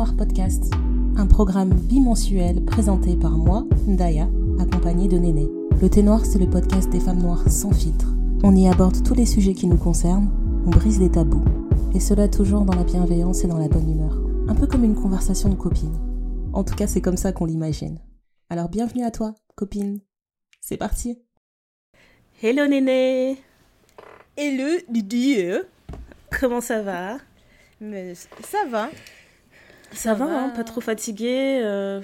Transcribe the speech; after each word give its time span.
Noir 0.00 0.16
Podcast, 0.16 0.72
un 1.18 1.26
programme 1.26 1.74
bimensuel 1.74 2.64
présenté 2.64 3.16
par 3.16 3.32
moi, 3.32 3.66
Ndaya, 3.86 4.30
accompagnée 4.58 5.08
de 5.08 5.18
Néné. 5.18 5.46
Le 5.78 5.90
Thé 5.90 6.02
Noir, 6.02 6.24
c'est 6.24 6.38
le 6.38 6.48
podcast 6.48 6.88
des 6.88 7.00
femmes 7.00 7.20
noires 7.20 7.46
sans 7.50 7.70
filtre. 7.70 8.06
On 8.42 8.56
y 8.56 8.66
aborde 8.66 9.04
tous 9.04 9.12
les 9.12 9.26
sujets 9.26 9.52
qui 9.52 9.66
nous 9.66 9.76
concernent, 9.76 10.30
on 10.64 10.70
brise 10.70 11.00
les 11.00 11.10
tabous. 11.10 11.44
Et 11.94 12.00
cela 12.00 12.28
toujours 12.28 12.64
dans 12.64 12.74
la 12.74 12.84
bienveillance 12.84 13.44
et 13.44 13.46
dans 13.46 13.58
la 13.58 13.68
bonne 13.68 13.90
humeur. 13.90 14.18
Un 14.48 14.54
peu 14.54 14.66
comme 14.66 14.84
une 14.84 14.94
conversation 14.94 15.50
de 15.50 15.54
copines. 15.54 15.98
En 16.54 16.64
tout 16.64 16.76
cas, 16.76 16.86
c'est 16.86 17.02
comme 17.02 17.18
ça 17.18 17.32
qu'on 17.32 17.44
l'imagine. 17.44 17.98
Alors 18.48 18.70
bienvenue 18.70 19.04
à 19.04 19.10
toi, 19.10 19.34
copine. 19.54 20.00
C'est 20.62 20.78
parti. 20.78 21.18
Hello 22.42 22.66
Néné 22.66 23.36
Hello 24.38 24.78
Didier 24.88 25.58
Comment 26.40 26.62
ça 26.62 26.80
va? 26.80 27.18
Mais 27.82 28.14
ça 28.14 28.64
va. 28.70 28.88
Ça, 29.92 30.14
va, 30.14 30.24
Hein, 30.24 30.48
pas 30.50 30.64
trop 30.64 30.80
fatigué. 30.80 31.60
euh, 31.62 32.00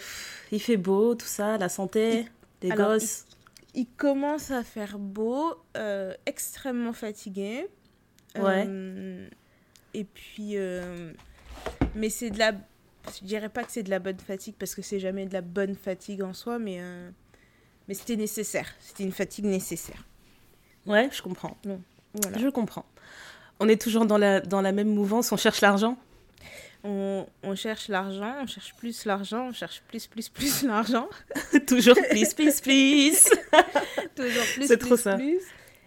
il 0.53 0.61
fait 0.61 0.77
beau, 0.77 1.15
tout 1.15 1.27
ça, 1.27 1.59
la 1.59 1.69
santé, 1.69 2.27
les 2.62 2.71
Alors, 2.71 2.93
gosses. 2.93 3.27
Il 3.75 3.87
commence 3.87 4.51
à 4.51 4.62
faire 4.62 4.99
beau, 4.99 5.55
euh, 5.77 6.15
extrêmement 6.25 6.93
fatigué. 6.93 7.67
Euh, 8.39 9.29
et 9.95 10.05
puis, 10.05 10.56
mais 11.95 12.11
c'est 12.11 12.31
de 12.31 12.39
la. 12.39 12.53
Je 13.20 13.25
dirais 13.25 13.48
pas 13.48 13.62
que 13.65 13.70
c'est 13.70 13.83
de 13.83 13.91
la 13.91 13.98
bonne 13.98 14.19
fatigue 14.19 14.55
parce 14.59 14.75
que 14.75 14.83
c'est 14.83 14.98
jamais 14.98 15.27
de 15.27 15.33
la 15.33 15.41
bonne 15.41 15.75
fatigue 15.75 16.23
en 16.23 16.33
soi, 16.33 16.59
mais 16.59 16.81
mais 17.89 17.95
c'était 17.95 18.17
nécessaire. 18.17 18.69
C'était 18.81 19.05
une 19.05 19.12
fatigue 19.12 19.45
nécessaire. 19.45 20.05
Ouais, 20.87 21.09
je 21.12 21.23
comprends. 21.23 21.56
Voilà. 22.15 22.39
Je 22.39 22.48
comprends. 22.48 22.87
On 23.61 23.69
est 23.69 23.81
toujours 23.81 24.06
dans 24.06 24.19
la, 24.19 24.41
dans 24.41 24.61
la 24.61 24.73
même 24.73 24.89
mouvance, 24.89 25.33
on 25.33 25.37
cherche 25.37 25.61
l'argent. 25.61 25.97
On, 26.89 27.27
on 27.42 27.56
cherche 27.56 27.89
l'argent, 27.89 28.33
on 28.42 28.47
cherche 28.47 28.73
plus 28.79 29.05
l'argent, 29.06 29.48
on 29.48 29.53
cherche 29.53 29.83
plus 29.89 30.06
plus 30.06 30.29
plus 30.29 30.62
l'argent. 30.70 31.09
toujours 31.67 31.97
please, 32.11 32.33
please, 32.37 32.61
please. 32.62 33.28
Toujours 34.15 34.45
plus, 34.55 34.67
C'est 34.69 34.77
plus, 34.77 34.87
trop 34.87 34.97
ça. 34.97 35.17
plus. 35.17 35.39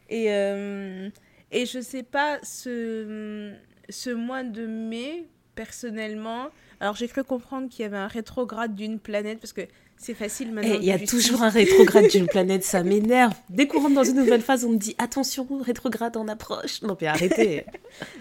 Et, 0.10 0.26
euh, 0.34 1.10
et 1.52 1.66
je 1.66 1.80
sais 1.80 2.04
pas, 2.04 2.40
ce, 2.44 3.54
ce 3.90 4.10
mois 4.10 4.44
de 4.44 4.66
mai, 4.68 5.26
personnellement, 5.56 6.50
alors 6.80 6.96
j'ai 6.96 7.08
cru 7.08 7.24
comprendre 7.24 7.70
qu'il 7.70 7.84
y 7.84 7.86
avait 7.86 7.98
un 7.98 8.08
rétrograde 8.08 8.76
d'une 8.76 9.00
planète, 9.00 9.40
parce 9.40 9.54
que 9.54 9.62
c'est 9.98 10.14
facile 10.14 10.48
Eh, 10.50 10.54
maintenant. 10.54 10.76
Il 10.80 10.84
y 10.86 10.92
a 10.92 11.00
toujours 11.00 11.44
un 11.44 11.50
rétrograde 11.50 12.08
d'une 12.08 12.28
planète, 12.28 12.64
ça 12.64 12.84
m'énerve. 12.84 13.34
Dès 13.50 13.68
qu'on 13.68 13.82
rentre 13.82 13.96
dans 13.96 14.04
une 14.04 14.16
nouvelle 14.18 14.42
phase, 14.42 14.64
on 14.66 14.70
me 14.72 14.78
dit 14.78 14.96
attention, 14.98 15.48
rétrograde 15.62 16.18
en 16.18 16.28
approche. 16.28 16.82
Non, 16.82 16.98
mais 17.00 17.08
arrêtez. 17.08 17.66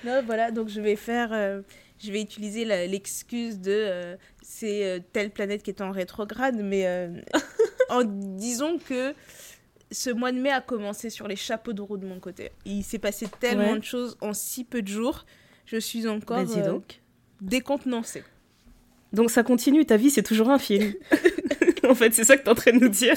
Non, 0.04 0.22
voilà, 0.24 0.50
donc 0.50 0.68
je 0.68 0.80
vais 0.80 0.96
faire... 0.96 1.30
euh, 1.32 1.60
je 2.02 2.12
vais 2.12 2.20
utiliser 2.20 2.64
l'excuse 2.64 3.58
de 3.60 3.70
euh, 3.72 4.16
c'est 4.42 4.84
euh, 4.84 5.00
telle 5.12 5.30
planète 5.30 5.62
qui 5.62 5.70
est 5.70 5.80
en 5.80 5.90
rétrograde, 5.90 6.56
mais 6.62 6.86
euh, 6.86 7.08
en 7.90 8.02
disons 8.04 8.78
que 8.78 9.14
ce 9.90 10.10
mois 10.10 10.32
de 10.32 10.38
mai 10.38 10.50
a 10.50 10.60
commencé 10.60 11.10
sur 11.10 11.26
les 11.28 11.36
chapeaux 11.36 11.72
de 11.72 11.80
roue 11.80 11.96
de 11.96 12.06
mon 12.06 12.20
côté. 12.20 12.50
Il 12.64 12.82
s'est 12.84 12.98
passé 12.98 13.26
tellement 13.40 13.72
Ouais. 13.72 13.78
de 13.78 13.84
choses 13.84 14.16
en 14.20 14.32
si 14.34 14.64
peu 14.64 14.82
de 14.82 14.88
jours. 14.88 15.24
Je 15.66 15.76
suis 15.78 16.06
encore 16.08 16.44
donc. 16.44 17.00
décontenancée. 17.40 18.24
Donc 19.12 19.30
ça 19.30 19.42
continue, 19.42 19.84
ta 19.86 19.96
vie 19.96 20.10
c'est 20.10 20.22
toujours 20.22 20.50
un 20.50 20.58
film. 20.58 20.92
en 21.88 21.94
fait, 21.94 22.12
c'est 22.12 22.24
ça 22.24 22.36
que 22.36 22.42
tu 22.42 22.48
es 22.48 22.50
en 22.50 22.54
train 22.54 22.72
de 22.72 22.78
nous 22.80 22.88
dire. 22.90 23.16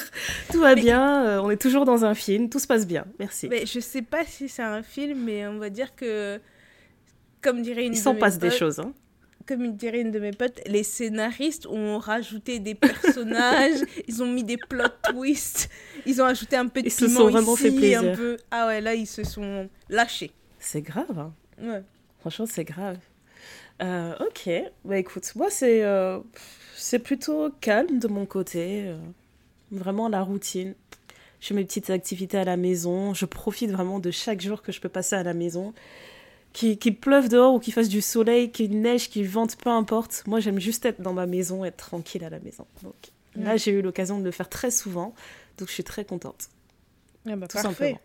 Tout 0.51 0.59
va 0.61 0.75
Mais- 0.75 0.81
bien, 0.81 1.25
euh, 1.25 1.41
on 1.41 1.49
est 1.51 1.61
toujours 1.61 1.83
dans 1.85 2.05
un 2.05 2.13
film, 2.15 2.49
tout 2.49 2.59
se 2.59 2.67
passe 2.67 2.87
bien. 2.87 3.05
Merci. 3.19 3.47
Mais 3.49 3.65
je 3.65 3.79
sais 3.81 4.01
pas 4.01 4.23
si 4.25 4.47
c'est 4.47 4.61
un 4.63 4.83
film, 4.83 5.23
mais 5.25 5.45
on 5.47 5.57
va 5.59 5.69
dire 5.69 5.93
que, 5.95 6.39
comme 7.41 7.61
dirait 7.61 7.85
une 7.85 7.93
Il 7.93 7.97
de 7.97 8.01
s'en 8.01 8.13
mes 8.13 8.19
des 8.19 8.49
potes- 8.49 8.57
choses. 8.57 8.79
Hein. 8.79 8.93
comme 9.47 9.75
dirait 9.75 10.01
une 10.01 10.11
de 10.11 10.19
mes 10.19 10.31
potes, 10.31 10.61
les 10.67 10.83
scénaristes 10.83 11.65
ont 11.67 11.97
rajouté 11.97 12.59
des 12.59 12.75
personnages, 12.75 13.79
ils 14.07 14.21
ont 14.23 14.27
mis 14.27 14.43
des 14.43 14.57
plot 14.57 14.85
twists, 15.11 15.69
ils 16.05 16.21
ont 16.21 16.25
ajouté 16.25 16.55
un 16.55 16.67
peu 16.67 16.81
de 16.81 16.87
Ils 16.87 16.91
se 16.91 17.05
piment 17.05 17.19
sont 17.21 17.29
vraiment 17.29 17.53
ici, 17.55 17.63
fait 17.63 17.71
plaisir. 17.71 18.03
un 18.03 18.15
peu. 18.15 18.37
Ah 18.51 18.67
ouais, 18.67 18.81
là 18.81 18.93
ils 18.93 19.07
se 19.07 19.23
sont 19.23 19.67
lâchés. 19.89 20.31
C'est 20.59 20.81
grave, 20.81 21.17
hein. 21.17 21.33
Ouais. 21.61 21.83
franchement 22.19 22.45
c'est 22.47 22.63
grave. 22.63 22.97
Euh, 23.81 24.13
ok, 24.19 24.49
bah 24.85 24.97
écoute, 24.99 25.31
moi 25.35 25.49
c'est 25.49 25.83
euh, 25.83 26.19
c'est 26.75 26.99
plutôt 26.99 27.49
calme 27.61 27.97
de 27.99 28.07
mon 28.07 28.25
côté. 28.27 28.83
euh, 28.87 28.97
vraiment 29.71 30.07
la 30.09 30.21
routine. 30.21 30.75
Je 31.39 31.47
fais 31.47 31.53
mes 31.55 31.63
petites 31.65 31.89
activités 31.89 32.37
à 32.37 32.43
la 32.43 32.57
maison. 32.57 33.13
Je 33.15 33.25
profite 33.25 33.71
vraiment 33.71 33.99
de 33.99 34.11
chaque 34.11 34.41
jour 34.41 34.61
que 34.61 34.71
je 34.71 34.79
peux 34.81 34.89
passer 34.89 35.15
à 35.15 35.23
la 35.23 35.33
maison. 35.33 35.73
Qu'il 36.53 36.77
pleuve 36.97 37.29
dehors 37.29 37.53
ou 37.53 37.59
qu'il 37.59 37.73
fasse 37.73 37.87
du 37.87 38.01
soleil, 38.01 38.51
qu'il 38.51 38.81
neige, 38.81 39.09
qu'il 39.09 39.27
vente, 39.27 39.55
peu 39.55 39.69
importe. 39.69 40.23
Moi, 40.27 40.39
j'aime 40.41 40.59
juste 40.59 40.85
être 40.85 41.01
dans 41.01 41.13
ma 41.13 41.25
maison, 41.25 41.63
être 41.63 41.77
tranquille 41.77 42.23
à 42.25 42.29
la 42.29 42.39
maison. 42.39 42.65
Donc 42.83 42.93
là, 43.35 43.55
j'ai 43.55 43.71
eu 43.71 43.81
l'occasion 43.81 44.19
de 44.19 44.25
le 44.25 44.31
faire 44.31 44.49
très 44.49 44.69
souvent. 44.71 45.13
Donc 45.57 45.69
je 45.69 45.73
suis 45.73 45.83
très 45.83 46.03
contente. 46.03 46.49
Ah 47.27 47.35
bah, 47.35 47.47
Tout 47.47 47.57
parfait. 47.61 47.95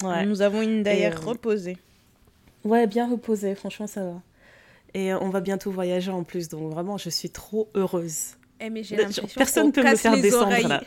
simplement. 0.00 0.12
Ouais. 0.16 0.26
Nous 0.26 0.42
avons 0.42 0.62
une 0.62 0.82
d'ailleurs 0.82 1.22
euh, 1.22 1.30
reposée. 1.30 1.76
Ouais, 2.64 2.86
bien 2.88 3.08
reposé, 3.08 3.54
franchement, 3.54 3.86
ça 3.86 4.04
va. 4.04 4.22
Et 4.94 5.12
euh, 5.12 5.18
on 5.20 5.28
va 5.30 5.40
bientôt 5.40 5.70
voyager 5.70 6.10
en 6.10 6.24
plus, 6.24 6.48
donc 6.48 6.72
vraiment, 6.72 6.98
je 6.98 7.10
suis 7.10 7.30
trop 7.30 7.68
heureuse. 7.74 8.34
Eh, 8.60 8.70
mais 8.70 8.82
j'ai 8.82 8.96
genre, 8.96 9.06
l'impression 9.06 9.28
personne 9.36 9.66
qu'on 9.72 9.82
peut 9.82 9.88
me 9.88 9.96
faire 9.96 10.20
descendre, 10.20 10.46
oreilles. 10.46 10.66
là. 10.66 10.82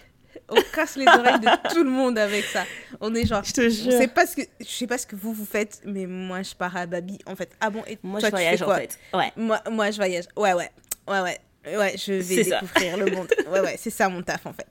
On 0.49 0.61
casse 0.73 0.95
les 0.95 1.07
oreilles 1.07 1.39
de 1.39 1.69
tout 1.73 1.83
le 1.83 1.89
monde 1.89 2.17
avec 2.17 2.43
ça. 2.45 2.63
On 3.01 3.13
est 3.15 3.25
genre. 3.25 3.43
Je 3.43 3.53
te 3.53 3.61
Je 3.61 3.69
jure. 3.69 3.91
sais 3.93 4.07
pas 4.07 4.25
ce 4.25 4.35
que 4.35 4.41
je 4.59 4.65
sais 4.65 4.87
pas 4.87 4.97
ce 4.97 5.07
que 5.07 5.15
vous 5.15 5.33
vous 5.33 5.45
faites, 5.45 5.81
mais 5.85 6.05
moi 6.05 6.41
je 6.43 6.53
pars 6.55 6.75
à 6.75 6.85
Babi 6.85 7.19
en 7.25 7.35
fait. 7.35 7.51
Ah 7.59 7.69
bon 7.69 7.83
et 7.87 7.97
Moi, 8.03 8.19
toi, 8.19 8.29
je 8.29 8.35
tu 8.35 8.37
fais 8.37 8.43
voyage 8.43 8.61
en 8.61 8.65
quoi 8.65 8.77
fait. 8.77 8.99
Ouais. 9.13 9.31
Moi, 9.35 9.61
moi, 9.71 9.91
je 9.91 9.97
voyage. 9.97 10.25
Ouais, 10.35 10.53
ouais. 10.53 10.69
Ouais, 11.07 11.19
ouais. 11.21 11.37
Ouais, 11.65 11.95
je 11.97 12.13
vais 12.13 12.43
ça. 12.43 12.59
découvrir 12.61 12.97
le 12.97 13.11
monde. 13.11 13.27
Ouais, 13.51 13.59
ouais, 13.61 13.75
c'est 13.77 13.89
ça 13.89 14.09
mon 14.09 14.21
taf 14.21 14.45
en 14.45 14.53
fait. 14.53 14.67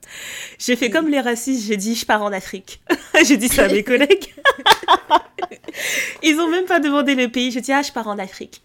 J'ai 0.59 0.75
fait 0.75 0.89
comme 0.89 1.07
les 1.09 1.19
racistes, 1.21 1.65
j'ai 1.67 1.77
dit 1.77 1.95
je 1.95 2.05
pars 2.05 2.21
en 2.21 2.31
Afrique. 2.31 2.81
j'ai 3.25 3.37
dit 3.37 3.47
ça 3.49 3.65
à 3.65 3.67
mes 3.69 3.83
collègues. 3.91 4.33
Ils 6.23 6.39
ont 6.39 6.49
même 6.49 6.65
pas 6.65 6.79
demandé 6.79 7.15
le 7.15 7.29
pays, 7.29 7.51
j'ai 7.51 7.61
dit 7.61 7.71
ah, 7.73 7.81
je 7.81 7.91
pars 7.91 8.07
en 8.07 8.17
Afrique. 8.19 8.61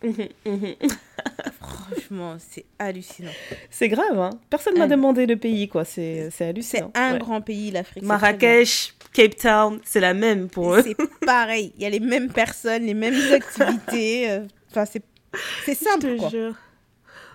Franchement, 1.60 2.36
c'est 2.38 2.64
hallucinant. 2.78 3.30
C'est 3.70 3.88
grave, 3.88 4.18
hein. 4.18 4.30
Personne 4.48 4.76
m'a 4.78 4.84
Ah. 4.84 4.88
demandé 4.88 5.26
le 5.26 5.36
pays, 5.36 5.68
quoi. 5.68 5.84
C'est 5.84 6.28
c'est 6.30 6.38
C'est 6.38 6.44
hallucinant. 6.48 6.90
un 6.94 7.12
Ouais. 7.14 7.18
grand 7.18 7.40
pays, 7.40 7.70
l'Afrique. 7.70 8.02
Marrakech, 8.04 8.94
Cape 9.12 9.36
Town, 9.36 9.80
c'est 9.84 10.00
la 10.00 10.14
même 10.14 10.48
pour 10.48 10.74
eux. 10.74 10.82
C'est 10.82 10.96
pareil. 11.26 11.72
Il 11.76 11.82
y 11.82 11.86
a 11.86 11.90
les 11.90 12.00
mêmes 12.00 12.32
personnes, 12.32 12.84
les 12.84 12.94
mêmes 12.94 13.18
activités. 13.32 14.30
euh, 14.30 14.44
Enfin, 14.70 14.84
c'est 14.86 15.02
c'est 15.64 15.74
Je 15.78 15.84
simple, 15.84 16.14
te 16.14 16.18
quoi. 16.18 16.28
jure. 16.28 16.54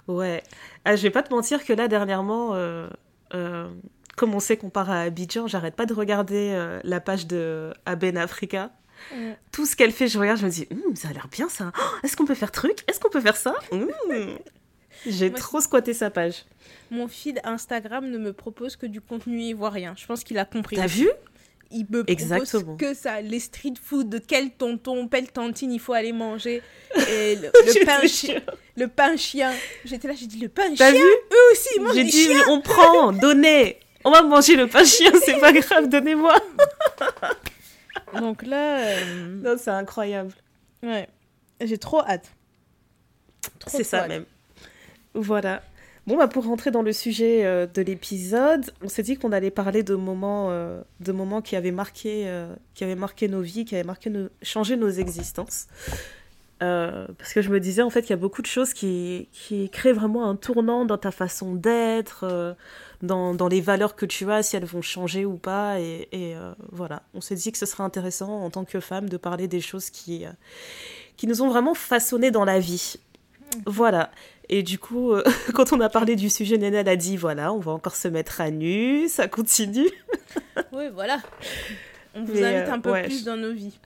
Ouais. 0.07 0.43
Ah, 0.85 0.95
je 0.95 1.01
vais 1.01 1.09
pas 1.09 1.23
te 1.23 1.33
mentir 1.33 1.65
que 1.65 1.73
là, 1.73 1.87
dernièrement, 1.87 2.53
euh, 2.53 2.87
euh, 3.33 3.67
comme 4.15 4.35
on 4.35 4.39
sait 4.39 4.55
qu'on 4.55 4.69
part 4.69 4.91
à 4.91 5.01
Abidjan, 5.01 5.47
j'arrête 5.47 5.75
pas 5.75 5.87
de 5.87 5.93
regarder 5.93 6.51
euh, 6.53 6.79
la 6.83 6.99
page 6.99 7.25
de 7.25 7.73
Aben 7.85 8.17
Africa. 8.17 8.71
Mm. 9.11 9.31
Tout 9.51 9.65
ce 9.65 9.75
qu'elle 9.75 9.91
fait, 9.91 10.07
je 10.07 10.19
regarde, 10.19 10.39
je 10.39 10.45
me 10.45 10.51
dis, 10.51 10.67
Hum, 10.71 10.95
ça 10.95 11.09
a 11.09 11.13
l'air 11.13 11.27
bien 11.27 11.49
ça. 11.49 11.71
Oh, 11.77 11.81
Est-ce 12.03 12.15
qu'on 12.15 12.25
peut 12.25 12.35
faire 12.35 12.51
truc? 12.51 12.83
Est-ce 12.87 12.99
qu'on 12.99 13.09
peut 13.09 13.19
faire 13.19 13.35
ça? 13.35 13.55
Hum. 13.71 13.89
J'ai 15.05 15.31
trop 15.31 15.59
squatté 15.59 15.93
sa 15.93 16.09
page. 16.09 16.45
Mon 16.89 17.07
feed 17.07 17.39
Instagram 17.43 18.09
ne 18.09 18.17
me 18.17 18.31
propose 18.31 18.75
que 18.75 18.85
du 18.85 19.01
contenu 19.01 19.39
ivoirien. 19.41 19.93
Je 19.97 20.05
pense 20.05 20.23
qu'il 20.23 20.37
a 20.37 20.45
compris. 20.45 20.77
T'as 20.77 20.87
vu? 20.87 21.09
Il 21.71 21.85
me 21.89 22.03
Exactement. 22.09 22.63
propose 22.63 22.77
que 22.79 22.93
ça. 22.93 23.21
Les 23.21 23.39
street 23.39 23.73
food, 23.81 24.09
de 24.09 24.17
quel 24.19 24.51
tonton, 24.51 25.07
quelle 25.07 25.31
tantine 25.31 25.71
il 25.73 25.79
faut 25.79 25.93
aller 25.93 26.13
manger. 26.13 26.61
Et 27.09 27.35
le, 27.35 27.85
pain, 27.85 27.99
te 28.01 28.07
chi- 28.07 28.27
jure. 28.27 28.41
le 28.77 28.87
pain 28.87 29.17
chien. 29.17 29.51
J'étais 29.83 30.07
là, 30.07 30.13
j'ai 30.15 30.27
dit 30.27 30.39
le 30.39 30.49
pain 30.49 30.73
T'as 30.77 30.91
chien? 30.91 31.01
vu? 31.01 31.07
Eux 31.07 31.51
aussi, 31.51 31.69
ils 31.75 31.81
mangent 31.81 31.95
J'ai 31.95 32.03
dit, 32.03 32.25
chiens. 32.25 32.43
on 32.49 32.61
prend, 32.61 33.11
donnez. 33.13 33.79
On 34.03 34.11
va 34.11 34.21
manger 34.21 34.55
le 34.55 34.67
pain 34.67 34.85
chien, 34.85 35.11
c'est 35.25 35.39
pas 35.39 35.51
grave, 35.51 35.89
donnez-moi. 35.89 36.35
Donc 38.19 38.43
là, 38.43 38.77
euh, 38.79 39.25
Non, 39.43 39.55
c'est 39.57 39.71
incroyable. 39.71 40.31
ouais, 40.83 41.07
j'ai 41.61 41.77
trop 41.77 42.01
hâte. 42.01 42.31
C'est 43.67 43.83
ça 43.83 44.01
hâte. 44.01 44.09
même. 44.09 44.25
Voilà. 45.13 45.63
Bon, 46.07 46.17
bah, 46.17 46.27
pour 46.27 46.45
rentrer 46.45 46.69
dans 46.69 46.83
le 46.83 46.93
sujet 46.93 47.45
euh, 47.45 47.65
de 47.65 47.81
l'épisode, 47.81 48.71
on 48.83 48.89
s'est 48.89 49.01
dit 49.01 49.17
qu'on 49.17 49.31
allait 49.31 49.49
parler 49.49 49.81
de 49.81 49.95
moments, 49.95 50.51
euh, 50.51 50.81
de 50.99 51.11
moments 51.11 51.41
qui 51.41 51.55
avaient 51.55 51.71
marqué, 51.71 52.25
euh, 52.27 52.53
qui 52.75 52.83
avaient 52.83 52.95
marqué 52.95 53.27
nos 53.27 53.41
vies, 53.41 53.65
qui 53.65 53.73
avaient 53.73 53.83
marqué 53.83 54.11
nos, 54.11 54.27
changé 54.43 54.77
nos 54.77 54.89
existences. 54.89 55.67
Parce 56.59 57.33
que 57.33 57.43
je 57.43 57.51
me 57.51 57.59
disais 57.59 57.83
en 57.83 57.91
fait 57.91 58.01
qu'il 58.01 58.09
y 58.09 58.13
a 58.13 58.17
beaucoup 58.17 58.41
de 58.41 58.47
choses 58.47 58.73
qui, 58.73 59.27
qui 59.31 59.69
créent 59.69 59.93
vraiment 59.93 60.27
un 60.27 60.35
tournant 60.35 60.83
dans 60.83 60.97
ta 60.97 61.11
façon 61.11 61.53
d'être, 61.53 62.55
dans, 63.03 63.35
dans 63.35 63.47
les 63.47 63.61
valeurs 63.61 63.95
que 63.95 64.07
tu 64.07 64.31
as, 64.31 64.41
si 64.41 64.55
elles 64.55 64.65
vont 64.65 64.81
changer 64.81 65.25
ou 65.25 65.35
pas. 65.35 65.79
Et, 65.79 66.07
et, 66.11 66.35
voilà, 66.71 67.03
on 67.13 67.21
s'est 67.21 67.35
dit 67.35 67.51
que 67.51 67.59
ce 67.59 67.67
serait 67.67 67.83
intéressant 67.83 68.41
en 68.41 68.49
tant 68.49 68.65
que 68.65 68.79
femme 68.79 69.09
de 69.09 69.17
parler 69.17 69.47
des 69.47 69.61
choses 69.61 69.91
qui, 69.91 70.25
qui 71.17 71.27
nous 71.27 71.43
ont 71.43 71.49
vraiment 71.49 71.75
façonné 71.75 72.31
dans 72.31 72.45
la 72.45 72.59
vie. 72.59 72.95
Voilà. 73.67 74.09
Et 74.49 74.63
du 74.63 74.77
coup, 74.79 75.11
euh, 75.11 75.23
quand 75.53 75.73
on 75.73 75.79
a 75.79 75.89
parlé 75.89 76.15
du 76.15 76.29
sujet, 76.29 76.59
elle 76.61 76.87
a 76.87 76.95
dit 76.95 77.17
voilà, 77.17 77.51
on 77.53 77.59
va 77.59 77.71
encore 77.71 77.95
se 77.95 78.07
mettre 78.07 78.41
à 78.41 78.51
nu, 78.51 79.07
ça 79.07 79.27
continue. 79.27 79.89
Oui, 80.71 80.85
voilà. 80.93 81.19
On 82.13 82.23
vous 82.23 82.33
Mais, 82.33 82.43
invite 82.43 82.69
euh, 82.69 82.73
un 82.73 82.79
peu 82.79 82.91
ouais, 82.91 83.03
plus 83.03 83.21
je- 83.21 83.25
dans 83.25 83.37
nos 83.37 83.53
vies. 83.53 83.77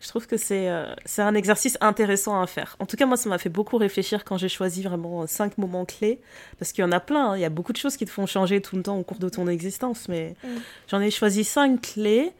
Je 0.00 0.08
trouve 0.08 0.26
que 0.26 0.38
c'est 0.38 0.70
euh, 0.70 0.94
c'est 1.04 1.20
un 1.20 1.34
exercice 1.34 1.76
intéressant 1.82 2.40
à 2.40 2.46
faire. 2.46 2.74
En 2.78 2.86
tout 2.86 2.96
cas, 2.96 3.04
moi, 3.04 3.18
ça 3.18 3.28
m'a 3.28 3.36
fait 3.36 3.50
beaucoup 3.50 3.76
réfléchir 3.76 4.24
quand 4.24 4.38
j'ai 4.38 4.48
choisi 4.48 4.82
vraiment 4.82 5.26
cinq 5.26 5.58
moments 5.58 5.84
clés. 5.84 6.20
Parce 6.58 6.72
qu'il 6.72 6.82
y 6.82 6.84
en 6.86 6.92
a 6.92 7.00
plein, 7.00 7.32
hein. 7.32 7.36
il 7.36 7.40
y 7.40 7.44
a 7.44 7.50
beaucoup 7.50 7.72
de 7.72 7.76
choses 7.76 7.98
qui 7.98 8.06
te 8.06 8.10
font 8.10 8.24
changer 8.24 8.62
tout 8.62 8.76
le 8.76 8.82
temps 8.82 8.98
au 8.98 9.02
cours 9.02 9.18
de 9.18 9.28
ton 9.28 9.46
existence. 9.46 10.08
Mais 10.08 10.36
mm. 10.42 10.48
j'en 10.88 11.00
ai 11.02 11.10
choisi 11.10 11.44
cinq 11.44 11.82
clés. 11.82 12.32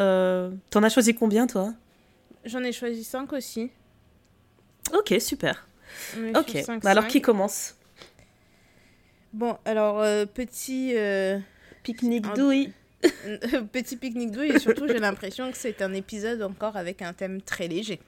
Euh, 0.00 0.50
T'en 0.70 0.82
as 0.82 0.88
choisi 0.88 1.14
combien, 1.14 1.46
toi? 1.46 1.74
J'en 2.44 2.64
ai 2.64 2.72
choisi 2.72 3.04
cinq 3.04 3.32
aussi. 3.32 3.70
Ok, 4.92 5.14
super. 5.20 5.68
Ok, 6.34 6.56
bah, 6.82 6.90
alors 6.90 7.06
qui 7.06 7.20
commence? 7.20 7.76
Bon, 9.32 9.56
alors, 9.64 10.00
euh, 10.00 10.26
petit... 10.26 10.92
Euh, 10.96 11.38
pique-nique 11.82 12.32
douille. 12.34 12.72
petit 13.72 13.96
pique-nique 13.96 14.32
douille 14.32 14.50
et 14.50 14.58
surtout 14.58 14.86
j'ai 14.86 14.98
l'impression 14.98 15.50
que 15.50 15.56
c'est 15.56 15.80
un 15.80 15.94
épisode 15.94 16.42
encore 16.42 16.76
avec 16.76 17.00
un 17.00 17.12
thème 17.12 17.40
très 17.40 17.66
léger. 17.66 17.98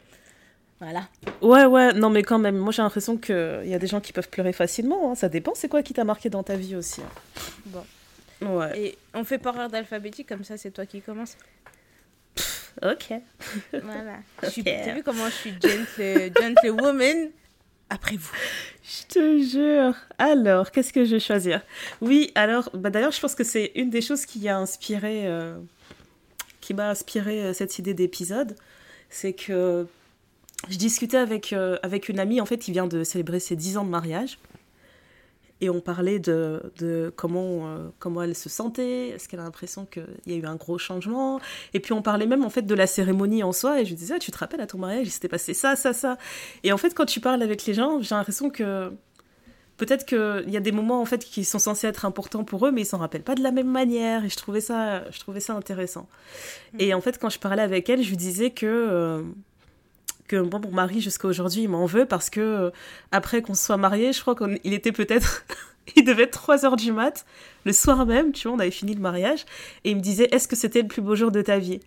Voilà. 0.81 1.09
Ouais, 1.41 1.65
ouais, 1.65 1.93
non 1.95 2.11
mais 2.11 2.23
quand 2.23 2.39
même, 2.39 2.59
moi 2.59 2.73
j'ai 2.73 2.83
l'impression 2.83 3.17
qu'il 3.17 3.63
y 3.65 3.75
a 3.75 3.79
des 3.79 3.87
gens 3.87 4.01
qui 4.01 4.13
peuvent 4.13 4.29
pleurer 4.29 4.53
facilement, 4.53 5.11
hein. 5.13 5.15
ça 5.15 5.29
dépend, 5.29 5.55
c'est 5.55 5.69
quoi 5.69 5.83
qui 5.83 5.95
t'a 5.95 6.05
marqué 6.05 6.29
dans 6.29 6.43
ta 6.43 6.57
vie 6.57 6.77
aussi. 6.77 7.01
Hein. 7.01 7.41
Bon. 7.67 7.85
Ouais. 8.43 8.79
Et 8.79 8.99
on 9.15 9.25
fait 9.25 9.39
par 9.39 9.57
ordre 9.57 9.77
alphabétique, 9.77 10.29
comme 10.29 10.45
ça 10.45 10.57
c'est 10.57 10.73
toi 10.73 10.85
qui 10.85 11.01
commences. 11.01 11.37
ok. 12.83 13.15
Voilà. 13.73 14.19
T'as 14.43 14.95
vu 14.95 15.03
comment 15.03 15.27
je 15.27 15.35
suis 15.35 15.53
gentle, 15.53 16.33
gentlewoman 16.39 17.31
après 17.93 18.17
vous. 18.17 18.33
Je 18.83 19.15
te 19.15 19.39
jure. 19.39 19.95
Alors, 20.19 20.71
qu'est-ce 20.71 20.93
que 20.93 21.05
je 21.05 21.13
vais 21.13 21.21
choisir? 21.21 21.63
Oui, 22.01 22.33
alors, 22.35 22.71
bah 22.75 22.91
d'ailleurs, 22.91 23.13
je 23.13 23.21
pense 23.21 23.35
que 23.35 23.45
c'est 23.45 23.73
une 23.75 23.91
des 23.91 24.01
choses 24.01 24.27
qui 24.27 24.49
a 24.49 24.59
inspiré, 24.59 25.27
euh, 25.27 25.57
qui 26.61 26.75
m'a 26.75 26.91
inspiré 26.91 27.43
euh, 27.43 27.53
cette 27.53 27.79
idée 27.79 27.95
d'épisode. 27.95 28.57
C'est 29.11 29.35
que 29.35 29.87
je 30.69 30.79
discutais 30.79 31.19
avec, 31.19 31.53
euh, 31.53 31.77
avec 31.83 32.09
une 32.09 32.19
amie, 32.19 32.41
en 32.41 32.47
fait, 32.47 32.59
qui 32.59 32.73
vient 32.73 32.87
de 32.87 33.05
célébrer 33.05 33.41
ses 33.41 33.57
10 33.57 33.77
ans 33.77 33.85
de 33.85 33.91
mariage 33.91 34.39
et 35.63 35.71
on 35.71 35.81
parlait 35.81 36.19
de, 36.19 36.61
de 36.79 37.13
comment, 37.15 37.69
euh, 37.69 37.89
comment 38.01 38.21
elle 38.23 38.35
se 38.35 38.49
sentait, 38.49 39.11
est-ce 39.11 39.29
qu'elle 39.29 39.39
a 39.39 39.45
l'impression 39.45 39.87
qu'il 39.87 40.05
y 40.27 40.33
a 40.33 40.37
eu 40.37 40.45
un 40.45 40.57
gros 40.57 40.77
changement? 40.77 41.41
Et 41.73 41.79
puis 41.79 41.93
on 41.93 42.03
parlait 42.03 42.27
même 42.27 42.45
en 42.45 42.51
fait 42.51 42.63
de 42.63 42.75
la 42.75 42.89
cérémonie 42.89 43.45
en 43.45 43.53
soi, 43.53 43.81
et 43.81 43.85
je 43.85 43.91
lui 43.91 43.97
disais, 43.97 44.15
ah, 44.17 44.19
tu 44.19 44.33
te 44.33 44.39
rappelles 44.39 44.61
à 44.61 44.67
ton 44.67 44.79
mariage, 44.79 45.07
il 45.07 45.11
s'était 45.11 45.29
passé 45.29 45.55
ça, 45.55 45.77
ça, 45.77 45.93
ça. 45.93 46.19
Et 46.65 46.73
en 46.73 46.77
fait, 46.77 46.95
quand 46.95 47.07
tu 47.07 47.21
parles 47.21 47.43
avec 47.43 47.65
les 47.65 47.75
gens, 47.75 48.01
j'ai 48.01 48.13
l'impression 48.13 48.51
que 48.51 48.91
peut-être 49.77 50.05
qu'il 50.05 50.51
y 50.53 50.57
a 50.57 50.61
des 50.61 50.73
moments 50.73 51.01
en 51.01 51.05
fait 51.05 51.25
qui 51.25 51.45
sont 51.45 51.61
censés 51.61 51.87
être 51.87 52.05
importants 52.07 52.43
pour 52.43 52.67
eux, 52.67 52.73
mais 52.73 52.83
ils 52.83 52.87
s'en 52.87 52.99
rappellent 52.99 53.23
pas 53.23 53.37
de 53.37 53.43
la 53.45 53.53
même 53.53 53.71
manière. 53.71 54.25
Et 54.25 54.29
je 54.29 54.37
trouvais 54.37 54.61
ça, 54.61 55.09
je 55.13 55.21
trouvais 55.21 55.41
ça 55.41 55.55
intéressant. 55.55 56.09
Mm. 56.73 56.77
Et 56.81 56.95
en 56.95 57.01
fait, 57.01 57.21
quand 57.21 57.31
je 57.31 57.39
parlais 57.39 57.63
avec 57.63 57.89
elle, 57.89 58.03
je 58.03 58.11
lui 58.11 58.17
disais 58.17 58.51
que 58.51 58.67
euh, 58.67 59.23
que 60.29 60.41
bon, 60.41 60.61
mon 60.61 60.71
mari 60.71 61.01
jusqu'à 61.01 61.29
aujourd'hui 61.29 61.63
il 61.63 61.69
m'en 61.69 61.87
veut 61.87 62.07
parce 62.07 62.31
que 62.31 62.41
euh, 62.41 62.71
après 63.11 63.43
qu'on 63.43 63.55
se 63.55 63.65
soit 63.65 63.77
marié, 63.77 64.13
je 64.13 64.21
crois 64.21 64.35
qu'il 64.35 64.73
était 64.73 64.93
peut-être 64.93 65.45
il 65.97 66.05
devait 66.05 66.25
être 66.25 66.33
3 66.33 66.65
heures 66.65 66.77
du 66.77 66.93
mat 66.93 67.25
le 67.65 67.73
soir 67.73 68.07
même, 68.07 68.33
tu 68.33 68.49
vois, 68.49 68.57
on 68.57 68.61
avait 68.61 68.71
fini 68.71 68.95
le 68.95 69.01
mariage 69.01 69.45
et 69.85 69.91
il 69.91 69.97
me 69.97 70.03
disait 70.03 70.29
est-ce 70.33 70.49
que 70.49 70.57
c'était 70.57 70.83
le 70.83 70.89
plus 70.89 71.03
beau 71.03 71.15
jour 71.15 71.31
de 71.31 71.43
ta 71.43 71.59
vie? 71.59 71.81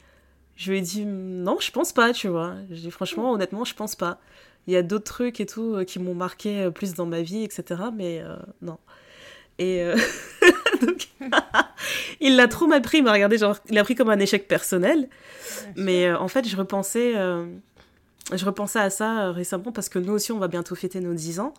Je 0.56 0.72
lui 0.72 0.78
ai 0.78 0.82
dit 0.82 1.06
non, 1.06 1.58
je 1.60 1.72
pense 1.72 1.92
pas, 1.92 2.14
tu 2.14 2.30
vois. 2.30 2.54
Je 2.70 2.76
dis 2.76 2.92
franchement, 2.92 3.34
honnêtement, 3.34 3.66
je 3.66 3.74
pense 3.74 3.96
pas. 3.96 4.20
Il 4.68 4.74
y 4.74 4.78
a 4.78 4.82
d'autres 4.82 5.04
trucs 5.04 5.42
et 5.42 5.46
tout 5.46 5.76
euh, 5.76 5.84
qui 5.84 6.00
m'ont 6.00 6.16
marqué 6.16 6.62
euh, 6.62 6.72
plus 6.72 6.94
dans 6.94 7.06
ma 7.06 7.22
vie, 7.22 7.44
etc. 7.44 7.82
Mais 7.94 8.24
non. 8.62 8.78
Et 9.60 9.86
donc, 10.82 11.10
il 12.22 12.38
l'a 12.38 12.48
trop 12.48 12.68
mal 12.68 12.82
pris, 12.82 13.00
il 13.00 13.04
m'a 13.04 13.12
regardé, 13.12 13.38
genre, 13.38 13.58
il 13.70 13.76
l'a 13.76 13.84
pris 13.84 13.96
comme 13.96 14.10
un 14.10 14.20
échec 14.20 14.48
personnel. 14.48 15.10
Mais 15.76 16.12
en 16.14 16.28
fait, 16.28 16.48
je 16.48 16.56
repensais, 16.56 17.14
je 18.34 18.46
repensais 18.46 18.80
à 18.80 18.90
ça 18.90 19.28
euh, 19.28 19.32
récemment 19.32 19.72
parce 19.72 19.90
que 19.90 20.00
nous 20.00 20.14
aussi, 20.14 20.32
on 20.32 20.40
va 20.40 20.48
bientôt 20.48 20.76
fêter 20.76 21.00
nos 21.00 21.14
10 21.14 21.40
ans. 21.40 21.54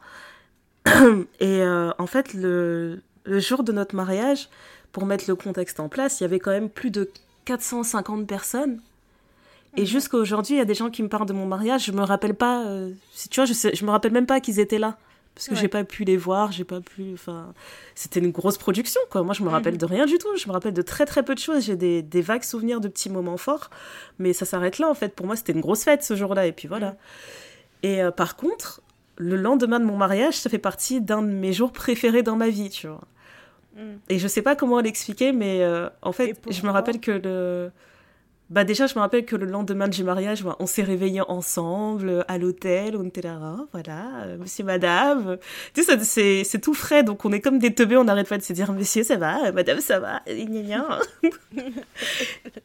Et 1.41 1.63
euh, 1.63 1.91
en 1.99 2.07
fait, 2.07 2.35
le, 2.35 3.03
le, 3.25 3.41
jour 3.41 3.63
de 3.63 3.73
notre 3.73 3.95
mariage, 3.95 4.49
pour 4.93 5.07
mettre 5.07 5.25
le 5.29 5.37
contexte 5.37 5.81
en 5.81 5.89
place, 5.89 6.21
il 6.21 6.25
y 6.25 6.27
avait 6.27 6.39
quand 6.39 6.51
même 6.51 6.71
plus 6.71 6.91
de 6.91 7.11
450 7.45 8.27
personnes. 8.27 8.81
Et 9.77 9.83
mhm. 9.83 9.87
jusqu'à 9.87 10.17
aujourd'hui, 10.17 10.55
il 10.55 10.59
y 10.59 10.63
a 10.63 10.65
des 10.65 10.75
gens 10.75 10.91
qui 10.91 11.03
me 11.03 11.09
parlent 11.09 11.27
de 11.27 11.33
mon 11.33 11.47
mariage. 11.47 11.85
Je 11.85 11.93
me 11.93 12.03
rappelle 12.03 12.35
pas, 12.35 12.65
euh, 12.67 12.93
tu 13.31 13.41
vois, 13.41 13.45
je, 13.45 13.53
sais, 13.53 13.75
je 13.75 13.85
me 13.85 13.91
rappelle 13.91 14.13
même 14.13 14.27
pas 14.27 14.41
qu'ils 14.41 14.59
étaient 14.59 14.79
là 14.79 14.97
parce 15.37 15.49
que 15.49 15.55
j'ai 15.55 15.69
pas 15.69 15.85
pu 15.85 16.05
les 16.05 16.17
voir, 16.17 16.51
j'ai 16.51 16.65
pas 16.65 16.81
pu. 16.81 17.13
Enfin, 17.13 17.53
c'était 17.95 18.21
une 18.21 18.31
grosse 18.31 18.57
production, 18.57 19.03
quoi. 19.11 19.23
Moi, 19.23 19.35
je 19.35 19.43
me 19.43 19.51
rappelle 19.51 19.75
mhm. 19.75 19.81
de 19.81 19.85
rien 19.85 20.07
du 20.07 20.17
tout. 20.17 20.35
Je 20.35 20.49
me 20.49 20.53
rappelle 20.55 20.73
de 20.73 20.81
très 20.81 21.05
très 21.05 21.23
peu 21.23 21.35
de 21.35 21.39
choses. 21.39 21.67
J'ai 21.67 21.77
des, 21.77 22.01
des, 22.01 22.23
vagues 22.23 22.43
souvenirs 22.43 22.81
de 22.81 22.89
petits 22.89 23.11
moments 23.11 23.37
forts, 23.37 23.69
mais 24.19 24.33
ça 24.33 24.47
s'arrête 24.47 24.79
là 24.79 24.89
en 24.89 24.95
fait. 24.95 25.15
Pour 25.15 25.27
moi, 25.27 25.37
c'était 25.37 25.53
une 25.53 25.61
grosse 25.61 25.85
fête 25.85 26.03
ce 26.03 26.17
jour-là, 26.17 26.47
et 26.47 26.53
puis 26.53 26.69
voilà. 26.69 26.93
Mhm. 26.93 26.97
Et 27.83 28.03
euh, 28.03 28.11
par 28.11 28.37
contre, 28.37 28.81
le 29.19 29.37
lendemain 29.37 29.79
de 29.79 29.85
mon 29.85 29.99
mariage, 29.99 30.39
ça 30.39 30.49
fait 30.49 30.59
partie 30.59 31.03
d'un 31.03 31.21
de 31.21 31.31
mes 31.31 31.53
jours 31.53 31.71
préférés 31.71 32.23
dans 32.23 32.37
ma 32.37 32.49
vie, 32.49 32.71
tu 32.71 32.87
vois. 32.87 33.03
Mhm. 33.77 33.99
Et 34.09 34.19
je 34.19 34.29
sais 34.29 34.43
pas 34.43 34.57
comment 34.57 34.81
l'expliquer, 34.81 35.33
mais 35.33 35.63
euh, 35.63 35.91
en 36.01 36.13
fait, 36.13 36.41
je 36.49 36.63
me 36.63 36.71
rappelle 36.71 36.99
que 36.99 37.11
le 37.11 37.71
bah 38.49 38.63
déjà, 38.65 38.87
je 38.87 38.95
me 38.95 39.01
rappelle 39.01 39.25
que 39.25 39.35
le 39.35 39.47
lendemain 39.47 39.89
du 39.89 40.05
mariage, 40.05 40.45
on 40.61 40.67
s'est 40.67 40.85
réveillés 40.85 41.23
ensemble 41.23 42.25
à 42.29 42.39
l'hôtel, 42.39 42.97
on 42.97 43.05
était 43.05 43.23
là, 43.23 43.41
oh, 43.43 43.69
voilà, 43.73 44.25
euh, 44.25 44.39
monsieur, 44.39 44.65
madame. 44.65 45.39
Tu 45.75 45.83
sais, 45.83 46.45
c'est 46.45 46.61
tout 46.61 46.75
frais, 46.75 47.03
donc 47.03 47.25
on 47.25 47.33
est 47.33 47.41
comme 47.41 47.59
des 47.59 47.75
teubés, 47.75 47.97
on 47.97 48.05
n'arrête 48.05 48.29
pas 48.29 48.39
de 48.39 48.43
se 48.43 48.53
dire, 48.53 48.73
monsieur, 48.73 49.03
ça 49.03 49.17
va, 49.17 49.51
madame, 49.51 49.81
ça 49.81 49.99
va, 49.99 50.23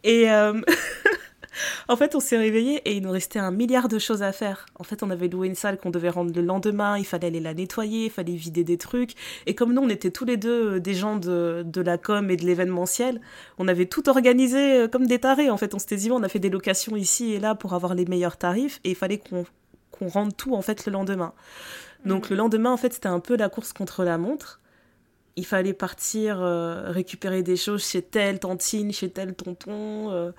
et, 0.04 0.32
euh, 0.32 0.54
en 1.88 1.96
fait, 1.96 2.16
on 2.16 2.20
s'est 2.20 2.38
réveillé 2.38 2.82
et 2.86 2.96
il 2.96 3.04
nous 3.04 3.12
restait 3.12 3.40
un 3.40 3.52
milliard 3.52 3.88
de 3.88 4.00
choses 4.00 4.24
à 4.24 4.32
faire. 4.32 4.66
En 4.80 4.84
fait, 4.84 5.04
on 5.04 5.10
avait 5.10 5.28
loué 5.28 5.48
une 5.48 5.56
salle 5.56 5.78
qu'on 5.78 5.90
devait 5.90 6.10
rendre 6.10 6.32
le 6.34 6.42
lendemain, 6.42 6.98
il 6.98 7.06
fallait 7.06 7.28
aller 7.28 7.40
la 7.40 7.54
nettoyer, 7.54 8.06
il 8.06 8.12
fallait 8.12 8.36
vider 8.36 8.64
des 8.64 8.78
trucs. 8.78 9.14
Et 9.46 9.56
comme 9.56 9.74
nous, 9.74 9.82
on 9.82 9.90
était 9.90 10.12
tous 10.12 10.26
les 10.26 10.38
deux 10.38 10.76
euh, 10.76 10.80
des 10.80 10.94
gens 10.94 11.18
de, 11.18 11.64
de 11.66 11.82
la 11.82 11.98
com 11.98 12.30
et 12.30 12.38
de 12.38 12.46
l'événementiel, 12.46 13.22
on 13.58 13.68
avait 13.68 13.86
tout 13.86 14.10
organisé 14.10 14.82
euh, 14.82 14.88
comme 14.88 15.08
des 15.08 15.20
tarés. 15.20 15.50
En 15.50 15.58
fait, 15.58 15.74
on 15.74 15.80
s'était 15.80 15.98
dit, 15.98 16.12
on 16.12 16.24
a 16.24 16.30
fait 16.30 16.40
des 16.40 16.50
locations 16.50 16.96
ici 16.96 17.34
et 17.34 17.40
là 17.40 17.56
pour 17.56 17.74
avoir 17.74 17.96
les 17.96 18.06
meilleurs 18.06 18.38
tarifs 18.38 18.80
et 18.84 18.92
il 18.92 18.96
fallait 18.96 19.20
qu'on 19.20 19.46
rende 20.08 20.36
tout 20.36 20.56
en 20.56 20.62
fait 20.62 20.86
le 20.86 20.92
lendemain. 20.92 21.34
Donc 22.06 22.26
mmh. 22.26 22.30
le 22.32 22.36
lendemain, 22.38 22.72
en 22.72 22.78
fait, 22.78 22.94
c'était 22.94 23.08
un 23.08 23.20
peu 23.20 23.36
la 23.36 23.50
course 23.50 23.74
contre 23.74 24.04
la 24.04 24.18
montre 24.18 24.61
il 25.36 25.46
fallait 25.46 25.74
partir 25.74 26.42
euh, 26.42 26.92
récupérer 26.92 27.44
des 27.44 27.56
choses 27.56 27.86
chez 27.86 28.02
telle 28.02 28.40
tantine, 28.40 28.92
chez 28.92 29.10
tel 29.10 29.34
tonton, 29.34 30.12
euh, 30.12 30.32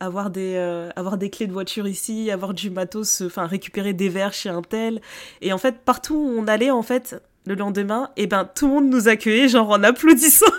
avoir 0.00 0.30
des 0.30 0.54
euh, 0.56 0.90
avoir 0.96 1.18
des 1.18 1.30
clés 1.30 1.46
de 1.46 1.52
voiture 1.52 1.86
ici, 1.86 2.30
avoir 2.30 2.54
du 2.54 2.70
matos, 2.70 3.22
enfin 3.22 3.46
récupérer 3.46 3.92
des 3.92 4.08
verres 4.08 4.32
chez 4.32 4.48
un 4.48 4.62
tel. 4.62 5.00
Et 5.42 5.52
en 5.52 5.58
fait, 5.58 5.80
partout 5.84 6.14
où 6.14 6.38
on 6.38 6.46
allait 6.46 6.70
en 6.70 6.82
fait 6.82 7.22
le 7.46 7.54
lendemain, 7.54 8.10
et 8.16 8.22
eh 8.24 8.26
ben 8.26 8.48
tout 8.54 8.68
le 8.68 8.74
monde 8.74 8.88
nous 8.88 9.08
accueillait 9.08 9.48
genre 9.48 9.70
en 9.70 9.82
applaudissant. 9.82 10.46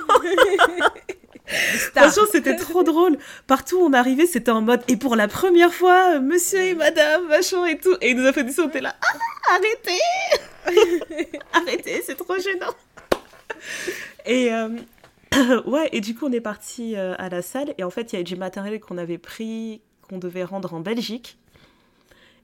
Franchement, 1.96 2.24
c'était 2.32 2.56
trop 2.56 2.84
drôle. 2.84 3.18
Partout 3.48 3.78
où 3.78 3.86
on 3.86 3.94
arrivait, 3.94 4.28
c'était 4.28 4.52
en 4.52 4.62
mode 4.62 4.82
et 4.88 4.98
pour 4.98 5.16
la 5.16 5.28
première 5.28 5.74
fois, 5.74 6.20
monsieur 6.20 6.60
et 6.60 6.76
madame, 6.76 7.28
machin 7.28 7.66
et 7.66 7.78
tout. 7.78 7.96
Et 8.02 8.14
nous 8.14 8.26
applaudissons, 8.26 8.64
on 8.64 8.70
était 8.70 8.82
là, 8.82 8.96
ah, 9.02 9.56
arrêtez 9.56 11.40
Arrêtez, 11.54 12.04
c'est 12.06 12.16
trop 12.16 12.38
gênant 12.38 12.74
et 14.26 14.54
euh, 14.54 14.70
ouais, 15.66 15.90
et 15.92 16.02
du 16.02 16.16
coup, 16.16 16.28
on 16.28 16.32
est 16.32 16.42
parti 16.42 16.96
euh, 16.96 17.16
à 17.18 17.30
la 17.30 17.42
salle. 17.42 17.74
Et 17.78 17.84
en 17.84 17.90
fait, 17.90 18.14
il 18.14 18.18
y 18.18 18.20
a 18.20 18.24
du 18.24 18.36
matériel 18.36 18.80
qu'on 18.80 18.98
avait 18.98 19.18
pris, 19.18 19.82
qu'on 20.02 20.18
devait 20.18 20.44
rendre 20.44 20.74
en 20.74 20.80
Belgique. 20.80 21.38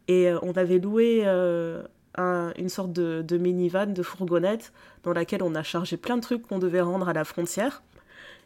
Et 0.07 0.29
euh, 0.29 0.39
on 0.41 0.53
avait 0.53 0.79
loué 0.79 1.25
une 2.17 2.69
sorte 2.69 2.93
de, 2.93 3.21
de, 3.21 3.37
minivan, 3.37 3.87
de 3.87 4.03
fourgonnette, 4.03 4.71
dans 5.03 5.13
laquelle 5.13 5.43
on 5.43 5.55
a 5.55 5.63
chargé 5.63 5.97
plein 5.97 6.17
de 6.17 6.21
trucs 6.21 6.47
qu'on 6.47 6.59
devait 6.59 6.81
rendre 6.81 7.09
à 7.09 7.13
la 7.13 7.23
frontière. 7.23 7.83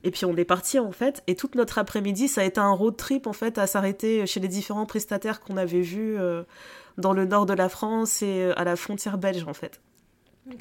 Et 0.06 0.12
puis 0.12 0.24
on 0.24 0.34
est 0.38 0.46
parti 0.46 0.80
en 0.80 0.94
fait, 0.94 1.22
et 1.28 1.36
toute 1.36 1.56
notre 1.56 1.78
après-midi, 1.78 2.30
ça 2.30 2.40
a 2.40 2.46
été 2.46 2.62
un 2.62 2.72
road 2.72 2.96
trip 2.96 3.28
en 3.28 3.34
fait, 3.34 3.58
à 3.58 3.68
s'arrêter 3.68 4.26
chez 4.26 4.40
les 4.40 4.48
différents 4.48 4.86
prestataires 4.86 5.42
qu'on 5.42 5.58
avait 5.58 5.82
vus 5.82 6.16
dans 6.98 7.12
le 7.12 7.26
nord 7.26 7.46
de 7.46 7.52
la 7.52 7.68
France 7.68 8.22
et 8.22 8.50
à 8.56 8.64
la 8.64 8.78
frontière 8.78 9.18
belge 9.18 9.44
en 9.46 9.54
fait. 9.54 9.82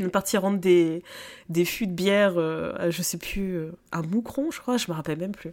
On 0.00 0.04
est 0.04 0.09
parti 0.09 0.37
rendre 0.37 0.59
des, 0.59 1.02
des 1.49 1.64
fûts 1.64 1.87
de 1.87 1.92
bière, 1.92 2.35
euh, 2.37 2.90
je 2.90 3.02
sais 3.02 3.18
plus, 3.18 3.57
euh, 3.57 3.73
à 3.92 4.02
Moucron, 4.02 4.50
je 4.50 4.61
crois, 4.61 4.76
je 4.76 4.90
me 4.90 4.97
rappelle 4.97 5.18
même 5.18 5.33
plus. 5.33 5.52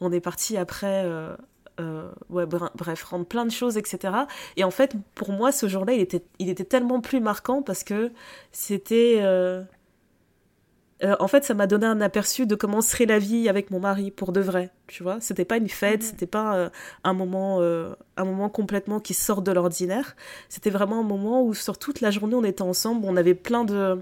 On 0.00 0.12
est 0.12 0.20
parti 0.20 0.56
après, 0.56 1.04
euh, 1.04 2.10
ouais, 2.28 2.46
bref, 2.46 3.02
rendre 3.04 3.26
plein 3.26 3.44
de 3.44 3.50
choses, 3.50 3.76
etc. 3.76 4.14
Et 4.56 4.64
en 4.64 4.70
fait, 4.70 4.94
pour 5.14 5.32
moi, 5.32 5.52
ce 5.52 5.68
jour-là, 5.68 5.92
il 5.94 6.00
était, 6.00 6.22
il 6.38 6.48
était 6.48 6.64
tellement 6.64 7.00
plus 7.00 7.20
marquant 7.20 7.62
parce 7.62 7.84
que 7.84 8.12
c'était 8.52 9.20
euh, 11.02 11.16
en 11.18 11.28
fait, 11.28 11.44
ça 11.44 11.54
m'a 11.54 11.66
donné 11.66 11.86
un 11.86 12.00
aperçu 12.00 12.46
de 12.46 12.54
comment 12.54 12.80
serait 12.80 13.06
la 13.06 13.18
vie 13.18 13.48
avec 13.48 13.70
mon 13.70 13.80
mari 13.80 14.10
pour 14.10 14.32
de 14.32 14.40
vrai. 14.40 14.70
Tu 14.86 15.02
vois, 15.02 15.18
c'était 15.20 15.44
pas 15.44 15.56
une 15.56 15.68
fête, 15.68 16.02
mhm. 16.02 16.06
c'était 16.06 16.26
pas 16.26 16.56
euh, 16.56 16.70
un 17.04 17.14
moment, 17.14 17.58
euh, 17.60 17.94
un 18.16 18.24
moment 18.24 18.48
complètement 18.48 19.00
qui 19.00 19.14
sort 19.14 19.42
de 19.42 19.52
l'ordinaire. 19.52 20.14
C'était 20.48 20.70
vraiment 20.70 21.00
un 21.00 21.04
moment 21.04 21.42
où 21.42 21.54
sur 21.54 21.78
toute 21.78 22.00
la 22.00 22.10
journée 22.10 22.34
on 22.34 22.44
était 22.44 22.62
ensemble, 22.62 23.06
on 23.08 23.16
avait 23.16 23.34
plein 23.34 23.64
de, 23.64 24.00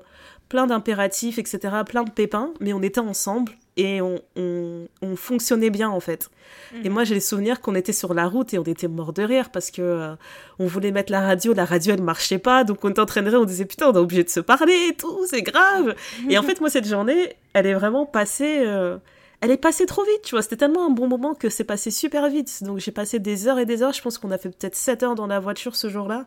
plein 0.49 0.67
d'impératifs, 0.67 1.39
etc., 1.39 1.59
plein 1.87 2.05
de 2.05 2.11
pépins, 2.11 2.53
mais 2.61 2.73
on 2.73 2.83
était 2.83 3.01
ensemble 3.01 3.53
et 3.79 4.03
on, 4.03 4.21
on, 4.37 5.17
fonctionnait 5.17 5.71
bien 5.71 5.89
en 5.89 6.01
fait. 6.01 6.31
Et 6.75 6.89
mhm. 6.89 6.93
moi 6.93 7.05
j'ai 7.05 7.15
le 7.15 7.21
souvenir 7.21 7.61
qu'on 7.61 7.77
était 7.77 7.93
sur 7.93 8.13
la 8.13 8.27
route 8.27 8.53
et 8.53 8.59
on 8.59 8.65
était 8.65 8.89
mort 8.89 9.13
de 9.13 9.23
rire 9.23 9.51
parce 9.51 9.71
que 9.71 9.81
euh, 9.81 10.15
on 10.59 10.67
voulait 10.67 10.91
mettre 10.91 11.13
la 11.13 11.21
radio, 11.21 11.55
la 11.55 11.65
radio 11.65 11.95
elle 11.95 12.03
marchait 12.03 12.39
pas, 12.39 12.65
donc 12.65 12.85
on 12.85 12.93
t'entraînerait, 12.93 13.37
on 13.37 13.45
disait 13.45 13.65
putain 13.65 13.87
on 13.89 13.95
est 13.95 13.99
obligé 13.99 14.25
de 14.25 14.29
se 14.29 14.41
parler 14.41 14.89
et 14.91 14.95
tout, 14.95 15.25
c'est 15.27 15.43
grave. 15.43 15.95
et 16.29 16.37
en 16.37 16.43
fait 16.43 16.61
moi 16.61 16.69
cette 16.69 16.87
journée, 16.87 17.37
elle 17.55 17.67
est 17.67 17.75
vraiment 17.75 18.05
passée... 18.05 18.63
Euh, 18.67 18.99
elle 19.41 19.53
est 19.53 19.57
passée 19.57 19.87
trop 19.87 20.03
vite, 20.03 20.23
tu 20.25 20.31
vois. 20.33 20.43
C'était 20.43 20.57
tellement 20.57 20.85
un 20.85 20.91
bon 20.91 21.07
moment 21.07 21.33
que 21.33 21.49
c'est 21.49 21.63
passé 21.63 21.93
super 21.93 22.29
vite. 22.29 22.65
Donc 22.65 22.79
j'ai 22.79 22.91
passé 22.91 23.21
des 23.21 23.47
heures 23.47 23.61
et 23.61 23.67
des 23.67 23.85
heures. 23.85 23.93
Je 23.93 24.03
pense 24.03 24.19
qu'on 24.19 24.33
a 24.33 24.39
fait 24.39 24.49
peut-être 24.49 24.75
7 24.75 25.05
heures 25.05 25.15
dans 25.15 25.29
la 25.29 25.39
voiture 25.39 25.77
ce 25.77 25.89
jour-là, 25.89 26.27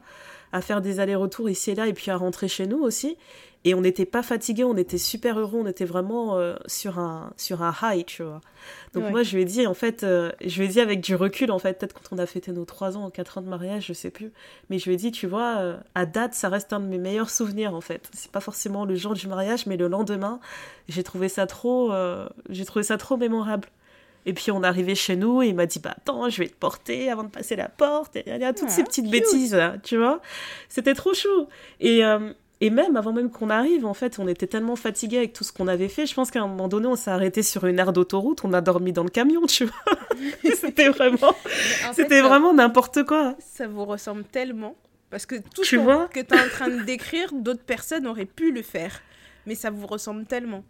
à 0.53 0.61
faire 0.61 0.79
des 0.79 1.01
allers-retours 1.01 1.49
ici 1.49 1.71
et 1.71 1.75
là, 1.75 1.87
et 1.87 1.93
puis 1.93 2.09
à 2.09 2.15
rentrer 2.15 2.47
chez 2.47 2.67
nous 2.67 2.79
aussi. 2.79 3.17
Et 3.63 3.75
on 3.75 3.81
n'était 3.81 4.05
pas 4.05 4.23
fatigué, 4.23 4.63
on 4.63 4.75
était 4.75 4.97
super 4.97 5.37
heureux, 5.37 5.59
on 5.61 5.67
était 5.67 5.85
vraiment 5.85 6.37
euh, 6.37 6.55
sur, 6.65 6.97
un, 6.97 7.31
sur 7.37 7.61
un 7.61 7.73
high, 7.83 8.03
tu 8.05 8.23
vois. 8.23 8.41
Donc 8.93 9.11
moi, 9.11 9.21
je 9.21 9.35
lui 9.35 9.43
ai 9.43 9.45
dit, 9.45 9.67
en 9.67 9.75
fait, 9.75 10.03
euh, 10.03 10.31
je 10.43 10.59
lui 10.59 10.65
ai 10.65 10.67
dit 10.67 10.79
avec 10.81 10.99
du 10.99 11.15
recul, 11.15 11.51
en 11.51 11.59
fait, 11.59 11.77
peut-être 11.77 11.93
quand 11.93 12.15
on 12.15 12.17
a 12.17 12.25
fêté 12.25 12.51
nos 12.51 12.65
3 12.65 12.97
ans 12.97 13.07
ou 13.07 13.09
4 13.11 13.37
ans 13.37 13.41
de 13.41 13.49
mariage, 13.49 13.85
je 13.85 13.93
sais 13.93 14.09
plus. 14.09 14.31
Mais 14.69 14.79
je 14.79 14.85
lui 14.85 14.95
ai 14.95 14.97
dit, 14.97 15.11
tu 15.11 15.27
vois, 15.27 15.57
euh, 15.59 15.77
à 15.93 16.07
date, 16.07 16.33
ça 16.33 16.49
reste 16.49 16.73
un 16.73 16.79
de 16.79 16.87
mes 16.87 16.97
meilleurs 16.97 17.29
souvenirs, 17.29 17.75
en 17.75 17.81
fait. 17.81 18.09
C'est 18.13 18.31
pas 18.31 18.39
forcément 18.39 18.83
le 18.83 18.95
jour 18.95 19.13
du 19.13 19.27
mariage, 19.27 19.67
mais 19.67 19.77
le 19.77 19.87
lendemain, 19.87 20.39
j'ai 20.89 21.03
trouvé 21.03 21.29
ça 21.29 21.45
trop, 21.45 21.93
j'ai 22.49 22.65
trouvé 22.65 22.83
ça 22.83 22.97
trop 22.97 23.15
mémorable. 23.15 23.67
Et 24.25 24.33
puis 24.33 24.51
on 24.51 24.63
est 24.63 24.67
arrivé 24.67 24.93
chez 24.93 25.15
nous 25.15 25.41
et 25.41 25.47
il 25.47 25.55
m'a 25.55 25.65
dit 25.65 25.79
bah 25.79 25.95
attends 25.97 26.29
je 26.29 26.43
vais 26.43 26.47
te 26.47 26.55
porter 26.55 27.09
avant 27.09 27.23
de 27.23 27.29
passer 27.29 27.55
la 27.55 27.69
porte 27.69 28.15
et 28.15 28.23
il 28.27 28.37
y 28.37 28.43
a 28.43 28.53
toutes 28.53 28.69
ces 28.69 28.83
petites 28.83 29.09
bêtises 29.09 29.55
là 29.55 29.77
tu 29.81 29.97
vois 29.97 30.21
c'était 30.69 30.93
trop 30.93 31.15
chou 31.15 31.47
et 31.79 32.03
et 32.61 32.69
même 32.69 32.95
avant 32.95 33.11
même 33.11 33.31
qu'on 33.31 33.49
arrive, 33.49 33.87
en 33.87 33.95
fait, 33.95 34.19
on 34.19 34.27
était 34.27 34.45
tellement 34.45 34.75
fatigués 34.75 35.17
avec 35.17 35.33
tout 35.33 35.43
ce 35.43 35.51
qu'on 35.51 35.67
avait 35.67 35.87
fait. 35.87 36.05
Je 36.05 36.13
pense 36.13 36.29
qu'à 36.29 36.41
un 36.41 36.47
moment 36.47 36.67
donné, 36.67 36.85
on 36.85 36.95
s'est 36.95 37.09
arrêté 37.09 37.41
sur 37.41 37.65
une 37.65 37.79
aire 37.79 37.91
d'autoroute, 37.91 38.45
on 38.45 38.53
a 38.53 38.61
dormi 38.61 38.93
dans 38.93 39.03
le 39.03 39.09
camion, 39.09 39.47
tu 39.47 39.65
vois. 39.65 40.53
c'était 40.55 40.89
vraiment, 40.89 41.35
c'était 41.93 42.21
vraiment 42.21 42.53
n'importe 42.53 43.03
quoi. 43.03 43.35
Ça 43.39 43.67
vous 43.67 43.83
ressemble 43.83 44.23
tellement 44.25 44.75
parce 45.09 45.25
que 45.25 45.35
tout 45.35 45.63
ce 45.63 45.75
que 45.75 46.19
tu 46.21 46.33
es 46.35 46.39
en 46.39 46.49
train 46.49 46.69
de 46.69 46.83
décrire, 46.83 47.33
d'autres 47.33 47.63
personnes 47.63 48.05
auraient 48.05 48.25
pu 48.25 48.51
le 48.51 48.61
faire, 48.61 49.01
mais 49.47 49.55
ça 49.55 49.71
vous 49.71 49.87
ressemble 49.87 50.25
tellement. 50.25 50.63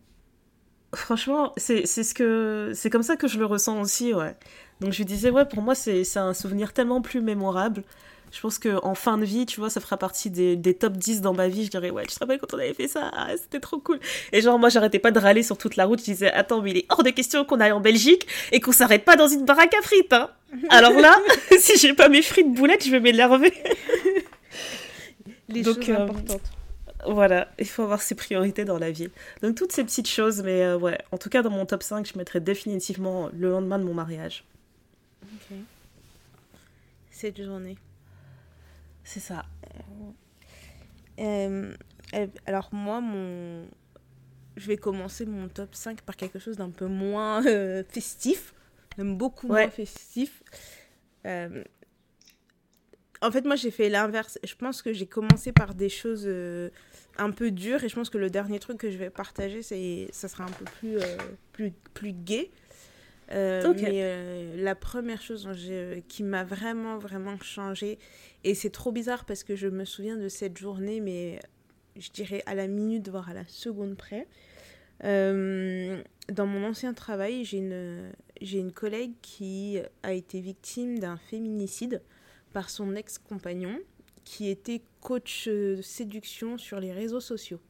Franchement, 0.96 1.54
c'est 1.58 1.86
ce 1.86 2.14
que 2.14 2.72
c'est 2.74 2.90
comme 2.90 3.04
ça 3.04 3.18
que 3.18 3.28
je 3.28 3.38
le 3.38 3.46
ressens 3.46 3.80
aussi, 3.82 4.14
ouais. 4.14 4.36
Donc 4.80 4.94
je 4.94 4.98
lui 4.98 5.06
disais 5.06 5.30
ouais, 5.30 5.46
pour 5.46 5.62
moi 5.62 5.76
c'est 5.76 6.18
un 6.18 6.34
souvenir 6.34 6.74
tellement 6.74 7.02
plus 7.02 7.22
mémorable. 7.22 7.84
Je 8.32 8.40
pense 8.40 8.60
qu'en 8.60 8.96
fin 8.96 9.18
de 9.18 9.26
vie, 9.26 9.46
tu 9.46 9.60
vois, 9.60 9.70
ça 9.70 9.82
fera 9.82 9.98
partie 9.98 10.30
des, 10.30 10.56
des, 10.56 10.74
top 10.74 10.94
10 10.94 11.20
dans 11.22 11.34
ma 11.34 11.50
vie. 11.50 11.66
Je 11.66 11.70
dirais, 11.70 11.90
ouais, 11.90 12.06
tu 12.06 12.16
te 12.16 12.20
rappelles 12.20 12.40
quand 12.40 12.54
on 12.54 12.60
avait 12.60 12.74
fait 12.74 12.88
ça? 12.88 13.12
Ah, 13.14 13.28
C'était 13.36 13.60
trop 13.60 13.80
cool. 13.80 14.00
Et 14.32 14.42
genre, 14.42 14.58
moi, 14.58 14.70
j'arrêtais 14.70 15.00
pas 15.00 15.12
de 15.12 15.20
râler 15.20 15.44
sur 15.44 15.58
toute 15.58 15.76
la 15.76 15.86
route. 15.86 16.00
Je 16.00 16.06
disais, 16.06 16.32
attends, 16.32 16.62
mais 16.62 16.72
il 16.72 16.78
est 16.78 16.86
hors 16.90 17.04
de 17.04 17.10
question 17.10 17.44
qu'on 17.44 17.60
aille 17.60 17.74
en 17.74 17.82
Belgique 17.82 18.26
et 18.54 18.62
qu'on 18.62 18.72
s'arrête 18.72 19.04
pas 19.04 19.18
dans 19.18 19.28
une 19.28 19.44
baraque 19.44 19.74
à 19.74 19.82
frites. 19.82 20.14
Hein. 20.14 20.30
Alors 20.70 20.94
là, 20.94 21.18
si 21.60 21.78
j'ai 21.78 21.94
pas 21.94 22.08
mes 22.08 22.22
frites 22.22 22.54
boulettes, 22.54 22.86
je 22.86 22.92
vais 22.92 23.02
m'énerver. 23.02 23.54
Les 25.50 25.64
choses 25.64 25.78
euh, 25.90 25.98
importantes. 25.98 26.52
Voilà, 27.06 27.50
il 27.60 27.68
faut 27.68 27.84
avoir 27.84 28.02
ses 28.02 28.16
priorités 28.16 28.64
dans 28.64 28.78
la 28.78 28.92
vie. 28.92 29.10
Donc 29.42 29.56
toutes 29.56 29.72
ces 29.72 29.84
petites 29.84 30.08
choses, 30.08 30.42
mais 30.44 30.62
euh, 30.62 30.78
ouais, 30.78 30.98
en 31.12 31.18
tout 31.18 31.30
cas 31.30 31.42
dans 31.42 31.50
mon 31.50 31.66
top 31.66 31.84
5, 31.84 32.08
je 32.08 32.18
mettrais 32.18 32.40
définitivement 32.40 33.30
le 33.34 33.50
lendemain 33.50 33.80
de 33.80 33.84
mon 33.84 33.94
mariage. 33.94 34.46
Ok. 35.24 35.58
Cette 37.10 37.44
journée. 37.44 37.78
C'est 39.04 39.20
ça. 39.20 39.46
Euh, 41.20 41.74
euh, 42.14 42.28
alors 42.46 42.70
moi, 42.72 43.02
mon... 43.02 43.66
je 44.58 44.68
vais 44.68 44.78
commencer 44.78 45.26
mon 45.26 45.48
top 45.48 45.76
5 45.76 46.02
par 46.02 46.16
quelque 46.16 46.40
chose 46.40 46.58
d'un 46.58 46.70
peu 46.70 46.88
moins 46.88 47.46
euh, 47.46 47.84
festif, 47.88 48.54
même 48.98 49.18
beaucoup 49.18 49.48
moins 49.48 49.70
festif. 49.70 50.44
en 51.26 51.62
fait, 53.32 53.46
moi, 53.46 53.56
j'ai 53.56 53.72
fait 53.72 53.90
l'inverse. 53.90 54.40
Je 54.44 54.56
pense 54.56 54.82
que 54.82 54.94
j'ai 54.94 55.08
commencé 55.08 55.52
par 55.52 55.76
des 55.76 55.90
choses 55.90 56.30
un 57.18 57.32
peu 57.32 57.52
dures 57.52 57.84
et 57.84 57.90
je 57.90 57.96
pense 57.96 58.10
que 58.10 58.18
le 58.18 58.30
dernier 58.30 58.60
truc 58.60 58.78
que 58.78 58.90
je 58.90 58.98
vais 58.98 59.10
partager, 59.10 59.62
c'est 59.62 60.08
ça 60.12 60.28
sera 60.28 60.46
un 60.46 60.52
peu 60.52 60.66
plus, 60.66 60.98
plus, 61.52 61.72
plus 61.94 62.14
gai. 62.14 62.52
Euh, 63.32 63.74
mais 63.76 64.02
euh, 64.04 64.56
la 64.58 64.76
première 64.76 65.22
chose 65.22 65.48
qui 66.08 66.24
m'a 66.24 66.44
vraiment, 66.44 66.98
vraiment 66.98 67.40
changé, 67.40 67.98
et 68.44 68.54
c'est 68.56 68.70
trop 68.70 68.92
bizarre 68.92 69.26
parce 69.26 69.44
que 69.44 69.56
je 69.56 69.68
me 69.68 69.86
souviens 69.86 70.18
de 70.18 70.28
cette 70.28 70.58
journée, 70.58 71.00
mais 71.00 71.40
je 71.96 72.10
dirais 72.12 72.44
à 72.46 72.56
la 72.56 72.68
minute, 72.68 73.08
voire 73.10 73.30
à 73.30 73.34
la 73.34 73.48
seconde 73.48 73.96
près. 73.96 74.28
Euh, 75.04 76.02
dans 76.30 76.46
mon 76.46 76.68
ancien 76.68 76.94
travail, 76.94 77.46
j'ai 77.46 77.58
une, 77.58 78.12
j'ai 78.42 78.60
une 78.60 78.74
collègue 78.74 79.14
qui 79.22 79.80
a 80.04 80.14
été 80.14 80.42
victime 80.42 81.00
d'un 81.00 81.18
féminicide 81.18 82.02
par 82.54 82.70
son 82.70 82.96
ex-compagnon, 82.96 83.80
qui 84.26 84.50
était 84.50 84.82
coach 85.00 85.50
séduction 85.82 86.58
sur 86.58 86.80
les 86.80 86.92
réseaux 86.92 87.22
sociaux. 87.22 87.62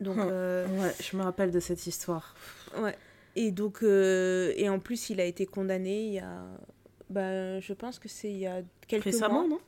Donc, 0.00 0.16
ouais, 0.16 0.94
je 1.00 1.16
me 1.16 1.22
rappelle 1.22 1.50
de 1.52 1.60
cette 1.60 1.86
histoire. 1.86 2.34
Ouais, 2.78 2.96
et 3.40 3.52
donc, 3.52 3.82
euh, 3.82 4.52
et 4.56 4.68
en 4.68 4.78
plus, 4.78 5.08
il 5.08 5.18
a 5.18 5.24
été 5.24 5.46
condamné 5.46 6.04
il 6.04 6.12
y 6.12 6.18
a. 6.18 6.44
Bah, 7.08 7.58
je 7.58 7.72
pense 7.72 7.98
que 7.98 8.06
c'est 8.06 8.30
il 8.30 8.36
y 8.36 8.46
a 8.46 8.60
quelques 8.86 9.04
Récemment, 9.04 9.46
mois. 9.46 9.48
non? 9.48 9.60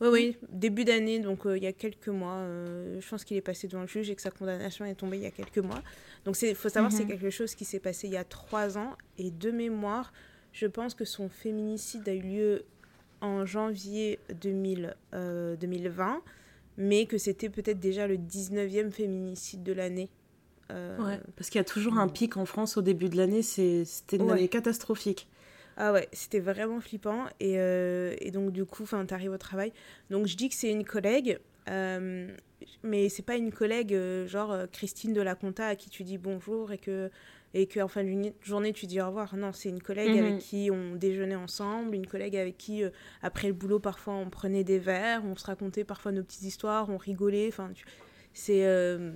Oui, 0.00 0.08
oui, 0.10 0.36
début 0.48 0.84
d'année, 0.84 1.20
donc 1.20 1.44
euh, 1.44 1.58
il 1.58 1.62
y 1.62 1.66
a 1.66 1.72
quelques 1.74 2.08
mois. 2.08 2.36
Euh, 2.36 2.98
je 2.98 3.06
pense 3.06 3.24
qu'il 3.24 3.36
est 3.36 3.42
passé 3.42 3.68
devant 3.68 3.82
le 3.82 3.86
juge 3.86 4.08
et 4.08 4.14
que 4.14 4.22
sa 4.22 4.30
condamnation 4.30 4.86
est 4.86 4.94
tombée 4.94 5.18
il 5.18 5.24
y 5.24 5.26
a 5.26 5.30
quelques 5.30 5.58
mois. 5.58 5.82
Donc 6.24 6.40
il 6.40 6.54
faut 6.54 6.70
savoir, 6.70 6.90
c'est 6.90 7.02
mhm. 7.02 7.10
quelque 7.10 7.28
chose 7.28 7.54
qui 7.54 7.66
s'est 7.66 7.78
passé 7.78 8.06
il 8.06 8.14
y 8.14 8.16
a 8.16 8.24
trois 8.24 8.78
ans. 8.78 8.96
Et 9.18 9.30
de 9.30 9.50
mémoire, 9.50 10.14
je 10.52 10.66
pense 10.66 10.94
que 10.94 11.04
son 11.04 11.28
féminicide 11.28 12.08
a 12.08 12.14
eu 12.14 12.22
lieu 12.22 12.64
en 13.20 13.44
janvier 13.44 14.18
2000, 14.40 14.96
2020, 15.12 16.22
mais 16.78 17.04
que 17.04 17.18
c'était 17.18 17.50
peut-être 17.50 17.80
déjà 17.80 18.06
le 18.06 18.16
19e 18.16 18.90
féminicide 18.90 19.62
de 19.62 19.74
l'année. 19.74 20.08
Euh, 20.70 20.98
ouais, 20.98 21.20
parce 21.36 21.50
qu'il 21.50 21.58
y 21.58 21.62
a 21.62 21.64
toujours 21.64 21.98
un 21.98 22.08
pic 22.08 22.36
en 22.36 22.46
France 22.46 22.76
au 22.76 22.82
début 22.82 23.08
de 23.08 23.16
l'année, 23.16 23.42
c'était 23.42 24.16
une 24.16 24.30
année 24.30 24.48
catastrophique. 24.48 25.28
Ah 25.82 25.92
ouais, 25.92 26.08
c'était 26.12 26.40
vraiment 26.40 26.78
flippant. 26.80 27.24
Et, 27.40 27.54
euh, 27.58 28.14
et 28.20 28.30
donc, 28.30 28.52
du 28.52 28.66
coup, 28.66 28.84
tu 28.84 29.14
arrives 29.14 29.32
au 29.32 29.38
travail. 29.38 29.72
Donc, 30.10 30.26
je 30.26 30.36
dis 30.36 30.50
que 30.50 30.54
c'est 30.54 30.70
une 30.70 30.84
collègue, 30.84 31.38
euh, 31.70 32.28
mais 32.82 33.08
c'est 33.08 33.22
pas 33.22 33.36
une 33.36 33.50
collègue 33.50 33.94
euh, 33.94 34.26
genre 34.26 34.54
Christine 34.72 35.14
de 35.14 35.22
la 35.22 35.34
Conta 35.34 35.68
à 35.68 35.76
qui 35.76 35.88
tu 35.88 36.04
dis 36.04 36.18
bonjour 36.18 36.72
et 36.72 36.76
que, 36.76 37.10
et 37.54 37.66
que 37.66 37.80
en 37.80 37.88
fin 37.88 38.04
de 38.04 38.32
journée, 38.42 38.74
tu 38.74 38.84
dis 38.86 39.00
au 39.00 39.06
revoir. 39.06 39.34
Non, 39.36 39.52
c'est 39.54 39.70
une 39.70 39.82
collègue 39.82 40.18
avec 40.18 40.34
mhm. 40.34 40.38
qui 40.38 40.70
on 40.70 40.96
déjeunait 40.96 41.34
ensemble, 41.34 41.94
une 41.94 42.06
collègue 42.06 42.36
avec 42.36 42.58
qui, 42.58 42.82
après 43.22 43.48
le 43.48 43.54
boulot, 43.54 43.78
parfois, 43.78 44.14
on 44.14 44.28
prenait 44.28 44.64
des 44.64 44.78
verres, 44.78 45.22
on 45.24 45.34
se 45.34 45.46
racontait 45.46 45.84
parfois 45.84 46.12
nos 46.12 46.22
petites 46.22 46.42
histoires, 46.42 46.90
on 46.90 46.98
rigolait. 46.98 47.48
Enfin, 47.48 47.70
tu 47.74 47.86
c'est 48.32 48.64
euh, 48.64 49.12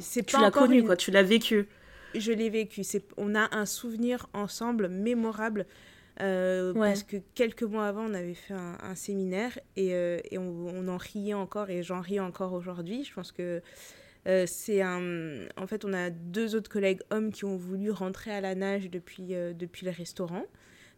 c'est 0.00 0.24
tu 0.24 0.40
l'as 0.40 0.50
connu 0.50 0.84
quoi, 0.84 0.96
tu 0.96 1.10
l'as 1.10 1.22
vécu. 1.22 1.68
Je 2.14 2.32
l'ai 2.32 2.50
vécu. 2.50 2.84
C'est 2.84 3.04
on 3.16 3.34
a 3.34 3.54
un 3.54 3.66
souvenir 3.66 4.28
ensemble 4.32 4.88
mémorable. 4.88 5.66
Euh, 6.20 6.74
parce 6.74 7.04
que 7.04 7.18
quelques 7.36 7.62
mois 7.62 7.86
avant, 7.86 8.06
on 8.06 8.14
avait 8.14 8.34
fait 8.34 8.54
un, 8.54 8.96
séminaire 8.96 9.56
et, 9.76 9.94
euh, 9.94 10.18
et 10.32 10.36
on, 10.36 10.88
en 10.88 10.96
riait 10.96 11.34
encore 11.34 11.70
et 11.70 11.84
j'en 11.84 12.00
ris 12.00 12.18
encore 12.18 12.54
aujourd'hui. 12.54 13.04
Je 13.04 13.14
pense 13.14 13.30
que 13.30 13.62
c'est 14.46 14.82
un. 14.82 15.46
En 15.56 15.66
fait, 15.66 15.84
on 15.84 15.92
a 15.92 16.10
deux 16.10 16.56
autres 16.56 16.70
collègues 16.70 17.00
hommes 17.10 17.30
qui 17.30 17.44
ont 17.44 17.56
voulu 17.56 17.90
rentrer 17.90 18.32
à 18.32 18.40
la 18.40 18.54
nage 18.54 18.90
depuis, 18.90 19.28
depuis 19.28 19.86
le 19.86 19.92
restaurant. 19.92 20.44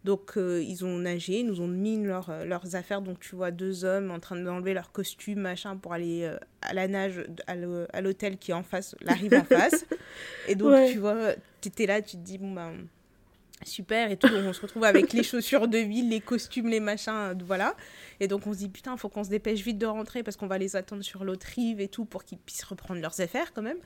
Donc, 0.05 0.37
euh, 0.37 0.63
ils 0.67 0.85
ont 0.85 0.97
nagé, 0.97 1.41
ils 1.41 1.47
nous 1.47 1.61
ont 1.61 1.69
mis 1.69 2.03
leur, 2.03 2.31
euh, 2.31 2.45
leurs 2.47 2.75
affaires. 2.75 3.03
Donc, 3.03 3.21
tu 3.21 3.37
vois 3.37 3.51
deux 3.51 3.85
hommes 3.85 4.11
en 4.11 4.19
train 4.19 4.37
d'enlever 4.37 4.73
leurs 4.73 4.93
costumes, 4.93 5.41
machin, 5.41 5.77
pour 5.77 5.93
aller 5.93 6.23
euh, 6.23 6.39
à 6.63 6.73
la 6.73 6.89
nage 6.89 7.23
à 7.47 8.01
l'hôtel 8.01 8.39
qui 8.39 8.51
est 8.51 8.55
en 8.55 8.63
face, 8.63 8.97
la 9.03 9.13
rive 9.13 9.35
en 9.35 9.45
face. 9.45 9.85
Et 10.49 10.55
donc, 10.55 10.91
tu 10.91 10.99
vois, 10.99 11.35
tu 11.61 11.69
étais 11.69 11.87
là, 11.87 12.01
tu 12.01 12.17
te 12.17 12.23
dis, 12.23 12.39
bon, 12.39 12.53
ben, 12.53 12.73
super. 13.63 14.11
Et 14.11 14.17
tout, 14.17 14.29
on 14.33 14.53
se 14.55 14.63
retrouve 14.63 14.85
avec 14.85 15.13
les 15.13 15.23
chaussures 15.23 15.69
de 15.69 15.79
ville, 15.79 16.09
les 16.09 16.21
costumes, 16.21 16.69
les 16.69 16.81
machins, 16.81 17.37
voilà. 17.45 17.77
Et 18.21 18.29
donc, 18.29 18.47
on 18.47 18.55
se 18.55 18.59
dit, 18.59 18.71
putain, 18.71 18.97
faut 18.97 19.11
qu'on 19.11 19.25
se 19.25 19.31
dépêche 19.31 19.61
vite 19.61 19.77
de 19.77 19.87
rentrer 19.87 20.23
parce 20.23 20.39
qu'on 20.39 20.47
va 20.47 20.57
les 20.57 20.77
attendre 20.77 21.03
sur 21.03 21.25
l'autre 21.25 21.47
rive 21.55 21.79
et 21.79 21.89
tout 21.89 22.07
pour 22.07 22.25
qu'ils 22.25 22.39
puissent 22.39 22.65
reprendre 22.65 23.03
leurs 23.03 23.21
affaires 23.21 23.53
quand 23.53 23.63
même. 23.63 23.79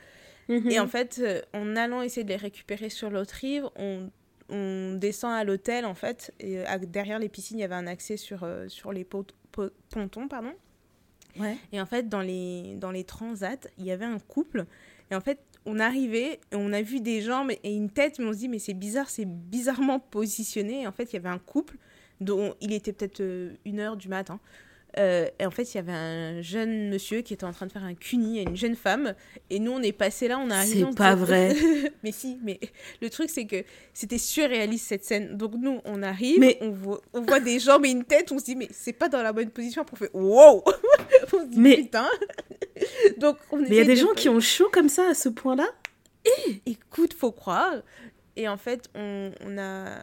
Mhm. 0.49 0.71
Et 0.71 0.78
en 0.78 0.87
fait, 0.87 1.21
en 1.52 1.75
allant 1.75 2.02
essayer 2.02 2.23
de 2.23 2.28
les 2.28 2.37
récupérer 2.37 2.88
sur 2.88 3.11
l'autre 3.11 3.35
rive, 3.35 3.64
on 3.75 4.11
on 4.48 4.94
descend 4.94 5.32
à 5.32 5.44
l'hôtel 5.44 5.84
en 5.84 5.94
fait 5.94 6.32
et 6.40 6.58
euh, 6.58 6.78
derrière 6.78 7.18
les 7.18 7.28
piscines 7.28 7.58
il 7.58 7.62
y 7.62 7.64
avait 7.64 7.74
un 7.74 7.86
accès 7.86 8.16
sur, 8.16 8.44
euh, 8.44 8.68
sur 8.68 8.92
les 8.92 9.04
pontons 9.04 10.28
pardon. 10.28 10.52
Ouais. 11.38 11.56
et 11.72 11.80
en 11.80 11.86
fait 11.86 12.08
dans 12.08 12.20
les 12.20 12.76
dans 12.76 12.92
les 12.92 13.02
transats 13.02 13.68
il 13.78 13.84
y 13.84 13.90
avait 13.90 14.04
un 14.04 14.18
couple. 14.18 14.66
Et 15.10 15.14
en 15.14 15.20
fait 15.20 15.40
on 15.66 15.80
arrivait 15.80 16.40
et 16.52 16.56
on 16.56 16.72
a 16.72 16.82
vu 16.82 17.00
des 17.00 17.22
jambes 17.22 17.50
et 17.50 17.74
une 17.74 17.90
tête 17.90 18.18
mais 18.18 18.26
on 18.26 18.32
se 18.32 18.38
dit 18.38 18.48
mais 18.48 18.58
c'est 18.58 18.74
bizarre 18.74 19.10
c'est 19.10 19.24
bizarrement 19.24 19.98
positionné. 19.98 20.82
Et 20.82 20.86
en 20.86 20.92
fait 20.92 21.12
il 21.12 21.14
y 21.14 21.18
avait 21.18 21.28
un 21.28 21.38
couple 21.38 21.76
dont 22.20 22.54
il 22.60 22.72
était 22.72 22.92
peut-être 22.92 23.20
euh, 23.20 23.54
une 23.64 23.80
heure 23.80 23.96
du 23.96 24.08
matin 24.08 24.38
Euh, 24.98 25.28
et 25.38 25.46
en 25.46 25.50
fait, 25.50 25.74
il 25.74 25.76
y 25.76 25.80
avait 25.80 25.92
un 25.92 26.40
jeune 26.42 26.88
monsieur 26.88 27.22
qui 27.22 27.34
était 27.34 27.44
en 27.44 27.52
train 27.52 27.66
de 27.66 27.72
faire 27.72 27.84
un 27.84 27.94
cuni 27.94 28.38
à 28.38 28.42
une 28.42 28.56
jeune 28.56 28.76
femme. 28.76 29.14
Et 29.50 29.58
nous, 29.58 29.72
on 29.72 29.82
est 29.82 29.92
passé 29.92 30.28
là, 30.28 30.38
on 30.38 30.50
a 30.50 30.56
arrivé. 30.58 30.84
C'est 30.88 30.96
pas 30.96 31.14
vrai. 31.14 31.54
mais 32.04 32.12
si, 32.12 32.38
mais 32.42 32.60
le 33.00 33.10
truc, 33.10 33.30
c'est 33.30 33.46
que 33.46 33.64
c'était 33.92 34.18
surréaliste 34.18 34.86
cette 34.86 35.04
scène. 35.04 35.36
Donc 35.36 35.52
nous, 35.58 35.80
on 35.84 36.02
arrive, 36.02 36.38
mais... 36.38 36.58
on, 36.60 36.70
voit, 36.70 37.00
on 37.12 37.22
voit 37.22 37.40
des 37.40 37.58
jambes 37.58 37.84
et 37.84 37.90
une 37.90 38.04
tête, 38.04 38.30
on 38.32 38.38
se 38.38 38.44
dit, 38.44 38.56
mais 38.56 38.68
c'est 38.70 38.92
pas 38.92 39.08
dans 39.08 39.22
la 39.22 39.32
bonne 39.32 39.50
position. 39.50 39.84
On 39.92 39.96
fait, 39.96 40.10
wow 40.14 40.62
On 41.32 41.40
se 41.40 41.46
dit, 41.46 41.60
mais... 41.60 41.76
putain 41.76 42.08
Donc, 43.18 43.38
on 43.50 43.58
Mais 43.58 43.68
il 43.68 43.74
y 43.74 43.80
a 43.80 43.84
des 43.84 43.96
gens 43.96 44.12
qui 44.14 44.28
ont 44.28 44.40
chaud 44.40 44.68
comme 44.72 44.88
ça 44.88 45.08
à 45.10 45.14
ce 45.14 45.28
point-là? 45.28 45.66
Écoute, 46.66 47.14
faut 47.14 47.32
croire. 47.32 47.82
Et 48.36 48.48
en 48.48 48.56
fait, 48.56 48.88
on, 48.94 49.30
on 49.44 49.58
a 49.58 49.98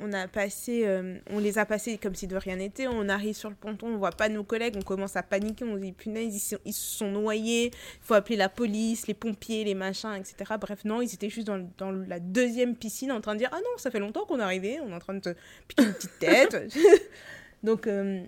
on 0.00 0.12
a 0.12 0.28
passé, 0.28 0.82
euh, 0.84 1.18
on 1.30 1.38
les 1.38 1.58
a 1.58 1.64
passés 1.64 1.98
comme 1.98 2.14
si 2.14 2.26
de 2.26 2.36
rien 2.36 2.56
n'était. 2.56 2.86
On 2.86 3.08
arrive 3.08 3.34
sur 3.34 3.48
le 3.48 3.56
ponton, 3.56 3.88
on 3.88 3.96
voit 3.96 4.10
pas 4.10 4.28
nos 4.28 4.44
collègues, 4.44 4.74
on 4.76 4.82
commence 4.82 5.16
à 5.16 5.22
paniquer, 5.22 5.64
on 5.64 5.74
se 5.74 5.80
dit 5.80 5.92
punaise, 5.92 6.34
ils, 6.34 6.38
sont, 6.38 6.58
ils 6.64 6.72
se 6.72 6.98
sont 6.98 7.10
noyés, 7.10 7.66
il 7.66 8.02
faut 8.02 8.14
appeler 8.14 8.36
la 8.36 8.48
police, 8.48 9.06
les 9.06 9.14
pompiers, 9.14 9.64
les 9.64 9.74
machins, 9.74 10.14
etc. 10.14 10.54
Bref, 10.60 10.84
non, 10.84 11.00
ils 11.00 11.12
étaient 11.14 11.30
juste 11.30 11.46
dans, 11.46 11.66
dans, 11.78 11.92
la 11.92 12.20
deuxième 12.20 12.76
piscine 12.76 13.10
en 13.12 13.20
train 13.20 13.34
de 13.34 13.38
dire 13.38 13.50
ah 13.52 13.58
non, 13.58 13.78
ça 13.78 13.90
fait 13.90 14.00
longtemps 14.00 14.26
qu'on 14.26 14.38
est 14.38 14.42
arrivé, 14.42 14.78
on 14.80 14.90
est 14.90 14.94
en 14.94 14.98
train 14.98 15.14
de 15.14 15.20
te 15.20 15.34
piquer 15.68 15.84
une 15.84 15.94
petite 15.94 16.18
tête. 16.18 16.74
Donc, 17.62 17.86
euh, 17.86 18.22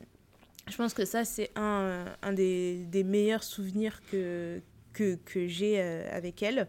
je 0.68 0.76
pense 0.76 0.94
que 0.94 1.04
ça, 1.04 1.24
c'est 1.24 1.50
un, 1.54 2.04
un 2.22 2.32
des, 2.32 2.84
des, 2.86 3.04
meilleurs 3.04 3.44
souvenirs 3.44 4.00
que, 4.10 4.60
que, 4.92 5.16
que 5.24 5.46
j'ai 5.46 5.80
euh, 5.80 6.08
avec 6.12 6.42
elle. 6.42 6.66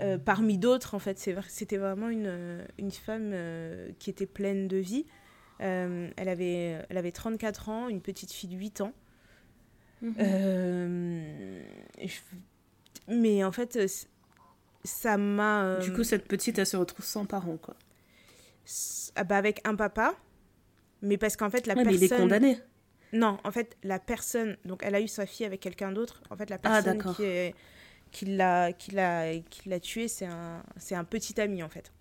Euh, 0.00 0.18
parmi 0.18 0.58
d'autres, 0.58 0.94
en 0.94 0.98
fait, 0.98 1.18
c'était 1.18 1.76
vraiment 1.76 2.08
une, 2.08 2.26
euh, 2.26 2.64
une 2.78 2.90
femme 2.90 3.30
euh, 3.32 3.90
qui 3.98 4.10
était 4.10 4.26
pleine 4.26 4.66
de 4.68 4.78
vie. 4.78 5.06
elle, 5.58 6.12
avait, 6.28 6.84
elle 6.88 6.96
avait 6.96 7.12
34 7.12 7.68
ans, 7.68 7.88
une 7.88 8.00
petite 8.00 8.32
fille 8.32 8.48
de 8.48 8.56
8 8.56 8.80
ans. 8.80 8.92
Mhm. 10.02 11.62
mais 13.08 13.44
en 13.44 13.52
fait, 13.52 13.78
ça 14.84 15.18
m'a... 15.18 15.76
Du 15.82 15.92
coup, 15.92 16.04
cette 16.04 16.26
petite, 16.26 16.58
elle 16.58 16.64
se 16.64 16.78
retrouve 16.78 17.04
sans 17.04 17.26
parents, 17.26 17.58
quoi. 17.58 17.76
Ah 19.16 19.24
bah 19.24 19.36
avec 19.36 19.60
un 19.68 19.74
papa, 19.74 20.14
mais 21.02 21.18
parce 21.18 21.36
qu'en 21.36 21.50
fait, 21.50 21.66
la 21.66 21.74
personne... 21.74 21.92
mais 21.92 21.98
il 21.98 22.04
est 22.04 22.16
condamné. 22.16 22.58
Non, 23.12 23.36
en 23.44 23.50
fait, 23.50 23.76
la 23.82 23.98
personne... 23.98 24.56
Donc, 24.64 24.80
elle 24.82 24.94
a 24.94 25.00
eu 25.02 25.08
sa 25.08 25.26
fille 25.26 25.44
avec 25.44 25.60
quelqu'un 25.60 25.92
d'autre. 25.92 26.22
En 26.30 26.36
fait, 26.36 26.48
la 26.48 26.56
ah, 26.62 26.80
personne 26.82 27.14
qui 27.14 27.24
est 27.24 27.54
qui 28.10 28.24
l'a 28.26 28.72
qui 28.72 28.90
l'a 28.92 29.36
qui 29.38 29.68
l'a 29.68 29.80
tué 29.80 30.08
c'est 30.08 30.26
un 30.26 30.62
c'est 30.76 30.94
un 30.94 31.04
petit 31.04 31.40
ami 31.40 31.62
en 31.62 31.68
fait. 31.68 31.92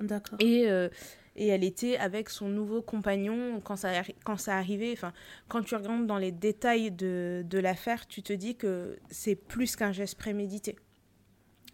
D'accord. 0.00 0.38
Et 0.40 0.68
euh, 0.68 0.88
et 1.36 1.48
elle 1.48 1.64
était 1.64 1.96
avec 1.96 2.28
son 2.28 2.48
nouveau 2.48 2.82
compagnon 2.82 3.60
quand 3.60 3.76
ça 3.76 4.02
quand 4.24 4.36
ça 4.36 4.56
arrivait. 4.56 4.92
Enfin 4.92 5.12
quand 5.48 5.62
tu 5.62 5.74
regardes 5.74 6.06
dans 6.06 6.18
les 6.18 6.32
détails 6.32 6.90
de, 6.90 7.44
de 7.48 7.58
l'affaire 7.58 8.06
tu 8.06 8.22
te 8.22 8.32
dis 8.32 8.56
que 8.56 8.98
c'est 9.10 9.34
plus 9.36 9.76
qu'un 9.76 9.92
geste 9.92 10.18
prémédité. 10.18 10.76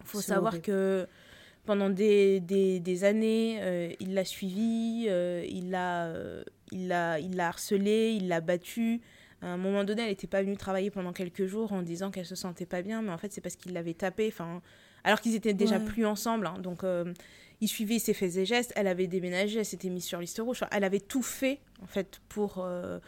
Faut 0.04 0.20
savoir 0.20 0.62
que 0.62 1.06
pendant 1.64 1.90
des, 1.90 2.40
des, 2.40 2.80
des 2.80 3.04
années 3.04 3.58
euh, 3.60 3.92
il 4.00 4.14
l'a 4.14 4.24
suivi 4.24 5.06
euh, 5.08 5.44
il 5.48 5.70
l'a 5.70 6.12
il 6.70 6.88
l'a 6.88 7.18
il 7.18 7.36
l'a 7.36 7.48
harcelé 7.48 8.12
il 8.16 8.28
l'a 8.28 8.40
battu 8.40 9.00
à 9.40 9.48
un 9.48 9.56
moment 9.56 9.84
donné, 9.84 10.02
elle 10.02 10.08
n'était 10.08 10.26
pas 10.26 10.42
venue 10.42 10.56
travailler 10.56 10.90
pendant 10.90 11.12
quelques 11.12 11.46
jours 11.46 11.72
en 11.72 11.82
disant 11.82 12.10
qu'elle 12.10 12.26
se 12.26 12.34
sentait 12.34 12.66
pas 12.66 12.82
bien, 12.82 13.02
mais 13.02 13.10
en 13.10 13.18
fait, 13.18 13.32
c'est 13.32 13.40
parce 13.40 13.56
qu'il 13.56 13.72
l'avait 13.72 13.94
tapé. 13.94 14.28
Enfin, 14.28 14.60
alors 15.04 15.20
qu'ils 15.20 15.34
étaient 15.34 15.54
déjà 15.54 15.78
plus 15.78 16.04
ensemble. 16.04 16.46
Hein. 16.46 16.58
donc, 16.58 16.82
euh, 16.82 17.12
il 17.60 17.68
suivait 17.68 17.98
ses 17.98 18.14
faits 18.14 18.36
et 18.36 18.44
gestes. 18.44 18.72
Elle 18.74 18.88
avait 18.88 19.06
déménagé, 19.06 19.60
elle 19.60 19.64
s'était 19.64 19.90
mise 19.90 20.04
sur 20.04 20.20
liste 20.20 20.38
rouge. 20.38 20.64
elle 20.72 20.84
avait 20.84 21.00
tout 21.00 21.22
fait, 21.22 21.60
en 21.82 21.86
fait, 21.86 22.20
pour, 22.28 22.58
euh, 22.58 22.98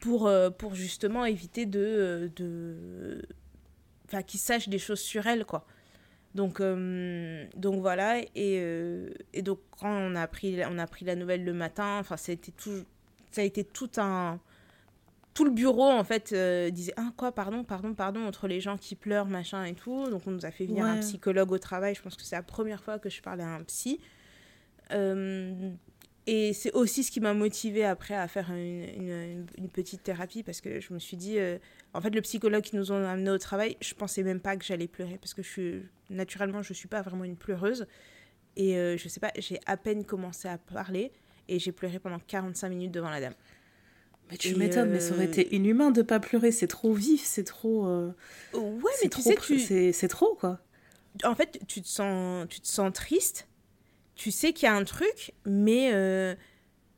pour, 0.00 0.26
euh, 0.26 0.48
pour 0.50 0.74
justement 0.74 1.26
éviter 1.26 1.66
de. 1.66 2.30
de 2.36 3.22
enfin, 4.06 4.22
qu'il 4.22 4.40
sache 4.40 4.68
des 4.68 4.78
choses 4.78 5.00
sur 5.00 5.26
elle, 5.26 5.44
quoi. 5.44 5.66
Donc, 6.34 6.62
donc 6.62 7.80
voilà. 7.80 8.20
Et, 8.34 8.62
et 9.32 9.42
donc, 9.42 9.58
quand 9.78 9.90
on 9.90 10.14
a, 10.14 10.22
appris, 10.22 10.60
on 10.70 10.78
a 10.78 10.86
pris 10.86 11.04
la 11.04 11.16
nouvelle 11.16 11.44
le 11.44 11.52
matin, 11.52 11.98
enfin, 11.98 12.16
ça 12.16 12.32
a 12.32 12.34
été 12.34 12.52
tout, 12.52 12.84
ça 13.30 13.40
a 13.42 13.44
été 13.44 13.64
tout 13.64 13.90
un 13.96 14.38
tout 15.38 15.44
le 15.44 15.52
bureau 15.52 15.88
en 15.88 16.02
fait 16.02 16.32
euh, 16.32 16.68
disait 16.68 16.94
ah 16.96 17.12
quoi 17.16 17.30
pardon 17.30 17.62
pardon 17.62 17.94
pardon 17.94 18.26
entre 18.26 18.48
les 18.48 18.60
gens 18.60 18.76
qui 18.76 18.96
pleurent 18.96 19.28
machin 19.28 19.62
et 19.66 19.74
tout. 19.74 20.10
Donc 20.10 20.22
on 20.26 20.32
nous 20.32 20.44
a 20.44 20.50
fait 20.50 20.66
venir 20.66 20.84
un 20.84 20.98
psychologue 20.98 21.52
au 21.52 21.58
travail. 21.58 21.94
Je 21.94 22.02
pense 22.02 22.16
que 22.16 22.22
c'est 22.24 22.34
la 22.34 22.42
première 22.42 22.82
fois 22.82 22.98
que 22.98 23.08
je 23.08 23.22
parlais 23.22 23.44
à 23.44 23.54
un 23.54 23.62
psy. 23.62 24.00
Euh, 24.90 25.70
et 26.26 26.52
c'est 26.54 26.72
aussi 26.72 27.04
ce 27.04 27.12
qui 27.12 27.20
m'a 27.20 27.34
motivée 27.34 27.84
après 27.84 28.16
à 28.16 28.26
faire 28.26 28.50
une, 28.50 29.46
une, 29.56 29.68
petite 29.68 30.02
thérapie 30.02 30.42
parce 30.42 30.60
que 30.60 30.80
je 30.80 30.92
me 30.92 30.98
suis 30.98 31.16
dit 31.16 31.38
euh, 31.38 31.58
en 31.94 32.00
fait 32.00 32.10
le 32.10 32.20
psychologue 32.20 32.64
qui 32.64 32.74
nous 32.74 32.90
a 32.90 32.96
amené 33.08 33.30
au 33.30 33.38
travail 33.38 33.76
je 33.80 33.94
pensais 33.94 34.24
même 34.24 34.40
pas 34.40 34.56
que 34.56 34.64
j'allais 34.64 34.88
pleurer 34.88 35.18
parce 35.18 35.34
que 35.34 35.42
je 35.44 35.48
suis 35.48 35.82
naturellement 36.10 36.62
je 36.62 36.72
suis 36.72 36.88
pas 36.88 37.02
vraiment 37.02 37.22
une 37.22 37.36
pleureuse. 37.36 37.86
Et 38.56 38.74
je 38.74 39.08
sais 39.08 39.20
pas 39.20 39.30
j'ai 39.38 39.60
à 39.66 39.76
peine 39.76 40.04
commencé 40.04 40.48
à 40.48 40.58
parler 40.58 41.12
et 41.46 41.60
j'ai 41.60 41.70
pleuré 41.70 42.00
pendant 42.00 42.18
45 42.18 42.68
minutes 42.70 42.90
devant 42.90 43.10
la 43.10 43.20
dame 43.20 43.34
mais 44.30 44.36
tu 44.36 44.54
m'étonnes, 44.56 44.90
mais 44.90 45.00
ça 45.00 45.14
aurait 45.14 45.24
été 45.24 45.54
inhumain 45.54 45.90
de 45.90 46.02
pas 46.02 46.20
pleurer. 46.20 46.52
C'est 46.52 46.66
trop 46.66 46.92
vif, 46.92 47.22
c'est 47.24 47.44
trop. 47.44 47.86
Euh, 47.86 48.12
ouais, 48.54 48.92
mais 49.02 49.08
tu 49.08 49.22
sais, 49.22 49.36
tu... 49.36 49.92
c'est 49.92 50.08
trop 50.08 50.34
quoi. 50.34 50.58
En 51.24 51.34
fait, 51.34 51.60
tu 51.66 51.82
te 51.82 51.88
sens, 51.88 52.46
tu 52.48 52.60
te 52.60 52.68
sens 52.68 52.92
triste. 52.92 53.48
Tu 54.14 54.30
sais 54.30 54.52
qu'il 54.52 54.66
y 54.66 54.68
a 54.68 54.74
un 54.74 54.84
truc, 54.84 55.32
mais 55.46 55.90
euh, 55.92 56.34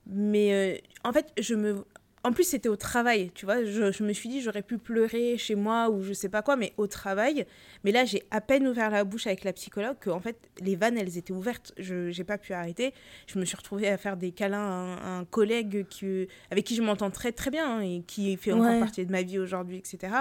mais 0.07 0.53
euh, 0.53 0.79
en 1.05 1.13
fait, 1.13 1.33
je 1.39 1.55
me 1.55 1.85
en 2.23 2.33
plus, 2.33 2.45
c'était 2.45 2.69
au 2.69 2.77
travail, 2.77 3.31
tu 3.35 3.47
vois. 3.47 3.65
Je, 3.65 3.93
je 3.93 4.03
me 4.03 4.13
suis 4.13 4.29
dit, 4.29 4.43
j'aurais 4.43 4.63
pu 4.63 4.77
pleurer 4.77 5.39
chez 5.39 5.55
moi 5.55 5.89
ou 5.89 6.03
je 6.03 6.13
sais 6.13 6.29
pas 6.29 6.43
quoi, 6.43 6.55
mais 6.55 6.75
au 6.77 6.87
travail. 6.87 7.47
Mais 7.83 7.93
là, 7.93 8.05
j'ai 8.05 8.25
à 8.31 8.43
peine 8.43 8.69
ouvert 8.69 8.91
la 8.91 9.05
bouche 9.05 9.27
avec 9.27 9.43
la 9.43 9.55
psychologue 9.55 9.97
que, 9.99 10.11
en 10.11 10.21
fait, 10.21 10.37
les 10.61 10.77
vannes, 10.77 10.99
elles 10.99 11.17
étaient 11.17 11.33
ouvertes. 11.33 11.73
Je 11.79 12.15
n'ai 12.17 12.25
pas 12.25 12.37
pu 12.37 12.53
arrêter. 12.53 12.93
Je 13.27 13.39
me 13.39 13.47
suis 13.47 13.57
retrouvée 13.57 13.89
à 13.89 13.97
faire 13.97 14.19
des 14.19 14.33
câlins 14.33 14.99
à 15.03 15.09
un, 15.19 15.25
collègue 15.25 15.87
qui, 15.89 16.29
avec 16.51 16.65
qui 16.65 16.75
je 16.75 16.83
m'entends 16.83 17.11
très, 17.11 17.33
très 17.33 17.51
bien 17.51 17.79
hein, 17.79 17.81
et 17.81 18.03
qui 18.07 18.37
fait 18.37 18.53
encore 18.53 18.79
partie 18.81 19.07
de 19.07 19.13
ma 19.13 19.23
vie 19.23 19.39
aujourd'hui, 19.39 19.79
etc. 19.79 20.13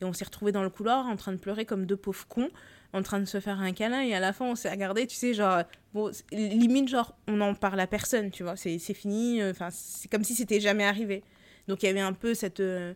Et 0.00 0.04
on 0.04 0.12
s'est 0.12 0.24
retrouvés 0.24 0.52
dans 0.52 0.62
le 0.62 0.70
couloir 0.70 1.06
en 1.06 1.16
train 1.16 1.32
de 1.32 1.38
pleurer 1.38 1.64
comme 1.64 1.86
deux 1.86 1.96
pauvres 1.96 2.26
cons 2.26 2.50
en 2.92 3.02
train 3.02 3.18
de 3.18 3.24
se 3.24 3.40
faire 3.40 3.60
un 3.60 3.72
câlin 3.72 4.02
et 4.02 4.14
à 4.14 4.20
la 4.20 4.32
fin 4.32 4.44
on 4.44 4.54
s'est 4.54 4.70
regardé 4.70 5.08
tu 5.08 5.16
sais 5.16 5.34
genre 5.34 5.64
bon 5.94 6.12
limite 6.30 6.88
genre 6.88 7.16
on 7.26 7.40
en 7.40 7.52
parle 7.52 7.80
à 7.80 7.88
personne 7.88 8.30
tu 8.30 8.44
vois 8.44 8.54
c'est 8.54 8.78
fini 8.78 9.42
enfin 9.42 9.68
c'est 9.72 10.08
comme 10.08 10.22
si 10.22 10.36
c'était 10.36 10.60
jamais 10.60 10.84
arrivé 10.84 11.24
donc 11.68 11.82
il 11.82 11.86
y 11.86 11.88
avait 11.88 12.00
un 12.00 12.12
peu 12.12 12.34
cette, 12.34 12.60
euh, 12.60 12.94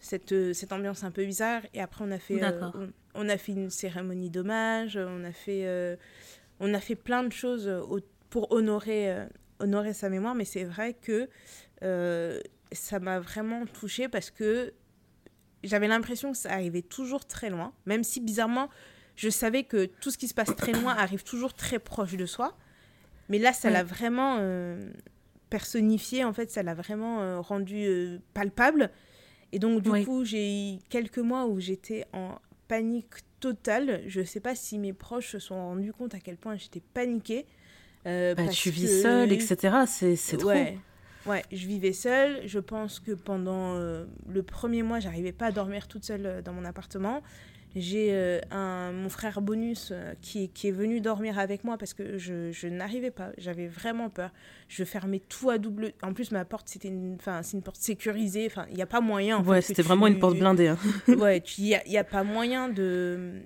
cette, 0.00 0.32
euh, 0.32 0.52
cette 0.52 0.72
ambiance 0.72 1.04
un 1.04 1.10
peu 1.10 1.24
bizarre. 1.24 1.62
Et 1.74 1.80
après, 1.80 2.04
on 2.04 2.10
a 2.10 2.18
fait, 2.18 2.42
euh, 2.42 2.70
on, 3.14 3.28
a 3.28 3.36
fait 3.36 3.52
une 3.52 3.70
cérémonie 3.70 4.30
d'hommage, 4.30 4.96
on, 4.96 5.24
a 5.24 5.32
fait, 5.32 5.98
on 6.60 6.74
a 6.74 6.80
fait 6.80 6.96
plein 6.96 7.22
de 7.22 7.32
choses 7.32 7.70
pour 8.30 8.52
honorer, 8.52 9.26
honorer 9.60 9.92
sa 9.92 10.08
mémoire. 10.08 10.34
Mais 10.34 10.44
c'est 10.44 10.64
vrai 10.64 10.94
que 10.94 11.28
ça 12.72 12.98
m'a 12.98 13.20
vraiment 13.20 13.66
touchée 13.66 14.08
parce 14.08 14.30
que 14.30 14.72
j'avais 15.64 15.88
l'impression 15.88 16.32
que 16.32 16.38
ça 16.38 16.52
arrivait 16.52 16.82
toujours 16.82 17.24
très 17.24 17.50
loin, 17.50 17.72
même 17.86 18.04
si 18.04 18.20
bizarrement, 18.20 18.68
je 19.16 19.28
savais 19.28 19.64
que 19.64 19.86
tout 19.86 20.12
ce 20.12 20.18
qui 20.18 20.28
se 20.28 20.34
passe 20.34 20.54
très 20.54 20.70
loin 20.72 20.94
arrive 20.94 21.24
toujours 21.24 21.54
très 21.54 21.80
proche 21.80 22.16
de 22.16 22.26
soi. 22.26 22.56
Mais 23.28 23.38
là, 23.38 23.52
ça 23.52 23.68
l'a 23.68 23.82
vraiment 23.82 24.38
personnifié, 25.50 26.24
en 26.24 26.32
fait, 26.32 26.50
ça 26.50 26.62
l'a 26.62 26.74
vraiment 26.74 27.20
euh, 27.20 27.40
rendu 27.40 27.84
euh, 27.86 28.18
palpable. 28.34 28.90
Et 29.52 29.58
donc, 29.58 29.82
du 29.82 30.04
coup, 30.04 30.24
j'ai 30.24 30.74
eu 30.74 30.78
quelques 30.88 31.18
mois 31.18 31.46
où 31.46 31.58
j'étais 31.58 32.04
en 32.12 32.38
panique 32.68 33.14
totale. 33.40 34.02
Je 34.06 34.20
ne 34.20 34.24
sais 34.24 34.40
pas 34.40 34.54
si 34.54 34.78
mes 34.78 34.92
proches 34.92 35.32
se 35.32 35.38
sont 35.38 35.54
rendus 35.54 35.92
compte 35.92 36.14
à 36.14 36.20
quel 36.20 36.36
point 36.36 36.56
j'étais 36.56 36.82
paniquée. 36.92 37.46
Euh, 38.06 38.34
bah, 38.34 38.48
tu 38.48 38.70
vis 38.70 39.02
seule, 39.02 39.32
etc. 39.32 39.84
C'est 39.86 40.36
trop. 40.36 40.48
Ouais. 40.48 40.78
ouais, 41.26 41.42
je 41.50 41.66
vivais 41.66 41.94
seule. 41.94 42.42
Je 42.46 42.58
pense 42.58 43.00
que 43.00 43.12
pendant 43.12 43.74
le 43.74 44.42
premier 44.42 44.82
mois, 44.82 45.00
j'arrivais 45.00 45.32
pas 45.32 45.46
à 45.46 45.52
dormir 45.52 45.88
toute 45.88 46.04
seule 46.04 46.42
dans 46.44 46.52
mon 46.52 46.64
appartement. 46.64 47.22
J'ai 47.76 48.08
euh, 48.12 48.40
un 48.50 48.92
mon 48.92 49.08
frère 49.08 49.40
bonus 49.40 49.90
euh, 49.92 50.14
qui, 50.22 50.48
qui, 50.48 50.68
est 50.68 50.72
venu 50.72 51.00
dormir 51.00 51.38
avec 51.38 51.64
moi 51.64 51.76
parce 51.76 51.92
que 51.92 52.16
je, 52.16 52.50
je 52.50 52.66
n'arrivais 52.66 53.10
pas. 53.10 53.30
J'avais 53.36 53.66
vraiment 53.66 54.08
peur. 54.08 54.30
Je 54.68 54.84
fermais 54.84 55.20
tout 55.20 55.50
à 55.50 55.58
double. 55.58 55.92
En 56.02 56.14
plus, 56.14 56.30
ma 56.30 56.44
porte, 56.44 56.68
c'était 56.68 56.88
une, 56.88 57.18
c'est 57.42 57.56
une 57.56 57.62
porte 57.62 57.80
sécurisée. 57.80 58.46
Enfin, 58.46 58.66
il 58.70 58.76
n'y 58.76 58.82
a 58.82 58.86
pas 58.86 59.00
moyen. 59.00 59.42
ouais, 59.42 59.60
c'était 59.60 59.82
vraiment 59.82 60.06
une 60.06 60.18
porte 60.18 60.38
blindée. 60.38 60.68
Hein. 60.68 60.78
ouais, 61.08 61.42
il 61.58 61.64
n'y 61.64 61.74
a, 61.74 61.86
y 61.86 61.98
a, 61.98 62.04
pas 62.04 62.24
moyen 62.24 62.68
de, 62.68 63.42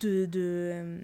de, 0.00 0.24
de, 0.24 0.98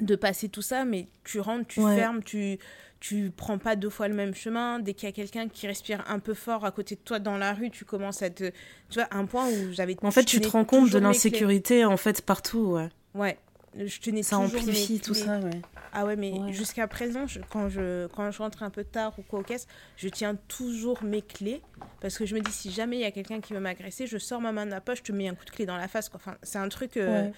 de, 0.00 0.16
passer 0.16 0.48
tout 0.48 0.62
ça, 0.62 0.84
mais 0.84 1.08
tu 1.24 1.40
rentres, 1.40 1.66
tu 1.66 1.80
fermes, 1.80 2.22
tu 2.22 2.58
tu 3.00 3.30
prends 3.34 3.58
pas 3.58 3.76
deux 3.76 3.90
fois 3.90 4.08
le 4.08 4.14
même 4.14 4.34
chemin. 4.34 4.78
Dès 4.78 4.94
qu'il 4.94 5.08
y 5.08 5.10
a 5.10 5.12
quelqu'un 5.12 5.48
qui 5.48 5.66
respire 5.66 6.04
un 6.08 6.18
peu 6.18 6.34
fort 6.34 6.64
à 6.64 6.70
côté 6.70 6.94
de 6.94 7.00
toi 7.00 7.18
dans 7.18 7.36
la 7.36 7.52
rue, 7.52 7.70
tu 7.70 7.84
commences 7.84 8.22
à 8.22 8.30
te. 8.30 8.50
Tu 8.90 8.98
vois, 8.98 9.08
un 9.10 9.26
point 9.26 9.48
où 9.48 9.72
j'avais. 9.72 9.96
En 10.02 10.10
fait, 10.10 10.24
tu 10.24 10.40
te 10.40 10.48
rends 10.48 10.64
compte 10.64 10.90
de 10.90 10.98
l'insécurité, 10.98 11.84
en 11.84 11.96
fait, 11.96 12.22
partout, 12.22 12.72
ouais. 12.72 12.88
Ouais. 13.14 13.38
je 13.76 13.98
tenais 14.00 14.22
ça 14.22 14.38
amplifie 14.38 15.00
tout 15.00 15.14
ça, 15.14 15.38
ouais. 15.38 15.62
Ah 15.98 16.04
ouais, 16.04 16.16
mais 16.16 16.34
jusqu'à 16.52 16.86
présent, 16.86 17.24
quand, 17.48 17.70
je, 17.70 18.06
quand 18.08 18.30
je 18.30 18.38
rentre 18.38 18.62
un 18.62 18.68
peu 18.68 18.84
tard 18.84 19.14
ou 19.18 19.22
quoi 19.22 19.38
au 19.38 19.42
caisse, 19.42 19.66
je 19.96 20.08
tiens 20.08 20.36
toujours 20.46 21.02
mes 21.02 21.22
clés 21.22 21.62
parce 22.02 22.18
que 22.18 22.26
je 22.26 22.34
me 22.34 22.40
dis 22.40 22.52
si 22.52 22.70
jamais 22.70 22.96
il 22.96 23.00
y 23.00 23.06
a 23.06 23.10
quelqu'un 23.10 23.40
qui 23.40 23.54
veut 23.54 23.60
m'agresser, 23.60 24.06
je 24.06 24.18
sors 24.18 24.42
ma 24.42 24.52
main 24.52 24.66
de 24.66 24.72
la 24.72 24.82
poche, 24.82 24.98
je 24.98 25.04
te 25.04 25.12
mets 25.12 25.28
un 25.28 25.34
coup 25.34 25.46
de 25.46 25.50
clé 25.50 25.64
dans 25.64 25.78
la 25.78 25.88
face. 25.88 26.10
Quoi. 26.10 26.20
Enfin, 26.22 26.36
c'est 26.42 26.58
un 26.58 26.68
truc. 26.68 26.98
Euh, 26.98 27.30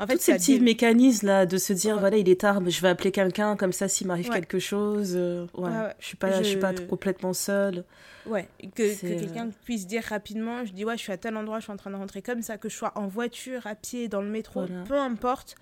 en 0.00 0.06
fait, 0.06 0.14
Tous 0.14 0.22
ces 0.22 0.32
petits 0.32 0.60
mécanismes 0.60 1.26
là 1.26 1.44
de 1.44 1.58
se 1.58 1.74
dire 1.74 1.98
voilà 1.98 2.16
il 2.16 2.26
est 2.30 2.40
tard, 2.40 2.62
mais 2.62 2.70
je 2.70 2.80
vais 2.80 2.88
appeler 2.88 3.12
quelqu'un 3.12 3.54
comme 3.54 3.72
ça 3.72 3.86
s'il 3.86 4.06
m'arrive 4.06 4.30
quelque 4.30 4.58
chose. 4.58 5.12
Euh, 5.14 5.46
ouais. 5.52 5.70
Je 5.98 6.06
suis 6.06 6.16
pas 6.16 6.38
je... 6.38 6.42
suis 6.42 6.56
pas 6.56 6.72
complètement 6.72 7.34
seule. 7.34 7.84
Ouais, 8.24 8.48
que, 8.62 8.98
que 8.98 9.00
quelqu'un 9.00 9.48
euh, 9.48 9.52
puisse 9.64 9.86
dire 9.86 10.02
rapidement, 10.02 10.64
je 10.64 10.72
dis 10.72 10.86
ouais 10.86 10.96
je 10.96 11.02
suis 11.02 11.12
à 11.12 11.18
tel 11.18 11.36
endroit, 11.36 11.58
je 11.58 11.64
suis 11.64 11.72
en 11.72 11.76
train 11.76 11.90
de 11.90 11.96
rentrer 11.96 12.22
comme 12.22 12.40
ça, 12.40 12.56
que 12.56 12.70
je 12.70 12.76
sois 12.76 12.92
en 12.94 13.08
voiture, 13.08 13.66
à 13.66 13.74
pied, 13.74 14.08
dans 14.08 14.22
le 14.22 14.28
métro, 14.28 14.64
peu 14.88 14.98
importe. 14.98 15.54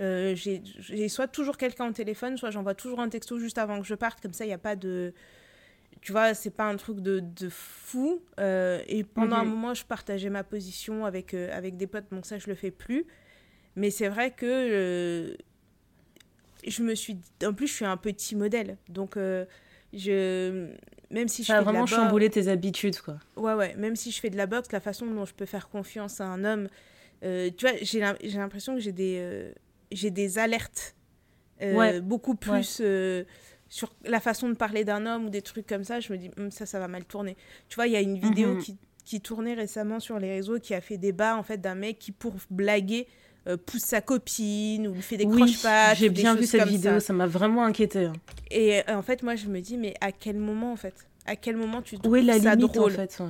Euh, 0.00 0.34
j'ai 0.34 1.08
soit 1.08 1.28
toujours 1.28 1.56
quelqu'un 1.56 1.88
au 1.88 1.92
téléphone, 1.92 2.36
soit 2.36 2.50
j'envoie 2.50 2.74
toujours 2.74 3.00
un 3.00 3.08
texto 3.08 3.38
juste 3.38 3.56
avant 3.56 3.80
que 3.80 3.86
je 3.86 3.94
parte, 3.94 4.20
comme 4.20 4.34
ça 4.34 4.44
il 4.44 4.48
n'y 4.48 4.54
a 4.54 4.58
pas 4.58 4.76
de 4.76 5.14
tu 6.02 6.12
vois, 6.12 6.32
c'est 6.34 6.50
pas 6.50 6.64
un 6.64 6.76
truc 6.76 7.00
de, 7.00 7.20
de 7.20 7.48
fou. 7.50 8.22
Euh, 8.38 8.80
et 8.88 9.04
pendant 9.04 9.36
un 9.36 9.44
mhm. 9.44 9.50
moment, 9.50 9.74
je 9.74 9.84
partageais 9.84 10.30
ma 10.30 10.44
position 10.44 11.04
avec, 11.04 11.34
avec 11.34 11.76
des 11.76 11.86
potes, 11.86 12.10
donc 12.10 12.24
ça, 12.24 12.38
je 12.38 12.46
le 12.46 12.54
fais 12.54 12.70
plus. 12.70 13.06
Mais 13.80 13.88
c'est 13.88 14.08
vrai 14.08 14.30
que 14.30 14.44
euh, 14.44 15.34
je 16.66 16.82
me 16.82 16.94
suis. 16.94 17.16
En 17.42 17.54
plus, 17.54 17.66
je 17.66 17.72
suis 17.72 17.86
un 17.86 17.96
petit 17.96 18.36
modèle. 18.36 18.76
Donc, 18.90 19.16
euh, 19.16 19.46
je. 19.94 20.68
Même 21.10 21.28
si 21.28 21.42
je 21.42 21.46
Ça 21.46 21.58
a 21.58 21.62
vraiment 21.62 21.86
chamboulé 21.86 22.28
tes 22.28 22.48
habitudes, 22.48 23.00
quoi. 23.00 23.16
Ouais, 23.36 23.54
ouais. 23.54 23.74
Même 23.76 23.96
si 23.96 24.10
je 24.10 24.20
fais 24.20 24.28
de 24.28 24.36
la 24.36 24.46
boxe, 24.46 24.70
la 24.70 24.80
façon 24.80 25.06
dont 25.06 25.24
je 25.24 25.32
peux 25.32 25.46
faire 25.46 25.70
confiance 25.70 26.20
à 26.20 26.26
un 26.26 26.44
homme. 26.44 26.68
Euh, 27.24 27.48
tu 27.56 27.66
vois, 27.66 27.74
j'ai 27.80 28.00
l'impression 28.38 28.74
que 28.74 28.80
j'ai 28.80 28.92
des, 28.92 29.50
j'ai 29.90 30.10
des 30.10 30.38
alertes 30.38 30.94
beaucoup 32.02 32.34
plus. 32.34 32.82
sur 33.70 33.94
la 34.04 34.20
façon 34.20 34.50
de 34.50 34.54
parler 34.54 34.84
d'un 34.84 35.06
homme 35.06 35.26
ou 35.26 35.30
des 35.30 35.42
trucs 35.42 35.66
comme 35.66 35.84
ça, 35.84 36.00
je 36.00 36.12
me 36.12 36.18
dis, 36.18 36.30
hum, 36.36 36.50
ça, 36.50 36.66
ça 36.66 36.78
va 36.78 36.88
mal 36.88 37.06
tourner. 37.06 37.36
Tu 37.70 37.76
vois, 37.76 37.86
il 37.86 37.92
y 37.94 37.96
a 37.96 38.00
une 38.00 38.18
vidéo 38.18 38.54
mhm. 38.54 38.62
qui, 38.62 38.76
qui 39.04 39.20
tournait 39.20 39.54
récemment 39.54 40.00
sur 40.00 40.18
les 40.18 40.28
réseaux 40.28 40.58
qui 40.58 40.74
a 40.74 40.80
fait 40.80 40.98
débat, 40.98 41.36
en 41.36 41.42
fait, 41.42 41.58
d'un 41.58 41.76
mec 41.76 41.98
qui, 41.98 42.12
pour 42.12 42.34
blaguer, 42.50 43.06
euh, 43.46 43.56
pousse 43.56 43.82
sa 43.82 44.00
copine 44.00 44.86
ou 44.86 44.92
lui 44.92 45.02
fait 45.02 45.16
des 45.16 45.24
oui, 45.24 45.36
croche-pattes. 45.36 45.96
J'ai 45.96 46.10
bien 46.10 46.34
vu 46.34 46.46
cette 46.46 46.68
vidéo, 46.68 47.00
ça 47.00 47.12
m'a 47.12 47.26
vraiment 47.26 47.64
inquiété. 47.64 48.06
Hein. 48.06 48.12
Et 48.50 48.80
euh, 48.88 48.96
en 48.98 49.02
fait, 49.02 49.22
moi, 49.22 49.36
je 49.36 49.46
me 49.46 49.60
dis, 49.60 49.76
mais 49.76 49.94
à 50.00 50.12
quel 50.12 50.36
moment, 50.36 50.72
en 50.72 50.76
fait? 50.76 50.94
À 51.26 51.36
quel 51.36 51.56
moment 51.56 51.80
tu 51.80 51.98
trouves 51.98 52.12
Où 52.12 52.16
est 52.16 52.22
la 52.22 52.38
ça 52.38 52.54
limite, 52.54 52.74
drôle? 52.74 52.92
en 52.92 52.96
fait 52.96 53.22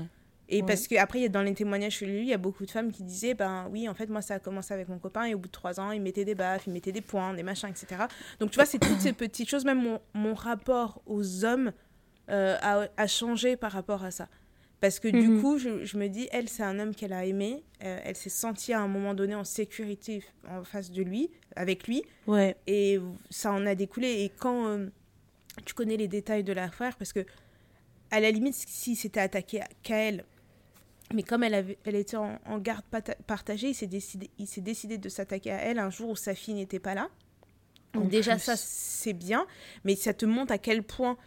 Et 0.48 0.62
parce 0.62 0.88
que 0.88 0.96
après, 0.96 1.28
dans 1.28 1.42
les 1.42 1.54
témoignages 1.54 1.98
chez 1.98 2.06
lui, 2.06 2.20
il 2.22 2.28
y 2.28 2.32
a 2.32 2.38
beaucoup 2.38 2.64
de 2.66 2.70
femmes 2.70 2.90
qui 2.90 3.02
disaient, 3.02 3.34
ben 3.34 3.68
oui, 3.70 3.88
en 3.88 3.94
fait, 3.94 4.08
moi, 4.08 4.22
ça 4.22 4.34
a 4.34 4.38
commencé 4.38 4.74
avec 4.74 4.88
mon 4.88 4.98
copain 4.98 5.24
et 5.24 5.34
au 5.34 5.38
bout 5.38 5.48
de 5.48 5.52
trois 5.52 5.78
ans, 5.78 5.92
il 5.92 6.00
mettait 6.00 6.24
des 6.24 6.34
baffes, 6.34 6.62
il 6.66 6.72
mettait 6.72 6.92
des 6.92 7.02
points, 7.02 7.34
des 7.34 7.42
machins, 7.42 7.68
etc. 7.68 8.02
Donc, 8.40 8.50
tu 8.50 8.56
vois, 8.56 8.66
c'est 8.66 8.78
toutes 8.78 9.00
ces 9.00 9.12
petites 9.12 9.48
choses. 9.48 9.64
Même 9.64 9.82
mon, 9.82 10.00
mon 10.14 10.34
rapport 10.34 11.02
aux 11.06 11.44
hommes 11.44 11.72
euh, 12.30 12.56
a, 12.62 12.86
a, 12.96 13.06
changé 13.06 13.56
par 13.56 13.72
rapport 13.72 14.04
à 14.04 14.10
ça. 14.10 14.28
Parce 14.80 14.98
que 14.98 15.08
du 15.08 15.28
mhm. 15.28 15.40
coup, 15.42 15.58
je, 15.58 15.84
je, 15.84 15.98
me 15.98 16.08
dis, 16.08 16.28
elle, 16.32 16.48
c'est 16.48 16.62
un 16.62 16.78
homme 16.78 16.94
qu'elle 16.94 17.12
a 17.12 17.26
aimé. 17.26 17.62
Euh, 17.84 18.00
elle 18.02 18.16
s'est 18.16 18.30
sentie 18.30 18.72
à 18.72 18.80
un 18.80 18.88
moment 18.88 19.12
donné 19.14 19.34
en 19.34 19.44
sécurité 19.44 20.24
en 20.48 20.64
face 20.64 20.90
de 20.90 21.02
lui, 21.02 21.30
avec 21.54 21.86
lui. 21.86 22.02
Ouais. 22.26 22.56
Et 22.66 22.98
ça 23.28 23.52
en 23.52 23.66
a 23.66 23.74
découlé. 23.74 24.22
Et 24.22 24.30
quand 24.30 24.68
euh, 24.68 24.86
tu 25.66 25.74
connais 25.74 25.98
les 25.98 26.08
détails 26.08 26.44
de 26.44 26.52
l'affaire, 26.54 26.96
parce 26.96 27.12
que 27.12 27.26
à 28.10 28.20
la 28.20 28.30
limite, 28.30 28.54
si 28.54 28.96
c'était 28.96 29.20
attaqué 29.20 29.60
qu'à 29.82 29.98
elle, 29.98 30.24
mais 31.12 31.22
comme 31.22 31.42
elle, 31.42 31.54
avait, 31.54 31.78
elle 31.84 31.96
était 31.96 32.16
en, 32.16 32.38
garde 32.58 32.84
partagée, 33.26 33.68
il 33.68 33.74
s'est 33.74 33.86
décidé, 33.86 34.30
il 34.38 34.62
décidé 34.62 34.96
de 34.96 35.08
s'attaquer 35.08 35.50
à 35.50 35.60
elle 35.62 35.78
un 35.78 35.90
jour 35.90 36.10
où 36.10 36.16
sa 36.16 36.34
fille 36.34 36.54
n'était 36.54 36.78
pas 36.78 36.94
là. 36.94 37.08
Donc 37.92 38.08
déjà, 38.08 38.38
ça, 38.38 38.54
c'est 38.56 39.12
bien. 39.12 39.46
Mais 39.84 39.96
ça 39.96 40.14
te 40.14 40.24
montre 40.24 40.52
à 40.52 40.58
quel 40.58 40.84
point 40.84 41.18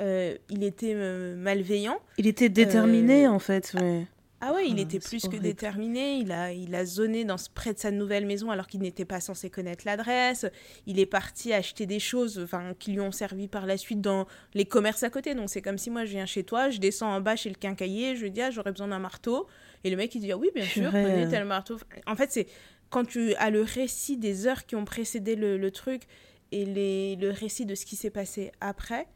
il 0.00 0.62
était 0.62 0.92
euh, 0.94 1.36
malveillant. 1.36 1.98
Il 2.18 2.26
était 2.26 2.48
déterminé 2.48 3.26
euh, 3.26 3.30
en 3.30 3.38
fait. 3.38 3.74
Ouais. 3.80 4.06
Ah 4.40 4.52
ouais, 4.52 4.68
il 4.68 4.76
ah, 4.78 4.82
était 4.82 5.00
plus 5.00 5.26
que 5.26 5.36
déterminé. 5.36 6.18
Il 6.18 6.30
a, 6.30 6.52
il 6.52 6.72
a 6.76 6.84
zoné 6.84 7.24
dans, 7.24 7.34
près 7.54 7.74
de 7.74 7.78
sa 7.78 7.90
nouvelle 7.90 8.24
maison 8.24 8.52
alors 8.52 8.68
qu'il 8.68 8.80
n'était 8.80 9.04
pas 9.04 9.20
censé 9.20 9.50
connaître 9.50 9.82
l'adresse. 9.84 10.46
Il 10.86 11.00
est 11.00 11.06
parti 11.06 11.52
acheter 11.52 11.86
des 11.86 11.98
choses 11.98 12.38
enfin, 12.38 12.74
qui 12.78 12.92
lui 12.92 13.00
ont 13.00 13.10
servi 13.10 13.48
par 13.48 13.66
la 13.66 13.76
suite 13.76 14.00
dans 14.00 14.28
les 14.54 14.64
commerces 14.64 15.02
à 15.02 15.10
côté. 15.10 15.34
Donc 15.34 15.50
c'est 15.50 15.62
comme 15.62 15.78
si 15.78 15.90
moi 15.90 16.04
je 16.04 16.12
viens 16.12 16.26
chez 16.26 16.44
toi, 16.44 16.70
je 16.70 16.78
descends 16.78 17.12
en 17.12 17.20
bas 17.20 17.34
chez 17.34 17.48
le 17.48 17.56
quincaillier, 17.56 18.14
je 18.14 18.26
dis 18.26 18.40
ah, 18.40 18.52
j'aurais 18.52 18.70
besoin 18.70 18.88
d'un 18.88 19.00
marteau. 19.00 19.48
Et 19.82 19.90
le 19.90 19.96
mec 19.96 20.14
il 20.14 20.20
dit 20.20 20.30
ah 20.30 20.36
oui, 20.36 20.50
bien 20.54 20.64
sûr, 20.64 20.88
prenez 20.90 21.28
tel 21.28 21.44
marteau. 21.44 21.76
En 22.06 22.14
fait, 22.14 22.30
c'est 22.30 22.46
quand 22.90 23.04
tu 23.04 23.34
as 23.34 23.50
le 23.50 23.62
récit 23.62 24.16
des 24.16 24.46
heures 24.46 24.66
qui 24.66 24.76
ont 24.76 24.84
précédé 24.84 25.34
le, 25.34 25.58
le 25.58 25.70
truc 25.72 26.02
et 26.52 26.64
les, 26.64 27.16
le 27.16 27.30
récit 27.30 27.66
de 27.66 27.74
ce 27.74 27.84
qui 27.84 27.96
s'est 27.96 28.10
passé 28.10 28.52
après 28.60 29.08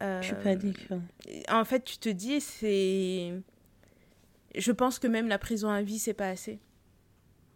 je 0.00 0.26
suis 0.26 0.34
pas 0.34 0.56
d'accord. 0.56 1.00
En 1.48 1.64
fait, 1.64 1.84
tu 1.84 1.98
te 1.98 2.08
dis, 2.08 2.40
c'est. 2.40 3.32
Je 4.54 4.72
pense 4.72 4.98
que 4.98 5.06
même 5.06 5.28
la 5.28 5.38
prison 5.38 5.68
à 5.68 5.82
vie, 5.82 5.98
c'est 5.98 6.14
pas 6.14 6.28
assez. 6.28 6.58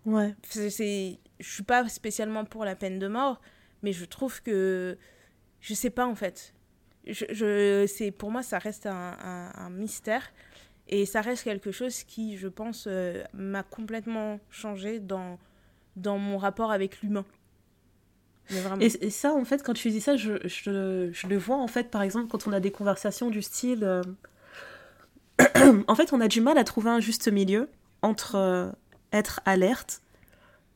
Ouais. 0.07 0.35
C'est, 0.42 1.18
je 1.40 1.50
suis 1.50 1.62
pas 1.62 1.88
spécialement 1.88 2.44
pour 2.44 2.64
la 2.64 2.76
peine 2.76 2.98
de 2.98 3.09
mort, 3.09 3.40
mais 3.83 3.92
je 3.92 4.04
trouve 4.04 4.42
que, 4.42 4.98
je 5.61 5.74
sais 5.74 5.90
pas 5.90 6.07
en 6.07 6.14
fait. 6.14 6.54
Je, 7.07 7.24
je 7.30 7.87
c'est 7.87 8.11
pour 8.11 8.30
moi, 8.30 8.42
ça 8.42 8.59
reste 8.59 8.87
un, 8.87 9.16
un, 9.54 9.70
mystère 9.70 10.33
et 10.88 11.07
ça 11.07 11.20
reste 11.20 11.44
quelque 11.44 11.70
chose 11.70 12.02
qui, 12.04 12.37
je 12.37 12.48
pense, 12.48 12.87
euh, 12.87 13.24
m'a 13.33 13.62
complètement 13.62 14.40
changé 14.50 15.00
dans 15.00 15.38
dans 15.96 16.18
mon 16.18 16.38
rapport 16.38 16.72
avec 16.72 17.00
l'humain. 17.02 17.24
Et, 18.80 19.11
ça, 19.11 19.33
en 19.33 19.44
fait, 19.44 19.62
quand 19.62 19.72
tu 19.72 19.90
dis 19.90 20.00
ça, 20.00 20.16
je, 20.16 20.35
je, 20.44 21.11
je, 21.12 21.26
le 21.26 21.38
vois, 21.38 21.57
en 21.57 21.66
fait, 21.66 21.90
par 21.90 22.02
exemple, 22.02 22.28
quand 22.28 22.46
on 22.46 22.52
a 22.52 22.61
des 22.61 22.70
conversations 22.70 23.30
du 23.30 23.42
style... 23.42 23.85
Euh, 23.85 24.02
en 25.88 25.94
fait, 25.94 26.12
on 26.12 26.20
a 26.20 26.28
du 26.28 26.40
mal 26.40 26.59
à 26.59 26.64
trouver 26.64 26.90
un 26.90 27.00
juste 27.00 27.28
milieu 27.30 27.68
entre 28.02 28.37
euh, 28.37 28.70
être 29.12 29.40
alerte 29.46 30.02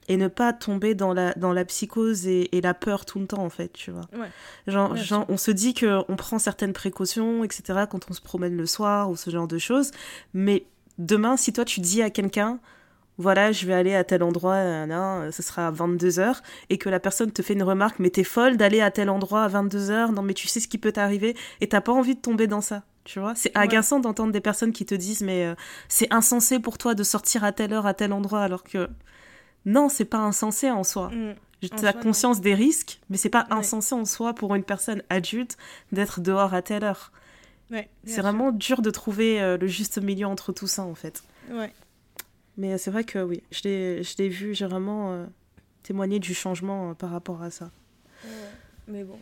et 0.08 0.16
ne 0.16 0.28
pas 0.28 0.52
tomber 0.52 0.94
dans 0.94 1.12
la, 1.12 1.34
dans 1.34 1.52
la 1.52 1.64
psychose 1.66 2.26
et, 2.26 2.56
et 2.56 2.60
la 2.62 2.72
peur 2.72 3.04
tout 3.04 3.20
le 3.20 3.26
temps, 3.26 3.44
en 3.44 3.50
fait, 3.50 3.72
tu 3.72 3.90
vois. 3.90 4.08
Ouais. 4.14 4.30
Genre, 4.66 4.96
genre 4.96 5.26
on 5.28 5.36
se 5.36 5.50
dit 5.50 5.74
qu'on 5.74 6.16
prend 6.16 6.38
certaines 6.38 6.72
précautions, 6.72 7.44
etc., 7.44 7.84
quand 7.90 8.10
on 8.10 8.14
se 8.14 8.22
promène 8.22 8.56
le 8.56 8.66
soir 8.66 9.10
ou 9.10 9.16
ce 9.16 9.28
genre 9.28 9.46
de 9.46 9.58
choses, 9.58 9.90
mais 10.32 10.64
demain, 10.96 11.36
si 11.36 11.52
toi, 11.52 11.66
tu 11.66 11.80
dis 11.80 12.00
à 12.02 12.08
quelqu'un 12.08 12.58
voilà, 13.18 13.50
je 13.50 13.66
vais 13.66 13.74
aller 13.74 13.94
à 13.94 14.04
tel 14.04 14.22
endroit, 14.22 14.86
là, 14.86 15.30
ce 15.32 15.42
sera 15.42 15.66
à 15.66 15.72
22h, 15.72 16.36
et 16.70 16.78
que 16.78 16.88
la 16.88 17.00
personne 17.00 17.32
te 17.32 17.42
fait 17.42 17.54
une 17.54 17.64
remarque, 17.64 17.98
mais 17.98 18.10
t'es 18.10 18.24
folle 18.24 18.56
d'aller 18.56 18.80
à 18.80 18.92
tel 18.92 19.10
endroit 19.10 19.42
à 19.42 19.48
22h, 19.48 20.14
non 20.14 20.22
mais 20.22 20.34
tu 20.34 20.46
sais 20.46 20.60
ce 20.60 20.68
qui 20.68 20.78
peut 20.78 20.92
t'arriver, 20.92 21.36
et 21.60 21.68
t'as 21.68 21.80
pas 21.80 21.92
envie 21.92 22.14
de 22.14 22.20
tomber 22.20 22.46
dans 22.46 22.60
ça, 22.60 22.84
tu 23.02 23.18
vois. 23.18 23.34
C'est 23.34 23.50
agaçant 23.56 23.98
d'entendre 23.98 24.32
des 24.32 24.40
personnes 24.40 24.72
qui 24.72 24.86
te 24.86 24.94
disent, 24.94 25.22
mais 25.22 25.46
euh, 25.46 25.54
c'est 25.88 26.12
insensé 26.12 26.60
pour 26.60 26.78
toi 26.78 26.94
de 26.94 27.02
sortir 27.02 27.42
à 27.42 27.50
telle 27.50 27.72
heure, 27.72 27.86
à 27.86 27.94
tel 27.94 28.12
endroit, 28.12 28.42
alors 28.42 28.62
que 28.62 28.88
non, 29.66 29.88
c'est 29.88 30.04
pas 30.04 30.18
insensé 30.18 30.70
en 30.70 30.84
soi. 30.84 31.10
Mm. 31.10 31.34
Tu 31.60 31.86
as 31.86 31.92
conscience 31.92 32.40
des 32.40 32.54
risques, 32.54 33.00
mais 33.10 33.16
c'est 33.16 33.28
pas 33.28 33.46
insensé 33.50 33.94
en 33.94 34.04
soi 34.04 34.32
pour 34.32 34.54
une 34.54 34.62
personne 34.62 35.02
adulte 35.10 35.56
d'être 35.90 36.20
dehors 36.20 36.54
à 36.54 36.62
telle 36.62 36.84
heure. 36.84 37.10
c'est 38.04 38.20
vraiment 38.20 38.52
dur 38.52 38.80
de 38.80 38.90
trouver 38.90 39.40
euh, 39.42 39.58
le 39.58 39.66
juste 39.66 39.98
milieu 40.00 40.26
entre 40.26 40.52
tout 40.52 40.68
ça, 40.68 40.84
en 40.84 40.94
fait. 40.94 41.24
Ouais. 41.50 41.72
Mais 42.58 42.76
c'est 42.76 42.90
vrai 42.90 43.04
que 43.04 43.20
oui, 43.20 43.40
je 43.52 44.16
l'ai 44.18 44.28
vu, 44.28 44.52
j'ai 44.52 44.66
vraiment 44.66 45.12
euh, 45.12 45.26
témoigné 45.84 46.18
du 46.18 46.34
changement 46.34 46.90
euh, 46.90 46.94
par 46.94 47.10
rapport 47.10 47.40
à 47.40 47.50
ça. 47.50 47.70
mais 48.88 49.04
bon. 49.04 49.18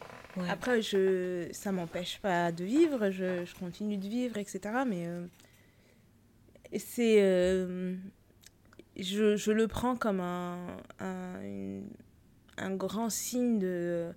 Après, 0.49 0.81
je, 0.81 1.47
ça 1.53 1.71
m'empêche 1.71 2.19
pas 2.21 2.51
de 2.51 2.65
vivre, 2.65 3.11
je, 3.11 3.45
je, 3.45 3.55
continue 3.55 3.99
de 3.99 4.09
vivre, 4.09 4.39
etc. 4.39 4.61
Mais 4.87 5.07
euh, 5.07 5.27
c'est. 6.79 7.19
je, 8.97 9.37
je, 9.37 9.53
le 9.53 9.69
prends 9.69 9.97
comme 9.97 10.21
un, 10.21 10.79
un, 10.99 11.81
un, 12.57 12.75
grand 12.75 13.11
signe 13.11 13.59
de. 13.59 14.13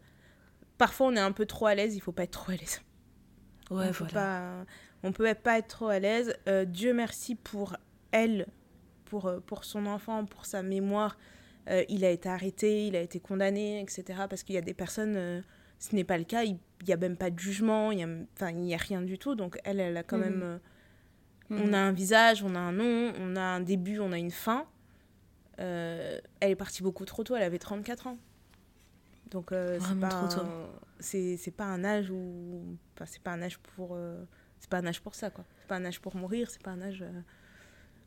Parfois, 0.78 1.08
on 1.08 1.16
est 1.18 1.20
un 1.20 1.34
peu 1.34 1.46
trop 1.46 1.66
à 1.66 1.76
l'aise, 1.76 1.94
il 1.94 2.00
faut 2.00 2.14
pas 2.14 2.24
être 2.24 2.32
trop 2.32 2.54
à 2.54 2.56
l'aise. 2.56 2.82
Ouais, 3.70 3.88
on 3.90 3.92
voilà. 3.92 4.14
Pas, 4.14 4.66
on 5.04 5.12
peut 5.12 5.34
pas 5.34 5.60
être 5.60 5.68
trop 5.68 5.90
à 5.90 6.00
l'aise. 6.00 6.38
Dieu 6.68 6.94
merci 6.94 7.36
pour 7.36 7.76
elle, 8.12 8.48
pour, 9.10 9.26
euh, 9.26 9.40
pour 9.40 9.66
son 9.66 9.86
enfant, 9.88 10.26
pour 10.26 10.46
sa 10.46 10.64
mémoire. 10.64 11.18
Euh, 11.70 11.84
il 11.90 12.06
a 12.06 12.10
été 12.10 12.30
arrêté, 12.30 12.88
il 12.88 12.96
a 12.96 13.02
été 13.02 13.20
condamné, 13.20 13.82
etc. 13.82 14.22
Parce 14.30 14.44
qu'il 14.44 14.56
y 14.56 14.58
a 14.58 14.62
des 14.62 14.74
personnes, 14.74 15.16
euh, 15.18 15.42
ce 15.80 15.96
n'est 15.96 16.06
pas 16.06 16.18
le 16.18 16.24
cas, 16.24 16.44
il 16.44 16.58
n'y 16.88 16.94
a 16.94 16.98
même 16.98 17.18
pas 17.18 17.30
de 17.30 17.38
jugement, 17.38 17.92
il 17.92 17.98
n'y 18.54 18.74
a, 18.74 18.78
rien 18.78 19.02
du 19.02 19.18
tout. 19.18 19.36
Donc 19.36 19.60
elle, 19.66 19.80
elle 19.80 19.98
a 19.98 20.04
quand 20.04 20.18
mmh. 20.18 20.22
même... 20.22 20.60
On 21.52 21.68
mmh. 21.68 21.74
a 21.74 21.80
un 21.80 21.92
visage, 21.92 22.44
on 22.44 22.54
a 22.54 22.60
un 22.60 22.72
nom, 22.72 23.12
on 23.20 23.36
a 23.36 23.42
un 23.42 23.60
début, 23.60 24.00
on 24.00 24.12
a 24.12 24.20
une 24.20 24.30
fin. 24.30 24.68
elle 25.58 26.22
est 26.42 26.56
partie 26.56 26.84
beaucoup 26.84 27.06
trop 27.06 27.24
tôt, 27.24 27.36
elle 27.36 27.44
avait 27.44 27.58
34 27.58 28.06
ans. 28.08 28.18
Donc 29.32 29.52
c'est 29.80 30.00
pas, 30.00 30.30
c'est 31.00 31.56
pas 31.56 31.66
un 31.66 31.84
âge 31.84 32.12
où... 32.12 32.78
Enfin, 32.94 33.06
c'est 33.08 33.22
pas 33.22 33.32
un 33.32 33.42
âge 33.42 33.58
pour... 33.58 33.98
c'est 34.60 34.70
pas 34.70 34.78
un 34.78 34.86
âge 34.86 35.02
pour 35.02 35.16
ça, 35.16 35.32
quoi. 35.32 35.44
C'est 35.62 35.68
pas 35.68 35.78
un 35.78 35.86
âge 35.86 36.00
pour 36.00 36.16
mourir, 36.16 36.52
c'est 36.52 36.62
pas 36.62 36.72
un 36.72 36.82
âge 36.82 37.04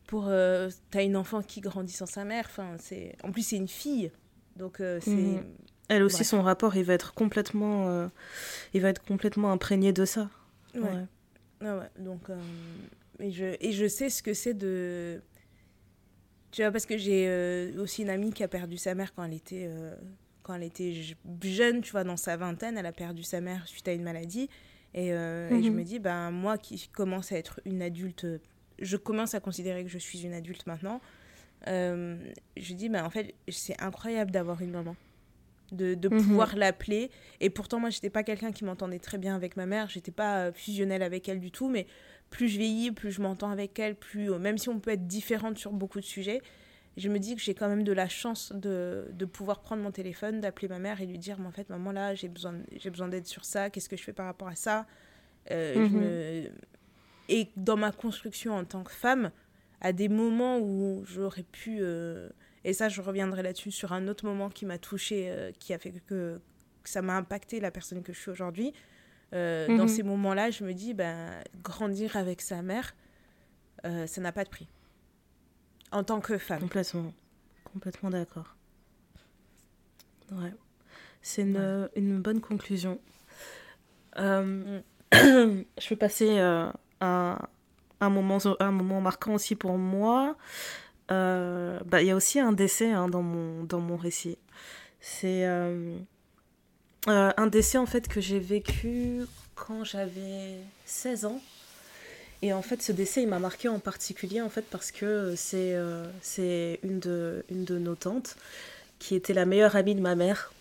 pour 0.07 0.27
euh, 0.29 0.69
t'as 0.91 1.05
une 1.05 1.17
enfant 1.17 1.43
qui 1.43 1.61
grandit 1.61 1.93
sans 1.93 2.07
sa 2.07 2.25
mère 2.25 2.45
enfin 2.47 2.77
c'est 2.79 3.17
en 3.23 3.33
plus 3.33 3.43
c'est 3.43 3.57
une 3.57 3.69
fille 3.69 4.11
Donc, 4.57 4.77
c'est. 4.79 5.11
Mhm. 5.11 5.45
Elle 5.89 6.05
aussi, 6.05 6.25
son 6.25 6.41
rapport, 6.41 6.75
il 6.77 6.85
va 6.85 6.95
être 6.95 7.13
complètement, 7.13 8.09
il 8.73 8.81
va 8.81 8.89
être 8.89 9.05
complètement 9.05 9.53
imprégné 9.53 9.93
de 9.93 10.07
ça. 10.07 10.31
Ouais. 10.75 10.81
ouais. 11.61 11.71
ouais. 11.71 11.91
Donc, 11.99 12.29
et, 13.19 13.31
je, 13.31 13.57
et 13.61 13.73
je 13.73 13.87
sais 13.87 14.09
ce 14.09 14.23
que 14.23 14.33
c'est 14.33 14.55
de. 14.55 15.21
Tu 16.51 16.63
vois, 16.63 16.71
parce 16.71 16.87
que 16.87 16.97
j'ai 16.97 17.75
aussi 17.79 18.03
une 18.03 18.11
amie 18.11 18.33
qui 18.33 18.43
a 18.43 18.49
perdu 18.49 18.79
sa 18.79 18.95
mère 18.95 19.13
quand 19.13 19.25
elle 19.25 19.35
était, 19.35 19.69
quand 20.43 20.55
elle 20.55 20.63
était 20.63 20.95
jeune, 21.43 21.83
tu 21.83 21.93
vois, 21.93 22.05
dans 22.05 22.17
sa 22.17 22.39
vingtaine. 22.39 22.79
Elle 22.79 22.87
a 22.87 22.93
perdu 22.93 23.23
sa 23.23 23.43
mère 23.43 23.67
suite 23.69 23.89
à 23.89 23.93
une 23.93 24.05
maladie. 24.05 24.49
Et, 24.95 25.09
et 25.09 25.13
je 25.63 25.69
mhm. 25.69 25.75
me 25.75 25.85
dis, 25.85 25.99
ben, 25.99 26.31
moi 26.31 26.57
qui 26.57 26.89
commence 26.89 27.33
à 27.33 27.37
être 27.37 27.61
une 27.67 27.83
adulte 27.83 28.27
je 28.79 28.97
commence 28.97 29.35
à 29.35 29.41
considérer 29.41 29.85
que 29.85 29.91
je 29.91 29.99
suis 29.99 30.23
une 30.25 30.33
adulte 30.33 30.67
maintenant, 30.67 31.01
euh, 31.69 32.17
je 32.57 32.75
dis, 32.75 32.89
bah, 32.89 33.05
en 33.05 33.11
fait, 33.11 33.35
c'est 33.49 33.81
incroyable 33.81 34.31
d'avoir 34.31 34.61
une 34.63 34.71
maman, 34.71 34.97
de, 35.71 35.95
de 35.95 36.09
mhm. 36.09 36.23
pouvoir 36.23 36.57
l'appeler. 36.57 37.11
Et 37.41 37.51
pourtant, 37.51 37.79
moi, 37.79 37.91
je 37.91 37.99
n'étais 37.99 38.11
pas 38.11 38.23
quelqu'un 38.23 38.53
qui 38.53 38.65
m'entendait 38.65 38.99
très 38.99 39.19
bien 39.19 39.35
avec 39.35 39.57
ma 39.57 39.67
mère, 39.67 39.89
j'étais 39.89 40.11
pas 40.11 40.47
euh, 40.47 40.53
fusionnelle 40.53 41.03
avec 41.03 41.29
elle 41.29 41.41
du 41.41 41.51
tout, 41.51 41.69
mais 41.69 41.87
plus 42.31 42.49
je 42.49 42.59
vieillis, 42.59 42.93
plus 42.93 43.13
je 43.13 43.21
m'entends 43.21 43.51
avec 43.51 43.79
elle, 43.79 43.95
plus, 43.95 44.33
euh, 44.33 44.39
même 44.39 44.59
si 44.59 44.69
on 44.69 44.81
peut 44.81 44.91
être 44.91 45.07
différente 45.07 45.59
sur 45.59 45.73
beaucoup 45.73 46.01
de 46.01 46.05
sujets, 46.05 46.41
je 46.99 47.09
me 47.09 47.19
dis 47.19 47.35
que 47.35 47.41
j'ai 47.41 47.55
quand 47.55 47.69
même 47.69 47.85
de 47.85 47.93
la 47.93 48.09
chance 48.09 48.53
de, 48.55 49.07
de 49.13 49.25
pouvoir 49.25 49.61
prendre 49.61 49.83
mon 49.83 49.93
téléphone, 49.93 50.41
d'appeler 50.41 50.69
ma 50.69 50.79
mère 50.79 51.01
et 51.01 51.07
lui 51.07 51.19
dire, 51.19 51.39
mais 51.39 51.47
en 51.47 51.53
fait, 51.53 51.71
maman, 51.71 51.93
là, 51.93 52.15
j'ai 52.15 52.29
besoin, 52.29 52.55
besoin 52.85 53.09
d'aide 53.09 53.27
sur 53.27 53.47
ça, 53.47 53.71
qu'est-ce 53.71 53.89
que 53.89 53.97
je 53.97 54.03
fais 54.03 54.13
par 54.13 54.27
rapport 54.27 54.49
à 54.49 54.57
ça? 54.57 54.87
Je 55.49 55.79
mhm. 55.79 56.01
me 56.01 56.51
et 57.33 57.51
dans 57.57 57.79
ma 57.79 57.93
construction 57.93 58.55
en 58.55 58.65
tant 58.65 58.85
que 58.85 58.93
femme, 58.93 59.31
à 59.81 59.93
des 59.93 60.09
moments 60.09 60.59
où 60.59 61.03
j'aurais 61.07 61.43
pu, 61.43 61.79
euh, 61.81 62.29
et 62.65 62.75
ça 62.75 62.91
je 62.91 63.01
reviendrai 63.01 63.43
là-dessus 63.43 63.71
sur 63.71 63.93
un 63.93 64.07
autre 64.07 64.27
moment 64.27 64.51
qui 64.51 64.67
m'a 64.67 64.79
touchée, 64.79 65.31
euh, 65.31 65.51
qui 65.59 65.73
a 65.73 65.79
fait 65.79 65.93
que, 66.07 66.41
ça 66.85 67.01
m'a 67.01 67.17
impacté 67.17 67.59
la 67.61 67.71
personne 67.71 68.03
que 68.03 68.13
je 68.13 68.19
suis 68.19 68.31
aujourd'hui, 68.31 68.75
euh, 69.35 69.67
dans 69.79 69.85
mhm. 69.85 69.89
ces 69.89 70.03
moments-là, 70.03 70.51
je 70.51 70.63
me 70.63 70.75
dis, 70.75 70.93
ben, 70.95 71.43
grandir 71.63 72.17
avec 72.17 72.43
sa 72.43 72.61
mère, 72.61 72.95
ça 73.83 74.21
n'a 74.21 74.31
pas 74.31 74.45
de 74.45 74.49
prix. 74.49 74.69
En 75.91 76.05
tant 76.05 76.21
que 76.21 76.39
femme. 76.39 76.61
Complètement. 76.61 77.13
Complètement 77.65 78.11
d'accord. 78.11 78.57
Ouais. 80.31 80.53
C'est 81.21 81.43
une, 81.43 81.89
une, 81.97 82.21
bonne 82.21 82.41
conclusion. 82.41 83.01
Mm. 84.17 84.81
je 85.13 85.89
peux 85.89 85.97
passer 85.97 86.39
un, 87.03 88.11
moment, 88.11 88.39
un 88.61 88.71
moment 88.71 89.01
marquant 89.01 89.35
aussi 89.35 89.55
pour 89.55 89.77
moi. 89.79 90.37
Euh, 91.11 91.79
bah, 91.85 92.01
il 92.01 92.09
y 92.09 92.11
a 92.11 92.17
aussi 92.17 92.39
un 92.39 92.53
décès 92.53 92.91
hein, 92.91 93.09
dans, 93.09 93.23
mon, 93.23 93.65
dans 93.65 93.81
mon 93.81 93.97
récit. 93.97 94.39
C'est 95.01 95.45
euh, 95.47 95.97
euh, 97.09 97.33
un 97.37 97.47
décès 97.49 97.79
en 97.79 97.87
fait 97.87 98.09
que 98.09 98.21
j'ai 98.21 98.39
vécu 98.39 99.23
quand 99.55 99.85
j'avais 99.85 100.59
16 100.87 101.25
ans. 101.27 101.41
Et 102.45 102.53
en 102.53 102.63
fait, 102.63 102.83
ce 102.83 102.91
décès, 102.91 103.23
il 103.23 103.29
m'a 103.29 103.39
marqué 103.39 103.69
en 103.69 103.79
particulier 103.79 104.41
en 104.41 104.49
fait 104.49 104.65
parce 104.69 104.91
que 104.91 105.35
c'est 105.37 105.77
une, 106.83 106.99
de, 106.99 107.45
une 107.51 107.65
de 107.65 107.79
nos 107.79 107.95
tantes 107.95 108.37
qui 108.99 109.15
était 109.15 109.33
la 109.33 109.45
meilleure 109.45 109.77
amie 109.77 109.95
de 109.95 110.01
ma 110.01 110.17
mère. 110.17 110.53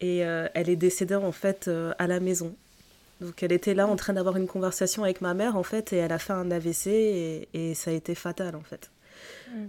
Et 0.00 0.18
elle 0.18 0.68
est 0.68 0.76
décédée 0.76 1.16
en 1.16 1.32
fait 1.32 1.68
à 1.98 2.06
la 2.06 2.20
maison. 2.20 2.54
Donc 3.20 3.42
elle 3.42 3.52
était 3.52 3.74
là 3.74 3.86
en 3.86 3.96
train 3.96 4.12
d'avoir 4.12 4.36
une 4.36 4.46
conversation 4.46 5.02
avec 5.04 5.20
ma 5.20 5.34
mère 5.34 5.56
en 5.56 5.62
fait 5.62 5.92
et 5.92 5.96
elle 5.96 6.12
a 6.12 6.18
fait 6.18 6.34
un 6.34 6.50
AVC 6.50 6.86
et, 6.88 7.48
et 7.54 7.74
ça 7.74 7.90
a 7.90 7.94
été 7.94 8.14
fatal 8.14 8.56
en 8.56 8.60
fait. 8.62 8.90
Mm. 9.50 9.66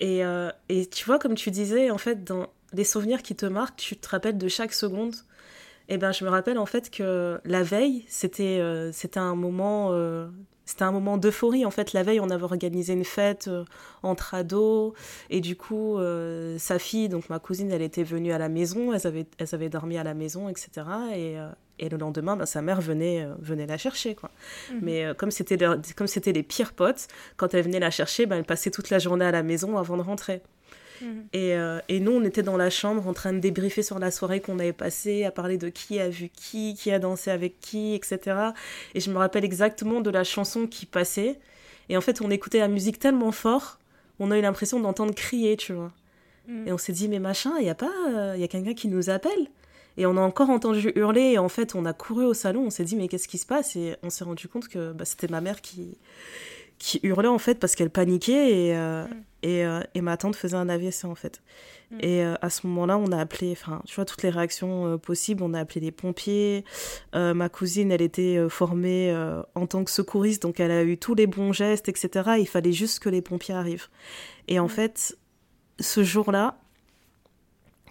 Et, 0.00 0.24
euh, 0.24 0.50
et, 0.68 0.86
tu 0.86 1.04
vois 1.04 1.18
comme 1.18 1.34
tu 1.34 1.50
disais 1.50 1.90
en 1.90 1.98
fait 1.98 2.24
dans 2.24 2.48
les 2.72 2.84
souvenirs 2.84 3.22
qui 3.22 3.36
te 3.36 3.46
marquent, 3.46 3.76
tu 3.76 3.96
te 3.96 4.08
rappelles 4.08 4.38
de 4.38 4.48
chaque 4.48 4.72
seconde. 4.72 5.14
Et 5.88 5.94
eh 5.94 5.98
ben 5.98 6.12
je 6.12 6.24
me 6.24 6.30
rappelle 6.30 6.58
en 6.58 6.66
fait 6.66 6.90
que 6.90 7.40
la 7.44 7.62
veille 7.62 8.04
c'était 8.08 8.60
euh, 8.60 8.92
c'était 8.92 9.20
un 9.20 9.34
moment 9.34 9.90
euh, 9.92 10.28
c'était 10.64 10.84
un 10.84 10.92
moment 10.92 11.16
d'euphorie 11.16 11.66
en 11.66 11.70
fait. 11.70 11.92
La 11.92 12.02
veille, 12.02 12.20
on 12.20 12.30
avait 12.30 12.44
organisé 12.44 12.92
une 12.92 13.04
fête 13.04 13.50
entre 14.02 14.34
ados 14.34 14.92
et 15.30 15.40
du 15.40 15.56
coup, 15.56 15.98
sa 16.58 16.78
fille, 16.78 17.08
donc 17.08 17.28
ma 17.28 17.38
cousine, 17.38 17.70
elle 17.72 17.82
était 17.82 18.04
venue 18.04 18.32
à 18.32 18.38
la 18.38 18.48
maison. 18.48 18.92
Elles 18.92 19.06
avaient, 19.06 19.26
elles 19.38 19.54
avaient 19.54 19.68
dormi 19.68 19.98
à 19.98 20.04
la 20.04 20.14
maison, 20.14 20.48
etc. 20.48 20.86
Et, 21.14 21.36
et 21.82 21.88
le 21.88 21.96
lendemain, 21.96 22.36
ben, 22.36 22.46
sa 22.46 22.62
mère 22.62 22.80
venait, 22.80 23.24
euh, 23.24 23.34
venait 23.40 23.66
la 23.66 23.76
chercher. 23.76 24.14
Quoi. 24.14 24.30
Mhm. 24.70 24.78
Mais 24.82 25.04
euh, 25.04 25.14
comme 25.14 25.30
c'était 25.30 25.58
comme 25.96 26.06
c'était 26.06 26.32
les 26.32 26.42
pires 26.42 26.72
potes, 26.72 27.08
quand 27.36 27.54
elle 27.54 27.64
venait 27.64 27.80
la 27.80 27.90
chercher, 27.90 28.26
ben, 28.26 28.36
elle 28.36 28.44
passait 28.44 28.70
toute 28.70 28.90
la 28.90 28.98
journée 28.98 29.24
à 29.24 29.32
la 29.32 29.42
maison 29.42 29.76
avant 29.76 29.96
de 29.96 30.02
rentrer. 30.02 30.42
Mhm. 31.02 31.26
Et, 31.32 31.56
euh, 31.56 31.80
et, 31.88 32.00
nous, 32.00 32.12
on 32.12 32.24
était 32.24 32.42
dans 32.42 32.56
la 32.56 32.70
chambre 32.70 33.06
en 33.06 33.12
train 33.12 33.32
de 33.32 33.38
débriefer 33.38 33.82
sur 33.82 33.98
la 33.98 34.10
soirée 34.10 34.40
qu'on 34.40 34.58
avait 34.58 34.72
passée, 34.72 35.24
à 35.24 35.30
parler 35.30 35.58
de 35.58 35.68
qui 35.68 35.98
a 35.98 36.08
vu 36.08 36.28
qui, 36.28 36.74
qui 36.74 36.90
a 36.90 36.98
dansé 36.98 37.30
avec 37.30 37.60
qui, 37.60 37.94
etc. 37.94 38.36
Et 38.94 39.00
je 39.00 39.10
me 39.10 39.18
rappelle 39.18 39.44
exactement 39.44 40.00
de 40.00 40.10
la 40.10 40.24
chanson 40.24 40.66
qui 40.66 40.86
passait. 40.86 41.38
Et 41.88 41.96
en 41.96 42.00
fait, 42.00 42.20
on 42.20 42.30
écoutait 42.30 42.60
la 42.60 42.68
musique 42.68 42.98
tellement 42.98 43.32
fort, 43.32 43.78
on 44.18 44.30
a 44.30 44.38
eu 44.38 44.42
l'impression 44.42 44.80
d'entendre 44.80 45.14
crier, 45.14 45.56
tu 45.56 45.72
vois. 45.72 45.92
Mhm. 46.46 46.68
Et 46.68 46.72
on 46.72 46.78
s'est 46.78 46.92
dit, 46.92 47.08
mais 47.08 47.18
machin, 47.18 47.52
il 47.58 47.66
y 47.66 47.70
a 47.70 47.74
pas, 47.74 47.92
il 48.34 48.40
y 48.40 48.44
a 48.44 48.48
quelqu'un 48.48 48.74
qui 48.74 48.88
nous 48.88 49.10
appelle. 49.10 49.48
Et 49.96 50.06
on 50.06 50.16
a 50.16 50.20
encore 50.20 50.48
entendu 50.48 50.92
hurler, 50.94 51.32
et 51.32 51.38
en 51.38 51.48
fait, 51.48 51.74
on 51.74 51.84
a 51.84 51.92
couru 51.92 52.24
au 52.24 52.34
salon, 52.34 52.62
on 52.66 52.70
s'est 52.70 52.84
dit, 52.84 52.96
mais 52.96 53.08
qu'est-ce 53.08 53.28
qui 53.28 53.38
se 53.38 53.46
passe? 53.46 53.76
Et 53.76 53.96
on 54.02 54.10
s'est 54.10 54.24
rendu 54.24 54.48
compte 54.48 54.68
que 54.68 54.92
bah, 54.92 55.04
c'était 55.04 55.28
ma 55.28 55.40
mère 55.40 55.60
qui, 55.60 55.98
qui 56.78 56.98
hurlait, 57.02 57.28
en 57.28 57.38
fait, 57.38 57.58
parce 57.58 57.74
qu'elle 57.74 57.90
paniquait, 57.90 58.68
et, 58.68 58.76
euh, 58.76 59.04
mm. 59.04 59.22
Et, 59.42 59.64
euh, 59.64 59.80
et, 59.94 60.00
ma 60.00 60.16
tante 60.16 60.36
faisait 60.36 60.56
un 60.56 60.68
AVC, 60.68 61.04
en 61.04 61.14
fait. 61.14 61.42
Mm. 61.90 61.98
Et 62.00 62.24
euh, 62.24 62.34
à 62.40 62.50
ce 62.50 62.66
moment-là, 62.66 62.98
on 62.98 63.12
a 63.12 63.18
appelé, 63.18 63.52
enfin, 63.52 63.82
tu 63.86 63.94
vois, 63.94 64.04
toutes 64.04 64.22
les 64.22 64.30
réactions 64.30 64.98
possibles, 64.98 65.42
on 65.42 65.54
a 65.54 65.60
appelé 65.60 65.80
les 65.80 65.92
pompiers. 65.92 66.64
ma 67.14 67.48
cousine, 67.48 67.92
elle 67.92 68.02
était 68.02 68.48
formée 68.48 69.14
en 69.54 69.66
tant 69.66 69.84
que 69.84 69.90
secouriste, 69.90 70.42
donc 70.42 70.60
elle 70.60 70.70
a 70.70 70.84
eu 70.84 70.98
tous 70.98 71.14
les 71.14 71.26
bons 71.26 71.52
gestes, 71.52 71.88
etc. 71.88 72.32
Il 72.38 72.48
fallait 72.48 72.72
juste 72.72 73.00
que 73.00 73.08
les 73.08 73.22
pompiers 73.22 73.54
arrivent. 73.54 73.88
Et 74.48 74.58
en 74.58 74.66
mm. 74.66 74.70
fait, 74.70 75.18
ce 75.80 76.02
jour-là, 76.02 76.58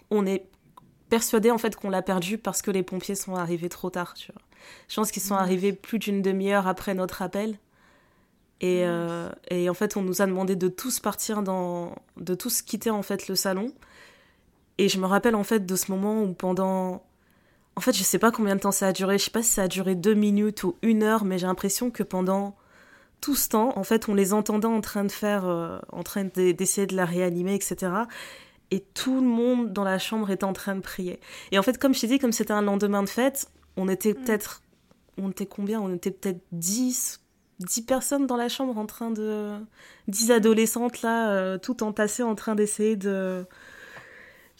on 0.09 0.25
est 0.25 0.45
persuadée 1.09 1.51
en 1.51 1.57
fait 1.57 1.75
qu'on 1.75 1.89
l'a 1.89 2.01
perdu 2.01 2.37
parce 2.37 2.61
que 2.61 2.71
les 2.71 2.83
pompiers 2.83 3.15
sont 3.15 3.35
arrivés 3.35 3.69
trop 3.69 3.89
tard, 3.89 4.13
tu 4.13 4.31
vois. 4.31 4.41
Je 4.87 4.95
pense 4.95 5.11
qu'ils 5.11 5.21
sont 5.21 5.35
arrivés 5.35 5.73
plus 5.73 5.99
d'une 5.99 6.21
demi-heure 6.21 6.67
après 6.67 6.93
notre 6.93 7.21
appel. 7.21 7.57
Et, 8.61 8.85
euh, 8.85 9.29
et, 9.49 9.69
en 9.69 9.73
fait, 9.73 9.97
on 9.97 10.03
nous 10.03 10.21
a 10.21 10.25
demandé 10.25 10.55
de 10.55 10.67
tous 10.67 10.99
partir 10.99 11.41
dans... 11.41 11.95
de 12.17 12.35
tous 12.35 12.61
quitter 12.61 12.91
en 12.91 13.01
fait 13.01 13.27
le 13.27 13.35
salon. 13.35 13.73
Et 14.77 14.87
je 14.87 14.99
me 14.99 15.05
rappelle 15.05 15.35
en 15.35 15.43
fait 15.43 15.65
de 15.65 15.75
ce 15.75 15.91
moment 15.91 16.23
où 16.23 16.33
pendant... 16.33 17.03
En 17.75 17.81
fait, 17.81 17.93
je 17.93 18.03
sais 18.03 18.19
pas 18.19 18.31
combien 18.31 18.55
de 18.55 18.61
temps 18.61 18.71
ça 18.71 18.87
a 18.87 18.93
duré. 18.93 19.17
Je 19.17 19.25
sais 19.25 19.31
pas 19.31 19.43
si 19.43 19.49
ça 19.49 19.63
a 19.63 19.67
duré 19.67 19.95
deux 19.95 20.13
minutes 20.13 20.63
ou 20.63 20.75
une 20.81 21.03
heure, 21.03 21.25
mais 21.25 21.37
j'ai 21.39 21.47
l'impression 21.47 21.89
que 21.89 22.03
pendant 22.03 22.55
tout 23.19 23.35
ce 23.35 23.49
temps, 23.49 23.77
en 23.77 23.83
fait, 23.83 24.09
on 24.09 24.13
les 24.13 24.33
entendait 24.33 24.67
en 24.67 24.81
train 24.81 25.03
de 25.03 25.11
faire... 25.11 25.45
Euh, 25.45 25.79
en 25.91 26.03
train 26.03 26.25
d'essayer 26.25 26.87
de 26.87 26.95
la 26.95 27.05
réanimer, 27.05 27.55
etc 27.55 28.03
et 28.71 28.79
tout 28.79 29.15
le 29.15 29.27
monde 29.27 29.73
dans 29.73 29.83
la 29.83 29.99
chambre 29.99 30.31
était 30.31 30.45
en 30.45 30.53
train 30.53 30.75
de 30.75 30.79
prier. 30.79 31.19
Et 31.51 31.59
en 31.59 31.63
fait, 31.63 31.77
comme 31.77 31.93
je 31.93 32.01
t'ai 32.01 32.07
dit, 32.07 32.19
comme 32.19 32.31
c'était 32.31 32.53
un 32.53 32.61
lendemain 32.61 33.03
de 33.03 33.09
fête, 33.09 33.51
on 33.77 33.87
était 33.87 34.13
mm. 34.13 34.15
peut-être. 34.15 34.63
On 35.17 35.29
était 35.29 35.45
combien? 35.45 35.81
On 35.81 35.93
était 35.93 36.09
peut-être 36.09 36.41
10, 36.53 37.20
10 37.63 37.83
personnes 37.83 38.27
dans 38.27 38.37
la 38.37 38.49
chambre 38.49 38.77
en 38.77 38.85
train 38.85 39.11
de. 39.11 39.51
10 40.07 40.31
adolescentes 40.31 41.01
là, 41.01 41.31
euh, 41.31 41.57
tout 41.57 41.83
entassées 41.83 42.23
en 42.23 42.35
train 42.35 42.55
d'essayer 42.55 42.95
de. 42.95 43.45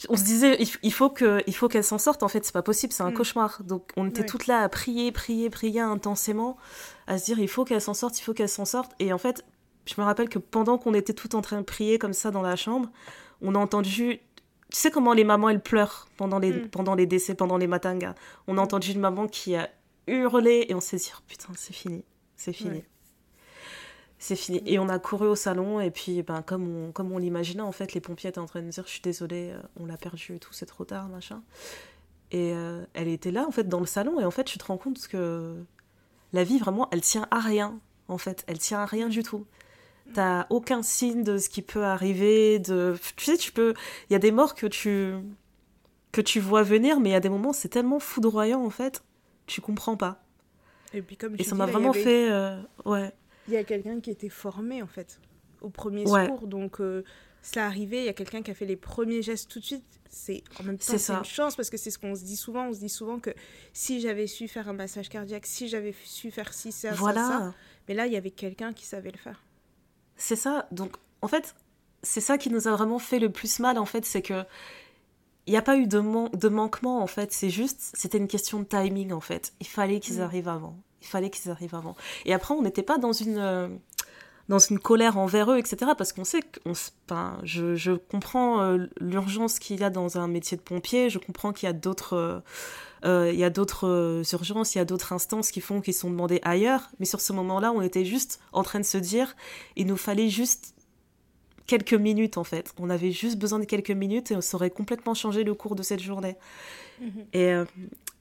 On 0.09 0.15
se 0.15 0.23
disait, 0.23 0.57
il 0.81 0.93
faut 0.93 1.11
que, 1.11 1.43
il 1.45 1.55
faut 1.55 1.67
qu'elles 1.67 1.83
s'en 1.83 1.99
sortent. 1.99 2.23
En 2.23 2.27
fait, 2.27 2.43
c'est 2.43 2.53
pas 2.53 2.63
possible, 2.63 2.91
c'est 2.91 3.03
un 3.03 3.11
mm. 3.11 3.15
cauchemar. 3.15 3.61
Donc, 3.63 3.91
on 3.97 4.07
était 4.07 4.25
toutes 4.25 4.47
là 4.47 4.61
à 4.61 4.69
prier, 4.69 5.11
prier, 5.11 5.51
prier 5.51 5.79
intensément, 5.79 6.57
à 7.05 7.19
se 7.19 7.25
dire, 7.25 7.39
il 7.39 7.47
faut 7.47 7.65
qu'elles 7.65 7.81
s'en 7.81 7.93
sortent, 7.93 8.17
il 8.19 8.23
faut 8.23 8.33
qu'elles 8.33 8.49
s'en 8.49 8.65
sortent. 8.65 8.93
Et 8.97 9.13
en 9.13 9.19
fait, 9.19 9.45
je 9.85 9.93
me 9.99 10.05
rappelle 10.05 10.29
que 10.29 10.39
pendant 10.39 10.79
qu'on 10.79 10.95
était 10.95 11.13
toutes 11.13 11.35
en 11.35 11.41
train 11.41 11.59
de 11.59 11.65
prier 11.65 11.99
comme 11.99 12.13
ça 12.13 12.31
dans 12.31 12.41
la 12.41 12.55
chambre, 12.55 12.89
on 13.41 13.53
a 13.53 13.59
entendu 13.59 14.21
tu 14.71 14.79
sais 14.79 14.89
comment 14.89 15.13
les 15.13 15.25
mamans 15.25 15.49
elles 15.49 15.61
pleurent 15.61 16.07
pendant 16.15 16.39
les, 16.39 16.53
mm. 16.53 16.69
pendant 16.69 16.95
les 16.95 17.05
décès, 17.05 17.35
pendant 17.35 17.57
les 17.57 17.67
matangas. 17.67 18.15
On 18.47 18.57
a 18.57 18.61
entendu 18.61 18.91
une 18.91 19.01
maman 19.01 19.27
qui 19.27 19.55
a 19.55 19.69
hurlé 20.07 20.65
et 20.69 20.73
on 20.73 20.79
s'est 20.79 20.97
dit 20.97 21.11
oh, 21.13 21.21
putain 21.27 21.49
c'est 21.55 21.73
fini, 21.73 22.03
c'est 22.37 22.53
fini. 22.53 22.83
C'est 24.23 24.35
fini. 24.35 24.61
Et 24.67 24.77
on 24.77 24.87
a 24.87 24.99
couru 24.99 25.27
au 25.27 25.35
salon 25.35 25.81
et 25.81 25.89
puis 25.89 26.21
ben, 26.21 26.43
comme 26.43 26.67
on, 26.67 26.91
comme 26.91 27.11
on 27.11 27.17
l'imaginait 27.17 27.61
en 27.61 27.71
fait 27.71 27.93
les 27.93 28.01
pompiers 28.01 28.29
étaient 28.29 28.39
en 28.39 28.45
train 28.45 28.61
de 28.61 28.69
dire 28.69 28.83
je 28.85 28.91
suis 28.91 29.01
désolée, 29.01 29.49
euh, 29.51 29.61
on 29.79 29.85
l'a 29.85 29.97
perdu 29.97 30.35
et 30.35 30.39
tout, 30.39 30.53
c'est 30.53 30.67
trop 30.67 30.85
tard 30.85 31.09
machin. 31.09 31.41
Et 32.31 32.53
euh, 32.53 32.85
elle 32.93 33.07
était 33.07 33.31
là 33.31 33.45
en 33.47 33.51
fait 33.51 33.67
dans 33.67 33.79
le 33.79 33.87
salon 33.87 34.19
et 34.19 34.25
en 34.25 34.31
fait 34.31 34.43
tu 34.43 34.57
te 34.59 34.65
rends 34.65 34.77
compte 34.77 35.07
que 35.07 35.55
la 36.33 36.43
vie 36.43 36.59
vraiment 36.59 36.87
elle 36.91 37.01
tient 37.01 37.27
à 37.31 37.39
rien 37.39 37.79
en 38.07 38.19
fait, 38.19 38.43
elle 38.47 38.59
tient 38.59 38.79
à 38.79 38.85
rien 38.85 39.09
du 39.09 39.23
tout 39.23 39.45
t'as 40.13 40.45
aucun 40.49 40.83
signe 40.83 41.23
de 41.23 41.37
ce 41.37 41.47
qui 41.47 41.61
peut 41.61 41.85
arriver. 41.85 42.59
De... 42.59 42.97
Tu 43.15 43.25
sais, 43.25 43.37
tu 43.37 43.53
peux. 43.53 43.73
Il 44.09 44.13
y 44.13 44.15
a 44.15 44.19
des 44.19 44.31
morts 44.31 44.55
que 44.55 44.67
tu 44.67 45.13
que 46.11 46.21
tu 46.21 46.39
vois 46.39 46.63
venir, 46.63 46.99
mais 46.99 47.09
il 47.09 47.13
y 47.13 47.15
a 47.15 47.21
des 47.21 47.29
moments, 47.29 47.53
c'est 47.53 47.69
tellement 47.69 47.99
foudroyant 47.99 48.63
en 48.63 48.69
fait, 48.69 49.03
tu 49.47 49.61
comprends 49.61 49.95
pas. 49.95 50.21
Et 50.93 51.01
puis 51.01 51.15
comme 51.15 51.35
Et 51.39 51.43
ça 51.43 51.55
m'a 51.55 51.65
vraiment 51.65 51.93
fait, 51.93 52.29
euh, 52.29 52.61
ouais. 52.85 53.13
Il 53.47 53.53
y 53.53 53.57
a 53.57 53.63
quelqu'un 53.63 53.99
qui 53.99 54.11
était 54.11 54.29
formé 54.29 54.81
en 54.81 54.87
fait 54.87 55.19
au 55.61 55.69
premier 55.69 56.05
secours, 56.05 56.47
donc 56.47 56.79
euh, 56.79 57.03
ça 57.41 57.65
arrivait. 57.65 57.99
Il 57.99 58.05
y 58.05 58.09
a 58.09 58.13
quelqu'un 58.13 58.41
qui 58.41 58.51
a 58.51 58.53
fait 58.53 58.65
les 58.65 58.75
premiers 58.75 59.21
gestes 59.21 59.49
tout 59.49 59.59
de 59.59 59.65
suite. 59.65 59.83
c'est 60.09 60.43
en 60.59 60.63
même 60.63 60.77
temps 60.77 60.97
c'est 60.97 61.13
une 61.13 61.23
chance 61.23 61.55
parce 61.55 61.69
que 61.69 61.77
c'est 61.77 61.91
ce 61.91 61.99
qu'on 61.99 62.15
se 62.15 62.23
dit 62.23 62.35
souvent. 62.35 62.67
On 62.67 62.73
se 62.73 62.79
dit 62.79 62.89
souvent 62.89 63.19
que 63.19 63.31
si 63.73 63.99
j'avais 64.01 64.27
su 64.27 64.47
faire 64.47 64.69
un 64.69 64.73
massage 64.73 65.09
cardiaque, 65.09 65.45
si 65.45 65.67
j'avais 65.67 65.93
su 66.03 66.31
faire 66.31 66.53
ci, 66.53 66.71
ça, 66.71 66.91
voilà. 66.91 67.21
ça, 67.21 67.39
ça. 67.39 67.53
Mais 67.87 67.93
là, 67.93 68.07
il 68.07 68.13
y 68.13 68.17
avait 68.17 68.31
quelqu'un 68.31 68.73
qui 68.73 68.85
savait 68.85 69.11
le 69.11 69.17
faire. 69.17 69.43
C'est 70.15 70.35
ça. 70.35 70.67
Donc, 70.71 70.95
en 71.21 71.27
fait, 71.27 71.55
c'est 72.03 72.21
ça 72.21 72.37
qui 72.37 72.49
nous 72.49 72.67
a 72.67 72.71
vraiment 72.71 72.99
fait 72.99 73.19
le 73.19 73.31
plus 73.31 73.59
mal, 73.59 73.77
en 73.77 73.85
fait, 73.85 74.05
c'est 74.05 74.21
que 74.21 74.43
il 75.47 75.51
n'y 75.51 75.57
a 75.57 75.61
pas 75.63 75.77
eu 75.77 75.87
de, 75.87 76.37
de 76.37 76.49
manquement, 76.49 77.01
en 77.01 77.07
fait. 77.07 77.31
C'est 77.31 77.49
juste, 77.49 77.91
c'était 77.93 78.19
une 78.19 78.27
question 78.27 78.59
de 78.59 78.65
timing, 78.65 79.11
en 79.11 79.19
fait. 79.19 79.53
Il 79.59 79.67
fallait 79.67 79.99
qu'ils 79.99 80.17
mm. 80.17 80.21
arrivent 80.21 80.47
avant. 80.47 80.77
Il 81.01 81.07
fallait 81.07 81.29
qu'ils 81.29 81.51
arrivent 81.51 81.75
avant. 81.75 81.95
Et 82.25 82.33
après, 82.33 82.53
on 82.53 82.61
n'était 82.61 82.83
pas 82.83 82.97
dans 82.97 83.11
une, 83.11 83.37
euh, 83.37 83.67
dans 84.49 84.59
une 84.59 84.79
colère 84.79 85.17
envers 85.17 85.51
eux, 85.51 85.57
etc. 85.57 85.91
Parce 85.97 86.13
qu'on 86.13 86.23
sait 86.23 86.41
que 86.41 86.59
enfin, 86.69 87.39
je, 87.43 87.75
je, 87.75 87.91
comprends 87.91 88.61
euh, 88.61 88.87
l'urgence 88.99 89.59
qu'il 89.59 89.79
y 89.79 89.83
a 89.83 89.89
dans 89.89 90.17
un 90.17 90.27
métier 90.27 90.57
de 90.57 90.61
pompier. 90.61 91.09
Je 91.09 91.17
comprends 91.17 91.53
qu'il 91.53 91.67
y 91.67 91.69
a 91.69 91.73
d'autres. 91.73 92.43
Euh, 93.03 93.31
il 93.33 93.39
y 93.39 93.43
a 93.43 93.49
d'autres 93.49 94.21
urgences, 94.31 94.75
il 94.75 94.77
y 94.77 94.81
a 94.81 94.85
d'autres 94.85 95.11
instances 95.11 95.49
qui 95.49 95.59
font 95.59 95.81
qu'ils 95.81 95.95
sont 95.95 96.11
demandés 96.11 96.39
ailleurs. 96.43 96.91
Mais 96.99 97.05
sur 97.05 97.19
ce 97.19 97.33
moment-là, 97.33 97.71
on 97.71 97.81
était 97.81 98.05
juste 98.05 98.39
en 98.53 98.61
train 98.61 98.79
de 98.79 98.85
se 98.85 98.99
dire, 98.99 99.35
il 99.75 99.87
nous 99.87 99.97
fallait 99.97 100.29
juste 100.29 100.75
quelques 101.65 101.95
minutes 101.95 102.37
en 102.37 102.43
fait. 102.43 102.73
On 102.79 102.91
avait 102.91 103.11
juste 103.11 103.39
besoin 103.39 103.57
de 103.57 103.65
quelques 103.65 103.91
minutes 103.91 104.29
et 104.29 104.41
ça 104.41 104.55
aurait 104.55 104.69
complètement 104.69 105.15
changé 105.15 105.43
le 105.43 105.55
cours 105.55 105.75
de 105.75 105.81
cette 105.81 106.01
journée. 106.01 106.35
Mhm. 106.99 107.25
Et, 107.33 107.55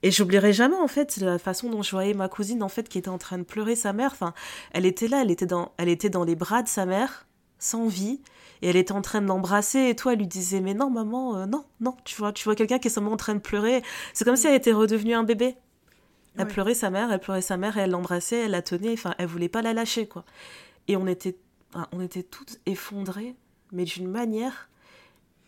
et 0.02 0.10
j'oublierai 0.10 0.52
jamais 0.52 0.76
en 0.76 0.88
fait 0.88 1.16
la 1.18 1.38
façon 1.38 1.68
dont 1.68 1.82
je 1.82 1.90
voyais 1.90 2.14
ma 2.14 2.28
cousine 2.28 2.62
en 2.62 2.68
fait 2.68 2.88
qui 2.88 2.98
était 2.98 3.08
en 3.08 3.18
train 3.18 3.38
de 3.38 3.42
pleurer 3.42 3.76
sa 3.76 3.92
mère. 3.92 4.10
Enfin, 4.12 4.34
elle 4.72 4.86
était 4.86 5.08
là, 5.08 5.22
elle 5.22 5.30
était 5.30 5.46
dans, 5.46 5.72
elle 5.76 5.88
était 5.88 6.10
dans 6.10 6.24
les 6.24 6.36
bras 6.36 6.62
de 6.62 6.68
sa 6.68 6.86
mère, 6.86 7.26
sans 7.58 7.86
vie, 7.86 8.20
et 8.62 8.68
elle 8.68 8.76
était 8.76 8.92
en 8.92 9.02
train 9.02 9.20
de 9.20 9.26
l'embrasser 9.26 9.88
et 9.88 9.96
toi, 9.96 10.12
elle 10.12 10.20
lui 10.20 10.26
disait 10.26 10.60
mais 10.60 10.74
non 10.74 10.90
maman, 10.90 11.36
euh, 11.36 11.46
non 11.46 11.64
non, 11.80 11.96
tu 12.04 12.16
vois, 12.16 12.32
tu 12.32 12.44
vois 12.44 12.54
quelqu'un 12.54 12.78
qui 12.78 12.88
est 12.88 12.90
seulement 12.90 13.12
en 13.12 13.16
train 13.16 13.34
de 13.34 13.40
pleurer. 13.40 13.82
C'est 14.14 14.24
comme 14.24 14.36
si 14.36 14.46
elle 14.46 14.54
était 14.54 14.72
redevenue 14.72 15.14
un 15.14 15.24
bébé. 15.24 15.56
Elle 16.38 16.46
pleurait 16.46 16.74
sa 16.74 16.90
mère, 16.90 17.10
elle 17.12 17.18
pleurait 17.18 17.42
sa 17.42 17.56
mère 17.56 17.76
et 17.76 17.80
elle 17.80 17.90
l'embrassait, 17.90 18.44
elle 18.44 18.52
la 18.52 18.62
tenait. 18.62 18.92
Enfin, 18.92 19.14
elle 19.18 19.26
voulait 19.26 19.48
pas 19.48 19.62
la 19.62 19.72
lâcher 19.74 20.06
quoi. 20.06 20.24
Et 20.88 20.96
on 20.96 21.06
était 21.06 21.36
on 21.92 22.00
était 22.00 22.22
toutes 22.22 22.58
effondrées, 22.66 23.36
mais 23.72 23.84
d'une 23.84 24.08
manière. 24.08 24.68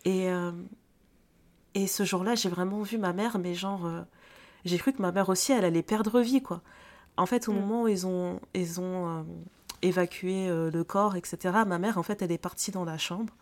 Et, 0.05 0.29
euh, 0.29 0.51
et 1.73 1.87
ce 1.87 2.03
jour-là, 2.03 2.35
j'ai 2.35 2.49
vraiment 2.49 2.81
vu 2.81 2.97
ma 2.97 3.13
mère, 3.13 3.39
mais 3.39 3.53
genre, 3.53 3.85
euh, 3.85 4.01
j'ai 4.65 4.77
cru 4.77 4.93
que 4.93 5.01
ma 5.01 5.11
mère 5.11 5.29
aussi, 5.29 5.51
elle 5.51 5.65
allait 5.65 5.83
perdre 5.83 6.21
vie, 6.21 6.41
quoi. 6.41 6.61
En 7.17 7.25
fait, 7.25 7.47
au 7.47 7.51
mm. 7.51 7.59
moment 7.59 7.83
où 7.83 7.87
ils 7.87 8.07
ont, 8.07 8.39
ils 8.53 8.79
ont 8.79 9.19
euh, 9.19 9.23
évacué 9.81 10.47
le 10.47 10.83
corps, 10.83 11.15
etc., 11.15 11.37
ma 11.67 11.79
mère, 11.79 11.97
en 11.97 12.03
fait, 12.03 12.21
elle 12.21 12.31
est 12.31 12.37
partie 12.37 12.71
dans 12.71 12.85
la 12.85 12.97
chambre. 12.97 13.33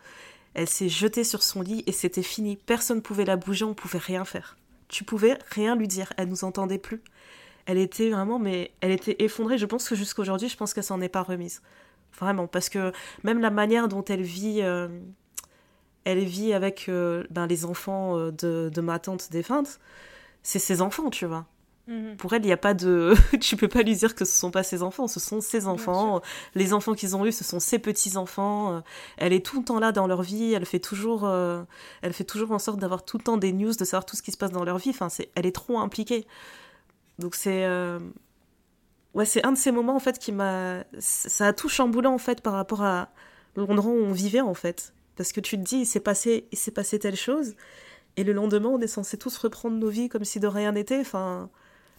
Elle 0.54 0.68
s'est 0.68 0.90
jetée 0.90 1.24
sur 1.24 1.44
son 1.44 1.62
lit 1.62 1.84
et 1.88 1.92
c'était 1.92 2.24
fini. 2.24 2.58
Personne 2.58 2.98
ne 2.98 3.02
pouvait 3.02 3.26
la 3.26 3.38
bouger, 3.38 3.64
on 3.64 3.74
pouvait 3.74 4.00
rien 4.00 4.26
faire. 4.26 4.58
Tu 4.90 5.06
pouvais 5.06 5.38
rien 5.50 5.76
lui 5.76 5.88
dire, 5.88 6.12
elle 6.18 6.28
nous 6.28 6.44
entendait 6.44 6.78
plus. 6.78 7.02
Elle 7.66 7.78
était 7.78 8.10
vraiment, 8.10 8.40
mais 8.40 8.72
elle 8.82 8.92
était 8.92 9.16
effondrée. 9.20 9.58
Je 9.58 9.66
pense 9.66 9.88
que 9.88 9.96
jusqu'à 9.96 10.22
aujourd'hui, 10.22 10.50
je 10.50 10.58
pense 10.58 10.74
qu'elle 10.74 10.84
s'en 10.84 11.00
est 11.00 11.10
pas 11.10 11.24
remise. 11.24 11.62
Vraiment, 12.20 12.48
parce 12.48 12.70
que 12.70 12.92
même 13.24 13.40
la 13.40 13.50
manière 13.50 13.88
dont 13.88 14.04
elle 14.04 14.22
vit, 14.22 14.60
euh, 14.62 14.90
elle 16.04 16.20
vit 16.20 16.54
avec 16.54 16.88
euh, 16.90 17.24
ben, 17.30 17.48
les 17.48 17.64
enfants 17.64 18.18
euh, 18.18 18.32
de, 18.32 18.70
de, 18.74 18.82
ma 18.82 19.00
tante 19.00 19.32
défunte, 19.32 19.80
c'est 20.44 20.60
ses 20.60 20.82
enfants, 20.82 21.10
tu 21.10 21.26
vois. 21.26 21.46
Mhm. 21.88 22.16
Pour 22.18 22.34
elle, 22.34 22.44
il 22.44 22.48
n'y 22.48 22.54
a 22.54 22.58
pas 22.58 22.74
de. 22.74 23.14
tu 23.42 23.58
peux 23.58 23.68
pas 23.68 23.82
lui 23.82 23.96
dire 23.96 24.16
que 24.16 24.26
ce 24.26 24.38
sont 24.38 24.52
pas 24.52 24.64
ses 24.64 24.84
enfants, 24.84 25.08
ce 25.08 25.20
sont 25.20 25.42
ses 25.42 25.68
enfants. 25.68 26.22
Les 26.56 26.74
enfants 26.74 26.94
qu'ils 26.94 27.16
ont 27.16 27.26
eus, 27.26 27.32
ce 27.32 27.44
sont 27.44 27.60
ses 27.60 27.80
petits-enfants. 27.80 28.84
Elle 29.18 29.34
est 29.34 29.46
tout 29.46 29.60
le 29.60 29.66
temps 29.66 29.80
là 29.80 29.92
dans 29.92 30.08
leur 30.08 30.22
vie, 30.22 30.54
elle 30.54 30.66
fait 30.66 30.80
toujours, 30.80 31.30
elle 32.02 32.14
fait 32.14 32.24
toujours 32.24 32.52
en 32.52 32.60
sorte 32.60 32.80
d'avoir 32.80 33.04
tout 33.04 33.18
le 33.18 33.24
temps 33.24 33.38
des 33.38 33.52
news, 33.52 33.74
de 33.74 33.86
savoir 33.86 34.06
tout 34.06 34.16
ce 34.16 34.22
qui 34.22 34.32
se 34.32 34.38
passe 34.38 34.52
dans 34.52 34.64
leur 34.64 34.78
vie. 34.78 34.92
Enfin, 34.92 35.10
c'est... 35.10 35.30
elle 35.36 35.46
est 35.46 35.56
trop 35.56 35.80
impliquée. 35.80 36.28
Donc 37.20 37.36
c'est 37.36 37.66
ouais, 39.14 39.26
c'est 39.26 39.46
un 39.46 39.52
de 39.52 39.58
ces 39.58 39.72
moments 39.72 39.96
en 39.96 40.00
fait 40.00 40.20
qui 40.20 40.32
m'a. 40.32 40.84
Ça 41.00 41.48
a 41.48 41.54
tout 41.54 41.70
chamboulé 41.70 42.08
en 42.08 42.18
fait 42.18 42.42
par 42.42 42.54
rapport 42.54 42.84
à 42.84 43.10
l'endroit 43.56 43.92
où 43.92 44.04
on 44.04 44.14
vivait 44.14 44.42
en 44.42 44.54
fait. 44.54 44.94
Parce 45.16 45.34
que 45.34 45.40
tu 45.40 45.58
te 45.58 45.64
dis, 45.64 45.78
il 45.78 45.86
s'est 45.86 46.00
passé, 46.00 46.48
il 46.52 46.58
s'est 46.58 46.72
passé 46.72 46.98
telle 46.98 47.16
chose, 47.16 47.56
et 48.18 48.24
le 48.24 48.34
lendemain, 48.34 48.70
on 48.70 48.80
est 48.82 48.88
censé 48.88 49.18
tous 49.18 49.38
reprendre 49.38 49.78
nos 49.78 49.90
vies 49.90 50.10
comme 50.10 50.26
si 50.26 50.40
de 50.40 50.48
rien 50.48 50.74
n'était. 50.74 51.00
Enfin, 51.00 51.50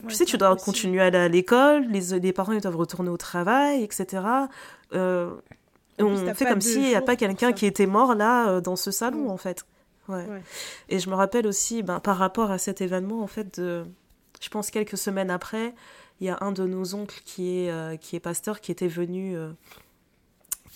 tu 0.08 0.14
sais, 0.14 0.24
tu 0.24 0.36
dois 0.36 0.56
continuer 0.56 1.00
à 1.00 1.06
aller 1.06 1.18
à 1.18 1.28
l'école, 1.28 1.86
les, 1.88 2.18
les 2.18 2.32
parents 2.32 2.52
ils 2.52 2.60
doivent 2.60 2.76
retourner 2.76 3.10
au 3.10 3.16
travail, 3.16 3.82
etc. 3.82 4.24
Euh, 4.94 5.30
on 5.98 6.34
fait 6.34 6.44
comme 6.44 6.60
s'il 6.60 6.82
n'y 6.82 6.94
a 6.94 7.02
pas 7.02 7.16
quelqu'un 7.16 7.52
qui 7.52 7.66
était 7.66 7.86
mort 7.86 8.14
là 8.14 8.48
euh, 8.48 8.60
dans 8.60 8.76
ce 8.76 8.90
salon 8.90 9.30
en 9.30 9.36
fait. 9.36 9.64
Ouais. 10.08 10.26
Et 10.88 10.98
je 10.98 11.08
me 11.08 11.14
rappelle 11.14 11.46
aussi, 11.46 11.82
ben, 11.82 12.00
par 12.00 12.18
rapport 12.18 12.50
à 12.50 12.58
cet 12.58 12.80
événement, 12.80 13.22
en 13.22 13.28
fait, 13.28 13.60
de, 13.60 13.84
je 14.40 14.48
pense 14.48 14.70
quelques 14.70 14.98
semaines 14.98 15.30
après, 15.30 15.74
il 16.20 16.26
y 16.26 16.30
a 16.30 16.38
un 16.40 16.50
de 16.50 16.66
nos 16.66 16.94
oncles 16.94 17.20
qui 17.24 17.58
est, 17.58 17.70
euh, 17.70 17.96
qui 17.96 18.16
est 18.16 18.20
pasteur 18.20 18.60
qui 18.60 18.72
était 18.72 18.88
venu 18.88 19.36
euh, 19.36 19.52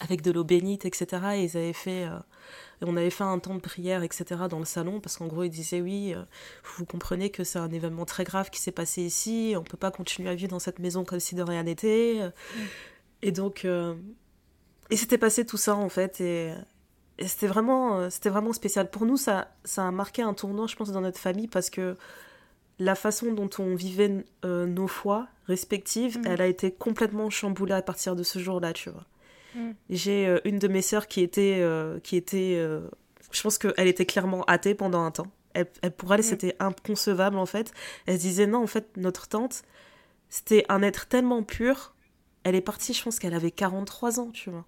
avec 0.01 0.22
de 0.22 0.31
l'eau 0.31 0.44
bénite, 0.44 0.85
etc. 0.85 1.07
Et 1.35 1.44
ils 1.44 1.57
avaient 1.57 1.72
fait, 1.72 2.07
euh, 2.82 2.86
on 2.86 2.96
avait 2.96 3.10
fait 3.10 3.24
un 3.24 3.38
temps 3.38 3.54
de 3.54 3.60
prière, 3.60 4.02
etc. 4.02 4.42
dans 4.48 4.58
le 4.58 4.64
salon, 4.64 5.00
parce 5.00 5.16
qu'en 5.16 5.26
gros, 5.26 5.44
ils 5.44 5.50
disaient 5.50 5.80
oui, 5.80 6.14
vous 6.76 6.84
comprenez 6.84 7.30
que 7.30 7.44
c'est 7.44 7.58
un 7.58 7.70
événement 7.70 8.04
très 8.04 8.24
grave 8.24 8.50
qui 8.50 8.60
s'est 8.60 8.72
passé 8.72 9.02
ici, 9.02 9.54
on 9.56 9.60
ne 9.60 9.66
peut 9.66 9.76
pas 9.76 9.90
continuer 9.90 10.30
à 10.30 10.34
vivre 10.34 10.50
dans 10.50 10.58
cette 10.58 10.78
maison 10.78 11.04
comme 11.04 11.20
si 11.20 11.34
de 11.34 11.42
rien 11.42 11.62
n'était. 11.62 12.20
Et 13.22 13.32
donc, 13.32 13.64
et 13.64 14.96
c'était 14.96 15.18
passé 15.18 15.44
tout 15.46 15.56
ça, 15.56 15.74
en 15.74 15.88
fait, 15.88 16.20
et, 16.20 16.52
c'était 17.26 17.46
vraiment, 17.46 18.10
c'était 18.10 18.28
vraiment 18.28 18.52
spécial. 18.52 18.90
Pour 18.90 19.06
nous, 19.06 19.16
ça, 19.16 19.48
ça 19.64 19.86
a 19.88 19.90
marqué 19.90 20.22
un 20.22 20.34
tournant, 20.34 20.66
je 20.66 20.76
pense, 20.76 20.92
dans 20.92 21.00
notre 21.00 21.18
famille, 21.18 21.48
parce 21.48 21.70
que 21.70 21.96
la 22.78 22.94
façon 22.94 23.32
dont 23.32 23.50
on 23.58 23.74
vivait 23.74 24.24
euh, 24.44 24.66
nos 24.66 24.86
foi 24.86 25.28
respectives, 25.46 26.18
mm. 26.18 26.26
elle 26.26 26.42
a 26.42 26.46
été 26.46 26.70
complètement 26.70 27.30
chamboulée 27.30 27.74
à 27.74 27.82
partir 27.82 28.16
de 28.16 28.22
ce 28.22 28.38
jour-là, 28.38 28.72
tu 28.72 28.90
vois. 28.90 29.04
Mm. 29.57 29.71
J'ai 29.90 30.27
euh, 30.27 30.40
une 30.45 30.59
de 30.59 30.69
mes 30.69 30.83
sœurs 30.83 31.09
qui 31.09 31.23
était, 31.23 31.59
euh, 31.61 31.99
qui 32.01 32.16
était 32.16 32.57
je 33.33 33.42
pense 33.42 33.59
qu'elle 33.59 33.88
était 33.88 34.07
clairement 34.07 34.45
athée 34.45 34.75
pendant 34.75 35.03
un 35.03 35.11
temps. 35.11 35.27
Elle, 35.55 35.66
pour 35.97 36.12
elle, 36.12 36.21
mm. 36.21 36.25
c'était 36.25 36.57
inconcevable 36.61 37.38
en 37.38 37.47
fait. 37.47 37.73
Elle 38.07 38.16
se 38.16 38.23
disait 38.23 38.47
non, 38.47 38.62
en 38.62 38.66
fait, 38.66 38.97
notre 38.97 39.29
tante, 39.29 39.62
c'était 40.29 40.64
un 40.69 40.83
être 40.83 41.09
tellement 41.09 41.42
pur. 41.42 41.95
Elle 42.45 42.55
est 42.55 42.61
partie, 42.61 42.92
je 42.92 43.03
pense 43.03 43.19
qu'elle 43.19 43.35
avait 43.35 43.51
43 43.51 44.21
ans, 44.21 44.31
tu 44.31 44.51
vois. 44.51 44.66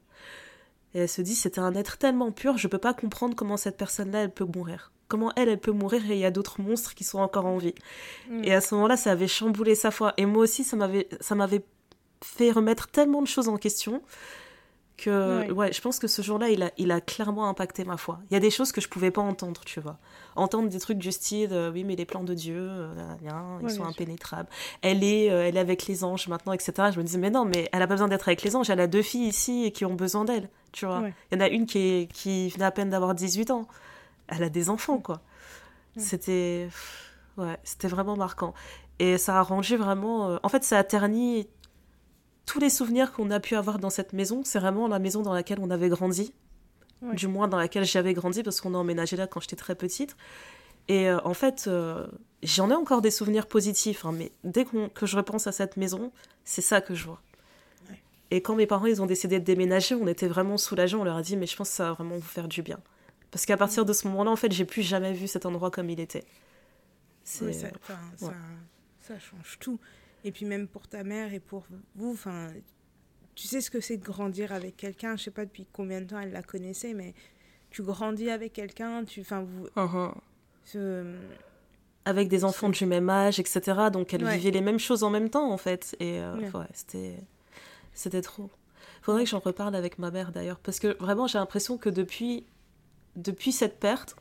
Et 0.94 1.00
elle 1.00 1.08
se 1.08 1.20
dit, 1.20 1.34
c'était 1.34 1.60
un 1.60 1.74
être 1.74 1.98
tellement 1.98 2.32
pur, 2.32 2.56
je 2.56 2.66
peux 2.66 2.78
pas 2.78 2.94
comprendre 2.94 3.36
comment 3.36 3.56
cette 3.56 3.76
personne-là, 3.76 4.22
elle 4.22 4.32
peut 4.32 4.46
mourir 4.46 4.90
comment 5.08 5.32
elle, 5.36 5.48
elle 5.48 5.58
peut 5.58 5.72
mourir 5.72 6.08
et 6.10 6.14
il 6.14 6.20
y 6.20 6.24
a 6.24 6.30
d'autres 6.30 6.60
monstres 6.60 6.94
qui 6.94 7.02
sont 7.02 7.18
encore 7.18 7.46
en 7.46 7.58
vie. 7.58 7.74
Mm. 8.28 8.44
Et 8.44 8.54
à 8.54 8.60
ce 8.60 8.74
moment-là, 8.74 8.96
ça 8.96 9.10
avait 9.10 9.26
chamboulé 9.26 9.74
sa 9.74 9.90
foi. 9.90 10.14
Et 10.18 10.26
moi 10.26 10.44
aussi, 10.44 10.64
ça 10.64 10.76
m'avait, 10.76 11.08
ça 11.20 11.34
m'avait 11.34 11.64
fait 12.22 12.50
remettre 12.50 12.88
tellement 12.88 13.22
de 13.22 13.26
choses 13.26 13.48
en 13.48 13.56
question 13.56 14.02
que 14.98 15.50
ouais. 15.52 15.72
je 15.72 15.80
pense 15.80 15.98
que 15.98 16.08
ce 16.08 16.20
jour-là, 16.20 16.50
il 16.50 16.62
a, 16.62 16.70
il 16.76 16.90
a 16.90 17.00
clairement 17.00 17.48
impacté 17.48 17.84
ma 17.84 17.96
foi. 17.96 18.18
Il 18.30 18.34
y 18.34 18.36
a 18.36 18.40
des 18.40 18.50
choses 18.50 18.72
que 18.72 18.80
je 18.80 18.88
pouvais 18.88 19.10
pas 19.10 19.22
entendre, 19.22 19.62
tu 19.64 19.80
vois. 19.80 19.96
Entendre 20.36 20.68
des 20.68 20.78
trucs 20.78 20.98
du 20.98 21.10
style, 21.12 21.50
euh, 21.52 21.70
oui, 21.72 21.84
mais 21.84 21.96
les 21.96 22.04
plans 22.04 22.24
de 22.24 22.34
Dieu, 22.34 22.58
euh, 22.58 22.92
ils 23.62 23.70
sont 23.70 23.84
impénétrables. 23.84 24.48
Elle 24.82 25.02
est, 25.02 25.30
euh, 25.30 25.46
elle 25.46 25.56
est 25.56 25.60
avec 25.60 25.86
les 25.86 26.04
anges 26.04 26.28
maintenant, 26.28 26.52
etc. 26.52 26.90
Je 26.92 26.98
me 26.98 27.04
disais, 27.04 27.18
mais 27.18 27.30
non, 27.30 27.44
mais 27.44 27.68
elle 27.72 27.80
a 27.80 27.86
pas 27.86 27.94
besoin 27.94 28.08
d'être 28.08 28.28
avec 28.28 28.42
les 28.42 28.56
anges. 28.56 28.68
Elle 28.68 28.80
a 28.80 28.86
deux 28.88 29.02
filles 29.02 29.28
ici 29.28 29.72
qui 29.72 29.84
ont 29.84 29.94
besoin 29.94 30.24
d'elle, 30.24 30.50
tu 30.72 30.84
vois. 30.84 31.04
Il 31.30 31.38
y 31.38 31.40
en 31.40 31.44
a 31.44 31.48
une 31.48 31.64
qui, 31.64 31.78
est, 31.78 32.12
qui 32.12 32.48
venait 32.50 32.66
à 32.66 32.70
peine 32.70 32.90
d'avoir 32.90 33.14
18 33.14 33.50
ans 33.50 33.66
elle 34.30 34.42
a 34.42 34.50
des 34.50 34.68
enfants, 34.68 34.98
quoi. 34.98 35.22
C'était. 35.96 36.68
Ouais, 37.38 37.56
c'était 37.64 37.88
vraiment 37.88 38.14
marquant. 38.14 38.52
Et 38.98 39.16
ça 39.16 39.38
a 39.38 39.42
rangé 39.42 39.76
vraiment. 39.76 40.38
En 40.42 40.48
fait, 40.50 40.64
ça 40.64 40.76
a 40.76 40.84
terni 40.84 41.48
tous 42.48 42.58
les 42.58 42.70
souvenirs 42.70 43.12
qu'on 43.12 43.30
a 43.30 43.40
pu 43.40 43.54
avoir 43.56 43.78
dans 43.78 43.90
cette 43.90 44.14
maison. 44.14 44.40
C'est 44.42 44.58
vraiment 44.58 44.88
la 44.88 44.98
maison 44.98 45.20
dans 45.22 45.34
laquelle 45.34 45.58
on 45.60 45.70
avait 45.70 45.90
grandi. 45.90 46.32
Du 47.12 47.28
moins, 47.28 47.46
dans 47.46 47.58
laquelle 47.58 47.84
j'avais 47.84 48.14
grandi, 48.14 48.42
parce 48.42 48.60
qu'on 48.60 48.74
a 48.74 48.78
emménagé 48.78 49.16
là 49.16 49.28
quand 49.28 49.38
j'étais 49.38 49.54
très 49.54 49.76
petite. 49.76 50.16
Et 50.88 51.08
euh, 51.08 51.20
en 51.24 51.34
fait, 51.34 51.66
euh, 51.68 52.06
j'en 52.42 52.70
ai 52.70 52.74
encore 52.74 53.02
des 53.02 53.12
souvenirs 53.12 53.46
positifs, 53.46 54.04
hein, 54.04 54.12
mais 54.12 54.32
dès 54.42 54.64
que 54.64 55.06
je 55.06 55.16
repense 55.16 55.46
à 55.46 55.52
cette 55.52 55.76
maison, 55.76 56.10
c'est 56.44 56.62
ça 56.62 56.80
que 56.80 56.94
je 56.94 57.04
vois. 57.04 57.20
Et 58.30 58.42
quand 58.42 58.56
mes 58.56 58.66
parents 58.66 58.86
ils 58.86 59.00
ont 59.00 59.06
décidé 59.06 59.38
de 59.38 59.44
déménager, 59.44 59.94
on 59.94 60.06
était 60.06 60.26
vraiment 60.26 60.56
soulagés. 60.56 60.96
On 60.96 61.04
leur 61.04 61.16
a 61.16 61.22
dit, 61.22 61.36
mais 61.36 61.46
je 61.46 61.56
pense 61.56 61.68
que 61.68 61.76
ça 61.76 61.84
va 61.84 61.92
vraiment 61.92 62.16
vous 62.16 62.20
faire 62.22 62.48
du 62.48 62.62
bien. 62.62 62.78
Parce 63.30 63.46
qu'à 63.46 63.56
partir 63.56 63.84
de 63.84 63.92
ce 63.92 64.08
moment-là, 64.08 64.30
en 64.30 64.36
fait, 64.36 64.50
j'ai 64.52 64.64
plus 64.64 64.82
jamais 64.82 65.12
vu 65.12 65.28
cet 65.28 65.46
endroit 65.46 65.70
comme 65.70 65.88
il 65.90 66.00
était. 66.00 66.24
ça, 67.24 67.44
ça, 69.00 69.18
change 69.18 69.58
tout. 69.60 69.78
Et 70.28 70.30
puis 70.30 70.44
même 70.44 70.68
pour 70.68 70.86
ta 70.86 71.04
mère 71.04 71.32
et 71.32 71.40
pour 71.40 71.64
vous, 71.94 72.12
enfin, 72.12 72.48
tu 73.34 73.46
sais 73.46 73.62
ce 73.62 73.70
que 73.70 73.80
c'est 73.80 73.96
de 73.96 74.04
grandir 74.04 74.52
avec 74.52 74.76
quelqu'un. 74.76 75.16
Je 75.16 75.22
sais 75.22 75.30
pas 75.30 75.46
depuis 75.46 75.66
combien 75.72 76.02
de 76.02 76.06
temps 76.06 76.20
elle 76.20 76.32
la 76.32 76.42
connaissait, 76.42 76.92
mais 76.92 77.14
tu 77.70 77.82
grandis 77.82 78.28
avec 78.28 78.52
quelqu'un, 78.52 79.04
tu, 79.04 79.22
enfin, 79.22 79.40
vous. 79.40 79.68
Uh-huh. 79.74 81.16
Avec 82.04 82.28
des 82.28 82.44
enfants 82.44 82.68
du 82.68 82.84
même 82.84 83.08
âge, 83.08 83.40
etc. 83.40 83.88
Donc 83.90 84.12
elle 84.12 84.28
vivait 84.28 84.50
les 84.50 84.60
mêmes 84.60 84.78
choses 84.78 85.02
en 85.02 85.08
même 85.08 85.30
temps, 85.30 85.50
en 85.50 85.56
fait. 85.56 85.96
Et 85.98 86.20
euh, 86.20 86.36
ouais, 86.36 86.66
c'était, 86.74 87.16
c'était 87.94 88.20
trop. 88.20 88.50
Faudrait 89.00 89.24
que 89.24 89.30
j'en 89.30 89.38
reparle 89.38 89.74
avec 89.76 89.98
ma 89.98 90.10
mère 90.10 90.30
d'ailleurs, 90.30 90.58
parce 90.58 90.78
que 90.78 90.94
vraiment 90.98 91.26
j'ai 91.26 91.38
l'impression 91.38 91.78
que 91.78 91.88
depuis 91.88 92.44
depuis 93.16 93.52
cette 93.52 93.80
perte, 93.80 94.14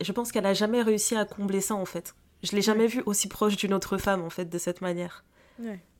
je 0.00 0.12
pense 0.12 0.32
qu'elle 0.32 0.46
a 0.46 0.54
jamais 0.54 0.80
réussi 0.80 1.14
à 1.14 1.26
combler 1.26 1.60
ça 1.60 1.74
en 1.74 1.84
fait. 1.84 2.14
Je 2.42 2.56
l'ai 2.56 2.62
jamais 2.62 2.86
vue 2.86 3.02
aussi 3.06 3.28
proche 3.28 3.56
d'une 3.56 3.74
autre 3.74 3.98
femme 3.98 4.22
en 4.22 4.30
fait 4.30 4.46
de 4.46 4.58
cette 4.58 4.80
manière. 4.80 5.24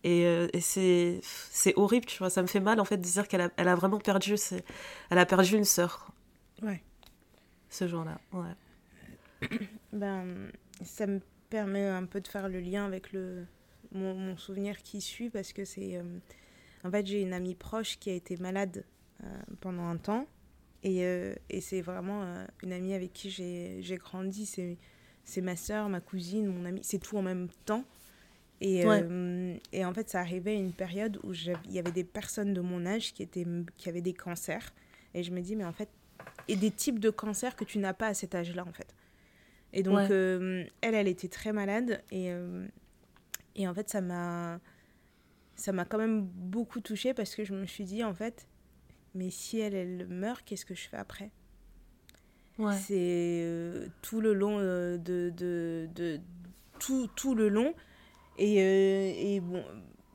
Et, 0.05 0.25
euh, 0.25 0.49
et 0.53 0.61
c'est 0.61 1.21
c'est 1.23 1.75
horrible, 1.77 2.07
tu 2.07 2.19
vois. 2.19 2.31
Ça 2.31 2.43
me 2.43 2.47
fait 2.47 2.61
mal 2.61 2.81
en 2.81 2.85
fait 2.85 2.97
de 2.97 3.03
dire 3.03 3.29
qu'elle 3.29 3.43
a, 3.43 3.51
elle 3.57 3.69
a 3.69 3.75
vraiment 3.75 3.99
perdu, 3.99 4.35
elle 5.11 5.19
a 5.19 5.27
perdu 5.27 5.57
une 5.57 5.65
sœur. 5.65 6.11
Ouais. 6.63 6.83
Ce 7.69 7.87
jour-là, 7.87 8.21
ouais. 8.33 9.49
ben, 9.93 10.51
ça 10.85 11.07
me 11.07 11.21
permet 11.51 11.87
un 11.87 12.05
peu 12.07 12.21
de 12.21 12.29
faire 12.29 12.49
le 12.49 12.61
lien 12.61 12.87
avec 12.87 13.13
le 13.13 13.45
mon, 13.93 14.15
mon 14.15 14.37
souvenir 14.37 14.83
qui 14.83 15.01
suit 15.01 15.31
parce 15.31 15.53
que 15.53 15.65
c'est 15.65 15.97
euh, 15.97 16.19
en 16.85 16.91
fait 16.91 17.07
j'ai 17.07 17.21
une 17.21 17.33
amie 17.33 17.55
proche 17.55 17.99
qui 17.99 18.11
a 18.11 18.15
été 18.15 18.37
malade 18.37 18.85
euh, 19.25 19.27
pendant 19.61 19.89
un 19.89 19.97
temps 19.97 20.27
et, 20.83 21.03
et 21.51 21.61
c'est 21.61 21.83
vraiment 21.83 22.25
une 22.63 22.73
amie 22.73 22.95
avec 22.95 23.13
qui 23.13 23.29
j'ai 23.31 23.97
grandi. 23.99 24.47
C'est 24.47 24.79
c'est 25.25 25.41
ma 25.41 25.57
soeur, 25.57 25.89
ma 25.89 26.01
cousine, 26.01 26.47
mon 26.47 26.65
amie, 26.65 26.81
c'est 26.83 26.99
tout 26.99 27.17
en 27.17 27.23
même 27.23 27.49
temps. 27.65 27.85
Et, 28.61 28.85
euh, 28.85 29.57
et 29.73 29.85
en 29.85 29.95
fait, 29.95 30.11
ça 30.11 30.21
arrivait 30.21 30.51
à 30.51 30.59
une 30.59 30.73
période 30.73 31.19
où 31.23 31.33
il 31.33 31.73
y 31.73 31.79
avait 31.79 31.93
des 31.93 32.05
personnes 32.05 32.53
de 32.53 32.61
mon 32.61 32.85
âge 32.85 33.15
qui, 33.15 33.23
étaient, 33.23 33.47
qui 33.79 33.89
avaient 33.89 34.03
des 34.03 34.13
cancers. 34.13 34.75
Et 35.15 35.23
je 35.23 35.31
me 35.31 35.41
dis, 35.41 35.57
mais 35.57 35.65
en 35.65 35.73
fait, 35.73 35.89
et 36.47 36.57
des 36.57 36.71
types 36.71 36.99
de 36.99 37.11
cancers 37.11 37.57
que 37.57 37.65
tu 37.65 37.79
n'as 37.79 37.95
pas 37.95 38.09
à 38.09 38.15
cet 38.15 38.35
âge-là, 38.35 38.65
en 38.67 38.73
fait. 38.73 38.95
Et 39.73 39.83
donc, 39.83 40.11
euh, 40.11 40.65
elle, 40.83 40.95
elle 40.95 41.09
était 41.09 41.29
très 41.29 41.53
malade. 41.53 42.03
Et, 42.11 42.31
euh, 42.33 42.67
et 43.55 43.67
en 43.67 43.73
fait, 43.73 43.89
ça 43.89 44.01
m'a, 44.01 44.61
ça 45.55 45.73
m'a 45.73 45.85
quand 45.85 45.99
même 45.99 46.23
beaucoup 46.23 46.81
touchée 46.81 47.15
parce 47.15 47.35
que 47.35 47.45
je 47.45 47.55
me 47.55 47.67
suis 47.67 47.85
dit, 47.85 48.05
en 48.05 48.15
fait, 48.15 48.47
mais 49.15 49.31
si 49.31 49.59
elle, 49.59 49.75
elle 49.75 50.07
meurt, 50.09 50.45
qu'est-ce 50.45 50.67
que 50.67 50.75
je 50.75 50.89
fais 50.89 50.97
après? 50.97 51.31
C'est 52.73 53.43
euh, 53.45 53.87
tout 54.03 54.21
le 54.21 54.35
long 54.35 54.59
euh, 54.59 54.97
de, 54.99 55.33
de, 55.37 55.89
de, 55.95 56.21
tout, 56.79 57.09
tout 57.15 57.35
le 57.35 57.49
long. 57.49 57.75
Et, 58.39 58.61
euh, 58.61 59.13
et 59.17 59.41
bon, 59.41 59.65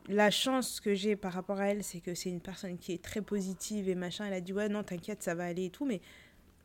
la 0.07 0.31
chance 0.31 0.79
que 0.79 0.93
j'ai 0.93 1.15
par 1.15 1.33
rapport 1.33 1.59
à 1.59 1.67
elle, 1.67 1.83
c'est 1.83 1.99
que 1.99 2.15
c'est 2.15 2.29
une 2.29 2.41
personne 2.41 2.77
qui 2.77 2.93
est 2.93 3.01
très 3.03 3.21
positive 3.21 3.89
et 3.89 3.95
machin. 3.95 4.25
Elle 4.25 4.33
a 4.33 4.41
dit 4.41 4.53
ouais 4.53 4.69
non 4.69 4.83
t'inquiète 4.83 5.23
ça 5.23 5.35
va 5.35 5.45
aller 5.45 5.65
et 5.65 5.69
tout, 5.69 5.85
mais 5.85 6.01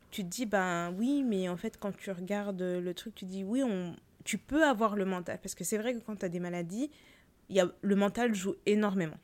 tu 0.09 0.23
te 0.23 0.29
dis 0.29 0.45
ben 0.45 0.93
oui, 0.97 1.23
mais 1.23 1.49
en 1.49 1.57
fait 1.57 1.77
quand 1.77 1.95
tu 1.95 2.11
regardes 2.11 2.61
le 2.61 2.93
truc, 2.93 3.15
tu 3.15 3.25
dis 3.25 3.43
oui 3.43 3.63
on, 3.63 3.95
tu 4.23 4.37
peux 4.37 4.63
avoir 4.63 4.95
le 4.95 5.05
mental 5.05 5.39
parce 5.41 5.55
que 5.55 5.63
c'est 5.63 5.77
vrai 5.77 5.93
que 5.93 5.99
quand 5.99 6.17
tu 6.17 6.25
as 6.25 6.29
des 6.29 6.39
maladies, 6.39 6.89
y 7.49 7.59
a, 7.59 7.67
le 7.81 7.95
mental 7.95 8.33
joue 8.33 8.55
énormément. 8.65 9.17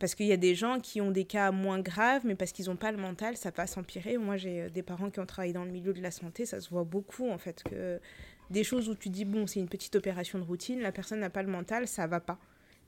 Parce 0.00 0.14
qu'il 0.14 0.26
y 0.26 0.32
a 0.32 0.38
des 0.38 0.54
gens 0.54 0.80
qui 0.80 1.02
ont 1.02 1.10
des 1.10 1.26
cas 1.26 1.52
moins 1.52 1.78
graves, 1.78 2.22
mais 2.24 2.34
parce 2.34 2.52
qu'ils 2.52 2.66
n'ont 2.66 2.76
pas 2.76 2.90
le 2.90 2.96
mental, 2.96 3.36
ça 3.36 3.50
va 3.50 3.66
s'empirer. 3.66 4.16
Moi, 4.16 4.38
j'ai 4.38 4.62
euh, 4.62 4.70
des 4.70 4.82
parents 4.82 5.10
qui 5.10 5.20
ont 5.20 5.26
travaillé 5.26 5.52
dans 5.52 5.64
le 5.64 5.70
milieu 5.70 5.92
de 5.92 6.00
la 6.00 6.10
santé, 6.10 6.46
ça 6.46 6.58
se 6.58 6.70
voit 6.70 6.84
beaucoup, 6.84 7.28
en 7.30 7.36
fait, 7.36 7.62
que 7.62 8.00
des 8.48 8.64
choses 8.64 8.88
où 8.88 8.94
tu 8.94 9.10
dis, 9.10 9.26
bon, 9.26 9.46
c'est 9.46 9.60
une 9.60 9.68
petite 9.68 9.94
opération 9.96 10.38
de 10.38 10.44
routine, 10.44 10.80
la 10.80 10.90
personne 10.90 11.20
n'a 11.20 11.28
pas 11.28 11.42
le 11.42 11.50
mental, 11.50 11.86
ça 11.86 12.06
va 12.06 12.18
pas. 12.18 12.38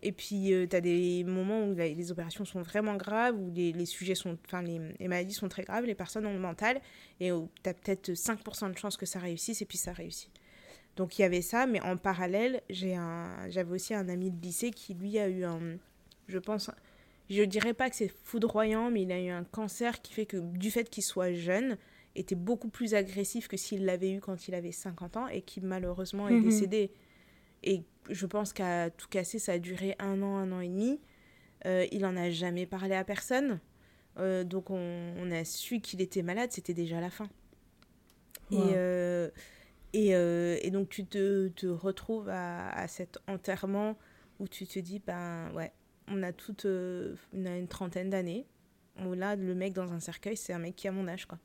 Et 0.03 0.11
puis, 0.11 0.55
euh, 0.55 0.67
tu 0.67 0.75
as 0.75 0.81
des 0.81 1.23
moments 1.25 1.67
où 1.67 1.75
les 1.75 2.11
opérations 2.11 2.47
sont 2.47 2.63
vraiment 2.63 2.97
graves, 2.97 3.37
où 3.39 3.53
les, 3.55 3.85
sujets 3.85 4.15
sont, 4.15 4.39
enfin, 4.47 4.63
les, 4.63 4.81
les, 4.99 5.07
maladies 5.07 5.35
sont 5.35 5.51
très 5.51 5.65
graves, 5.65 5.85
les 5.85 5.95
personnes 5.95 6.25
ont 6.25 6.33
le 6.33 6.41
mental, 6.41 6.81
et 7.21 7.31
où 7.31 7.51
tu 7.63 7.69
as 7.69 7.75
peut-être 7.75 8.13
5% 8.13 8.73
de 8.73 8.79
chances 8.79 8.97
que 8.97 9.07
ça 9.07 9.19
réussisse, 9.19 9.61
et 9.61 9.67
puis 9.67 9.77
ça 9.77 9.93
réussit. 9.93 10.31
Donc, 10.97 11.19
il 11.19 11.23
y 11.23 11.25
avait 11.27 11.43
ça, 11.43 11.67
mais 11.67 11.81
en 11.83 11.99
parallèle, 11.99 12.63
j'avais 12.71 13.71
aussi 13.71 13.93
un 13.93 14.09
ami 14.09 14.31
de 14.31 14.41
lycée 14.41 14.71
qui, 14.71 14.95
lui, 14.95 15.19
a 15.19 15.29
eu 15.29 15.45
un, 15.45 15.77
je 16.27 16.39
pense, 16.39 16.71
je 17.31 17.43
dirais 17.43 17.75
pas 17.75 17.91
que 17.91 17.97
c'est 17.97 18.13
foudroyant, 18.25 18.91
mais 18.91 19.03
il 19.03 19.13
a 19.13 19.21
eu 19.21 19.31
un 19.31 19.45
cancer 19.45 20.03
qui 20.03 20.13
fait 20.13 20.27
que, 20.27 20.37
du 20.37 20.71
fait 20.71 20.91
qu'il 20.91 21.03
soit 21.03 21.33
jeune, 21.33 21.77
était 22.15 22.35
beaucoup 22.35 22.69
plus 22.69 22.95
agressif 22.95 23.49
que 23.49 23.57
s'il 23.57 23.85
l'avait 23.85 24.13
eu 24.13 24.21
quand 24.21 24.49
il 24.49 24.55
avait 24.55 24.73
50 24.73 25.17
ans 25.17 25.29
et 25.29 25.43
qui 25.43 25.61
malheureusement 25.61 26.29
est 26.29 26.35
mhm. 26.35 26.45
décédé. 26.45 26.91
Et 27.63 27.85
je 28.11 28.27
pense 28.27 28.53
qu'à 28.53 28.91
tout 28.91 29.09
casser, 29.09 29.39
ça 29.39 29.53
a 29.53 29.59
duré 29.59 29.95
un 29.99 30.23
an, 30.23 30.37
un 30.37 30.53
an 30.53 30.61
et 30.61 30.69
demi. 30.69 31.01
Euh, 31.65 31.87
il 31.93 32.05
en 32.05 32.17
a 32.17 32.31
jamais 32.31 32.67
parlé 32.67 32.95
à 32.95 33.05
personne. 33.05 33.61
Euh, 34.19 34.45
donc 34.45 34.71
on, 34.71 35.31
a 35.31 35.45
su 35.45 35.81
qu'il 35.81 36.03
était 36.03 36.23
malade, 36.23 36.51
c'était 36.53 36.75
déjà 36.75 37.01
la 37.01 37.11
fin. 37.11 37.29
Et, 38.51 38.59
euh, 38.59 39.31
et, 39.95 40.11
et, 40.11 40.71
donc 40.71 40.91
tu 40.91 41.07
te, 41.07 41.49
te 41.49 41.67
retrouves 41.67 42.29
à, 42.29 42.69
à, 42.69 42.87
cet 42.89 43.19
enterrement 43.27 43.97
où 44.39 44.49
tu 44.49 44.67
te 44.67 44.79
dis, 44.79 44.99
ben 44.99 45.51
ouais, 45.55 45.73
on 46.09 46.23
a 46.23 46.33
toute 46.33 46.67
euh, 46.67 47.15
une, 47.33 47.67
trentaine 47.69 48.11
d'années. 48.11 48.47
Là, 48.99 49.37
le 49.37 49.55
mec 49.55 49.73
dans 49.73 49.93
un 49.93 50.01
cercueil, 50.01 50.37
c'est 50.37 50.53
un 50.53 50.59
mec 50.59 50.77
qui 50.77 50.87
a 50.87 50.93
mon 50.93 51.09
âge, 51.09 51.27
quoi. 51.27 51.39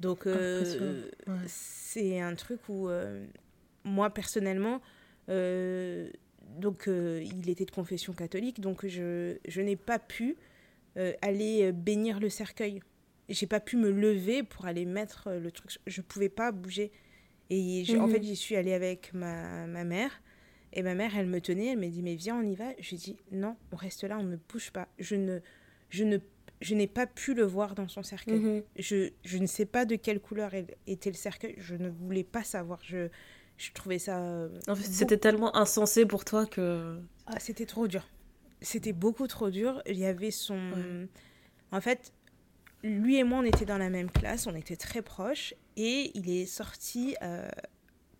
Donc, 0.00 0.26
euh, 0.26 1.10
c'est 1.46 2.20
un 2.20 2.34
truc 2.34 2.60
où, 2.68 2.88
euh, 2.88 3.26
moi, 3.84 4.10
personnellement, 4.10 4.80
donc, 5.28 6.88
il 6.88 7.48
était 7.48 7.64
de 7.64 7.70
confession 7.70 8.12
catholique, 8.12 8.60
donc 8.60 8.86
je, 8.86 9.36
je 9.46 9.60
n'ai 9.60 9.76
pas 9.76 9.98
pu 9.98 10.36
aller 11.22 11.72
bénir 11.72 12.20
le 12.20 12.28
cercueil. 12.28 12.80
J'ai 13.28 13.46
pas 13.46 13.60
pu 13.60 13.76
me 13.76 13.90
lever 13.90 14.42
pour 14.42 14.66
aller 14.66 14.84
mettre 14.84 15.30
le 15.30 15.50
truc. 15.50 15.78
Je 15.86 16.02
pouvais 16.02 16.28
pas 16.28 16.52
bouger. 16.52 16.92
Et 17.50 17.84
en 17.98 18.06
mhm. 18.06 18.12
fait, 18.12 18.22
j'y 18.22 18.36
suis 18.36 18.56
allée 18.56 18.74
avec 18.74 19.12
ma, 19.12 19.66
ma 19.66 19.84
mère. 19.84 20.10
Et 20.74 20.82
ma 20.82 20.94
mère, 20.94 21.16
elle 21.16 21.26
me 21.26 21.40
tenait, 21.40 21.68
elle 21.68 21.78
m'a 21.78 21.86
dit, 21.86 22.02
mais 22.02 22.16
viens, 22.16 22.36
on 22.36 22.42
y 22.42 22.54
va. 22.54 22.70
Je 22.80 22.90
lui 22.90 22.96
ai 22.96 22.98
dit, 22.98 23.16
non, 23.30 23.56
on 23.72 23.76
reste 23.76 24.02
là, 24.04 24.18
on 24.18 24.24
ne 24.24 24.36
bouge 24.36 24.72
pas. 24.72 24.88
Je 24.98 25.14
ne, 25.14 25.38
je 25.88 26.04
ne, 26.04 26.18
je 26.60 26.74
n'ai 26.74 26.88
pas 26.88 27.06
pu 27.06 27.32
le 27.32 27.44
voir 27.44 27.74
dans 27.74 27.86
son 27.88 28.02
cercueil. 28.02 28.40
Mhm. 28.40 28.62
je, 28.76 29.10
je, 29.24 29.38
ne 29.38 29.46
sais 29.46 29.66
pas 29.66 29.84
de 29.84 29.94
quelle 29.94 30.20
couleur 30.20 30.50
était 30.86 31.10
le 31.10 31.16
cercueil. 31.16 31.54
Je 31.58 31.76
ne 31.76 31.88
voulais 31.88 32.24
pas 32.24 32.42
savoir. 32.42 32.80
Je, 32.82 33.08
je 33.56 33.70
trouvais 33.72 34.00
ça. 34.00 34.18
Euh, 34.18 34.48
en 34.66 34.74
fait, 34.74 34.82
c'était 34.82 35.16
tellement 35.16 35.56
insensé 35.56 36.06
pour 36.06 36.24
toi 36.24 36.44
que. 36.44 36.98
Ah, 37.26 37.38
c'était 37.38 37.66
trop 37.66 37.86
dur. 37.86 38.06
C'était 38.60 38.92
beaucoup 38.92 39.28
trop 39.28 39.50
dur. 39.50 39.80
Il 39.86 39.98
y 39.98 40.06
avait 40.06 40.32
son. 40.32 41.06
En 41.70 41.80
fait, 41.80 42.12
lui 42.82 43.16
et 43.16 43.24
moi, 43.24 43.38
on 43.38 43.44
était 43.44 43.64
dans 43.64 43.78
la 43.78 43.90
même 43.90 44.10
classe, 44.10 44.46
on 44.46 44.54
était 44.54 44.76
très 44.76 45.02
proches. 45.02 45.54
Et 45.76 46.10
il 46.14 46.30
est 46.30 46.46
sorti 46.46 47.16
euh, 47.22 47.48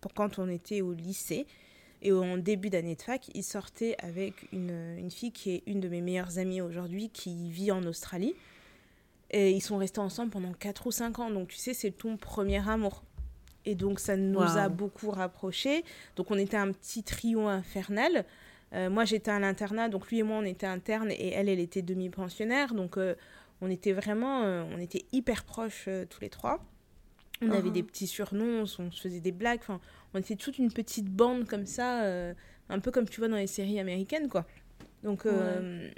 pour 0.01 0.13
quand 0.13 0.39
on 0.39 0.49
était 0.49 0.81
au 0.81 0.93
lycée. 0.93 1.47
Et 2.05 2.11
en 2.11 2.37
début 2.37 2.69
d'année 2.69 2.95
de 2.95 3.01
fac, 3.01 3.29
il 3.33 3.43
sortait 3.43 3.95
avec 3.97 4.47
une, 4.53 4.95
une, 4.99 5.09
fille 5.09 5.31
qui 5.31 5.55
est 5.55 5.63
une 5.65 5.79
de 5.79 5.89
mes 5.89 6.01
meilleures 6.01 6.37
amies 6.37 6.61
aujourd'hui, 6.61 7.09
qui 7.09 7.49
vit 7.49 7.71
en 7.71 7.83
Australie. 7.83 8.35
Et 9.31 9.49
ils 9.49 9.61
sont 9.61 9.77
restés 9.77 10.01
ensemble 10.01 10.29
pendant 10.29 10.53
4 10.53 10.85
ou 10.85 10.91
5 10.91 11.17
ans. 11.17 11.31
Donc 11.31 11.47
tu 11.47 11.57
sais, 11.57 11.73
c'est 11.73 11.89
ton 11.89 12.15
premier 12.15 12.69
amour. 12.69 13.01
Et 13.65 13.73
donc 13.73 13.99
ça 13.99 14.15
nous 14.15 14.39
a 14.39 14.69
beaucoup 14.69 15.09
rapprochés. 15.09 15.83
Donc 16.15 16.29
on 16.29 16.37
était 16.37 16.57
un 16.57 16.71
petit 16.71 17.01
trio 17.01 17.47
infernal. 17.47 18.23
Euh, 18.73 18.91
moi 18.91 19.03
j'étais 19.03 19.31
à 19.31 19.39
l'internat, 19.39 19.89
donc 19.89 20.07
lui 20.09 20.19
et 20.19 20.23
moi 20.23 20.37
on 20.37 20.45
était 20.45 20.67
internes 20.67 21.09
et 21.09 21.31
elle, 21.31 21.49
elle 21.49 21.59
était 21.59 21.81
demi-pensionnaire. 21.81 22.75
Donc 22.75 22.97
euh, 22.97 23.15
on 23.61 23.71
était 23.71 23.93
vraiment, 23.93 24.43
euh, 24.43 24.63
on 24.71 24.79
était 24.79 25.05
hyper 25.11 25.43
proches 25.43 25.89
tous 26.11 26.21
les 26.21 26.29
trois. 26.29 26.63
On 27.41 27.51
avait 27.51 27.69
uh-huh. 27.69 27.73
des 27.73 27.83
petits 27.83 28.07
surnoms, 28.07 28.63
on 28.79 28.91
se 28.91 29.01
faisait 29.01 29.19
des 29.19 29.31
blagues. 29.31 29.59
Enfin, 29.61 29.81
on 30.15 30.19
était 30.19 30.37
toute 30.37 30.57
une 30.57 30.71
petite 30.71 31.09
bande 31.09 31.45
comme 31.45 31.65
ça, 31.65 32.03
euh, 32.03 32.33
un 32.69 32.79
peu 32.79 32.89
comme 32.89 33.07
tu 33.07 33.19
vois 33.19 33.27
dans 33.27 33.35
les 33.35 33.47
séries 33.47 33.81
américaines, 33.81 34.29
quoi. 34.29 34.45
Donc, 35.03 35.25
euh, 35.25 35.89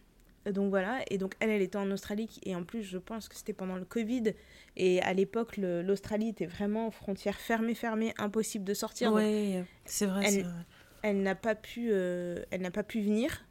donc 0.51 0.69
voilà. 0.71 1.01
Et 1.11 1.19
donc, 1.19 1.35
elle, 1.39 1.51
elle 1.51 1.61
était 1.61 1.77
en 1.77 1.89
Australie. 1.91 2.39
Et 2.43 2.55
en 2.55 2.63
plus, 2.63 2.81
je 2.81 2.97
pense 2.97 3.29
que 3.29 3.35
c'était 3.35 3.53
pendant 3.53 3.75
le 3.75 3.85
Covid. 3.85 4.33
Et 4.75 5.01
à 5.03 5.13
l'époque, 5.13 5.57
l'Australie 5.57 6.29
était 6.29 6.47
vraiment 6.47 6.89
frontière 6.89 7.35
fermée, 7.35 7.75
fermée, 7.75 8.13
impossible 8.17 8.65
de 8.65 8.73
sortir. 8.73 9.13
Oui, 9.13 9.55
c'est 9.85 10.07
vrai. 10.07 10.25
Elle, 10.25 10.47
elle 11.03 11.21
n'a 11.21 11.35
pas 11.35 11.53
pu, 11.53 11.89
euh, 11.91 12.43
elle 12.49 12.61
n'a 12.61 12.71
pas 12.71 12.83
pu 12.83 13.01
venir 13.01 13.45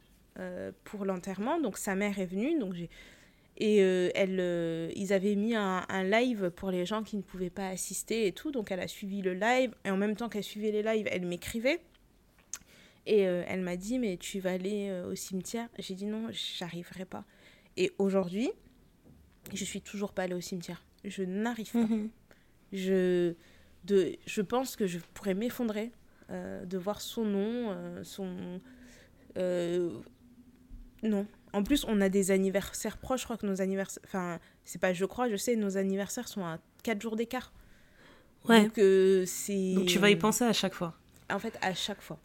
pour 0.83 1.05
l'enterrement. 1.05 1.61
Donc, 1.61 1.77
sa 1.77 1.95
mère 1.95 2.19
est 2.19 2.25
venue. 2.25 2.59
Donc, 2.59 2.73
j'ai 2.73 2.89
et 3.59 3.81
euh, 3.81 4.09
elle, 4.13 4.39
euh, 4.39 4.91
ils 4.95 5.13
avaient 5.13 5.35
mis 5.35 5.55
un, 5.55 5.83
un, 5.89 6.03
live 6.03 6.51
pour 6.51 6.69
les 6.69 6.85
gens 6.85 7.01
qui 7.01 7.17
ne 7.17 7.23
pouvaient 7.23 7.49
pas 7.49 7.67
assister 7.69 8.27
et 8.27 8.31
tout. 8.31 8.51
Donc 8.51 8.71
elle 8.71 8.79
a 8.79 8.87
suivi 8.87 9.23
le 9.23 9.33
live. 9.33 9.73
Et 9.83 9.89
en 9.89 9.97
même 9.97 10.15
temps 10.15 10.29
qu'elle 10.29 10.43
suivait 10.43 10.71
les 10.71 10.83
lives, 10.83 11.07
elle 11.09 11.25
m'écrivait. 11.25 11.81
Et 13.07 13.27
euh, 13.27 13.43
elle 13.47 13.61
m'a 13.61 13.75
dit, 13.75 13.97
mais 13.97 14.17
tu 14.17 14.39
vas 14.39 14.51
aller 14.51 14.91
au 15.09 15.15
cimetière? 15.15 15.69
J'ai 15.79 15.95
dit 15.95 16.05
non, 16.05 16.27
j'arriverai 16.31 17.05
pas. 17.05 17.25
Et 17.77 17.91
aujourd'hui, 17.97 18.51
je 19.53 19.63
suis 19.63 19.81
toujours 19.81 20.13
pas 20.13 20.23
allée 20.23 20.35
au 20.35 20.41
cimetière. 20.41 20.83
Je 21.03 21.23
n'arrive 21.23 21.71
pas. 21.71 21.79
Mhm. 21.79 22.09
Je, 22.73 23.33
de, 23.85 24.17
je 24.25 24.41
pense 24.41 24.75
que 24.75 24.85
je 24.85 24.99
pourrais 25.13 25.33
m'effondrer 25.33 25.91
de 26.29 26.77
voir 26.77 26.99
son 26.99 27.23
nom, 27.23 28.03
son... 28.03 28.59
non, 31.03 31.25
en 31.53 31.63
plus, 31.63 31.85
on 31.87 32.01
a 32.01 32.09
des 32.09 32.31
anniversaires 32.31 32.97
proches. 32.97 33.21
Je 33.21 33.25
crois 33.25 33.37
que 33.37 33.45
nos 33.45 33.61
anniversaires. 33.61 34.03
Enfin, 34.05 34.39
c'est 34.65 34.79
pas 34.79 34.93
je 34.93 35.05
crois, 35.05 35.29
je 35.29 35.35
sais, 35.35 35.55
nos 35.55 35.77
anniversaires 35.77 36.27
sont 36.27 36.45
à 36.45 36.59
4 36.83 37.01
jours 37.01 37.15
d'écart. 37.15 37.53
Ouais. 38.47 38.63
Donc, 38.63 38.77
euh, 38.77 39.25
c'est. 39.25 39.73
Donc, 39.73 39.85
tu 39.85 39.99
vas 39.99 40.09
y 40.09 40.15
penser 40.15 40.43
à 40.43 40.53
chaque 40.53 40.73
fois. 40.73 40.95
En 41.29 41.39
fait, 41.39 41.57
à 41.61 41.73
chaque 41.73 42.01
fois. 42.01 42.19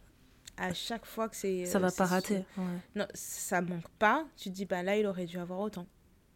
À 0.57 0.73
chaque 0.73 1.05
fois 1.05 1.29
que 1.29 1.35
c'est. 1.35 1.65
Ça 1.65 1.79
va 1.79 1.91
pas 1.91 2.05
rater. 2.05 2.43
Non, 2.95 3.07
ça 3.13 3.61
manque 3.61 3.89
pas. 3.99 4.25
Tu 4.37 4.49
te 4.49 4.55
dis, 4.55 4.65
bah 4.65 4.83
là, 4.83 4.97
il 4.97 5.05
aurait 5.05 5.25
dû 5.25 5.37
avoir 5.37 5.59
autant. 5.59 5.87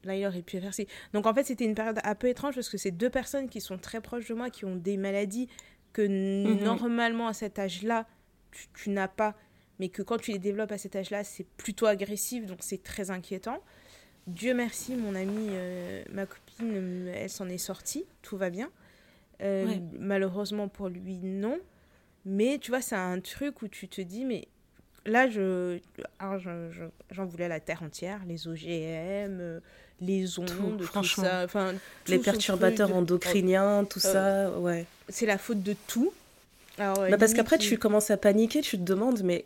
là 0.03 0.15
il 0.15 0.25
aurait 0.25 0.41
pu 0.41 0.59
faire 0.59 0.73
ci. 0.73 0.87
Donc 1.13 1.25
en 1.25 1.33
fait, 1.33 1.43
c'était 1.43 1.65
une 1.65 1.75
période 1.75 1.99
un 2.03 2.15
peu 2.15 2.27
étrange 2.27 2.55
parce 2.55 2.69
que 2.69 2.77
c'est 2.77 2.91
deux 2.91 3.09
personnes 3.09 3.49
qui 3.49 3.61
sont 3.61 3.77
très 3.77 4.01
proches 4.01 4.27
de 4.27 4.33
moi, 4.33 4.49
qui 4.49 4.65
ont 4.65 4.75
des 4.75 4.97
maladies 4.97 5.49
que 5.93 6.01
mhm. 6.01 6.63
normalement 6.63 7.27
à 7.27 7.33
cet 7.33 7.59
âge-là, 7.59 8.05
tu, 8.73 8.89
n'as 8.89 9.07
pas, 9.07 9.35
mais 9.79 9.89
que 9.89 10.01
quand 10.01 10.17
tu 10.17 10.31
les 10.31 10.39
développes 10.39 10.71
à 10.71 10.77
cet 10.77 10.95
âge-là, 10.95 11.23
c'est 11.23 11.45
plutôt 11.57 11.85
agressif, 11.85 12.45
donc 12.45 12.59
c'est 12.61 12.81
très 12.83 13.11
inquiétant. 13.11 13.61
Dieu 14.27 14.53
merci, 14.53 14.95
mon 14.95 15.15
amie, 15.15 15.47
euh, 15.51 16.03
ma 16.11 16.25
copine, 16.25 17.07
elle 17.07 17.29
s'en 17.29 17.47
est 17.47 17.57
sortie, 17.57 18.05
tout 18.21 18.37
va 18.37 18.49
bien. 18.49 18.69
Euh, 19.41 19.65
malheureusement 19.99 20.67
pour 20.67 20.89
lui, 20.89 21.17
non. 21.23 21.59
Mais 22.25 22.57
tu 22.59 22.71
vois, 22.71 22.81
c'est 22.81 22.95
un 22.95 23.21
truc 23.21 23.61
où 23.61 23.69
tu 23.69 23.87
te 23.87 24.01
dis, 24.01 24.25
mais 24.25 24.49
là, 25.05 25.29
je, 25.29 25.79
j'en 27.11 27.25
voulais 27.25 27.45
à 27.45 27.49
la 27.49 27.61
terre 27.61 27.83
entière, 27.83 28.19
les 28.27 28.49
OGM, 28.49 29.39
euh, 29.39 29.59
les 30.01 30.39
ondes, 30.39 30.81
tout, 30.91 31.03
ça. 31.03 31.45
Enfin, 31.45 31.73
les 32.07 32.19
perturbateurs 32.19 32.93
endocriniens, 32.93 33.85
tout 33.85 33.99
ça, 33.99 34.51
ouais. 34.59 34.85
C'est 35.07 35.25
la 35.25 35.37
faute 35.37 35.63
de 35.63 35.75
tout. 35.87 36.11
Alors, 36.79 36.97
bah 37.09 37.17
parce 37.17 37.33
qu'après, 37.33 37.57
tu 37.57 37.77
commences 37.77 38.11
à 38.11 38.17
paniquer, 38.17 38.61
tu 38.61 38.77
te 38.77 38.83
demandes, 38.83 39.21
mais 39.23 39.45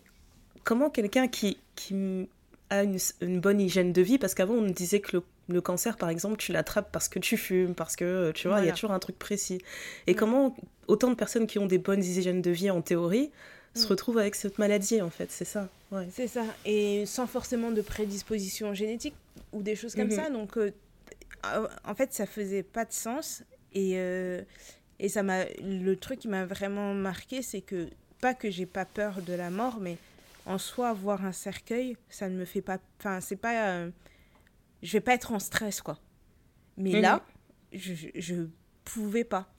comment 0.64 0.90
quelqu'un 0.90 1.28
qui, 1.28 1.58
qui 1.76 2.28
a 2.70 2.84
une, 2.84 2.98
une, 3.22 3.40
bonne 3.40 3.60
hygiène 3.60 3.94
de 3.94 4.02
vie, 4.02 4.18
parce 4.18 4.34
qu'avant, 4.34 4.56
on 4.56 4.62
me 4.62 4.72
disait 4.72 5.00
que 5.00 5.18
le, 5.18 5.24
le 5.50 5.62
cancer, 5.62 5.98
par 5.98 6.10
exemple, 6.10 6.38
tu 6.38 6.52
l'attrapes 6.52 6.92
parce 6.92 7.10
que 7.10 7.20
tu 7.20 7.38
fumes, 7.38 7.76
parce 7.76 7.96
que, 7.96 8.32
tu 8.32 8.48
vois, 8.48 8.62
il 8.62 8.68
y 8.68 8.70
a 8.70 8.74
toujours 8.74 8.92
un 8.92 9.00
truc 9.00 9.18
précis. 9.20 9.62
Et 10.08 10.16
comment 10.16 10.56
autant 10.88 11.10
de 11.10 11.16
personnes 11.16 11.48
qui 11.48 11.60
ont 11.60 11.66
des 11.66 11.78
bonnes 11.78 12.04
hygiènes 12.04 12.42
de 12.42 12.52
vie 12.52 12.70
en 12.70 12.82
théorie 12.82 13.32
se 13.74 13.86
mm. 13.86 13.90
retrouvent 13.90 14.18
avec 14.18 14.36
cette 14.36 14.58
maladie, 14.58 15.02
en 15.02 15.10
fait, 15.10 15.32
c'est 15.32 15.46
ça. 15.46 15.70
Ouais. 15.92 16.08
C'est 16.12 16.28
ça, 16.28 16.44
et 16.66 17.06
sans 17.06 17.28
forcément 17.28 17.72
de 17.72 17.82
prédisposition 17.82 18.74
génétique 18.74 19.16
ou 19.52 19.62
des 19.62 19.76
choses 19.76 19.96
comme 19.96 20.08
mm-hmm. 20.08 20.16
ça. 20.16 20.30
Donc, 20.30 20.58
euh, 20.58 20.72
en 21.86 21.96
fait, 21.96 22.14
ça 22.14 22.26
faisait 22.26 22.64
pas 22.64 22.86
de 22.86 22.94
sens. 22.94 23.44
Et, 23.74 23.94
euh, 23.96 24.42
et 25.00 25.10
ça 25.10 25.24
m'a, 25.24 25.46
le 25.64 25.96
truc 25.96 26.20
qui 26.20 26.28
m'a 26.28 26.46
vraiment 26.46 26.94
marqué, 26.94 27.42
c'est 27.42 27.62
que, 27.62 27.88
pas 28.20 28.34
que 28.34 28.50
j'ai 28.50 28.66
pas 28.66 28.86
peur 28.86 29.22
de 29.26 29.34
la 29.34 29.50
mort, 29.50 29.80
mais 29.82 29.98
en 30.46 30.58
soi, 30.58 30.94
voir 30.94 31.24
un 31.26 31.32
cercueil, 31.32 31.98
ça 32.10 32.30
ne 32.30 32.38
me 32.38 32.46
fait 32.46 32.62
pas. 32.62 32.78
Enfin, 33.00 33.22
c'est 33.22 33.36
pas. 33.36 33.70
Euh, 33.70 33.92
je 34.82 34.92
vais 34.94 35.02
pas 35.02 35.14
être 35.14 35.32
en 35.32 35.40
stress, 35.40 35.82
quoi. 35.82 36.00
Mais 36.78 37.00
là, 37.02 37.24
je, 37.74 37.94
je 38.16 38.48
pouvais 38.84 39.24
pas. 39.24 39.54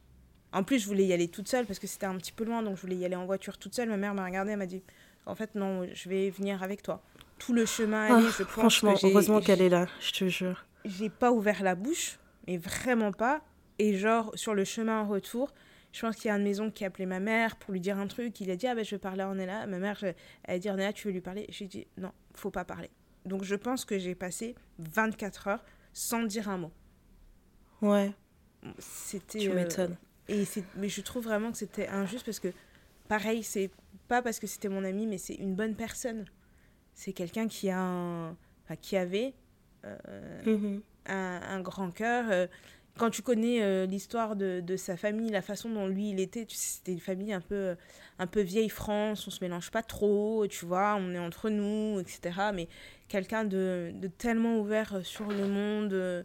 En 0.52 0.64
plus, 0.64 0.80
je 0.80 0.86
voulais 0.86 1.06
y 1.06 1.12
aller 1.12 1.28
toute 1.28 1.48
seule 1.48 1.66
parce 1.66 1.78
que 1.78 1.86
c'était 1.86 2.06
un 2.06 2.16
petit 2.16 2.32
peu 2.32 2.44
loin, 2.44 2.62
donc 2.62 2.76
je 2.76 2.82
voulais 2.82 2.96
y 2.96 3.04
aller 3.04 3.16
en 3.16 3.24
voiture 3.24 3.56
toute 3.58 3.74
seule. 3.74 3.88
Ma 3.88 3.96
mère 3.96 4.14
m'a 4.14 4.24
regardée, 4.24 4.52
elle 4.52 4.58
m'a 4.58 4.66
dit 4.66 4.82
En 5.24 5.34
fait, 5.34 5.54
non, 5.54 5.86
je 5.92 6.08
vais 6.08 6.30
venir 6.30 6.62
avec 6.62 6.82
toi. 6.82 7.02
Tout 7.38 7.54
le 7.54 7.64
chemin 7.64 8.14
aller, 8.16 8.26
ah, 8.28 8.34
je 8.38 8.42
pense 8.42 8.52
Franchement, 8.52 8.94
heureusement 9.02 9.40
qu'elle 9.40 9.62
est 9.62 9.68
là, 9.68 9.86
je 10.00 10.12
te 10.12 10.28
jure. 10.28 10.64
J'ai 10.84 11.08
pas 11.08 11.32
ouvert 11.32 11.62
la 11.62 11.74
bouche, 11.74 12.18
mais 12.46 12.58
vraiment 12.58 13.12
pas. 13.12 13.40
Et 13.78 13.96
genre, 13.96 14.30
sur 14.34 14.54
le 14.54 14.64
chemin 14.64 15.00
en 15.00 15.08
retour, 15.08 15.52
je 15.92 16.00
pense 16.00 16.16
qu'il 16.16 16.28
y 16.28 16.30
a 16.30 16.36
une 16.36 16.42
maison 16.42 16.70
qui 16.70 16.84
a 16.84 16.86
appelé 16.86 17.04
ma 17.04 17.20
mère 17.20 17.56
pour 17.56 17.72
lui 17.72 17.80
dire 17.80 17.98
un 17.98 18.06
truc. 18.06 18.40
Il 18.40 18.50
a 18.50 18.56
dit 18.56 18.66
Ah 18.66 18.74
ben, 18.74 18.84
je 18.84 18.92
vais 18.92 18.98
parler 18.98 19.22
à 19.22 19.28
Ornella. 19.28 19.66
Ma 19.66 19.78
mère, 19.78 20.02
elle 20.02 20.14
a 20.44 20.58
dit 20.58 20.70
Ornella, 20.70 20.92
tu 20.92 21.06
veux 21.06 21.12
lui 21.12 21.20
parler? 21.20 21.46
J'ai 21.50 21.66
dit 21.66 21.86
Non, 21.98 22.12
faut 22.34 22.50
pas 22.50 22.64
parler. 22.64 22.90
Donc, 23.26 23.44
je 23.44 23.54
pense 23.54 23.84
que 23.84 23.98
j'ai 23.98 24.14
passé 24.14 24.54
24 24.78 25.48
heures 25.48 25.64
sans 25.92 26.22
dire 26.22 26.48
un 26.48 26.58
mot. 26.58 26.72
Ouais. 27.82 28.12
C'était. 28.78 29.38
Tu 29.38 29.50
m'étonnes. 29.50 29.96
Et 30.28 30.44
mais 30.76 30.88
je 30.88 31.00
trouve 31.02 31.24
vraiment 31.24 31.52
que 31.52 31.58
c'était 31.58 31.88
injuste 31.88 32.24
parce 32.24 32.40
que, 32.40 32.48
pareil, 33.08 33.42
c'est 33.42 33.70
pas 34.08 34.22
parce 34.22 34.38
que 34.38 34.46
c'était 34.46 34.68
mon 34.68 34.84
ami, 34.84 35.06
mais 35.06 35.18
c'est 35.18 35.34
une 35.34 35.54
bonne 35.54 35.74
personne. 35.74 36.24
C'est 36.94 37.12
quelqu'un 37.12 37.48
qui 37.48 37.68
a 37.68 37.80
un, 37.80 38.36
qui 38.80 38.96
avait 38.96 39.34
euh, 39.84 40.42
mm-hmm. 40.44 40.80
un, 41.06 41.40
un, 41.42 41.60
grand 41.60 41.90
cœur. 41.90 42.26
Euh, 42.30 42.46
quand 42.98 43.10
tu 43.10 43.22
connais 43.22 43.62
euh, 43.62 43.86
l'histoire 43.86 44.36
de, 44.36 44.60
de, 44.60 44.76
sa 44.76 44.96
famille, 44.96 45.30
la 45.30 45.42
façon 45.42 45.70
dont 45.70 45.86
lui 45.86 46.10
il 46.10 46.20
était, 46.20 46.46
c'était 46.48 46.92
une 46.92 47.00
famille 47.00 47.32
un 47.32 47.40
peu, 47.40 47.74
un 48.18 48.26
peu 48.26 48.40
vieille 48.40 48.68
France, 48.68 49.26
on 49.26 49.30
se 49.30 49.42
mélange 49.42 49.70
pas 49.70 49.82
trop, 49.82 50.46
tu 50.48 50.66
vois, 50.66 50.96
on 50.98 51.14
est 51.14 51.18
entre 51.18 51.50
nous, 51.50 52.00
etc. 52.00 52.50
Mais 52.54 52.68
quelqu'un 53.08 53.44
de, 53.44 53.92
de, 53.94 54.08
tellement 54.08 54.58
ouvert 54.58 55.00
sur 55.04 55.26
le 55.26 55.46
monde, 55.46 56.24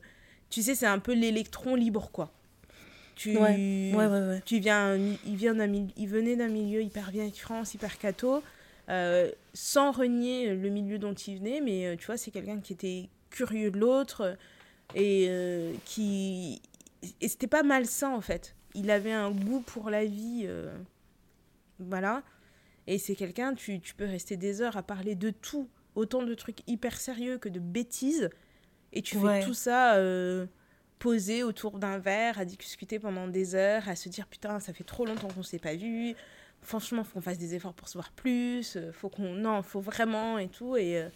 tu 0.49 0.61
sais, 0.61 0.75
c'est 0.75 0.85
un 0.85 0.99
peu 0.99 1.13
l'électron 1.13 1.75
libre, 1.75 2.09
quoi. 2.11 2.31
Tu, 3.15 3.35
ouais. 3.35 3.91
Ouais, 3.95 4.41
tu 4.45 4.59
viens, 4.59 4.95
il, 4.95 5.35
vient 5.35 5.55
il 5.57 6.07
venait 6.07 6.35
d'un 6.35 6.49
milieu 6.49 6.83
hyper 6.83 7.11
bien 7.11 7.27
France, 7.31 7.73
hyper 7.73 7.97
catho, 7.97 8.43
euh, 8.89 9.31
sans 9.53 9.91
renier 9.91 10.53
le 10.53 10.69
milieu 10.69 10.99
dont 10.99 11.13
il 11.13 11.39
venait, 11.39 11.59
mais 11.59 11.87
euh, 11.87 11.95
tu 11.97 12.05
vois, 12.05 12.17
c'est 12.17 12.29
quelqu'un 12.29 12.59
qui 12.59 12.73
était 12.73 13.09
curieux 13.31 13.71
de 13.71 13.79
l'autre 13.79 14.37
et 14.95 15.27
euh, 15.29 15.73
qui. 15.85 16.61
Et 17.21 17.27
c'était 17.27 17.47
pas 17.47 17.63
malsain 17.63 18.09
en 18.09 18.21
fait. 18.21 18.55
Il 18.73 18.91
avait 18.91 19.11
un 19.11 19.31
goût 19.31 19.61
pour 19.61 19.89
la 19.89 20.05
vie. 20.05 20.47
voilà. 21.79 22.23
Et 22.85 22.97
c'est 22.97 23.15
quelqu'un, 23.15 23.53
tu, 23.53 23.79
tu 23.81 23.93
peux 23.95 24.05
rester 24.05 24.37
des 24.37 24.61
heures 24.61 24.77
à 24.77 24.83
parler 24.83 25.15
de 25.15 25.29
tout, 25.29 25.67
autant 25.95 26.23
de 26.23 26.33
trucs 26.33 26.59
hyper 26.67 26.97
sérieux 26.97 27.37
que 27.37 27.49
de 27.49 27.59
bêtises. 27.59 28.29
Et 28.93 29.01
tu 29.01 29.17
fais 29.19 29.43
tout 29.43 29.53
ça 29.53 29.97
poser 30.99 31.43
autour 31.43 31.77
d'un 31.77 31.99
verre, 31.99 32.39
à 32.39 32.45
discuter 32.45 32.99
pendant 32.99 33.27
des 33.27 33.55
heures, 33.55 33.87
à 33.87 33.95
se 33.95 34.09
dire 34.09 34.27
putain, 34.27 34.59
ça 34.59 34.73
fait 34.73 34.83
trop 34.83 35.05
longtemps 35.05 35.27
qu'on 35.27 35.43
s'est 35.43 35.59
pas 35.59 35.75
vu. 35.75 36.15
Franchement, 36.61 37.03
faut 37.03 37.13
qu'on 37.13 37.21
fasse 37.21 37.37
des 37.37 37.55
efforts 37.55 37.73
pour 37.73 37.87
se 37.87 37.93
voir 37.93 38.11
plus. 38.11 38.75
Euh, 38.75 38.91
faut 38.91 39.09
qu'on 39.09 39.33
non, 39.33 39.61
faut 39.61 39.79
vraiment 39.79 40.37
et 40.37 40.47
tout 40.47 40.75
et 40.75 40.97
euh, 40.97 41.09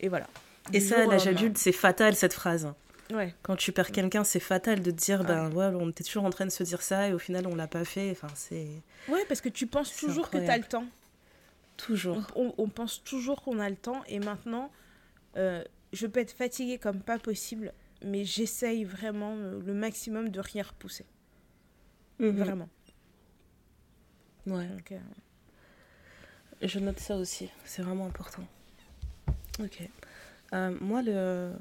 et 0.00 0.08
voilà. 0.08 0.26
Et 0.72 0.80
ça, 0.80 1.02
à 1.02 1.06
l'âge 1.06 1.26
adulte, 1.26 1.58
c'est 1.58 1.72
fatal 1.72 2.14
cette 2.14 2.32
phrase. 2.32 2.72
Ouais. 3.12 3.34
Quand 3.42 3.56
tu 3.56 3.72
perds 3.72 3.92
quelqu'un, 3.92 4.24
c'est 4.24 4.40
fatal 4.40 4.80
de 4.80 4.90
te 4.90 4.96
dire 4.96 5.24
ben 5.24 5.52
ouais, 5.52 5.66
on 5.66 5.90
était 5.90 6.04
toujours 6.04 6.24
en 6.24 6.30
train 6.30 6.46
de 6.46 6.50
se 6.50 6.62
dire 6.62 6.82
ça 6.82 7.08
et 7.08 7.12
au 7.12 7.18
final 7.18 7.46
on 7.46 7.54
l'a 7.54 7.66
pas 7.66 7.84
fait. 7.84 8.10
Enfin, 8.10 8.28
c'est. 8.34 8.68
Ouais, 9.08 9.24
parce 9.28 9.40
que 9.40 9.48
tu 9.48 9.66
penses 9.66 9.94
toujours 9.96 10.30
que 10.30 10.38
tu 10.38 10.48
as 10.48 10.58
le 10.58 10.64
temps. 10.64 10.86
Toujours. 11.76 12.22
On, 12.36 12.68
pense 12.68 13.02
toujours 13.02 13.42
qu'on 13.42 13.58
a 13.58 13.68
le 13.68 13.76
temps 13.76 14.02
et 14.06 14.20
maintenant, 14.20 14.70
euh, 15.36 15.64
je 15.92 16.06
peux 16.06 16.20
être 16.20 16.32
fatiguée 16.32 16.78
comme 16.78 17.00
pas 17.00 17.18
possible 17.18 17.72
mais 18.04 18.24
j'essaye 18.24 18.84
vraiment 18.84 19.34
le 19.34 19.74
maximum 19.74 20.28
de 20.30 20.40
rien 20.40 20.62
repousser. 20.62 21.06
Mhm. 22.18 22.30
Vraiment. 22.30 22.68
Ouais. 24.46 24.68
Euh, 24.92 24.98
Je 26.62 26.78
note 26.78 26.98
ça 26.98 27.16
aussi, 27.16 27.48
c'est 27.64 27.82
vraiment 27.82 28.06
important. 28.06 28.44
Ok. 29.60 29.88
Euh, 30.52 30.76
moi, 30.80 31.02
le... 31.02 31.52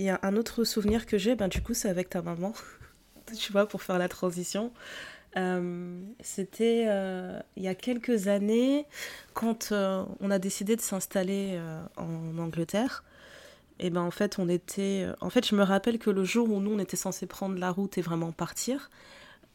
il 0.00 0.06
y 0.06 0.10
a 0.10 0.18
un 0.22 0.36
autre 0.36 0.64
souvenir 0.64 1.06
que 1.06 1.18
j'ai, 1.18 1.34
ben, 1.34 1.48
du 1.48 1.62
coup, 1.62 1.74
c'est 1.74 1.88
avec 1.88 2.10
ta 2.10 2.22
maman, 2.22 2.52
tu 3.38 3.52
vois, 3.52 3.66
pour 3.66 3.82
faire 3.82 3.98
la 3.98 4.08
transition. 4.08 4.72
Euh, 5.36 6.00
c'était 6.20 6.86
il 7.56 7.62
y 7.62 7.68
a 7.68 7.74
quelques 7.74 8.26
années, 8.26 8.86
quand 9.34 9.72
on 9.72 10.30
a 10.30 10.38
décidé 10.38 10.74
de 10.74 10.80
s'installer 10.80 11.60
en 11.96 12.38
Angleterre 12.38 13.04
et 13.80 13.90
ben 13.90 14.02
en 14.02 14.10
fait 14.10 14.38
on 14.38 14.48
était 14.48 15.04
euh, 15.06 15.14
en 15.20 15.30
fait 15.30 15.46
je 15.46 15.54
me 15.54 15.62
rappelle 15.62 15.98
que 15.98 16.10
le 16.10 16.22
jour 16.22 16.50
où 16.50 16.60
nous 16.60 16.72
on 16.72 16.78
était 16.78 16.96
censé 16.96 17.26
prendre 17.26 17.58
la 17.58 17.70
route 17.70 17.98
et 17.98 18.02
vraiment 18.02 18.30
partir 18.30 18.90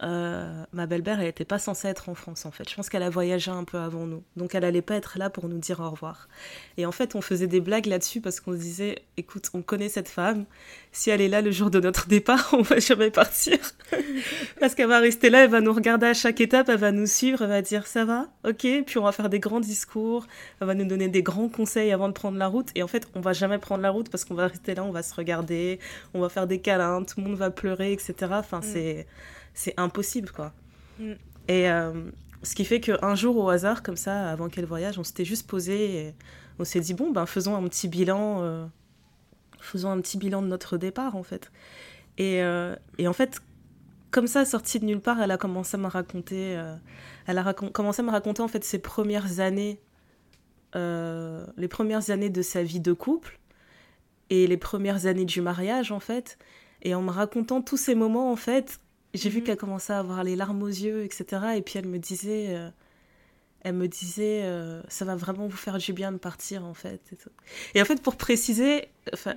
euh, 0.04 0.66
ma 0.74 0.88
belle-mère, 0.88 1.20
elle 1.20 1.28
n'était 1.28 1.46
pas 1.46 1.58
censée 1.58 1.88
être 1.88 2.10
en 2.10 2.16
France 2.16 2.46
en 2.46 2.52
fait. 2.52 2.70
Je 2.70 2.76
pense 2.76 2.90
qu'elle 2.90 3.04
a 3.04 3.10
voyagé 3.10 3.50
un 3.50 3.64
peu 3.64 3.78
avant 3.78 4.06
nous. 4.06 4.24
Donc 4.36 4.54
elle 4.54 4.66
allait 4.66 4.82
pas 4.82 4.96
être 4.96 5.18
là 5.18 5.30
pour 5.30 5.48
nous 5.48 5.58
dire 5.58 5.80
au 5.80 5.90
revoir. 5.90 6.28
Et 6.76 6.86
en 6.86 6.92
fait, 6.92 7.16
on 7.16 7.22
faisait 7.22 7.48
des 7.48 7.62
blagues 7.62 7.86
là-dessus 7.86 8.20
parce 8.20 8.42
qu'on 8.42 8.52
se 8.52 8.58
disait, 8.58 9.04
écoute, 9.16 9.50
on 9.54 9.62
connaît 9.62 9.88
cette 9.88 10.10
femme. 10.10 10.46
Si 10.92 11.10
elle 11.10 11.22
est 11.22 11.30
là 11.30 11.42
le 11.42 11.52
jour 11.52 11.70
de 11.70 11.80
notre 11.80 12.08
départ, 12.08 12.50
on 12.54 12.62
va 12.62 12.80
jamais 12.80 13.10
partir. 13.10 13.58
parce 14.60 14.76
qu'elle 14.76 14.90
va 14.90 15.00
rester 15.00 15.30
là, 15.30 15.46
elle 15.46 15.50
va 15.50 15.62
nous 15.62 15.74
regarder 15.74 16.08
à 16.08 16.14
chaque 16.14 16.42
étape, 16.42 16.68
elle 16.68 16.78
va 16.78 16.92
nous 16.92 17.08
suivre, 17.08 17.42
elle 17.44 17.50
va 17.50 17.62
dire, 17.62 17.88
ça 17.88 18.04
va, 18.04 18.28
ok. 18.46 18.68
Puis 18.86 18.98
on 18.98 19.04
va 19.04 19.14
faire 19.14 19.30
des 19.30 19.40
grands 19.40 19.62
discours, 19.62 20.28
elle 20.60 20.68
va 20.68 20.74
nous 20.74 20.86
donner 20.86 21.08
des 21.08 21.24
grands 21.24 21.48
conseils 21.48 21.94
avant 21.94 22.10
de 22.10 22.14
prendre 22.14 22.38
la 22.38 22.48
route. 22.48 22.68
Et 22.76 22.84
en 22.84 22.88
fait, 22.88 23.08
on 23.16 23.22
va 23.22 23.32
jamais 23.32 23.60
prendre 23.60 23.82
la 23.82 23.92
route 23.92 24.10
parce 24.10 24.26
qu'on 24.26 24.36
va 24.36 24.48
rester 24.48 24.76
là, 24.76 24.84
on 24.84 24.92
va 24.92 25.04
se 25.04 25.16
regarder, 25.16 25.80
on 26.14 26.20
va 26.20 26.28
faire 26.28 26.48
des 26.48 26.60
câlins, 26.60 27.04
tout 27.04 27.22
le 27.22 27.28
monde 27.28 27.38
va 27.38 27.50
pleurer, 27.50 27.94
etc. 27.94 28.14
Enfin, 28.32 28.60
mm. 28.60 28.64
c'est 28.64 29.08
c'est 29.56 29.74
impossible, 29.78 30.30
quoi. 30.30 30.54
Mm. 31.00 31.14
Et 31.48 31.70
euh, 31.70 32.12
ce 32.44 32.54
qui 32.54 32.66
fait 32.66 32.80
qu'un 32.80 33.16
jour, 33.16 33.38
au 33.38 33.50
hasard, 33.50 33.82
comme 33.82 33.96
ça, 33.96 34.30
avant 34.30 34.50
qu'elle 34.50 34.66
voyage, 34.66 35.00
on 35.00 35.04
s'était 35.04 35.26
juste 35.26 35.48
posé 35.48 35.98
et 35.98 36.16
on 36.60 36.66
s'est 36.66 36.82
dit, 36.82 36.94
bon, 36.94 37.12
ben, 37.12 37.26
faisons 37.26 37.56
un 37.56 37.68
petit 37.68 37.88
bilan, 37.88 38.44
euh, 38.44 38.66
faisons 39.60 39.90
un 39.90 40.00
petit 40.02 40.18
bilan 40.18 40.44
de 40.44 40.48
notre 40.48 40.78
départ, 40.78 41.16
en 41.16 41.24
fait. 41.24 41.52
Et, 42.18 42.44
euh, 42.44 42.76
et 42.98 43.08
en 43.08 43.14
fait, 43.14 43.42
comme 44.12 44.28
ça, 44.28 44.46
sortie 44.46 44.80
de 44.80 44.86
nulle 44.86 45.02
part, 45.02 45.22
elle 45.22 45.32
a 45.32 45.38
commencé 45.38 45.76
à 45.76 45.80
me 45.80 45.88
raconter, 45.88 46.62
elle 47.26 47.38
a 47.38 47.54
commencé 47.54 48.02
à 48.02 48.04
me 48.04 48.12
raconter, 48.12 48.42
en 48.42 48.48
fait, 48.48 48.64
ses 48.64 48.80
premières 48.80 49.40
années, 49.40 49.82
les 50.74 51.68
premières 51.70 52.10
années 52.10 52.30
de 52.30 52.42
sa 52.42 52.64
vie 52.64 52.80
de 52.80 52.94
couple 52.94 53.40
et 54.30 54.48
les 54.48 54.58
premières 54.58 55.06
années 55.06 55.26
du 55.26 55.42
mariage, 55.42 55.92
en 55.92 56.00
fait. 56.00 56.38
Et 56.82 56.96
en 56.96 57.02
me 57.02 57.12
racontant 57.12 57.62
tous 57.62 57.78
ces 57.78 57.96
moments, 57.96 58.32
en 58.32 58.38
fait, 58.38 58.80
j'ai 59.18 59.30
vu 59.30 59.40
mhm. 59.40 59.46
qu'elle 59.46 59.58
commençait 59.58 59.94
à 59.94 60.00
avoir 60.00 60.24
les 60.24 60.36
larmes 60.36 60.62
aux 60.64 60.68
yeux, 60.68 61.04
etc. 61.04 61.26
Et 61.56 61.62
puis 61.62 61.80
elle 61.80 61.88
me 61.88 62.00
disait, 62.00 62.48
euh, 62.50 62.70
elle 63.62 63.76
me 63.76 63.88
disait, 63.88 64.44
euh, 64.44 64.82
ça 64.88 65.06
va 65.06 65.16
vraiment 65.16 65.48
vous 65.48 65.58
faire 65.58 65.78
du 65.78 65.94
bien 65.94 66.12
de 66.12 66.18
partir 66.18 66.66
en 66.66 66.74
fait. 66.74 67.02
Et, 67.74 67.82
en 67.82 67.86
fait, 67.86 68.02
pour 68.02 68.16
préciser, 68.16 68.90
enfin, 69.14 69.36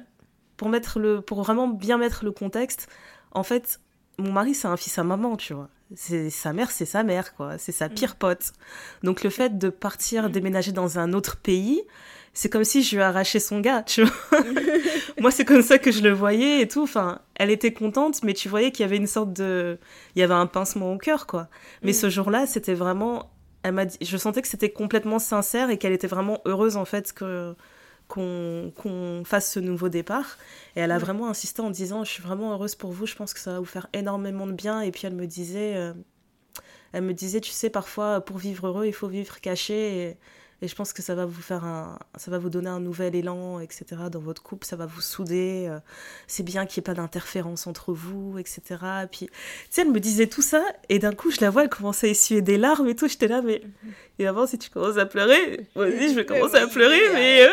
pour, 0.57 0.68
mettre 0.68 0.99
le, 0.99 1.20
pour 1.20 1.43
vraiment 1.43 1.68
bien 1.68 1.99
mettre 1.99 2.24
le 2.24 2.33
contexte, 2.33 2.89
en 3.33 3.43
fait, 3.43 3.81
mon 4.18 4.33
mari, 4.33 4.55
c'est 4.55 4.68
un 4.68 4.76
fils 4.76 4.99
à 4.99 5.05
maman, 5.05 5.37
tu 5.37 5.55
vois. 5.55 5.68
C'est 5.95 6.29
sa 6.29 6.53
mère, 6.53 6.70
c'est 6.70 6.85
sa 6.85 7.03
mère, 7.03 7.35
quoi. 7.35 7.57
C'est 7.57 7.72
sa 7.72 7.89
pire 7.89 8.12
mm. 8.12 8.18
pote. 8.18 8.53
Donc 9.03 9.24
le 9.24 9.31
fait 9.31 9.57
de 9.57 9.70
partir 9.70 10.29
déménager 10.29 10.72
dans 10.72 10.99
un 10.99 11.14
autre 11.14 11.37
pays, 11.37 11.83
c'est 12.35 12.49
comme 12.49 12.64
si 12.64 12.83
je 12.83 12.97
lui 12.97 13.03
arrachais 13.03 13.41
son 13.41 13.61
gars, 13.61 13.83
tu 13.83 14.05
vois. 14.05 14.41
Moi, 15.20 15.31
c'est 15.31 15.45
comme 15.45 15.62
ça 15.62 15.79
que 15.79 15.91
je 15.91 16.03
le 16.03 16.12
voyais 16.12 16.61
et 16.61 16.68
tout. 16.68 16.83
Enfin, 16.83 17.20
elle 17.35 17.51
était 17.51 17.72
contente, 17.72 18.22
mais 18.22 18.35
tu 18.35 18.49
voyais 18.49 18.70
qu'il 18.70 18.85
y 18.85 18.85
avait 18.85 18.97
une 18.97 19.07
sorte 19.07 19.33
de, 19.33 19.79
il 20.14 20.20
y 20.20 20.22
avait 20.22 20.35
un 20.35 20.47
pincement 20.47 20.93
au 20.93 20.99
cœur, 20.99 21.26
quoi. 21.26 21.49
Mais 21.83 21.91
mm. 21.91 21.95
ce 21.95 22.11
jour-là, 22.11 22.47
c'était 22.47 22.74
vraiment, 22.74 23.31
elle 23.62 23.72
m'a 23.72 23.85
dit, 23.85 23.99
je 24.01 24.16
sentais 24.16 24.43
que 24.43 24.49
c'était 24.49 24.70
complètement 24.70 25.18
sincère 25.18 25.70
et 25.70 25.79
qu'elle 25.79 25.93
était 25.93 26.07
vraiment 26.07 26.41
heureuse 26.45 26.76
en 26.76 26.85
fait 26.85 27.12
que 27.12 27.55
qu'on 28.09 29.22
fasse 29.24 29.53
ce 29.53 29.61
nouveau 29.61 29.89
départ. 29.89 30.39
Et 30.76 30.81
elle 30.81 30.93
a 30.93 30.99
vraiment 30.99 31.29
insisté 31.29 31.61
en 31.61 31.70
disant 31.70 32.05
Je 32.05 32.11
suis 32.11 32.22
vraiment 32.22 32.53
heureuse 32.53 32.74
pour 32.74 32.91
vous, 32.91 33.07
je 33.07 33.14
pense 33.14 33.35
que 33.35 33.41
ça 33.41 33.53
va 33.53 33.59
vous 33.59 33.66
faire 33.66 33.89
énormément 33.93 34.47
de 34.47 34.53
bien. 34.53 34.81
Et 34.81 34.91
puis 34.91 35.07
elle 35.07 35.14
me 35.14 35.26
disait, 35.26 35.76
euh, 35.76 35.93
elle 36.93 37.03
me 37.03 37.14
disait 37.14 37.41
Tu 37.41 37.51
sais, 37.51 37.70
parfois, 37.70 38.20
pour 38.20 38.39
vivre 38.39 38.66
heureux, 38.68 38.87
il 38.87 38.95
faut 38.95 39.09
vivre 39.09 39.41
caché. 39.41 40.03
Et, 40.03 40.16
et 40.61 40.66
je 40.66 40.74
pense 40.74 40.92
que 40.92 41.02
ça 41.02 41.14
va 41.14 41.24
vous 41.24 41.40
faire 41.40 41.64
un, 41.64 41.98
ça 42.16 42.30
va 42.32 42.38
vous 42.38 42.50
donner 42.50 42.68
un 42.68 42.80
nouvel 42.80 43.14
élan, 43.14 43.61
etc. 43.61 43.84
dans 44.11 44.18
votre 44.18 44.42
couple, 44.42 44.66
ça 44.66 44.74
va 44.74 44.86
vous 44.86 45.00
souder. 45.00 45.66
Euh, 45.68 45.78
c'est 46.26 46.42
bien 46.42 46.66
qu'il 46.66 46.80
n'y 46.80 46.84
ait 46.84 46.92
pas 46.92 47.00
d'interférence 47.00 47.68
entre 47.68 47.92
vous, 47.92 48.38
etc. 48.38 48.61
Puis, 49.11 49.26
tu 49.26 49.32
sais, 49.70 49.82
elle 49.82 49.92
me 49.92 50.00
disait 50.00 50.26
tout 50.26 50.42
ça, 50.42 50.64
et 50.88 50.98
d'un 50.98 51.12
coup, 51.12 51.30
je 51.30 51.40
la 51.40 51.50
vois, 51.50 51.62
elle 51.62 51.68
commençait 51.68 52.09
à 52.09 52.11
essuyer 52.11 52.42
des 52.42 52.59
larmes 52.59 52.88
et 52.88 52.96
tout. 52.96 53.06
J'étais 53.06 53.28
là, 53.28 53.40
mais 53.40 53.62
et 54.18 54.26
avant, 54.26 54.48
si 54.48 54.59
tu 54.59 54.68
commences 54.68 54.98
à 54.98 55.06
pleurer, 55.06 55.66
moi 55.76 55.86
aussi, 55.86 56.11
je 56.11 56.14
vais 56.14 56.26
commencer 56.26 56.56
à 56.56 56.66
pleurer, 56.66 57.00
mais. 57.14 57.42
Euh, 57.42 57.50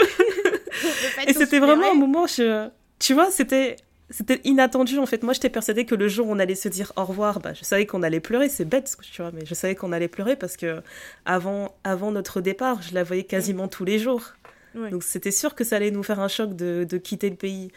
et 1.28 1.34
c'était 1.34 1.60
vraiment 1.60 1.92
un 1.92 1.96
moment, 1.96 2.26
je... 2.26 2.70
tu 2.98 3.14
vois, 3.14 3.30
c'était 3.30 3.76
c'était 4.10 4.42
inattendu 4.44 5.00
en 5.00 5.06
fait. 5.06 5.24
Moi, 5.24 5.34
j'étais 5.34 5.50
persuadée 5.50 5.86
que 5.86 5.96
le 5.96 6.08
jour 6.08 6.28
où 6.28 6.32
on 6.32 6.40
allait 6.40 6.56
se 6.56 6.70
dire 6.70 6.94
au 6.96 7.06
revoir, 7.06 7.40
bah, 7.40 7.54
je 7.54 7.64
savais 7.64 7.86
qu'on 7.86 8.04
allait 8.04 8.20
pleurer. 8.20 8.50
C'est 8.50 8.66
bête, 8.66 8.96
tu 9.02 9.22
vois, 9.22 9.32
mais 9.32 9.46
je 9.46 9.54
savais 9.54 9.76
qu'on 9.76 9.92
allait 9.92 10.08
pleurer 10.08 10.36
parce 10.36 10.58
que 10.58 10.82
avant, 11.26 11.76
avant 11.84 12.12
notre 12.12 12.42
départ, 12.42 12.82
je 12.82 12.94
la 12.94 13.04
voyais 13.04 13.24
quasiment 13.24 13.68
tous 13.68 13.86
les 13.86 14.00
jours. 14.00 14.34
Donc 14.76 15.04
c'était 15.04 15.32
sûr 15.32 15.56
que 15.56 15.64
ça 15.64 15.78
allait 15.78 15.92
nous 15.92 16.04
faire 16.04 16.20
un 16.20 16.28
choc 16.28 16.56
de, 16.56 16.86
de 16.88 16.98
quitter 16.98 17.30
le 17.30 17.38
pays. 17.38 17.72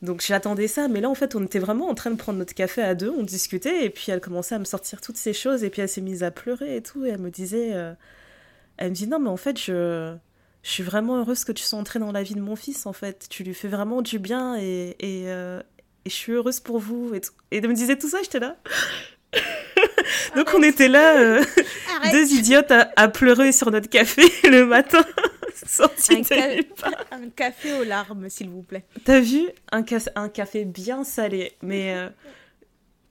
Donc 0.00 0.20
j'attendais 0.20 0.66
ça, 0.66 0.88
mais 0.88 1.00
là 1.00 1.08
en 1.08 1.14
fait 1.14 1.36
on 1.36 1.44
était 1.44 1.60
vraiment 1.60 1.88
en 1.88 1.94
train 1.94 2.10
de 2.10 2.16
prendre 2.16 2.38
notre 2.38 2.54
café 2.54 2.82
à 2.82 2.94
deux, 2.94 3.10
on 3.10 3.22
discutait 3.22 3.84
et 3.84 3.90
puis 3.90 4.06
elle 4.10 4.20
commençait 4.20 4.56
à 4.56 4.58
me 4.58 4.64
sortir 4.64 5.00
toutes 5.00 5.16
ces 5.16 5.32
choses 5.32 5.62
et 5.62 5.70
puis 5.70 5.80
elle 5.80 5.88
s'est 5.88 6.00
mise 6.00 6.24
à 6.24 6.32
pleurer 6.32 6.76
et 6.76 6.82
tout 6.82 7.04
et 7.04 7.10
elle 7.10 7.20
me 7.20 7.30
disait, 7.30 7.70
euh, 7.72 7.92
elle 8.78 8.90
me 8.90 8.94
dit 8.94 9.06
non 9.06 9.20
mais 9.20 9.28
en 9.28 9.36
fait 9.36 9.60
je 9.60 10.14
je 10.62 10.70
suis 10.70 10.82
vraiment 10.82 11.16
heureuse 11.18 11.44
que 11.44 11.52
tu 11.52 11.62
sois 11.62 11.78
entrée 11.78 11.98
dans 11.98 12.12
la 12.12 12.22
vie 12.22 12.34
de 12.34 12.40
mon 12.40 12.56
fils, 12.56 12.86
en 12.86 12.92
fait. 12.92 13.26
Tu 13.28 13.42
lui 13.42 13.54
fais 13.54 13.68
vraiment 13.68 14.00
du 14.00 14.18
bien 14.18 14.56
et, 14.56 14.96
et, 15.00 15.24
euh, 15.26 15.60
et 16.04 16.10
je 16.10 16.14
suis 16.14 16.32
heureuse 16.32 16.60
pour 16.60 16.78
vous. 16.78 17.12
Et, 17.14 17.20
et 17.50 17.60
de 17.60 17.68
me 17.68 17.74
disait 17.74 17.96
tout 17.96 18.08
ça, 18.08 18.18
j'étais 18.22 18.38
là. 18.38 18.56
Donc 20.36 20.50
on 20.54 20.62
était 20.62 20.88
là, 20.88 21.18
euh, 21.18 21.44
deux 22.12 22.32
idiotes 22.32 22.70
à, 22.70 23.08
pleurer 23.08 23.52
sur 23.52 23.70
notre 23.70 23.88
café 23.88 24.22
le 24.48 24.64
matin. 24.64 25.00
un, 25.80 27.22
un, 27.22 27.28
café 27.30 27.72
aux 27.74 27.84
larmes, 27.84 28.28
s'il 28.28 28.48
vous 28.48 28.62
plaît. 28.62 28.84
T'as 29.04 29.20
vu? 29.20 29.48
Un, 29.70 29.84
un 30.16 30.28
café 30.28 30.64
bien 30.64 31.04
salé. 31.04 31.52
Mais 31.62 31.94
euh, 31.94 32.08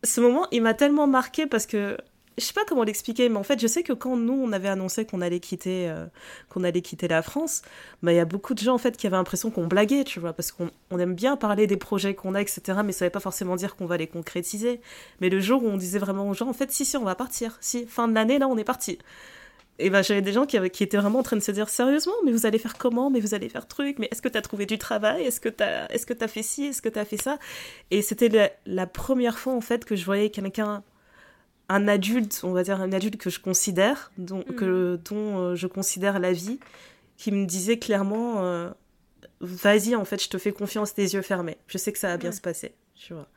ce 0.03 0.21
moment, 0.21 0.47
il 0.51 0.61
m'a 0.61 0.73
tellement 0.73 1.07
marqué 1.07 1.47
parce 1.47 1.65
que 1.65 1.97
je 2.37 2.45
sais 2.45 2.53
pas 2.53 2.65
comment 2.67 2.83
l'expliquer, 2.83 3.29
mais 3.29 3.37
en 3.37 3.43
fait, 3.43 3.59
je 3.59 3.67
sais 3.67 3.83
que 3.83 3.93
quand 3.93 4.15
nous, 4.17 4.33
on 4.33 4.51
avait 4.51 4.69
annoncé 4.69 5.05
qu'on 5.05 5.21
allait 5.21 5.39
quitter, 5.39 5.89
euh, 5.89 6.05
qu'on 6.49 6.63
allait 6.63 6.81
quitter 6.81 7.07
la 7.07 7.21
France, 7.21 7.61
bah, 8.03 8.13
il 8.13 8.15
y 8.15 8.19
a 8.19 8.25
beaucoup 8.25 8.53
de 8.53 8.59
gens, 8.59 8.73
en 8.73 8.77
fait, 8.77 8.97
qui 8.97 9.07
avaient 9.07 9.17
l'impression 9.17 9.51
qu'on 9.51 9.67
blaguait, 9.67 10.03
tu 10.03 10.19
vois, 10.19 10.33
parce 10.33 10.51
qu'on 10.51 10.69
on 10.89 10.99
aime 10.99 11.13
bien 11.13 11.35
parler 11.35 11.67
des 11.67 11.77
projets 11.77 12.13
qu'on 12.15 12.35
a, 12.35 12.41
etc., 12.41 12.79
mais 12.85 12.93
ça 12.93 13.05
veut 13.05 13.11
pas 13.11 13.19
forcément 13.19 13.55
dire 13.55 13.75
qu'on 13.75 13.85
va 13.85 13.97
les 13.97 14.07
concrétiser. 14.07 14.81
Mais 15.19 15.29
le 15.29 15.39
jour 15.39 15.63
où 15.63 15.67
on 15.67 15.77
disait 15.77 15.99
vraiment 15.99 16.29
aux 16.29 16.33
gens, 16.33 16.49
en 16.49 16.53
fait, 16.53 16.71
si, 16.71 16.85
si, 16.85 16.97
on 16.97 17.03
va 17.03 17.15
partir, 17.15 17.57
si, 17.61 17.85
fin 17.85 18.07
de 18.07 18.13
l'année, 18.13 18.39
là, 18.39 18.47
on 18.47 18.57
est 18.57 18.63
parti. 18.63 18.97
Et 19.81 19.89
ben, 19.89 20.03
j'avais 20.03 20.21
des 20.21 20.31
gens 20.31 20.45
qui, 20.45 20.57
qui, 20.69 20.83
étaient 20.83 20.97
vraiment 20.97 21.19
en 21.19 21.23
train 21.23 21.37
de 21.37 21.41
se 21.41 21.51
dire 21.51 21.69
sérieusement, 21.69 22.13
mais 22.23 22.31
vous 22.31 22.45
allez 22.45 22.59
faire 22.59 22.77
comment? 22.77 23.09
Mais 23.09 23.19
vous 23.19 23.33
allez 23.33 23.49
faire 23.49 23.67
truc 23.67 23.97
Mais 23.99 24.07
est-ce 24.11 24.21
que 24.21 24.29
tu 24.29 24.37
as 24.37 24.41
trouvé 24.41 24.65
du 24.65 24.77
travail? 24.77 25.23
Est-ce 25.23 25.39
que 25.39 25.49
tu 25.49 25.63
as, 25.63 25.91
est-ce 25.91 26.05
que 26.05 26.13
as 26.23 26.27
fait 26.27 26.43
ci? 26.43 26.65
Est-ce 26.65 26.81
que 26.81 26.89
tu 26.89 26.99
as 26.99 27.05
fait 27.05 27.17
ça? 27.17 27.39
Et 27.89 28.01
c'était 28.01 28.51
la, 28.65 28.87
première 28.87 29.39
fois 29.39 29.53
en 29.53 29.61
fait 29.61 29.85
que 29.85 29.95
je 29.95 30.05
voyais 30.05 30.29
quelqu'un 30.29 30.83
un 31.71 31.87
adulte, 31.87 32.41
on 32.43 32.51
va 32.51 32.63
dire 32.63 32.81
un 32.81 32.91
adulte 32.91 33.17
que 33.17 33.29
je 33.29 33.39
considère, 33.39 34.11
dont, 34.17 34.43
mm. 34.47 34.55
que, 34.55 34.99
dont 35.09 35.39
euh, 35.39 35.55
je 35.55 35.67
considère 35.67 36.19
la 36.19 36.33
vie, 36.33 36.59
qui 37.17 37.31
me 37.31 37.45
disait 37.45 37.77
clairement 37.77 38.43
euh, 38.43 38.69
Vas-y, 39.39 39.95
en 39.95 40.05
fait, 40.05 40.21
je 40.21 40.29
te 40.29 40.37
fais 40.37 40.51
confiance, 40.51 40.93
tes 40.93 41.01
yeux 41.01 41.23
fermés. 41.23 41.57
Je 41.67 41.79
sais 41.79 41.91
que 41.91 41.97
ça 41.97 42.09
va 42.09 42.17
bien 42.17 42.31
se 42.31 42.41
passer. 42.41 42.75
Tu 42.95 43.13
vois. 43.13 43.27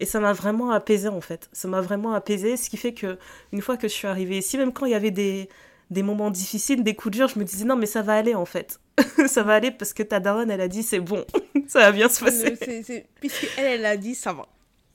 Et 0.00 0.06
ça 0.06 0.18
m'a 0.18 0.32
vraiment 0.32 0.72
apaisé, 0.72 1.06
en 1.06 1.20
fait. 1.20 1.48
Ça 1.52 1.68
m'a 1.68 1.80
vraiment 1.80 2.14
apaisé, 2.14 2.56
ce 2.56 2.68
qui 2.68 2.76
fait 2.76 2.94
que 2.94 3.16
une 3.52 3.62
fois 3.62 3.76
que 3.76 3.86
je 3.86 3.92
suis 3.92 4.08
arrivée 4.08 4.38
ici, 4.38 4.58
même 4.58 4.72
quand 4.72 4.86
il 4.86 4.92
y 4.92 4.96
avait 4.96 5.12
des, 5.12 5.48
des 5.90 6.02
moments 6.02 6.32
difficiles, 6.32 6.82
des 6.82 6.96
coups 6.96 7.16
durs, 7.16 7.28
je 7.28 7.38
me 7.38 7.44
disais 7.44 7.64
Non, 7.64 7.76
mais 7.76 7.86
ça 7.86 8.02
va 8.02 8.14
aller, 8.14 8.34
en 8.34 8.44
fait. 8.44 8.80
ça 9.28 9.44
va 9.44 9.54
aller 9.54 9.70
parce 9.70 9.92
que 9.92 10.02
ta 10.02 10.18
daronne, 10.18 10.50
elle 10.50 10.60
a 10.60 10.68
dit 10.68 10.82
C'est 10.82 11.00
bon, 11.00 11.24
ça 11.68 11.80
va 11.80 11.92
bien 11.92 12.08
se 12.08 12.24
passer. 12.24 13.06
Puisqu'elle, 13.20 13.66
elle 13.66 13.86
a 13.86 13.96
dit 13.96 14.16
Ça 14.16 14.32
va. 14.32 14.48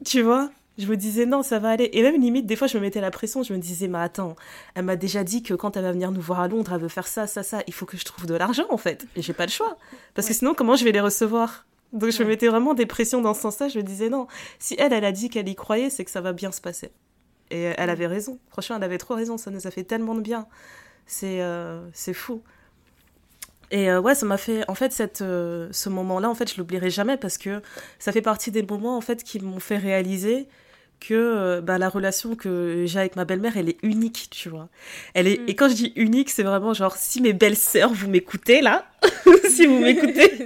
Tu 0.03 0.21
vois? 0.21 0.51
Je 0.77 0.87
me 0.87 0.95
disais 0.95 1.25
non, 1.25 1.41
ça 1.43 1.59
va 1.59 1.69
aller. 1.69 1.89
Et 1.93 2.01
même 2.01 2.19
limite, 2.21 2.45
des 2.45 2.55
fois, 2.55 2.67
je 2.67 2.77
me 2.77 2.83
mettais 2.83 3.01
la 3.01 3.11
pression. 3.11 3.43
Je 3.43 3.53
me 3.53 3.59
disais, 3.59 3.87
mais 3.87 3.99
attends, 3.99 4.35
elle 4.75 4.85
m'a 4.85 4.95
déjà 4.95 5.23
dit 5.23 5.41
que 5.41 5.53
quand 5.53 5.75
elle 5.75 5.83
va 5.83 5.91
venir 5.91 6.11
nous 6.11 6.21
voir 6.21 6.39
à 6.39 6.47
Londres, 6.47 6.71
elle 6.73 6.81
veut 6.81 6.87
faire 6.87 7.07
ça, 7.07 7.27
ça, 7.27 7.43
ça. 7.43 7.63
Il 7.67 7.73
faut 7.73 7.85
que 7.85 7.97
je 7.97 8.05
trouve 8.05 8.25
de 8.25 8.35
l'argent, 8.35 8.65
en 8.69 8.77
fait. 8.77 9.05
Et 9.15 9.21
j'ai 9.21 9.33
pas 9.33 9.45
le 9.45 9.51
choix. 9.51 9.77
Parce 10.13 10.27
que 10.27 10.33
sinon, 10.33 10.53
comment 10.53 10.75
je 10.75 10.83
vais 10.83 10.91
les 10.91 11.01
recevoir? 11.01 11.65
Donc, 11.93 12.11
je 12.11 12.21
me 12.21 12.27
mettais 12.27 12.47
vraiment 12.47 12.73
des 12.73 12.85
pressions 12.85 13.21
dans 13.21 13.33
ce 13.33 13.41
sens-là. 13.41 13.69
Je 13.69 13.79
me 13.79 13.83
disais, 13.83 14.09
non, 14.09 14.27
si 14.59 14.75
elle, 14.77 14.93
elle 14.93 15.05
a 15.05 15.11
dit 15.11 15.29
qu'elle 15.29 15.47
y 15.47 15.55
croyait, 15.55 15.89
c'est 15.89 16.05
que 16.05 16.11
ça 16.11 16.21
va 16.21 16.33
bien 16.33 16.51
se 16.51 16.61
passer. 16.61 16.91
Et 17.49 17.73
elle 17.77 17.89
avait 17.89 18.07
raison. 18.07 18.39
Franchement, 18.49 18.75
elle 18.75 18.83
avait 18.83 18.97
trop 18.97 19.15
raison. 19.15 19.37
Ça 19.37 19.51
nous 19.51 19.65
a 19.65 19.71
fait 19.71 19.83
tellement 19.83 20.15
de 20.15 20.21
bien. 20.21 20.47
C'est 21.05 21.41
euh, 21.41 21.87
c'est 21.93 22.13
fou. 22.13 22.41
Et 23.71 23.89
euh, 23.89 23.99
ouais, 23.99 24.15
ça 24.15 24.25
m'a 24.25 24.37
fait, 24.37 24.63
en 24.69 24.75
fait, 24.75 24.93
cette, 24.93 25.21
euh, 25.21 25.67
ce 25.71 25.89
moment-là, 25.89 26.29
en 26.29 26.35
fait, 26.35 26.51
je 26.51 26.57
l'oublierai 26.57 26.89
jamais 26.89 27.17
parce 27.17 27.37
que 27.37 27.61
ça 27.99 28.11
fait 28.11 28.21
partie 28.21 28.51
des 28.51 28.63
moments, 28.63 28.95
en 28.97 29.01
fait, 29.01 29.23
qui 29.23 29.39
m'ont 29.39 29.59
fait 29.59 29.77
réaliser 29.77 30.47
que 30.99 31.13
euh, 31.13 31.61
bah, 31.61 31.77
la 31.77 31.89
relation 31.89 32.35
que 32.35 32.85
j'ai 32.85 32.99
avec 32.99 33.15
ma 33.15 33.25
belle-mère, 33.25 33.57
elle 33.57 33.69
est 33.69 33.77
unique, 33.83 34.27
tu 34.31 34.49
vois. 34.49 34.69
Elle 35.13 35.27
est... 35.27 35.39
Mm. 35.39 35.49
Et 35.49 35.55
quand 35.55 35.69
je 35.69 35.75
dis 35.75 35.93
unique, 35.95 36.29
c'est 36.29 36.43
vraiment 36.43 36.73
genre, 36.73 36.95
si 36.95 37.21
mes 37.21 37.33
belles-sœurs, 37.33 37.93
vous 37.93 38.09
m'écoutez 38.09 38.61
là, 38.61 38.87
si 39.49 39.65
vous 39.65 39.79
m'écoutez, 39.79 40.43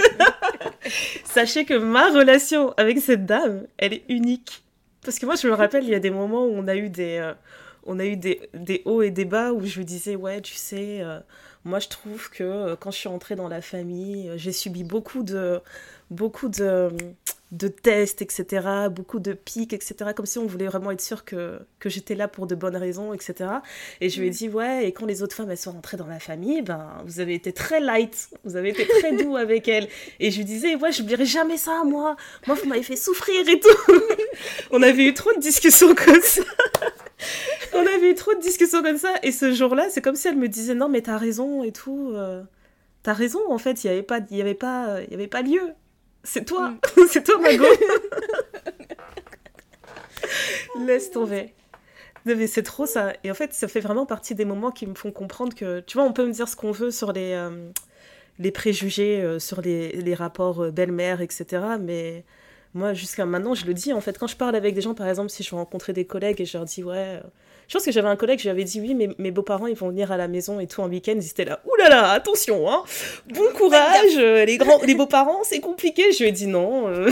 sachez 1.24 1.66
que 1.66 1.74
ma 1.74 2.10
relation 2.10 2.74
avec 2.78 3.00
cette 3.00 3.26
dame, 3.26 3.66
elle 3.78 3.94
est 3.94 4.04
unique. 4.10 4.64
Parce 5.04 5.18
que 5.20 5.26
moi, 5.26 5.36
je 5.36 5.48
me 5.48 5.54
rappelle, 5.54 5.84
il 5.84 5.90
y 5.90 5.96
a 5.96 6.00
des 6.00 6.12
moments 6.12 6.46
où 6.46 6.52
on 6.54 6.68
a 6.68 6.76
eu 6.76 6.90
des, 6.90 7.18
euh, 7.18 7.34
on 7.86 8.00
a 8.00 8.06
eu 8.06 8.18
des, 8.18 8.50
des, 8.54 8.82
hauts 8.86 9.02
et 9.02 9.12
des 9.12 9.26
bas 9.26 9.52
où 9.54 9.66
je 9.66 9.78
lui 9.78 9.86
disais, 9.86 10.16
ouais, 10.16 10.42
tu 10.42 10.54
sais, 10.54 11.02
euh, 11.02 11.20
moi, 11.66 11.80
je 11.80 11.88
trouve 11.88 12.30
que 12.30 12.76
quand 12.76 12.92
je 12.92 12.98
suis 12.98 13.10
entrée 13.10 13.36
dans 13.36 13.48
la 13.48 13.62
famille, 13.62 14.32
j'ai 14.36 14.52
subi 14.52 14.84
beaucoup 14.84 15.24
de, 15.24 15.60
beaucoup 16.12 16.50
de 16.50 16.90
de 17.52 17.68
tests, 17.68 18.22
etc., 18.22 18.66
beaucoup 18.90 19.20
de 19.20 19.34
pics, 19.34 19.74
etc., 19.74 20.12
comme 20.16 20.26
si 20.26 20.38
on 20.38 20.46
voulait 20.46 20.68
vraiment 20.68 20.92
être 20.92 21.02
sûr 21.02 21.26
que, 21.26 21.60
que 21.80 21.90
j'étais 21.90 22.16
là 22.16 22.30
pour 22.30 22.48
de 22.48 22.56
bonnes 22.56 22.78
raisons, 22.78 23.14
etc. 23.14 23.50
Et 24.00 24.10
je 24.10 24.20
lui 24.22 24.28
ai 24.28 24.30
mm. 24.30 24.34
dit, 24.34 24.50
ouais, 24.50 24.88
et 24.88 24.94
quand 24.94 25.06
les 25.06 25.22
autres 25.22 25.36
femmes, 25.36 25.52
elles 25.52 25.58
sont 25.58 25.74
rentrées 25.74 25.98
dans 25.98 26.08
la 26.08 26.20
famille, 26.20 26.62
ben, 26.62 26.90
vous 27.06 27.20
avez 27.20 27.34
été 27.34 27.52
très 27.52 27.82
light, 27.82 28.30
vous 28.46 28.56
avez 28.56 28.70
été 28.70 28.88
très 28.88 29.12
doux 29.12 29.36
avec 29.38 29.68
elles. 29.68 29.90
Et 30.22 30.32
je 30.32 30.38
lui 30.38 30.46
disais, 30.46 30.76
ouais, 30.76 30.94
j'oublierai 30.94 31.26
jamais 31.26 31.58
ça, 31.58 31.84
moi. 31.84 32.16
Moi, 32.48 32.56
vous 32.56 32.70
m'avez 32.70 32.84
fait 32.84 32.96
souffrir 32.96 33.48
et 33.50 33.60
tout. 33.60 33.94
on 34.72 34.82
avait 34.82 35.06
eu 35.06 35.14
trop 35.14 35.34
de 35.34 35.40
discussions 35.40 35.94
comme 35.94 36.22
ça. 36.22 36.44
on 37.74 37.86
avait 37.86 38.12
eu 38.12 38.16
trop 38.16 38.34
de 38.34 38.40
discussions 38.40 38.82
comme 38.82 38.98
ça. 38.98 39.14
Et 39.24 39.34
ce 39.34 39.52
jour-là, 39.52 39.90
c'est 39.90 40.02
comme 40.02 40.16
si 40.16 40.30
elle 40.30 40.38
me 40.38 40.48
disait, 40.48 40.74
non, 40.74 40.88
mais 40.88 41.02
t'as 41.02 41.18
raison 41.18 41.66
et 41.66 41.74
tout. 41.74 42.14
Euh, 42.14 42.44
t'as 43.04 43.14
raison, 43.14 43.40
en 43.50 43.58
fait, 43.58 43.84
il 43.84 43.88
n'y 43.88 43.94
avait, 43.94 44.04
pas, 44.04 44.20
y 44.32 44.40
avait, 44.40 44.54
pas, 44.54 45.02
y 45.10 45.14
avait 45.14 45.28
pas 45.28 45.42
lieu. 45.42 45.74
C'est 46.24 46.46
toi, 46.46 46.70
mm. 46.70 46.80
c'est 47.10 47.24
toi, 47.24 47.40
Mago. 47.40 47.66
Laisse 50.86 51.12
tomber. 51.12 51.54
mais 52.26 52.48
c'est 52.48 52.64
trop 52.64 52.86
ça. 52.86 53.14
Et 53.24 53.32
en 53.32 53.34
fait, 53.34 53.54
ça 53.54 53.68
fait 53.68 53.80
vraiment 53.80 54.06
partie 54.06 54.36
des 54.36 54.46
moments 54.46 54.72
qui 54.72 54.88
me 54.88 54.96
font 54.96 55.12
comprendre 55.12 55.56
que, 55.56 55.82
tu 55.82 55.98
vois, 55.98 56.06
on 56.06 56.14
peut 56.14 56.26
me 56.26 56.32
dire 56.32 56.48
ce 56.48 56.56
qu'on 56.56 56.72
veut 56.72 56.92
sur 56.92 57.12
les, 57.12 57.34
euh, 57.34 57.70
les 58.40 58.52
préjugés, 58.52 59.22
euh, 59.22 59.40
sur 59.40 59.62
les, 59.62 59.92
les 59.94 60.14
rapports 60.14 60.64
euh, 60.64 60.72
belle-mère, 60.72 61.22
etc. 61.22 61.46
Mais 61.80 62.24
moi, 62.74 62.94
jusqu'à 62.94 63.26
maintenant, 63.26 63.56
je 63.56 63.66
le 63.66 63.74
dis. 63.74 63.94
En 63.94 64.02
fait, 64.02 64.18
quand 64.18 64.28
je 64.28 64.38
parle 64.38 64.56
avec 64.56 64.76
des 64.76 64.82
gens, 64.82 64.94
par 64.94 65.08
exemple, 65.08 65.30
si 65.30 65.44
je 65.44 65.56
rencontrais 65.56 65.94
des 65.94 66.06
collègues 66.06 66.42
et 66.42 66.46
je 66.46 66.58
leur 66.58 66.66
dis, 66.66 66.84
ouais, 66.84 67.20
je 67.72 67.78
pense 67.78 67.86
que 67.86 67.92
j'avais 67.94 68.10
un 68.10 68.18
collègue, 68.18 68.40
je 68.40 68.44
lui 68.44 68.50
avais 68.50 68.66
dit 68.66 68.82
oui, 68.82 68.94
mais 68.94 69.08
mes 69.18 69.32
beaux-parents, 69.32 69.66
ils 69.66 69.78
vont 69.78 69.88
venir 69.88 70.12
à 70.12 70.18
la 70.18 70.28
maison 70.28 70.60
et 70.60 70.68
tout 70.68 70.82
en 70.82 70.90
week-end. 70.90 71.14
Ils 71.16 71.30
étaient 71.30 71.46
là, 71.46 71.62
oulala, 71.64 71.90
là 71.90 72.02
là, 72.02 72.12
attention, 72.12 72.70
hein, 72.70 72.84
bon 73.30 73.46
courage, 73.56 74.18
euh, 74.18 74.44
les, 74.44 74.58
grands, 74.58 74.82
les 74.82 74.94
beaux-parents, 74.94 75.46
c'est 75.46 75.62
compliqué. 75.62 76.12
Je 76.12 76.24
lui 76.24 76.26
ai 76.28 76.32
dit 76.34 76.48
non, 76.48 76.90
euh, 76.90 77.10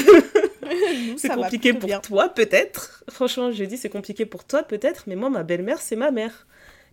c'est 1.15 1.29
compliqué 1.29 1.71
pour 1.71 2.01
toi, 2.01 2.27
peut-être. 2.27 3.05
Franchement, 3.09 3.51
je 3.51 3.55
lui 3.55 3.63
ai 3.63 3.67
dit 3.67 3.77
c'est 3.77 3.87
compliqué 3.87 4.25
pour 4.25 4.43
toi, 4.43 4.63
peut-être, 4.63 5.05
mais 5.07 5.15
moi, 5.15 5.29
ma 5.29 5.43
belle-mère, 5.43 5.79
c'est 5.79 5.95
ma 5.95 6.11
mère. 6.11 6.45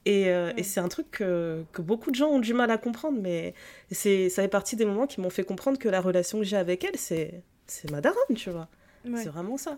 Et, 0.04 0.28
euh, 0.28 0.52
et 0.56 0.62
c'est 0.62 0.78
un 0.78 0.86
truc 0.86 1.10
que, 1.10 1.64
que, 1.72 1.82
beaucoup 1.82 2.12
de 2.12 2.14
gens 2.14 2.28
ont 2.28 2.38
du 2.38 2.54
mal 2.54 2.70
à 2.70 2.78
comprendre, 2.78 3.18
mais 3.20 3.52
ça 3.90 4.42
fait 4.42 4.46
partie 4.46 4.76
des 4.76 4.84
moments 4.84 5.08
qui 5.08 5.20
m'ont 5.20 5.28
fait 5.28 5.42
comprendre 5.42 5.76
que 5.76 5.88
la 5.88 6.00
relation 6.00 6.38
que 6.38 6.44
j'ai 6.44 6.56
avec 6.56 6.84
elle, 6.84 6.96
c'est 6.96 7.42
c'est 7.66 7.90
ma 7.90 8.00
daronne, 8.00 8.36
tu 8.36 8.50
vois. 8.50 8.68
C'est 9.16 9.28
vraiment 9.28 9.56
ça. 9.56 9.76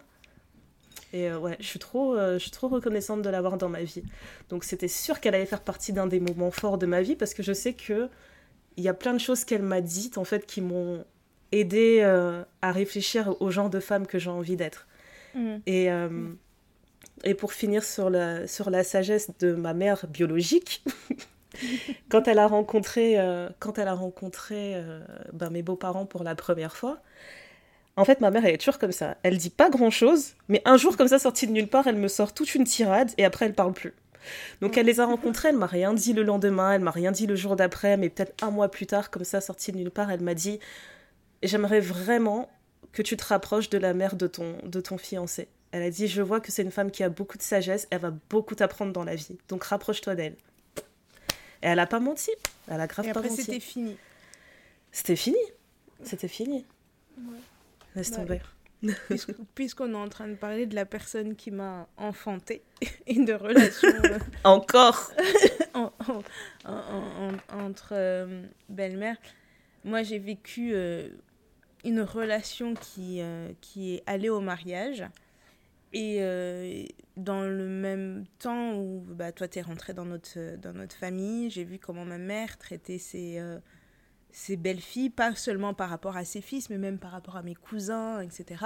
Et 1.13 1.29
euh, 1.31 1.39
ouais, 1.39 1.57
je 1.61 1.67
suis, 1.67 1.79
trop, 1.79 2.15
euh, 2.15 2.35
je 2.35 2.39
suis 2.39 2.51
trop 2.51 2.69
reconnaissante 2.69 3.23
de 3.23 3.31
l'avoir 3.31 3.57
dans 3.57 3.69
ma 3.69 3.83
vie. 3.83 4.03
Donc 4.51 4.65
c'était 4.65 4.89
sûr 4.89 5.21
qu'elle 5.21 5.35
allait 5.35 5.47
faire 5.47 5.63
partie 5.63 5.93
d'un 5.93 6.07
des 6.07 6.21
moments 6.21 6.51
forts 6.51 6.79
de 6.79 6.87
ma 6.87 7.01
vie 7.01 7.17
parce 7.17 7.35
que 7.35 7.43
je 7.43 7.53
sais 7.53 7.73
que 7.73 8.09
il 8.77 8.85
y 8.85 8.89
a 8.89 8.95
plein 8.95 9.15
de 9.15 9.19
choses 9.19 9.45
qu'elle 9.45 9.63
m'a 9.63 9.81
dites 9.81 10.19
en 10.19 10.25
fait 10.25 10.47
qui 10.47 10.61
m'ont 10.61 11.05
aidé 11.51 12.01
euh, 12.03 12.45
à 12.63 12.73
réfléchir 12.73 13.35
au 13.41 13.51
genre 13.51 13.71
de 13.71 13.81
femme 13.81 14.07
que 14.07 14.19
j'ai 14.19 14.31
envie 14.31 14.57
d'être. 14.57 14.87
Mm. 15.35 15.57
Et, 15.67 15.89
et 17.25 17.35
pour 17.35 17.53
finir 17.53 17.83
sur 17.85 18.11
la, 18.11 18.47
sur 18.47 18.71
la 18.71 18.85
sagesse 18.85 19.31
de 19.41 19.53
ma 19.55 19.75
mère 19.75 20.07
biologique, 20.07 20.85
quand 22.09 22.29
elle 22.29 22.39
a 22.39 22.47
rencontré, 22.47 23.19
quand 23.59 23.79
elle 23.79 23.89
a 23.89 23.95
rencontré 23.95 24.81
ben, 25.33 25.51
mes 25.51 25.63
beaux-parents 25.63 26.07
pour 26.07 26.23
la 26.23 26.35
première 26.35 26.77
fois, 26.77 27.03
en 27.99 28.05
fait, 28.05 28.21
ma 28.21 28.31
mère, 28.31 28.45
elle 28.45 28.55
est 28.55 28.59
toujours 28.59 28.79
comme 28.79 28.93
ça. 28.93 29.17
Elle 29.25 29.39
dit 29.39 29.51
pas 29.51 29.71
grand 29.71 29.91
chose, 29.91 30.35
mais 30.49 30.63
un 30.65 30.77
jour, 30.77 30.97
comme 30.97 31.09
ça, 31.09 31.19
sortie 31.19 31.49
de 31.49 31.53
nulle 31.53 31.67
part, 31.67 31.89
elle 31.89 31.97
me 31.97 32.07
sort 32.07 32.33
toute 32.33 32.55
une 32.55 32.63
tirade 32.63 33.11
et 33.19 33.25
après, 33.25 33.47
elle 33.47 33.55
parle 33.55 33.73
plus. 33.73 33.93
Donc, 34.61 34.79
elle 34.79 34.87
les 34.87 35.01
a 35.01 35.07
rencontrés, 35.07 35.49
elle 35.49 35.57
m'a 35.57 35.67
rien 35.67 35.93
dit 35.95 36.13
le 36.13 36.23
lendemain, 36.23 36.73
elle 36.73 36.81
m'a 36.81 36.93
rien 36.93 37.11
dit 37.11 37.27
le 37.27 37.35
jour 37.35 37.57
d'après, 37.57 37.97
mais 37.97 38.09
peut-être 38.09 38.41
un 38.45 38.53
mois 38.53 38.71
plus 38.71 38.87
tard, 38.87 39.11
comme 39.11 39.25
ça, 39.25 39.41
sortie 39.41 39.73
de 39.73 39.79
nulle 39.79 39.91
part, 39.91 40.13
elle 40.13 40.21
m'a 40.21 40.35
dit 40.35 40.61
J'aimerais 41.43 41.81
vraiment 41.81 42.49
que 42.93 43.03
tu 43.03 43.17
te 43.17 43.25
rapproches 43.25 43.69
de 43.69 43.79
la 43.79 43.95
mère 43.95 44.15
de 44.15 44.29
ton, 44.29 44.59
de 44.63 44.81
ton 44.81 44.97
fiancé. 44.97 45.49
Elle 45.73 45.83
a 45.83 45.91
dit 45.91 46.07
Je 46.07 46.23
vois 46.23 46.41
que 46.41 46.53
c'est 46.53 46.63
une 46.63 46.71
femme 46.71 46.93
qui 46.93 47.03
a 47.03 47.09
beaucoup 47.09 47.37
de 47.37 47.43
sagesse, 47.43 47.89
elle 47.91 48.01
va 48.01 48.13
beaucoup 48.31 48.55
t'apprendre 48.55 48.93
dans 48.93 49.05
la 49.05 49.17
vie. 49.17 49.39
Donc, 49.49 49.65
rapproche-toi 49.65 50.15
d'elle. 50.15 50.37
Et 51.63 51.67
elle 51.67 51.81
a 51.81 51.87
pas 51.89 51.99
menti. 51.99 52.31
Elle 52.69 52.81
a 52.81 52.87
grave 52.87 53.07
et 53.07 53.11
après, 53.11 53.29
c'était 53.29 53.59
fini. 53.59 53.97
C'était 54.93 55.17
fini. 55.17 55.37
C'était 56.05 56.29
fini. 56.29 56.65
Ouais. 57.19 57.39
Laisse 57.99 58.13
tomber. 58.13 58.41
Puisqu'on 59.57 59.93
est 59.93 59.97
en 59.97 60.09
train 60.09 60.29
de 60.29 60.37
parler 60.37 60.67
de 60.67 60.77
la 60.77 60.87
personne 60.87 61.35
qui 61.35 61.51
m'a 61.51 61.89
enfanté 61.97 62.63
et 63.09 63.19
de 63.25 63.33
relations. 63.33 63.89
Euh, 63.89 64.19
Encore 64.45 65.13
Entre 67.53 67.89
euh, 67.93 68.45
belle-mère. 68.69 69.17
Moi, 69.85 70.05
j'ai 70.05 70.21
vécu 70.21 70.71
euh, 70.75 71.09
une 71.85 72.03
relation 72.03 72.75
qui, 72.75 73.21
qui 73.61 73.95
est 73.95 74.03
allée 74.07 74.29
au 74.29 74.41
mariage. 74.41 75.05
Et 75.93 76.21
dans 77.17 77.43
le 77.43 77.67
même 77.67 78.27
temps 78.39 78.77
où 78.77 79.03
bah, 79.09 79.33
toi, 79.33 79.49
tu 79.49 79.59
es 79.59 79.63
rentrée 79.63 79.95
dans 79.95 80.05
notre, 80.05 80.57
dans 80.57 80.73
notre 80.73 80.95
famille, 80.95 81.51
j'ai 81.51 81.65
vu 81.65 81.79
comment 81.79 82.05
ma 82.05 82.19
mère 82.19 82.59
traitait 82.59 82.99
ses 82.99 83.41
ses 84.39 84.57
belles-filles, 84.57 85.11
pas 85.11 85.35
seulement 85.35 85.75
par 85.75 85.91
rapport 85.91 86.17
à 86.17 86.25
ses 86.25 86.41
fils, 86.41 86.71
mais 86.71 86.79
même 86.79 86.99
par 86.99 87.11
rapport 87.11 87.37
à 87.37 87.43
mes 87.43 87.57
cousins, 87.57 88.21
etc. 88.21 88.65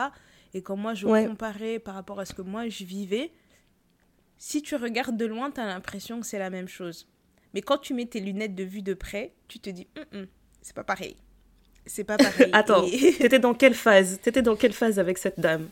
Et 0.53 0.61
quand 0.61 0.77
moi 0.77 0.93
je 0.93 1.07
comparais 1.07 1.79
par 1.79 1.95
rapport 1.95 2.20
à 2.20 2.27
ce 2.27 2.35
que 2.35 2.43
moi 2.43 2.68
je 2.68 2.85
vivais, 2.85 3.33
si 4.37 4.61
tu 4.61 4.77
regardes 4.77 5.16
de 5.16 5.25
loin, 5.25 5.51
tu 5.51 5.61
as 5.61 5.66
l'impression 5.66 6.20
que 6.20 6.27
c'est 6.27 6.39
la 6.39 6.51
même 6.51 6.68
chose. 6.68 7.09
Mais 7.55 7.62
quand 7.62 7.79
tu 7.79 7.95
mets 7.95 8.05
tes 8.05 8.20
lunettes 8.20 8.55
de 8.55 8.64
vue 8.64 8.83
de 8.83 8.93
près, 8.93 9.33
tu 9.49 9.61
te 9.61 9.70
dis, 9.70 9.89
hum, 9.97 10.20
hum, 10.20 10.27
c'est 10.61 10.77
pas 10.77 10.85
pareil. 10.85 11.16
C'est 11.87 12.05
pas 12.05 12.18
pareil. 12.18 12.51
Attends, 12.53 12.87
t'étais 13.18 13.39
dans 13.39 13.55
quelle 13.55 13.75
phase? 13.75 14.20
T'étais 14.20 14.43
dans 14.43 14.57
quelle 14.57 14.75
phase 14.75 14.99
avec 14.99 15.16
cette 15.16 15.41
dame? 15.41 15.68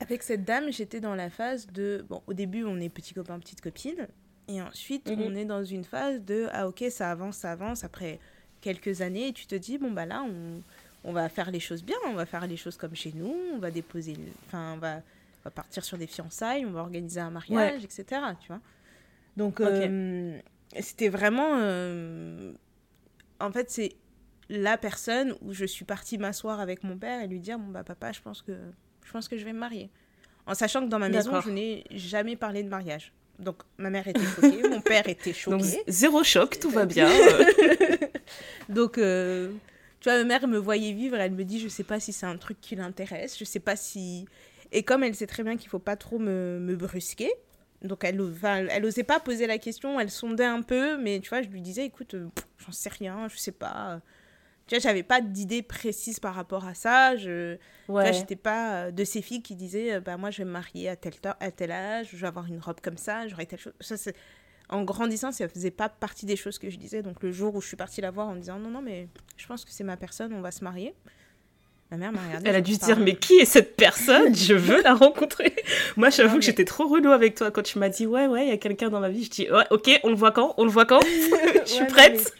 Avec 0.00 0.22
cette 0.22 0.44
dame, 0.44 0.72
j'étais 0.72 1.00
dans 1.00 1.14
la 1.14 1.28
phase 1.28 1.66
de, 1.66 2.02
bon, 2.08 2.22
au 2.26 2.32
début, 2.32 2.64
on 2.64 2.80
est 2.80 2.88
petit 2.88 3.12
copain, 3.12 3.38
petite 3.38 3.60
copine. 3.60 4.08
Et 4.48 4.62
ensuite, 4.62 5.10
mhm. 5.10 5.20
on 5.20 5.34
est 5.34 5.44
dans 5.44 5.64
une 5.64 5.84
phase 5.84 6.22
de, 6.22 6.48
ah 6.52 6.66
ok, 6.66 6.84
ça 6.88 7.10
avance, 7.10 7.36
ça 7.36 7.52
avance. 7.52 7.84
Après, 7.84 8.20
quelques 8.64 9.02
années 9.02 9.28
et 9.28 9.32
tu 9.32 9.46
te 9.46 9.54
dis, 9.54 9.76
bon, 9.76 9.90
bah 9.90 10.06
là, 10.06 10.24
on, 10.26 10.62
on 11.04 11.12
va 11.12 11.28
faire 11.28 11.50
les 11.50 11.60
choses 11.60 11.84
bien, 11.84 11.96
on 12.06 12.14
va 12.14 12.24
faire 12.24 12.46
les 12.46 12.56
choses 12.56 12.78
comme 12.78 12.96
chez 12.96 13.12
nous, 13.14 13.34
on 13.54 13.58
va 13.58 13.70
déposer, 13.70 14.16
enfin, 14.46 14.72
on 14.74 14.78
va, 14.78 15.02
va 15.44 15.50
partir 15.50 15.84
sur 15.84 15.98
des 15.98 16.06
fiançailles, 16.06 16.64
on 16.64 16.70
va 16.70 16.80
organiser 16.80 17.20
un 17.20 17.30
mariage, 17.30 17.84
etc. 17.84 18.04
Tu 18.40 18.48
vois 18.48 18.60
Donc, 19.36 19.60
euh, 19.60 20.38
c'était 20.80 21.10
vraiment. 21.10 21.58
Euh, 21.58 22.52
en 23.38 23.52
fait, 23.52 23.70
c'est 23.70 23.92
la 24.48 24.78
personne 24.78 25.36
où 25.42 25.52
je 25.52 25.66
suis 25.66 25.84
partie 25.84 26.16
m'asseoir 26.16 26.58
avec 26.58 26.82
mon 26.84 26.96
père 26.96 27.22
et 27.22 27.26
lui 27.26 27.40
dire 27.40 27.58
Bon, 27.58 27.70
bah, 27.70 27.84
papa, 27.84 28.12
je 28.12 28.22
pense 28.22 28.40
que 28.40 28.56
je, 29.04 29.12
pense 29.12 29.28
que 29.28 29.36
je 29.36 29.44
vais 29.44 29.52
me 29.52 29.58
marier. 29.58 29.90
En 30.46 30.54
sachant 30.54 30.80
que 30.80 30.88
dans 30.88 30.98
ma 30.98 31.10
maison, 31.10 31.38
je 31.42 31.50
n'ai 31.50 31.84
jamais 31.90 32.36
parlé 32.36 32.62
de 32.62 32.68
mariage. 32.68 33.12
Donc, 33.38 33.56
ma 33.78 33.90
mère 33.90 34.06
était 34.06 34.24
choquée, 34.24 34.68
mon 34.68 34.80
père 34.80 35.08
était 35.08 35.32
choqué. 35.34 35.56
Donc, 35.56 35.84
zéro 35.88 36.22
choc, 36.22 36.58
tout 36.58 36.70
va 36.70 36.86
bien. 36.86 37.10
Donc, 38.68 38.98
euh, 38.98 39.50
tu 40.00 40.08
vois, 40.08 40.18
ma 40.18 40.24
mère 40.24 40.46
me 40.46 40.58
voyait 40.58 40.92
vivre, 40.92 41.16
elle 41.16 41.32
me 41.32 41.44
dit, 41.44 41.60
je 41.60 41.68
sais 41.68 41.84
pas 41.84 42.00
si 42.00 42.12
c'est 42.12 42.26
un 42.26 42.36
truc 42.36 42.60
qui 42.60 42.76
l'intéresse, 42.76 43.38
je 43.38 43.44
sais 43.44 43.60
pas 43.60 43.76
si... 43.76 44.26
Et 44.72 44.82
comme 44.82 45.04
elle 45.04 45.14
sait 45.14 45.26
très 45.26 45.42
bien 45.42 45.56
qu'il 45.56 45.68
faut 45.68 45.78
pas 45.78 45.96
trop 45.96 46.18
me, 46.18 46.58
me 46.60 46.74
brusquer, 46.74 47.32
donc 47.82 48.02
elle, 48.02 48.20
enfin, 48.20 48.66
elle 48.70 48.84
osait 48.84 49.04
pas 49.04 49.20
poser 49.20 49.46
la 49.46 49.58
question, 49.58 50.00
elle 50.00 50.10
sondait 50.10 50.44
un 50.44 50.62
peu, 50.62 50.96
mais 50.96 51.20
tu 51.20 51.28
vois, 51.28 51.42
je 51.42 51.48
lui 51.48 51.60
disais, 51.60 51.84
écoute, 51.84 52.14
euh, 52.14 52.28
j'en 52.58 52.72
sais 52.72 52.88
rien, 52.88 53.28
je 53.28 53.36
sais 53.36 53.52
pas. 53.52 54.00
Tu 54.66 54.74
vois, 54.74 54.80
j'avais 54.80 55.02
pas 55.02 55.20
d'idée 55.20 55.62
précise 55.62 56.20
par 56.20 56.34
rapport 56.34 56.66
à 56.66 56.74
ça. 56.74 57.16
Je 57.16 57.56
ouais. 57.88 58.12
j'étais 58.12 58.36
pas 58.36 58.84
euh, 58.84 58.90
de 58.90 59.04
ces 59.04 59.22
filles 59.22 59.42
qui 59.42 59.54
disaient, 59.54 60.00
bah 60.00 60.16
moi 60.16 60.30
je 60.30 60.38
vais 60.38 60.44
me 60.44 60.52
marier 60.52 60.88
à 60.88 60.96
tel, 60.96 61.12
à 61.40 61.50
tel 61.50 61.70
âge, 61.70 62.08
je 62.12 62.16
vais 62.16 62.26
avoir 62.26 62.46
une 62.46 62.60
robe 62.60 62.80
comme 62.80 62.96
ça, 62.96 63.28
j'aurai 63.28 63.46
telle 63.46 63.58
chose. 63.58 63.74
Ça, 63.80 63.96
en 64.68 64.82
grandissant, 64.82 65.32
ça 65.32 65.48
faisait 65.48 65.70
pas 65.70 65.88
partie 65.88 66.26
des 66.26 66.36
choses 66.36 66.58
que 66.58 66.70
je 66.70 66.78
disais. 66.78 67.02
Donc 67.02 67.22
le 67.22 67.32
jour 67.32 67.54
où 67.54 67.60
je 67.60 67.68
suis 67.68 67.76
partie 67.76 68.00
la 68.00 68.10
voir 68.10 68.28
en 68.28 68.34
me 68.34 68.40
disant 68.40 68.58
non, 68.58 68.70
non, 68.70 68.82
mais 68.82 69.08
je 69.36 69.46
pense 69.46 69.64
que 69.64 69.70
c'est 69.70 69.84
ma 69.84 69.96
personne, 69.96 70.32
on 70.32 70.40
va 70.40 70.50
se 70.50 70.64
marier. 70.64 70.94
Ma 71.94 71.98
mère 71.98 72.12
m'a 72.12 72.26
regardé. 72.26 72.50
Elle 72.50 72.56
a 72.56 72.60
dû 72.60 72.74
se 72.74 72.80
dire 72.80 72.98
mais 72.98 73.14
qui 73.14 73.34
est 73.34 73.44
cette 73.44 73.76
personne? 73.76 74.34
Je 74.34 74.54
veux 74.54 74.82
la 74.82 74.94
rencontrer. 74.94 75.54
Moi, 75.96 76.10
j'avoue 76.10 76.38
que 76.38 76.44
j'étais 76.44 76.64
trop 76.64 76.88
relou 76.88 77.12
avec 77.12 77.36
toi 77.36 77.52
quand 77.52 77.62
tu 77.62 77.78
m'as 77.78 77.88
dit 77.88 78.04
ouais, 78.04 78.26
ouais, 78.26 78.46
il 78.46 78.48
y 78.48 78.52
a 78.52 78.56
quelqu'un 78.56 78.88
dans 78.88 78.98
ma 78.98 79.10
vie. 79.10 79.22
Je 79.22 79.30
dis 79.30 79.50
ouais, 79.50 79.64
ok, 79.70 80.00
on 80.02 80.08
le 80.08 80.16
voit 80.16 80.32
quand? 80.32 80.54
On 80.56 80.64
le 80.64 80.70
voit 80.70 80.86
quand? 80.86 81.00
Je 81.66 81.70
suis 81.70 81.86
prête. 81.86 82.34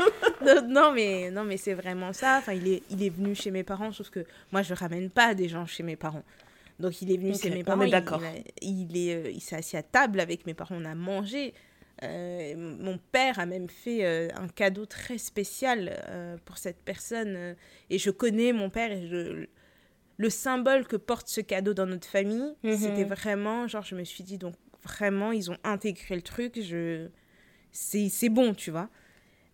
non, 0.68 0.90
mais 0.92 1.30
non, 1.30 1.44
mais 1.44 1.57
c'est 1.57 1.74
vraiment 1.74 2.12
ça. 2.12 2.38
Enfin, 2.38 2.52
il 2.55 2.66
est, 2.66 2.82
il 2.90 3.02
est 3.05 3.11
venu 3.11 3.36
chez 3.36 3.52
mes 3.52 3.62
parents, 3.62 3.92
sauf 3.92 4.11
que 4.11 4.24
moi, 4.50 4.62
je 4.62 4.74
ramène 4.74 5.09
pas 5.09 5.34
des 5.34 5.48
gens 5.48 5.66
chez 5.66 5.84
mes 5.84 5.96
parents. 5.96 6.24
Donc 6.80 7.00
il 7.00 7.12
est 7.12 7.16
venu 7.16 7.32
chez 7.40 7.50
mes 7.50 7.62
parents. 7.62 7.86
d'accord. 7.86 8.20
Il, 8.61 8.90
il, 8.90 9.09
est, 9.09 9.14
euh, 9.14 9.30
il 9.32 9.40
s'est 9.40 9.55
assis 9.55 9.76
à 9.76 9.84
table 9.84 10.18
avec 10.18 10.46
mes 10.46 10.55
parents. 10.55 10.74
On 10.76 10.84
a 10.84 10.96
mangé. 10.96 11.55
Euh, 12.03 12.55
mon 12.57 12.99
père 13.12 13.38
a 13.38 13.47
même 13.47 13.68
fait 13.68 14.05
euh, 14.05 14.28
un 14.34 14.49
cadeau 14.49 14.84
très 14.84 15.16
spécial 15.18 15.97
euh, 16.09 16.36
pour 16.45 16.59
cette 16.59 16.78
personne. 16.78 17.57
et 17.90 17.99
je 17.99 18.11
connais 18.11 18.53
mon 18.53 18.68
père 18.68 18.90
et 18.90 19.07
je, 19.07 19.47
le 20.16 20.30
symbole 20.30 20.86
que 20.86 20.97
porte 20.97 21.28
ce 21.28 21.40
cadeau 21.40 21.74
dans 21.74 21.86
notre 21.86 22.09
famille, 22.09 22.55
mhm. 22.62 22.76
c'était 22.76 23.05
vraiment, 23.05 23.66
genre, 23.68 23.84
je 23.84 23.95
me 23.95 24.05
suis 24.05 24.24
dit, 24.24 24.38
donc 24.38 24.55
vraiment, 24.82 25.32
ils 25.32 25.51
ont 25.51 25.57
intégré 25.64 26.14
le 26.14 26.22
truc. 26.22 26.61
Je... 26.61 27.09
C'est 27.72 28.28
bon, 28.28 28.55
tu 28.55 28.70
vois. 28.70 28.88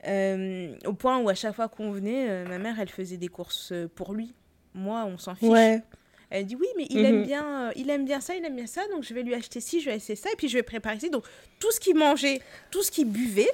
au 0.05 0.93
point 0.93 1.19
où 1.19 1.29
à 1.31 1.35
chaque 1.35 1.55
fois 1.55 1.69
qu'on 1.69 1.91
venait, 1.91 2.45
ma 2.45 2.59
mère, 2.59 2.79
elle 2.79 2.91
faisait 2.91 3.17
des 3.17 3.29
courses 3.29 3.73
pour 3.95 4.13
lui. 4.13 4.35
Moi, 4.75 5.05
on 5.07 5.17
s'en 5.17 5.35
fiche. 5.35 5.49
Ouais. 5.49 5.83
Elle 6.31 6.47
dit 6.47 6.55
oui, 6.55 6.69
mais 6.77 6.87
il, 6.91 7.05
aime 7.05 7.19
mhm. 7.19 7.27
bien, 7.27 7.69
euh, 7.69 7.73
il 7.75 7.91
aime 7.91 8.05
bien 8.05 8.21
ça, 8.21 8.37
il 8.37 8.45
aime 8.45 8.55
bien 8.55 8.67
ça, 8.67 8.83
donc 8.93 9.03
je 9.03 9.13
vais 9.13 9.23
lui 9.23 9.35
acheter 9.35 9.61
ci, 9.61 9.81
je 9.81 9.87
vais 9.87 9.97
acheter 9.97 10.15
ça, 10.15 10.31
et 10.33 10.37
puis 10.37 10.49
je 10.49 10.57
vais 10.57 10.63
préparer 10.63 10.99
ci. 11.01 11.11
Donc 11.11 11.25
tout 11.59 11.71
ce 11.73 11.81
qu'il 11.81 11.97
mangeait, 11.97 12.41
tout 12.71 12.83
ce 12.83 12.91
qu'il 12.91 13.09
buvait, 13.09 13.51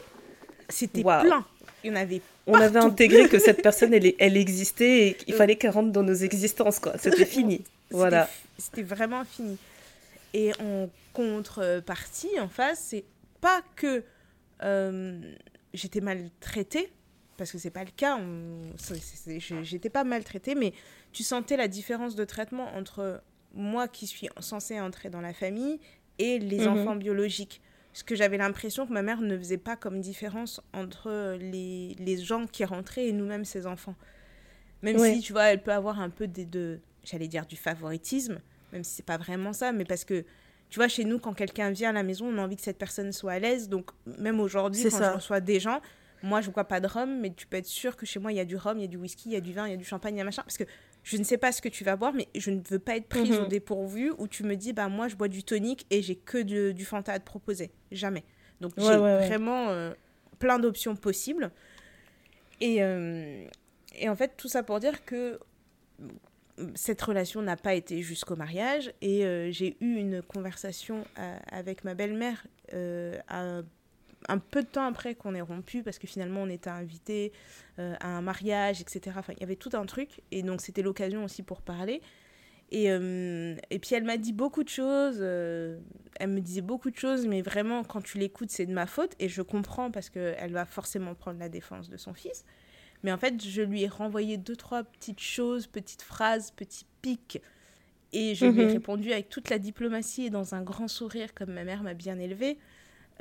c'était 0.69 1.03
plein. 1.03 1.45
Il 1.83 1.91
y 1.91 1.93
en 1.93 1.97
avait 1.97 2.21
On 2.47 2.55
avait 2.55 2.79
intégré 2.79 3.29
que 3.29 3.39
cette 3.39 3.63
personne, 3.63 3.95
elle, 3.95 4.13
elle 4.19 4.37
existait 4.37 5.09
et 5.09 5.15
qu'il 5.15 5.35
fallait 5.35 5.57
qu'elle 5.57 5.71
rentre 5.71 5.91
dans 5.91 6.03
nos 6.03 6.15
existences, 6.15 6.79
quoi. 6.79 6.99
C'était 6.99 7.25
fini. 7.25 7.63
voilà. 7.91 8.29
C'était 8.59 8.83
vraiment 8.83 9.25
fini. 9.25 9.57
Et 10.35 10.53
en 10.61 10.91
contrepartie, 11.13 12.39
en 12.41 12.49
face, 12.49 12.89
c'est 12.89 13.05
pas 13.41 13.63
que 13.75 14.03
euh, 14.63 15.19
j'étais 15.73 16.01
maltraitée, 16.01 16.91
parce 17.37 17.53
que 17.53 17.59
c'est 17.59 17.71
pas 17.71 17.85
le 17.85 17.91
cas, 17.91 18.19
j'étais 19.63 19.91
pas 19.91 20.05
maltraitée, 20.05 20.55
mais 20.55 20.73
tu 21.13 21.23
sentais 21.23 21.57
la 21.57 21.69
différence 21.69 22.17
de 22.17 22.25
traitement 22.25 22.75
entre 22.75 23.23
moi 23.55 23.89
qui 23.89 24.07
suis 24.07 24.29
censée 24.41 24.81
entrer 24.81 25.11
dans 25.11 25.21
la 25.21 25.33
famille 25.33 25.81
et 26.19 26.39
les 26.39 26.61
mhm. 26.61 26.69
enfants 26.69 26.97
biologiques. 26.97 27.61
Parce 27.93 28.03
que 28.03 28.15
j'avais 28.15 28.37
l'impression 28.37 28.87
que 28.87 28.93
ma 28.93 29.01
mère 29.01 29.23
ne 29.23 29.39
faisait 29.39 29.57
pas 29.57 29.75
comme 29.75 30.01
différence 30.01 30.61
entre 30.75 31.39
les, 31.41 31.97
les 31.99 32.19
gens 32.19 32.47
qui 32.47 32.65
rentraient 32.65 33.07
et 33.07 33.13
nous-mêmes, 33.13 33.47
ses 33.47 33.67
enfants. 33.67 33.95
Même 34.83 34.99
si, 34.99 35.21
tu 35.21 35.33
vois, 35.33 35.45
elle 35.45 35.63
peut 35.63 35.73
avoir 35.73 36.01
un 36.01 36.11
peu 36.11 36.27
de, 36.27 36.45
de 36.45 36.79
j'allais 37.05 37.29
dire, 37.29 37.47
du 37.47 37.57
favoritisme, 37.57 38.39
même 38.73 38.85
si 38.85 38.97
c'est 38.97 39.07
pas 39.07 39.17
vraiment 39.17 39.53
ça, 39.53 39.73
mais 39.73 39.85
parce 39.85 40.05
que, 40.05 40.25
tu 40.69 40.79
vois, 40.79 40.89
chez 40.89 41.05
nous, 41.05 41.19
quand 41.19 41.33
quelqu'un 41.33 41.71
vient 41.71 41.91
à 41.91 41.93
la 41.93 42.03
maison, 42.03 42.27
on 42.27 42.37
a 42.39 42.43
envie 42.43 42.57
que 42.57 42.63
cette 42.63 42.79
personne 42.79 43.13
soit 43.13 43.33
à 43.33 43.39
l'aise. 43.39 43.69
Donc, 43.69 43.91
même 44.19 44.41
aujourd'hui, 44.41 44.85
quand 44.91 44.99
je 44.99 45.15
reçois 45.15 45.41
des 45.41 45.61
gens, 45.61 45.81
moi, 46.23 46.41
je 46.41 46.49
ne 46.49 46.55
bois 46.55 46.65
pas 46.65 46.81
de 46.81 46.87
rhum, 46.87 47.21
mais 47.21 47.33
tu 47.33 47.47
peux 47.47 47.57
être 47.57 47.67
sûr 47.67 47.97
que 47.97 48.07
chez 48.07 48.19
moi, 48.19 48.33
il 48.33 48.37
y 48.37 48.41
a 48.41 48.45
du 48.45 48.57
rhum, 48.57 48.79
il 48.79 48.83
y 48.83 48.85
a 48.85 48.89
du 48.89 48.97
whisky, 48.97 49.31
il 49.31 49.33
y 49.33 49.37
a 49.37 49.41
du 49.41 49.53
vin, 49.53 49.67
il 49.67 49.71
y 49.71 49.75
a 49.75 49.77
du 49.77 49.85
champagne, 49.85 50.15
il 50.15 50.19
y 50.19 50.21
a 50.21 50.25
machin. 50.25 50.43
Parce 50.43 50.59
que 50.59 50.65
je 51.03 51.17
ne 51.17 51.25
sais 51.25 51.39
pas 51.39 51.53
ce 51.53 51.63
que 51.63 51.69
tu 51.69 51.85
vas 51.85 51.97
boire, 51.97 52.13
mais 52.13 52.29
je 52.35 52.51
ne 52.51 52.61
veux 52.69 52.79
pas 52.79 52.97
être 52.97 53.09
prise 53.09 53.37
au 53.39 53.43
mhm. 53.43 53.49
dépourvu 53.49 54.13
où 54.19 54.27
tu 54.27 54.43
me 54.43 54.57
dis, 54.57 54.73
bah 54.73 54.89
moi 54.89 55.09
je 55.09 55.17
bois 55.17 55.29
du 55.29 55.45
tonique 55.45 55.87
et 55.91 56.03
j'ai 56.03 56.17
que 56.17 56.43
du 56.73 56.85
Fanta 56.85 57.13
à 57.13 57.19
te 57.19 57.25
proposer. 57.25 57.71
Jamais. 57.93 58.25
Donc 58.61 58.73
j'ai 58.77 58.97
vraiment 58.97 59.69
euh, 59.69 59.93
plein 60.39 60.59
d'options 60.59 60.97
possibles. 60.97 61.51
Et, 62.61 62.83
euh, 62.83 63.47
et 63.95 64.09
en 64.09 64.17
fait, 64.17 64.37
tout 64.37 64.49
ça 64.49 64.63
pour 64.63 64.81
dire 64.81 65.05
que 65.05 65.39
cette 66.75 67.03
relation 67.03 67.43
n'a 67.43 67.57
pas 67.57 67.75
été 67.75 68.03
jusqu'au 68.03 68.37
mariage 68.37 68.93
et 69.03 69.25
euh, 69.25 69.51
j'ai 69.51 69.77
eu 69.81 69.97
une 69.97 70.23
conversation 70.23 71.05
euh, 71.19 71.37
avec 71.51 71.85
ma 71.85 71.95
belle-mère 71.95 72.47
un 74.29 74.39
peu 74.39 74.63
de 74.63 74.69
temps 74.69 74.87
après 74.87 75.15
qu'on 75.15 75.35
ait 75.35 75.41
rompu 75.41 75.83
parce 75.83 75.99
que 75.99 76.07
finalement 76.07 76.43
on 76.43 76.49
était 76.49 76.71
invité 76.71 77.33
à 77.79 78.09
un 78.09 78.23
mariage, 78.23 78.81
etc. 78.81 79.17
Enfin, 79.19 79.35
il 79.37 79.41
y 79.41 79.45
avait 79.45 79.57
tout 79.57 79.71
un 79.75 79.87
truc 79.87 80.23
et 80.31 80.43
donc 80.43 80.61
c'était 80.61 80.83
l'occasion 80.83 81.25
aussi 81.25 81.43
pour 81.43 81.63
parler. 81.63 82.01
Et, 82.73 82.87
et 82.87 83.79
puis 83.79 83.95
elle 83.95 84.05
m'a 84.05 84.17
dit 84.17 84.33
beaucoup 84.33 84.65
de 84.65 84.69
choses, 84.69 85.21
elle 85.21 86.29
me 86.31 86.41
disait 86.41 86.63
beaucoup 86.63 86.91
de 86.91 86.97
choses, 86.97 87.27
mais 87.27 87.43
vraiment 87.43 87.85
quand 87.85 88.03
tu 88.03 88.19
l'écoutes 88.19 88.51
c'est 88.51 88.67
de 88.67 88.73
ma 88.73 88.87
faute 88.87 89.13
et 89.21 89.29
je 89.29 89.43
comprends 89.43 89.91
parce 89.91 90.11
qu'elle 90.11 90.53
va 90.53 90.65
forcément 90.65 91.15
prendre 91.15 91.39
la 91.39 91.49
défense 91.49 91.89
de 91.89 91.97
son 91.97 92.15
fils. 92.15 92.45
Mais 93.03 93.13
en 93.13 93.19
fait, 93.19 93.41
je 93.41 93.63
lui 93.63 93.83
ai 93.83 93.89
renvoyé 93.89 94.37
deux, 94.37 94.57
trois 94.57 94.83
petites 94.83 95.21
choses, 95.21 95.67
petites 95.67 96.03
phrases, 96.03 96.51
petits 96.51 96.87
pics. 97.03 97.41
Et 98.13 98.35
je 98.35 98.47
lui 98.47 98.63
ai 98.63 98.67
mhm. 98.67 98.73
répondu 98.73 99.13
avec 99.13 99.29
toute 99.29 99.51
la 99.51 99.59
diplomatie 99.59 100.27
et 100.27 100.31
dans 100.31 100.55
un 100.55 100.63
grand 100.63 100.89
sourire, 100.89 101.35
comme 101.35 101.53
ma 101.53 101.65
mère 101.65 101.83
m'a 101.83 101.95
bien 101.95 102.19
élevée, 102.19 102.59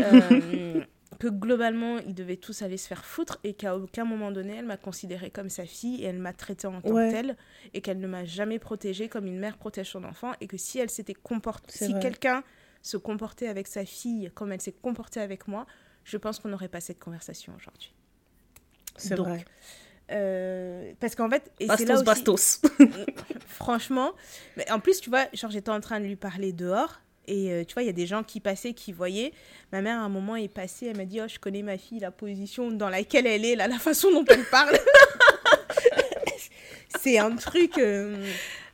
euh, 0.02 0.82
que 1.20 1.28
globalement, 1.28 2.00
ils 2.00 2.14
devaient 2.14 2.38
tous 2.38 2.62
aller 2.62 2.78
se 2.78 2.88
faire 2.88 3.06
foutre 3.06 3.40
et 3.44 3.54
qu'à 3.54 3.78
aucun 3.78 4.06
moment 4.06 4.32
donné, 4.32 4.58
elle 4.58 4.66
m'a 4.66 4.78
considérée 4.78 5.30
comme 5.30 5.50
sa 5.50 5.66
fille 5.66 6.04
et 6.04 6.06
elle 6.06 6.20
m'a 6.20 6.34
traitée 6.34 6.68
en 6.68 6.82
tant 6.82 6.90
que 6.90 7.12
telle 7.12 7.38
et 7.74 7.82
qu'elle 7.82 8.00
ne 8.00 8.08
m'a 8.08 8.26
jamais 8.26 8.60
protégée 8.60 9.10
comme 9.10 9.26
une 9.26 9.40
mère 9.40 9.58
protège 9.58 9.92
son 9.92 10.04
enfant 10.04 10.34
et 10.42 10.48
que 10.48 10.58
si 10.58 10.80
elle 10.80 10.90
s'était 10.90 11.14
comportée, 11.14 11.86
si 11.86 12.00
quelqu'un 12.00 12.44
se 12.82 12.98
comportait 12.98 13.48
avec 13.48 13.68
sa 13.68 13.86
fille 13.86 14.32
comme 14.36 14.52
elle 14.52 14.62
s'est 14.62 14.76
comportée 14.82 15.20
avec 15.20 15.48
moi, 15.48 15.66
je 16.04 16.18
pense 16.18 16.40
qu'on 16.40 16.50
n'aurait 16.50 16.70
pas 16.70 16.82
cette 16.82 17.00
conversation 17.00 17.54
aujourd'hui. 17.56 17.94
C'est 18.98 19.16
vrai. 19.16 19.44
Euh, 20.12 20.94
parce 21.00 21.16
qu'en 21.16 21.30
fait, 21.30 21.52
et 21.60 21.66
bastos, 21.66 21.88
là 21.88 21.96
aussi, 21.96 22.04
bastos. 22.04 22.62
franchement, 23.48 24.14
mais 24.56 24.70
en 24.70 24.80
plus, 24.80 25.02
tu 25.02 25.10
vois, 25.10 25.26
genre 25.34 25.50
j'étais 25.50 25.72
en 25.72 25.80
train 25.80 26.00
de 26.00 26.06
lui 26.06 26.16
parler 26.16 26.54
dehors 26.54 27.02
et 27.28 27.52
euh, 27.52 27.64
tu 27.64 27.74
vois, 27.74 27.84
il 27.84 27.88
y 27.88 27.90
a 27.90 27.94
des 27.94 28.08
gens 28.08 28.24
qui 28.24 28.40
passaient, 28.40 28.74
qui 28.74 28.92
voyaient. 28.92 29.34
Ma 29.72 29.82
mère, 29.82 30.00
à 30.00 30.04
un 30.04 30.10
moment, 30.10 30.36
est 30.36 30.48
passée, 30.48 30.88
elle 30.88 30.98
m'a 30.98 31.06
dit 31.06 31.20
Oh, 31.22 31.28
je 31.28 31.40
connais 31.40 31.62
ma 31.62 31.78
fille, 31.78 32.00
la 32.00 32.12
position 32.12 32.72
dans 32.72 32.90
laquelle 32.90 33.28
elle 33.28 33.46
est, 33.46 33.56
là, 33.56 33.68
la 33.68 33.80
façon 33.80 34.12
dont 34.12 34.26
elle 34.28 34.46
parle. 34.46 34.78
c'est 37.02 37.18
un 37.18 37.36
truc. 37.36 37.78
Euh, 37.78 38.26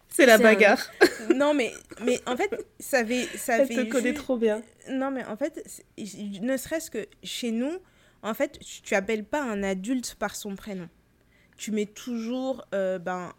c'est 0.10 0.26
la 0.26 0.38
bagarre. 0.38 0.82
Non, 1.36 1.54
mais, 1.54 1.72
mais 2.04 2.20
en 2.26 2.36
fait, 2.36 2.52
ça 2.80 2.99
avait. 2.99 3.26
Ça 3.38 3.60
elle 3.60 3.70
te 3.70 3.89
connaît 3.89 4.14
trop 4.14 4.38
bien. 4.38 4.62
Non, 4.89 5.12
mais 5.12 5.24
en 5.26 5.38
fait, 5.38 5.64
ne 5.97 6.58
serait-ce 6.58 6.91
que 6.91 7.08
chez 7.24 7.52
nous, 7.52 7.72
en 8.22 8.34
fait, 8.34 8.60
tu 8.60 8.95
appelles 8.95 9.24
pas 9.24 9.41
un 9.41 9.64
adulte 9.64 10.16
par 10.16 10.36
son 10.36 10.56
prénom. 10.56 10.89
Tu 11.58 11.72
mets 11.72 11.86
toujours, 11.86 12.66
euh, 12.74 12.99
ben, 12.99 13.34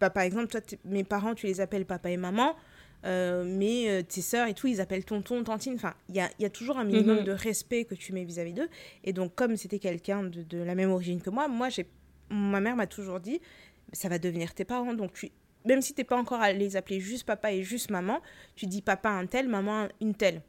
bah, 0.00 0.10
par 0.10 0.22
exemple, 0.22 0.48
toi, 0.48 0.60
mes 0.84 1.04
parents, 1.04 1.34
tu 1.34 1.46
les 1.46 1.60
appelles 1.60 1.86
papa 1.86 2.10
et 2.10 2.16
maman, 2.16 2.56
euh, 3.04 3.44
mais 3.46 3.88
euh, 3.88 4.02
tes 4.02 4.20
sœurs 4.20 4.48
et 4.48 4.54
tout, 4.54 4.66
ils 4.66 4.80
appellent 4.80 5.04
tonton, 5.04 5.44
tantine. 5.44 5.74
Enfin, 5.74 5.94
il 6.08 6.16
y 6.16 6.20
a, 6.20 6.30
y 6.38 6.44
a, 6.44 6.50
toujours 6.50 6.78
un 6.78 6.84
minimum 6.84 7.18
mhm. 7.18 7.24
de 7.24 7.32
respect 7.32 7.84
que 7.84 7.94
tu 7.94 8.12
mets 8.12 8.24
vis-à-vis 8.24 8.52
d'eux. 8.52 8.68
Et 9.04 9.12
donc, 9.12 9.34
comme 9.34 9.56
c'était 9.56 9.78
quelqu'un 9.78 10.24
de, 10.24 10.42
de, 10.42 10.58
la 10.58 10.74
même 10.74 10.90
origine 10.90 11.20
que 11.20 11.30
moi, 11.30 11.48
moi, 11.48 11.68
j'ai, 11.68 11.86
ma 12.30 12.60
mère 12.60 12.76
m'a 12.76 12.86
toujours 12.86 13.20
dit, 13.20 13.40
ça 13.92 14.08
va 14.08 14.18
devenir 14.18 14.54
tes 14.54 14.64
parents. 14.64 14.94
Donc, 14.94 15.12
tu, 15.12 15.30
même 15.64 15.82
si 15.82 15.94
tu 15.94 16.00
n'es 16.00 16.04
pas 16.04 16.16
encore 16.16 16.40
à 16.40 16.52
les 16.52 16.76
appeler 16.76 17.00
juste 17.00 17.24
papa 17.24 17.52
et 17.52 17.62
juste 17.62 17.90
maman, 17.90 18.20
tu 18.54 18.66
dis 18.66 18.82
papa 18.82 19.10
un 19.10 19.26
tel, 19.26 19.48
maman 19.48 19.88
une 20.00 20.14
telle. 20.14 20.42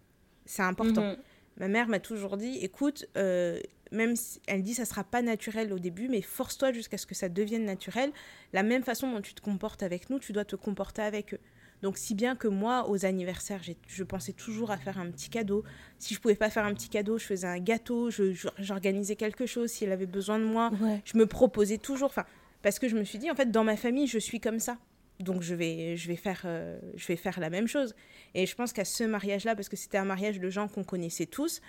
C'est 0.45 0.63
important. 0.63 1.11
Mhm. 1.11 1.17
Ma 1.57 1.67
mère 1.67 1.87
m'a 1.87 1.99
toujours 1.99 2.37
dit, 2.37 2.59
écoute, 2.61 3.05
euh, 3.17 3.59
même 3.91 4.15
si 4.15 4.39
elle 4.47 4.63
dit 4.63 4.73
ça 4.73 4.85
sera 4.85 5.03
pas 5.03 5.21
naturel 5.21 5.73
au 5.73 5.79
début, 5.79 6.07
mais 6.07 6.21
force-toi 6.21 6.71
jusqu'à 6.71 6.97
ce 6.97 7.05
que 7.05 7.15
ça 7.15 7.29
devienne 7.29 7.65
naturel. 7.65 8.11
La 8.53 8.63
même 8.63 8.83
façon 8.83 9.11
dont 9.11 9.21
tu 9.21 9.33
te 9.33 9.41
comportes 9.41 9.83
avec 9.83 10.09
nous, 10.09 10.19
tu 10.19 10.33
dois 10.33 10.45
te 10.45 10.55
comporter 10.55 11.01
avec 11.01 11.33
eux. 11.33 11.39
Donc 11.83 11.97
si 11.97 12.15
bien 12.15 12.35
que 12.35 12.47
moi, 12.47 12.89
aux 12.89 13.05
anniversaires, 13.05 13.61
je 13.87 14.03
pensais 14.03 14.33
toujours 14.33 14.71
à 14.71 14.77
faire 14.77 14.97
un 14.97 15.11
petit 15.11 15.29
cadeau. 15.29 15.63
Si 15.99 16.13
je 16.13 16.19
pouvais 16.19 16.35
pas 16.35 16.49
faire 16.49 16.65
un 16.65 16.73
petit 16.73 16.89
cadeau, 16.89 17.17
je 17.17 17.25
faisais 17.25 17.47
un 17.47 17.59
gâteau, 17.59 18.09
j'organisais 18.57 19.15
quelque 19.15 19.45
chose. 19.45 19.69
Si 19.69 19.83
elle 19.83 19.91
avait 19.91 20.07
besoin 20.07 20.39
de 20.39 20.45
moi, 20.45 20.71
je 21.05 21.17
me 21.17 21.25
proposais 21.25 21.77
toujours. 21.77 22.09
Enfin, 22.09 22.25
parce 22.61 22.79
que 22.79 22.87
je 22.87 22.95
me 22.95 23.03
suis 23.03 23.19
dit, 23.19 23.29
en 23.29 23.35
fait, 23.35 23.51
dans 23.51 23.63
ma 23.63 23.77
famille, 23.77 24.07
je 24.07 24.17
suis 24.17 24.39
comme 24.39 24.59
ça. 24.59 24.77
Donc 25.19 25.41
je 25.41 25.55
vais, 25.55 25.97
je 25.97 26.07
vais, 26.07 26.15
faire, 26.15 26.43
euh, 26.45 26.79
je 26.95 27.07
vais 27.07 27.15
faire 27.15 27.39
la 27.39 27.49
même 27.49 27.67
chose. 27.67 27.95
Et 28.35 28.45
je 28.45 28.55
pense 28.55 28.71
qu'à 28.71 28.85
ce 28.85 29.03
mariage-là, 29.03 29.55
parce 29.55 29.69
que 29.69 29.75
c'était 29.75 29.97
un 29.97 30.05
mariage 30.05 30.39
de 30.39 30.49
gens 30.49 30.67
qu'on 30.67 30.83
connaissait 30.83 31.25
tous, 31.25 31.59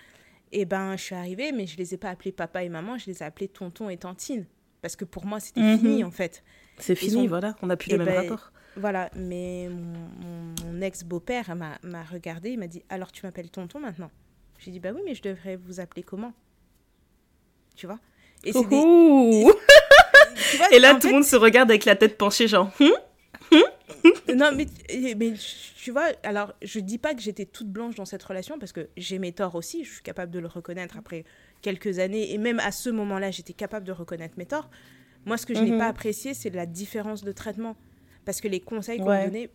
et 0.51 0.61
eh 0.61 0.65
ben 0.65 0.95
je 0.97 1.03
suis 1.03 1.15
arrivée, 1.15 1.51
mais 1.51 1.67
je 1.67 1.77
les 1.77 1.93
ai 1.93 1.97
pas 1.97 2.09
appelés 2.09 2.31
papa 2.31 2.63
et 2.63 2.69
maman, 2.69 2.97
je 2.97 3.07
les 3.07 3.21
ai 3.21 3.25
appelés 3.25 3.47
tonton 3.47 3.89
et 3.89 3.97
tantine. 3.97 4.45
Parce 4.81 4.95
que 4.95 5.05
pour 5.05 5.25
moi, 5.25 5.39
c'était 5.39 5.61
mhm. 5.61 5.79
fini 5.79 6.03
en 6.03 6.11
fait. 6.11 6.43
C'est 6.79 6.95
fini, 6.95 7.27
voilà, 7.27 7.55
on 7.61 7.67
n'a 7.67 7.77
plus 7.77 7.91
le 7.91 7.97
même 7.97 8.07
ben, 8.07 8.21
rapport. 8.21 8.51
Voilà, 8.75 9.09
mais 9.15 9.69
mon, 9.69 10.81
ex-beau-père 10.81 11.55
m'a 11.55 12.03
regardé, 12.03 12.51
il 12.51 12.59
m'a 12.59 12.67
dit 12.67 12.83
Alors 12.89 13.11
tu 13.11 13.25
m'appelles 13.25 13.49
tonton 13.49 13.79
maintenant? 13.79 14.11
J'ai 14.59 14.71
dit 14.71 14.79
Bah 14.79 14.89
oui, 14.93 15.01
mais 15.05 15.15
je 15.15 15.21
devrais 15.21 15.55
vous 15.55 15.79
appeler 15.79 16.03
comment? 16.03 16.33
Tu 17.75 17.87
vois? 17.87 17.99
Et, 18.43 18.49
et, 18.49 18.53
là, 20.79 20.95
tout 20.95 21.07
le 21.07 21.13
monde 21.13 21.23
se 21.23 21.35
regarde 21.35 21.69
avec 21.69 21.85
la 21.85 21.95
tête 21.95 22.17
penchée, 22.17 22.47
genre. 22.47 22.71
Hum 22.79 22.89
non, 24.35 24.51
mais, 24.55 24.67
mais 25.15 25.33
tu 25.75 25.91
vois, 25.91 26.11
alors 26.23 26.53
je 26.61 26.79
dis 26.79 26.97
pas 26.97 27.13
que 27.13 27.21
j'étais 27.21 27.45
toute 27.45 27.67
blanche 27.67 27.95
dans 27.95 28.05
cette 28.05 28.23
relation 28.23 28.59
parce 28.59 28.71
que 28.71 28.89
j'ai 28.97 29.19
mes 29.19 29.31
torts 29.31 29.55
aussi, 29.55 29.83
je 29.83 29.93
suis 29.93 30.03
capable 30.03 30.31
de 30.31 30.39
le 30.39 30.47
reconnaître 30.47 30.97
après 30.97 31.25
quelques 31.61 31.99
années 31.99 32.33
et 32.33 32.37
même 32.37 32.59
à 32.59 32.71
ce 32.71 32.89
moment-là, 32.89 33.31
j'étais 33.31 33.53
capable 33.53 33.85
de 33.85 33.91
reconnaître 33.91 34.35
mes 34.37 34.45
torts. 34.45 34.69
Moi, 35.29 35.37
ce 35.37 35.45
que 35.45 35.53
je 35.53 35.61
n'ai 35.61 35.71
mhm. 35.71 35.77
pas 35.77 35.87
apprécié, 35.87 36.33
c'est 36.33 36.49
la 36.49 36.65
différence 36.65 37.23
de 37.23 37.31
traitement. 37.31 37.77
Parce 38.25 38.41
que 38.41 38.47
les 38.47 38.59
conseils 38.59 38.99
qu'on 38.99 39.11
me 39.11 39.25
donnait, 39.25 39.49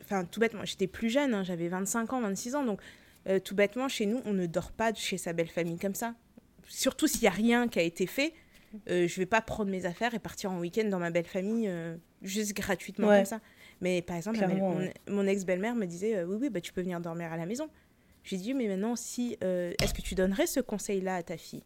enfin, 0.00 0.24
tout 0.24 0.40
bêtement, 0.40 0.64
j'étais 0.64 0.88
plus 0.88 1.08
jeune, 1.08 1.32
hein, 1.32 1.44
j'avais 1.44 1.68
25 1.68 2.12
ans, 2.12 2.20
26 2.20 2.56
ans, 2.56 2.64
donc 2.64 2.80
euh, 3.28 3.38
tout 3.38 3.54
bêtement, 3.54 3.88
chez 3.88 4.06
nous, 4.06 4.20
on 4.24 4.32
ne 4.32 4.46
dort 4.46 4.72
pas 4.72 4.92
chez 4.92 5.16
sa 5.16 5.32
belle 5.32 5.48
famille 5.48 5.78
comme 5.78 5.94
ça. 5.94 6.14
Surtout 6.66 7.06
s'il 7.06 7.22
n'y 7.22 7.28
a 7.28 7.30
rien 7.30 7.68
qui 7.68 7.78
a 7.78 7.82
été 7.82 8.06
fait, 8.06 8.34
euh, 8.90 9.06
je 9.06 9.16
vais 9.16 9.26
pas 9.26 9.40
prendre 9.40 9.70
mes 9.70 9.86
affaires 9.86 10.14
et 10.14 10.18
partir 10.18 10.50
en 10.50 10.58
week-end 10.58 10.88
dans 10.88 10.98
ma 10.98 11.10
belle 11.10 11.26
famille 11.26 11.68
euh, 11.68 11.96
juste 12.22 12.54
gratuitement 12.54 13.08
comme 13.08 13.24
ça. 13.24 13.40
Mais 13.80 14.02
par 14.02 14.16
exemple, 14.16 14.38
mon, 15.08 15.26
ex-belle-mère 15.26 15.74
me 15.74 15.86
disait 15.86 16.16
euh, 16.16 16.24
Oui, 16.24 16.36
oui, 16.40 16.50
bah, 16.50 16.60
tu 16.60 16.72
peux 16.72 16.82
venir 16.82 17.00
dormir 17.00 17.32
à 17.32 17.36
la 17.36 17.46
maison. 17.46 17.68
J'ai 18.24 18.36
dit 18.36 18.54
Mais 18.54 18.68
maintenant, 18.68 18.96
si, 18.96 19.36
est-ce 19.40 19.94
que 19.94 20.02
tu 20.02 20.14
donnerais 20.14 20.46
ce 20.46 20.60
conseil-là 20.60 21.16
à 21.16 21.22
ta 21.22 21.36
fille? 21.36 21.64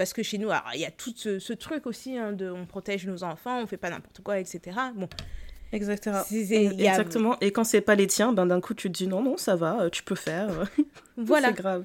Parce 0.00 0.14
que 0.14 0.22
chez 0.22 0.38
nous, 0.38 0.48
il 0.72 0.80
y 0.80 0.86
a 0.86 0.90
tout 0.90 1.12
ce, 1.14 1.52
truc 1.52 1.84
aussi 1.86 2.16
hein, 2.16 2.32
de 2.32 2.48
on 2.48 2.64
protège 2.64 3.06
nos 3.06 3.22
enfants, 3.22 3.60
on 3.60 3.66
fait 3.66 3.76
pas 3.76 3.90
n'importe 3.90 4.22
quoi, 4.22 4.38
etc. 4.38 4.74
Bon. 4.94 5.10
Exactement. 5.72 6.22
Exactement. 6.30 7.38
Et 7.42 7.52
quand 7.52 7.64
c'est 7.64 7.82
pas 7.82 7.96
les 7.96 8.06
tiens, 8.06 8.32
ben 8.32 8.46
d'un 8.46 8.62
coup 8.62 8.72
tu 8.72 8.90
te 8.90 8.96
dis 8.96 9.06
non, 9.06 9.22
non, 9.22 9.36
ça 9.36 9.56
va, 9.56 9.82
euh, 9.82 9.90
tu 9.90 10.02
peux 10.02 10.14
faire. 10.14 10.66
voilà. 11.18 11.48
c'est 11.48 11.54
grave. 11.54 11.84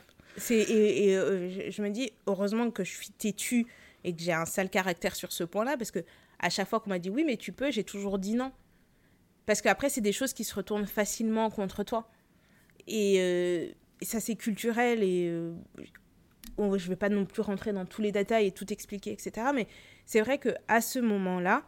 Et, 0.49 1.09
et 1.09 1.71
je 1.71 1.81
me 1.81 1.89
dis, 1.89 2.13
heureusement 2.25 2.71
que 2.71 2.85
je 2.85 2.95
suis 2.95 3.09
têtue 3.09 3.67
et 4.05 4.15
que 4.15 4.21
j'ai 4.21 4.31
un 4.31 4.45
sale 4.45 4.69
caractère 4.69 5.13
sur 5.13 5.33
ce 5.33 5.43
point-là, 5.43 5.75
parce 5.75 5.91
que 5.91 5.99
à 6.39 6.49
chaque 6.49 6.69
fois 6.69 6.79
qu'on 6.79 6.91
m'a 6.91 6.99
dit 6.99 7.09
oui, 7.09 7.25
mais 7.25 7.35
tu 7.35 7.51
peux, 7.51 7.69
j'ai 7.69 7.83
toujours 7.83 8.17
dit 8.17 8.35
non. 8.35 8.53
Parce 9.45 9.61
qu'après, 9.61 9.89
c'est 9.89 9.99
des 9.99 10.13
choses 10.13 10.31
qui 10.31 10.45
se 10.45 10.55
retournent 10.55 10.87
facilement 10.87 11.49
contre 11.49 11.83
toi. 11.83 12.09
Et, 12.87 13.17
euh, 13.19 13.67
ça, 14.03 14.21
c'est 14.21 14.35
culturel. 14.35 15.03
Et 15.03 15.27
euh, 15.27 15.53
je 16.57 16.63
ne 16.63 16.77
vais 16.77 16.95
pas 16.95 17.09
non 17.09 17.25
plus 17.25 17.41
rentrer 17.41 17.73
dans 17.73 17.85
tous 17.85 18.01
les 18.01 18.11
détails 18.11 18.47
et 18.47 18.51
tout 18.51 18.71
expliquer, 18.71 19.11
etc. 19.11 19.47
Mais 19.53 19.67
c'est 20.05 20.21
vrai 20.21 20.37
qu'à 20.37 20.81
ce 20.81 20.99
moment-là, 20.99 21.63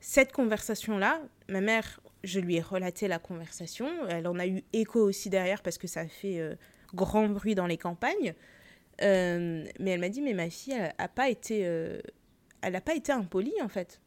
cette 0.00 0.32
conversation-là, 0.32 1.20
ma 1.48 1.60
mère, 1.60 2.00
je 2.24 2.40
lui 2.40 2.56
ai 2.56 2.60
relaté 2.60 3.08
la 3.08 3.18
conversation. 3.18 3.88
Elle 4.08 4.26
en 4.28 4.38
a 4.38 4.46
eu 4.46 4.62
écho 4.72 5.00
aussi 5.00 5.30
derrière 5.30 5.62
parce 5.62 5.78
que 5.78 5.86
ça 5.86 6.00
a 6.00 6.08
fait 6.08 6.38
euh, 6.38 6.54
grand 6.94 7.28
bruit 7.28 7.54
dans 7.54 7.66
les 7.66 7.78
campagnes. 7.78 8.34
mais 9.00 9.70
elle 9.78 10.00
m'a 10.00 10.08
dit, 10.08 10.20
mais 10.20 10.34
ma 10.34 10.50
fille, 10.50 10.74
elle 10.74 10.94
n'a 10.98 11.08
pas 11.08 11.28
été... 11.28 11.60
elle 11.60 12.72
n'a 12.72 12.80
pas 12.80 12.94
été 12.94 13.12
impolie, 13.12 13.54
en 13.62 13.68
fait 13.68 14.00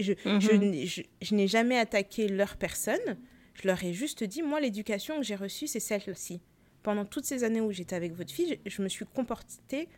je, 0.00 0.12
mhm. 0.24 0.40
je, 0.40 1.02
je, 1.20 1.34
n'ai 1.34 1.48
jamais 1.48 1.78
attaqué 1.78 2.28
leur 2.28 2.56
personne. 2.56 3.18
Je 3.54 3.68
leur 3.68 3.82
ai 3.84 3.92
juste 3.92 4.24
dit, 4.24 4.42
moi, 4.42 4.60
l'éducation 4.60 5.16
que 5.18 5.22
j'ai 5.22 5.36
reçue, 5.36 5.66
c'est 5.66 5.80
celle-ci. 5.80 6.40
Pendant 6.84 7.06
toutes 7.06 7.24
ces 7.24 7.44
années 7.44 7.62
où 7.62 7.72
j'étais 7.72 7.96
avec 7.96 8.12
votre 8.12 8.30
fille, 8.30 8.60
je, 8.66 8.82
me 8.82 8.88
suis 8.88 9.06
comportée 9.06 9.88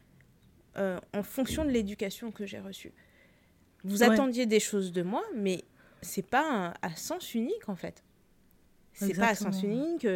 euh, 0.78 1.00
en 1.12 1.24
fonction 1.24 1.64
de 1.64 1.70
l'éducation 1.70 2.30
que 2.30 2.46
j'ai 2.46 2.60
reçue. 2.60 2.92
Vous 3.84 4.04
attendiez 4.04 4.46
des 4.46 4.60
choses 4.60 4.92
de 4.92 5.02
moi, 5.02 5.24
mais 5.34 5.64
c'est 6.00 6.26
pas 6.26 6.74
à 6.80 6.96
sens 6.96 7.34
unique, 7.34 7.68
en 7.68 7.74
fait. 7.74 8.04
C'est 8.92 9.14
pas 9.14 9.30
à 9.30 9.34
sens 9.34 9.62
unique. 9.64 10.06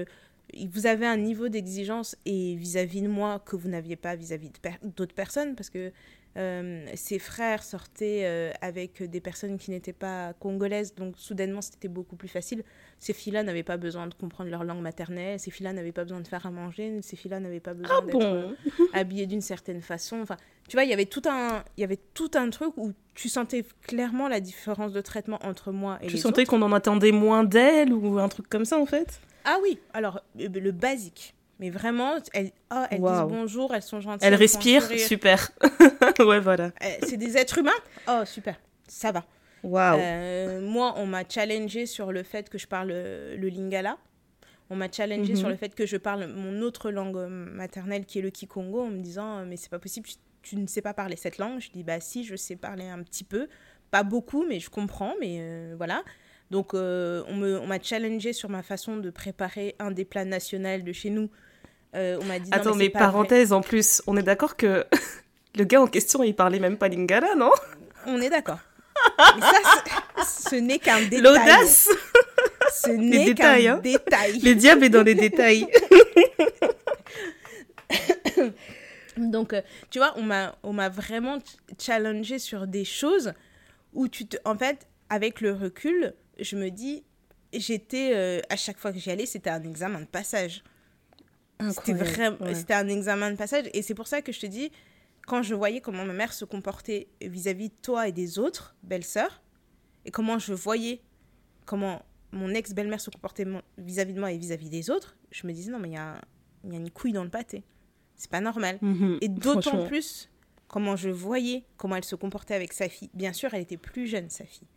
vous 0.72 0.86
avez 0.86 1.06
un 1.06 1.16
niveau 1.16 1.48
d'exigence 1.48 2.16
et 2.24 2.54
vis-à-vis 2.54 3.02
de 3.02 3.08
moi 3.08 3.40
que 3.40 3.56
vous 3.56 3.68
n'aviez 3.68 3.96
pas 3.96 4.14
vis-à-vis 4.14 4.52
d'autres 4.96 5.14
personnes, 5.14 5.56
parce 5.56 5.70
que 5.70 5.92
euh, 6.36 6.86
ses 6.94 7.18
frères 7.18 7.64
sortaient 7.64 8.22
euh, 8.24 8.52
avec 8.60 9.02
des 9.02 9.20
personnes 9.20 9.58
qui 9.58 9.72
n'étaient 9.72 9.92
pas 9.92 10.32
congolaises, 10.34 10.94
donc 10.94 11.14
soudainement 11.16 11.60
c'était 11.60 11.88
beaucoup 11.88 12.14
plus 12.14 12.28
facile. 12.28 12.62
Ces 13.00 13.12
filles-là 13.12 13.42
n'avaient 13.42 13.64
pas 13.64 13.76
besoin 13.76 14.06
de 14.06 14.14
comprendre 14.14 14.48
leur 14.48 14.62
langue 14.62 14.80
maternelle, 14.80 15.40
ces 15.40 15.50
filles-là 15.50 15.72
n'avaient 15.72 15.90
pas 15.90 16.04
besoin 16.04 16.20
de 16.20 16.28
faire 16.28 16.46
à 16.46 16.50
manger, 16.50 17.00
ces 17.02 17.16
filles-là 17.16 17.40
n'avaient 17.40 17.58
pas 17.58 17.74
besoin 17.74 17.96
ah 18.00 18.06
d'être 18.06 18.18
bon 18.18 18.54
habillées 18.92 19.26
d'une 19.26 19.40
certaine 19.40 19.82
façon. 19.82 20.20
Enfin, 20.20 20.36
tu 20.68 20.76
vois, 20.76 20.84
il 20.84 20.90
y 20.90 20.92
avait 20.92 21.06
tout 21.06 21.22
un, 21.26 21.64
il 21.76 21.80
y 21.80 21.84
avait 21.84 21.98
tout 22.14 22.30
un 22.34 22.48
truc 22.50 22.74
où 22.76 22.92
tu 23.14 23.28
sentais 23.28 23.64
clairement 23.82 24.28
la 24.28 24.38
différence 24.38 24.92
de 24.92 25.00
traitement 25.00 25.40
entre 25.42 25.72
moi 25.72 25.98
et 26.00 26.06
tu 26.06 26.14
les 26.14 26.20
sentais 26.20 26.44
qu'on 26.44 26.62
en 26.62 26.72
attendait 26.72 27.12
moins 27.12 27.42
d'elle 27.42 27.92
ou 27.92 28.18
un 28.18 28.28
truc 28.28 28.48
comme 28.48 28.64
ça 28.64 28.78
en 28.78 28.86
fait? 28.86 29.20
Ah 29.44 29.58
oui, 29.62 29.80
alors 29.94 30.20
le 30.36 30.70
basique 30.70 31.34
mais 31.60 31.68
vraiment, 31.68 32.14
elles, 32.32 32.52
oh, 32.74 32.84
elles 32.90 33.02
disent 33.02 33.26
bonjour, 33.28 33.74
elles 33.74 33.82
sont 33.82 34.00
gentilles. 34.00 34.26
Elles 34.26 34.34
respirent, 34.34 34.88
super. 34.98 35.50
ouais, 36.26 36.40
voilà. 36.40 36.72
Euh, 36.82 36.88
c'est 37.02 37.16
des 37.16 37.36
êtres 37.36 37.58
humains 37.58 37.70
Oh, 38.08 38.22
super, 38.24 38.56
ça 38.86 39.12
va. 39.12 39.24
Waouh. 39.62 39.98
Euh, 39.98 40.60
moi, 40.60 40.94
on 40.96 41.06
m'a 41.06 41.22
challengé 41.28 41.86
sur 41.86 42.12
le 42.12 42.22
fait 42.22 42.48
que 42.48 42.58
je 42.58 42.66
parle 42.66 42.88
le 42.88 43.48
lingala. 43.48 43.98
On 44.70 44.76
m'a 44.76 44.90
challengé 44.90 45.34
sur 45.34 45.46
mhm. 45.46 45.52
le 45.52 45.58
fait 45.58 45.74
que 45.74 45.84
je 45.84 45.96
parle 45.96 46.28
mon 46.28 46.62
autre 46.62 46.90
langue 46.90 47.26
maternelle 47.28 48.04
qui 48.04 48.20
est 48.20 48.22
le 48.22 48.30
kikongo 48.30 48.82
en 48.82 48.86
me 48.86 49.00
disant 49.00 49.44
mais 49.44 49.56
c'est 49.56 49.68
pas 49.68 49.80
possible, 49.80 50.08
tu 50.42 50.56
ne 50.56 50.66
sais 50.68 50.80
pas 50.80 50.94
parler 50.94 51.16
cette 51.16 51.38
langue. 51.38 51.60
Je 51.60 51.70
dis 51.70 51.82
bah 51.82 52.00
si, 52.00 52.24
je 52.24 52.36
sais 52.36 52.56
parler 52.56 52.86
un 52.86 53.02
petit 53.02 53.24
peu, 53.24 53.48
pas 53.90 54.04
beaucoup, 54.04 54.46
mais 54.48 54.60
je 54.60 54.70
comprends, 54.70 55.14
mais 55.20 55.38
euh, 55.40 55.74
voilà. 55.76 56.02
Donc 56.50 56.72
on 56.74 57.66
m'a 57.66 57.80
challengé 57.82 58.32
sur 58.32 58.48
ma 58.48 58.62
façon 58.62 58.96
de 58.96 59.10
préparer 59.10 59.74
un 59.78 59.90
des 59.90 60.04
plats 60.04 60.24
nationaux 60.24 60.82
de 60.82 60.92
chez 60.92 61.10
nous 61.10 61.30
euh, 61.94 62.18
on 62.20 62.24
m'a 62.24 62.38
dit. 62.38 62.50
Attends, 62.52 62.76
mais, 62.76 62.88
parenthèse 62.88 63.52
en 63.52 63.60
plus, 63.60 64.02
on 64.06 64.16
est 64.16 64.22
d'accord 64.22 64.56
que 64.56 64.86
le 65.56 65.64
gars 65.64 65.80
en 65.80 65.86
question, 65.86 66.22
il 66.22 66.34
parlait 66.34 66.60
même 66.60 66.76
pas 66.76 66.88
lingala, 66.88 67.34
non 67.34 67.50
On 68.06 68.20
est 68.20 68.30
d'accord. 68.30 68.60
mais 69.36 69.40
ça, 69.42 69.58
ce 70.24 70.56
n'est 70.56 70.78
qu'un 70.78 71.00
détail. 71.02 71.20
L'audace 71.22 71.88
Ce 72.72 72.90
n'est 72.90 73.34
qu'un 73.34 73.74
hein. 73.74 73.80
détail. 73.82 74.38
Les 74.40 74.54
diables 74.54 74.84
est 74.84 74.90
dans 74.90 75.02
les 75.02 75.14
détails. 75.14 75.66
Donc, 79.16 79.52
euh, 79.52 79.62
tu 79.90 79.98
vois, 79.98 80.12
on 80.16 80.22
m'a, 80.22 80.56
on 80.62 80.72
m'a 80.72 80.88
vraiment 80.88 81.38
challengé 81.78 82.38
sur 82.38 82.66
des 82.66 82.84
choses 82.84 83.32
où 83.92 84.08
tu 84.08 84.26
te... 84.26 84.36
En 84.44 84.56
fait, 84.56 84.86
avec 85.08 85.40
le 85.40 85.52
recul, 85.52 86.14
je 86.38 86.56
me 86.56 86.70
dis, 86.70 87.04
j'étais... 87.52 88.12
Euh, 88.14 88.40
à 88.48 88.56
chaque 88.56 88.78
fois 88.78 88.92
que 88.92 88.98
j'y 88.98 89.10
allais, 89.10 89.26
c'était 89.26 89.50
un 89.50 89.62
examen 89.64 90.00
de 90.00 90.06
passage. 90.06 90.62
C'était 91.70 91.92
vraiment, 91.92 92.38
c'était 92.54 92.74
un 92.74 92.88
examen 92.88 93.30
de 93.32 93.36
passage. 93.36 93.66
Et 93.74 93.82
c'est 93.82 93.94
pour 93.94 94.06
ça 94.06 94.22
que 94.22 94.32
je 94.32 94.40
te 94.40 94.46
dis, 94.46 94.70
quand 95.26 95.42
je 95.42 95.54
voyais 95.54 95.80
comment 95.80 96.04
ma 96.04 96.12
mère 96.12 96.32
se 96.32 96.44
comportait 96.44 97.08
vis-à-vis 97.20 97.68
de 97.68 97.74
toi 97.82 98.08
et 98.08 98.12
des 98.12 98.38
autres 98.38 98.76
belles-sœurs, 98.82 99.42
et 100.04 100.10
comment 100.10 100.38
je 100.38 100.52
voyais 100.52 101.02
comment 101.66 102.02
mon 102.32 102.48
ex-belle-mère 102.54 103.00
se 103.00 103.10
comportait 103.10 103.46
vis-à-vis 103.78 104.14
de 104.14 104.20
moi 104.20 104.32
et 104.32 104.38
vis-à-vis 104.38 104.70
des 104.70 104.90
autres, 104.90 105.16
je 105.30 105.46
me 105.46 105.52
disais, 105.52 105.70
non, 105.70 105.78
mais 105.78 105.88
il 105.88 105.94
y 105.94 105.96
a, 105.96 106.20
y 106.64 106.72
a, 106.72 106.76
une 106.76 106.90
couille 106.90 107.12
dans 107.12 107.24
le 107.24 107.30
pâté. 107.30 107.64
C'est 108.16 108.30
pas 108.30 108.40
normal. 108.40 108.78
Mhm. 108.82 109.18
et 109.20 109.28
d'autant 109.28 109.86
plus, 109.86 110.28
comment 110.68 110.96
je 110.96 111.10
voyais 111.10 111.64
comment 111.76 111.96
elle 111.96 112.04
se 112.04 112.14
comportait 112.14 112.54
avec 112.54 112.72
sa 112.72 112.88
fille. 112.88 113.10
Bien 113.14 113.32
sûr, 113.32 113.52
elle 113.54 113.62
était 113.62 113.76
plus 113.76 114.06
jeune, 114.06 114.30
sa 114.30 114.44
fille. 114.44 114.68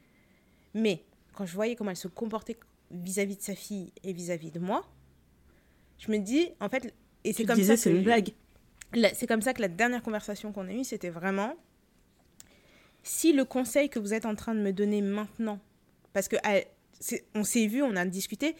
Mais 0.73 1.03
quand 1.33 1.45
je 1.45 1.53
voyais 1.53 1.75
comment 1.75 1.91
elle 1.91 1.97
se 1.97 2.07
comportait 2.07 2.57
vis-à-vis 2.91 3.37
de 3.37 3.41
sa 3.41 3.55
fille 3.55 3.91
et 4.03 4.13
vis-à-vis 4.13 4.51
de 4.51 4.59
moi, 4.59 4.87
je 5.99 6.11
me 6.11 6.17
dis, 6.17 6.49
en 6.59 6.69
fait, 6.69 6.93
et 7.23 7.33
c'est 7.33 7.45
comme 7.45 7.55
disais, 7.55 7.75
ça. 7.75 7.83
c'est 7.83 7.91
une 7.91 8.03
blague. 8.03 8.33
C'est 9.13 9.27
comme 9.27 9.41
ça 9.41 9.53
que 9.53 9.61
la 9.61 9.67
dernière 9.67 10.03
conversation 10.03 10.51
qu'on 10.51 10.67
a 10.67 10.71
eue, 10.71 10.83
c'était 10.83 11.09
vraiment 11.09 11.55
si 13.03 13.33
le 13.33 13.45
conseil 13.45 13.89
que 13.89 13.99
vous 13.99 14.13
êtes 14.13 14.25
en 14.25 14.35
train 14.35 14.55
de 14.55 14.61
me 14.61 14.71
donner 14.71 15.01
maintenant, 15.01 15.59
parce 16.13 16.27
que 16.27 16.37
ah, 16.43 16.59
on 17.35 17.43
s'est 17.43 17.67
vu, 17.67 17.83
on 17.83 17.95
a 17.95 18.05
discuté, 18.05 18.55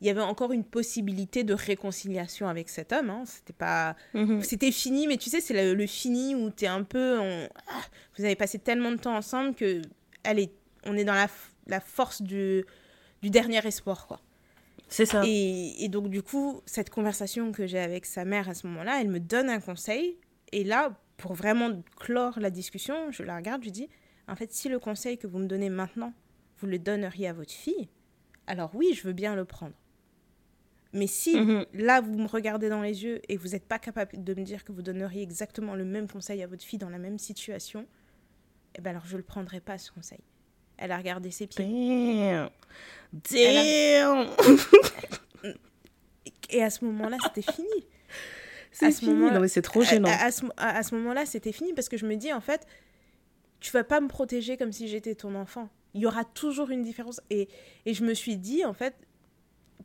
il 0.00 0.06
y 0.06 0.10
avait 0.10 0.20
encore 0.20 0.52
une 0.52 0.64
possibilité 0.64 1.42
de 1.42 1.54
réconciliation 1.54 2.48
avec 2.48 2.68
cet 2.68 2.92
homme. 2.92 3.10
Hein. 3.10 3.24
C'était 3.26 3.52
pas, 3.52 3.96
mhm. 4.14 4.42
c'était 4.42 4.70
fini, 4.70 5.08
mais 5.08 5.16
tu 5.16 5.28
sais, 5.28 5.40
c'est 5.40 5.74
le, 5.74 5.86
fini 5.86 6.36
où 6.36 6.50
tu 6.50 6.66
es 6.66 6.68
un 6.68 6.84
peu, 6.84 7.18
ah, 7.18 7.82
vous 8.16 8.24
avez 8.24 8.36
passé 8.36 8.58
tellement 8.58 8.92
de 8.92 8.98
temps 8.98 9.16
ensemble 9.16 9.54
que, 9.54 9.82
allez, 10.22 10.52
on 10.84 10.96
est 10.96 11.04
dans 11.04 11.14
la, 11.14 11.26
la 11.66 11.80
force 11.80 12.22
du, 12.22 12.64
du 13.22 13.30
dernier 13.30 13.66
espoir, 13.66 14.06
quoi. 14.06 14.20
C'est 14.88 15.06
ça. 15.06 15.22
Et, 15.26 15.88
donc, 15.88 16.08
du 16.08 16.22
coup, 16.22 16.62
cette 16.66 16.90
conversation 16.90 17.52
que 17.52 17.66
j'ai 17.66 17.78
avec 17.78 18.06
sa 18.06 18.24
mère 18.24 18.48
à 18.48 18.54
ce 18.54 18.66
moment-là, 18.66 19.00
elle 19.00 19.08
me 19.08 19.20
donne 19.20 19.50
un 19.50 19.60
conseil. 19.60 20.16
Et 20.52 20.64
là, 20.64 20.98
pour 21.16 21.34
vraiment 21.34 21.82
clore 21.98 22.40
la 22.40 22.50
discussion, 22.50 23.10
je 23.10 23.22
la 23.22 23.36
regarde, 23.36 23.62
je 23.62 23.66
lui 23.66 23.72
dis 23.72 23.88
En 24.28 24.36
fait, 24.36 24.52
si 24.52 24.68
le 24.68 24.78
conseil 24.78 25.18
que 25.18 25.26
vous 25.26 25.38
me 25.38 25.46
donnez 25.46 25.68
maintenant, 25.68 26.14
vous 26.58 26.66
le 26.66 26.78
donneriez 26.78 27.28
à 27.28 27.32
votre 27.32 27.52
fille, 27.52 27.88
alors 28.46 28.70
oui, 28.74 28.94
je 28.94 29.02
veux 29.06 29.12
bien 29.12 29.36
le 29.36 29.44
prendre. 29.44 29.74
Mais 30.94 31.06
si 31.06 31.38
mhm. 31.38 31.66
là, 31.74 32.00
vous 32.00 32.16
me 32.16 32.26
regardez 32.26 32.70
dans 32.70 32.80
les 32.80 33.04
yeux 33.04 33.20
et 33.28 33.36
vous 33.36 33.48
n'êtes 33.48 33.66
pas 33.66 33.78
capable 33.78 34.24
de 34.24 34.34
me 34.34 34.42
dire 34.42 34.64
que 34.64 34.72
vous 34.72 34.80
donneriez 34.80 35.22
exactement 35.22 35.74
le 35.74 35.84
même 35.84 36.08
conseil 36.08 36.42
à 36.42 36.46
votre 36.46 36.64
fille 36.64 36.78
dans 36.78 36.88
la 36.88 36.98
même 36.98 37.18
situation, 37.18 37.86
eh 38.74 38.80
ben 38.80 38.90
alors 38.90 39.04
je 39.06 39.12
ne 39.12 39.18
le 39.18 39.24
prendrai 39.24 39.60
pas, 39.60 39.76
ce 39.76 39.92
conseil. 39.92 40.20
Elle 40.78 40.92
a 40.92 40.96
regardé 40.96 41.30
ses 41.30 41.46
pieds. 41.46 41.64
Damn. 41.64 42.50
Damn. 43.12 44.28
Et 46.50 46.62
à 46.62 46.70
ce 46.70 46.84
moment-là, 46.84 47.18
c'était 47.22 47.52
fini. 47.52 47.86
C'est 48.72 48.92
fini. 48.92 49.14
Non, 49.14 49.40
mais 49.40 49.48
c'est 49.48 49.62
trop 49.62 49.82
gênant. 49.82 50.08
À, 50.08 50.30
ce, 50.30 50.94
moment-là, 50.94 51.26
c'était 51.26 51.52
fini 51.52 51.72
parce 51.74 51.88
que 51.88 51.96
je 51.96 52.06
me 52.06 52.16
dis, 52.16 52.32
en 52.32 52.40
fait, 52.40 52.66
tu 53.60 53.72
vas 53.72 53.84
pas 53.84 54.00
me 54.00 54.08
protéger 54.08 54.56
comme 54.56 54.72
si 54.72 54.88
j'étais 54.88 55.14
ton 55.14 55.34
enfant. 55.34 55.68
Il 55.94 56.00
y 56.00 56.06
aura 56.06 56.24
toujours 56.24 56.70
une 56.70 56.82
différence. 56.82 57.20
Et, 57.30 57.48
et 57.86 57.94
je 57.94 58.04
me 58.04 58.14
suis 58.14 58.36
dit, 58.36 58.64
en 58.64 58.72
fait, 58.72 58.94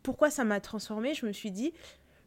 pourquoi 0.03 0.29
ça 0.29 0.43
m'a 0.43 0.59
transformée? 0.59 1.13
Je 1.13 1.25
me 1.25 1.31
suis 1.31 1.51
dit, 1.51 1.73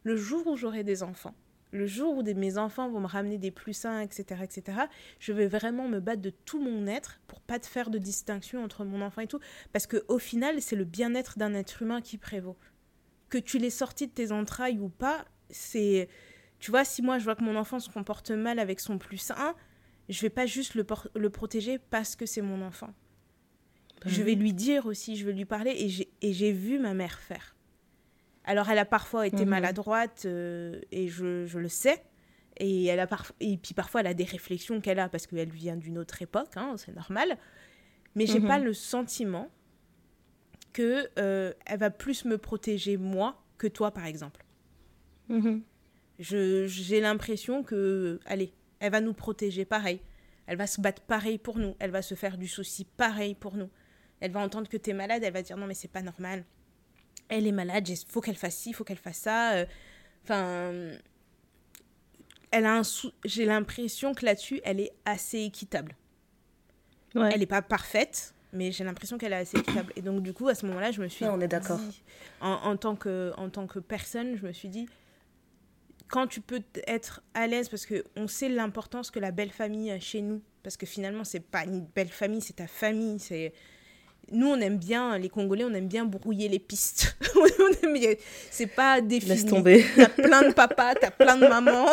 le 0.03 0.17
jour 0.17 0.45
où 0.47 0.57
j'aurai 0.57 0.83
des 0.83 1.03
enfants, 1.03 1.35
le 1.71 1.85
jour 1.85 2.17
où 2.17 2.23
mes 2.23 2.57
enfants 2.57 2.89
vont 2.89 3.01
me 3.01 3.07
ramener 3.07 3.37
des 3.37 3.51
plus 3.51 3.73
sains, 3.73 4.01
etc., 4.01 4.41
etc., 4.43 4.79
je 5.19 5.33
vais 5.33 5.47
vraiment 5.47 5.87
me 5.87 5.99
battre 5.99 6.21
de 6.21 6.29
tout 6.29 6.61
mon 6.61 6.87
être 6.87 7.19
pour 7.27 7.41
pas 7.41 7.59
te 7.59 7.67
faire 7.67 7.89
de 7.89 7.97
distinction 7.97 8.63
entre 8.63 8.85
mon 8.85 9.01
enfant 9.01 9.21
et 9.21 9.27
tout. 9.27 9.39
Parce 9.73 9.87
que 9.87 10.03
au 10.07 10.19
final, 10.19 10.61
c'est 10.61 10.75
le 10.75 10.85
bien-être 10.85 11.37
d'un 11.37 11.53
être 11.53 11.81
humain 11.81 12.01
qui 12.01 12.17
prévaut. 12.17 12.57
Que 13.29 13.37
tu 13.37 13.57
l'aies 13.57 13.69
sorti 13.69 14.07
de 14.07 14.11
tes 14.11 14.31
entrailles 14.31 14.79
ou 14.79 14.89
pas, 14.89 15.25
c'est. 15.49 16.07
Tu 16.59 16.71
vois, 16.71 16.85
si 16.85 17.01
moi 17.01 17.19
je 17.19 17.25
vois 17.25 17.35
que 17.35 17.43
mon 17.43 17.55
enfant 17.55 17.79
se 17.79 17.89
comporte 17.89 18.31
mal 18.31 18.57
avec 18.59 18.79
son 18.79 18.97
plus 18.97 19.17
sain, 19.17 19.53
je 20.09 20.21
vais 20.21 20.29
pas 20.29 20.45
juste 20.45 20.73
le, 20.75 20.85
le 21.15 21.29
protéger 21.29 21.77
parce 21.77 22.15
que 22.15 22.25
c'est 22.25 22.41
mon 22.41 22.61
enfant. 22.61 22.93
Bah 24.01 24.09
je 24.09 24.23
vais 24.23 24.35
lui 24.35 24.53
dire 24.53 24.85
aussi, 24.85 25.17
je 25.17 25.25
vais 25.25 25.33
lui 25.33 25.45
parler 25.45 25.75
et 26.21 26.33
j'ai 26.33 26.51
vu 26.51 26.79
ma 26.79 26.93
mère 26.93 27.19
faire. 27.19 27.56
Alors, 28.47 28.69
elle 28.69 28.79
a 28.79 28.85
parfois 28.85 29.27
été 29.27 29.43
mhm. 29.43 29.49
maladroite, 29.49 30.23
euh, 30.25 30.79
et 30.91 31.09
je, 31.09 31.45
je, 31.45 31.59
le 31.59 31.67
sais. 31.67 32.01
Et, 32.55 32.85
elle 32.85 33.01
a 33.01 33.07
et 33.41 33.57
puis 33.57 33.73
parfois, 33.73 33.99
elle 33.99 34.07
a 34.07 34.13
des 34.13 34.23
réflexions 34.23 34.79
qu'elle 34.79 34.99
a 34.99 35.09
parce 35.09 35.27
qu'elle 35.27 35.51
vient 35.51 35.75
d'une 35.75 35.97
autre 35.97 36.21
époque, 36.21 36.55
hein, 36.55 36.75
c'est 36.77 36.95
normal. 36.95 37.37
Mais 38.15 38.25
j'ai 38.25 38.39
pas 38.39 38.57
mhm. 38.57 38.65
le 38.65 38.73
sentiment 38.73 39.51
que 40.71 41.09
euh, 41.19 41.53
elle 41.65 41.79
va 41.79 41.89
plus 41.89 42.23
me 42.23 42.37
protéger 42.37 42.95
moi 42.95 43.43
que 43.57 43.67
toi, 43.67 43.91
par 43.91 44.05
exemple. 44.05 44.43
Mhm. 45.27 45.61
J'ai 46.17 47.01
l'impression 47.01 47.63
que, 47.63 48.21
allez, 48.25 48.53
elle 48.79 48.93
va 48.93 49.01
nous 49.01 49.13
protéger 49.13 49.65
pareil. 49.65 49.99
Elle 50.45 50.57
va 50.57 50.67
se 50.67 50.79
battre 50.79 51.01
pareil 51.01 51.37
pour 51.37 51.59
nous. 51.59 51.75
Elle 51.79 51.91
va 51.91 52.01
se 52.01 52.15
faire 52.15 52.37
du 52.37 52.47
souci 52.47 52.85
pareil 52.85 53.35
pour 53.35 53.57
nous. 53.57 53.69
Elle 54.21 54.31
va 54.31 54.39
entendre 54.39 54.69
que 54.69 54.77
tu 54.77 54.91
es 54.91 54.93
malade, 54.93 55.21
elle 55.23 55.33
va 55.33 55.41
dire 55.41 55.57
non 55.57 55.67
mais 55.67 55.75
c'est 55.75 55.91
pas 55.91 56.01
normal 56.01 56.45
elle 57.29 57.47
est 57.47 57.51
malade, 57.51 57.87
il 57.87 57.97
faut 58.07 58.21
qu'elle 58.21 58.35
fasse 58.37 58.55
ci, 58.55 58.69
il 58.69 58.73
faut 58.73 58.83
qu'elle 58.83 58.97
fasse 58.97 59.17
ça. 59.17 59.53
Euh, 59.53 59.65
enfin, 60.23 60.97
elle 62.51 62.65
a 62.65 62.79
un 62.79 62.81
j'ai 63.25 63.45
l'impression 63.45 64.13
que 64.13 64.25
là-dessus, 64.25 64.61
elle 64.63 64.79
est 64.79 64.93
assez 65.05 65.39
équitable. 65.39 65.95
Elle 67.15 67.39
n'est 67.39 67.45
pas 67.47 67.63
parfaite, 67.63 68.35
mais 68.53 68.71
j'ai 68.71 68.83
l'impression 68.83 69.17
qu'elle 69.17 69.33
est 69.33 69.37
assez 69.37 69.57
équitable. 69.57 69.91
Et 69.95 70.01
donc, 70.01 70.21
du 70.21 70.33
coup, 70.33 70.47
à 70.47 70.55
ce 70.55 70.65
moment-là, 70.67 70.91
je 70.91 71.01
me 71.01 71.07
suis. 71.07 71.25
on 71.25 71.41
est 71.41 71.47
d'accord. 71.47 71.79
En, 72.41 72.51
en, 72.51 72.77
tant 72.77 72.95
que, 72.95 73.33
en 73.37 73.49
tant 73.49 73.65
que 73.65 73.79
personne, 73.79 74.37
je 74.37 74.45
me 74.45 74.53
suis 74.53 74.69
dit, 74.69 74.87
quand 76.07 76.27
tu 76.27 76.41
peux 76.41 76.61
être 76.85 77.21
à 77.33 77.47
l'aise, 77.47 77.69
parce 77.69 77.85
qu'on 77.85 78.27
sait 78.27 78.49
l'importance 78.49 79.11
que 79.11 79.19
la 79.19 79.31
belle 79.31 79.51
famille 79.51 79.91
a 79.91 79.99
chez 79.99 80.21
nous, 80.21 80.41
parce 80.63 80.77
que 80.77 80.85
finalement, 80.85 81.23
c'est 81.23 81.39
pas 81.39 81.63
une 81.63 81.85
belle 81.85 82.09
famille, 82.09 82.41
c'est 82.41 82.57
ta 82.57 82.67
famille, 82.67 83.19
c'est 83.19 83.53
nous, 84.31 84.47
on 84.47 84.59
aime 84.59 84.77
bien, 84.77 85.17
les 85.17 85.29
Congolais, 85.29 85.63
on 85.63 85.73
aime 85.73 85.87
bien 85.87 86.05
brouiller 86.05 86.49
les 86.49 86.59
pistes. 86.59 87.17
c'est 88.51 88.67
pas 88.67 88.99
défini. 89.01 89.31
Laisse 89.31 89.45
tomber. 89.45 89.85
T'as 89.95 90.09
plein 90.09 90.49
de 90.49 90.53
papas, 90.53 90.95
t'as 90.95 91.11
plein 91.11 91.37
de 91.37 91.47
mamans, 91.47 91.87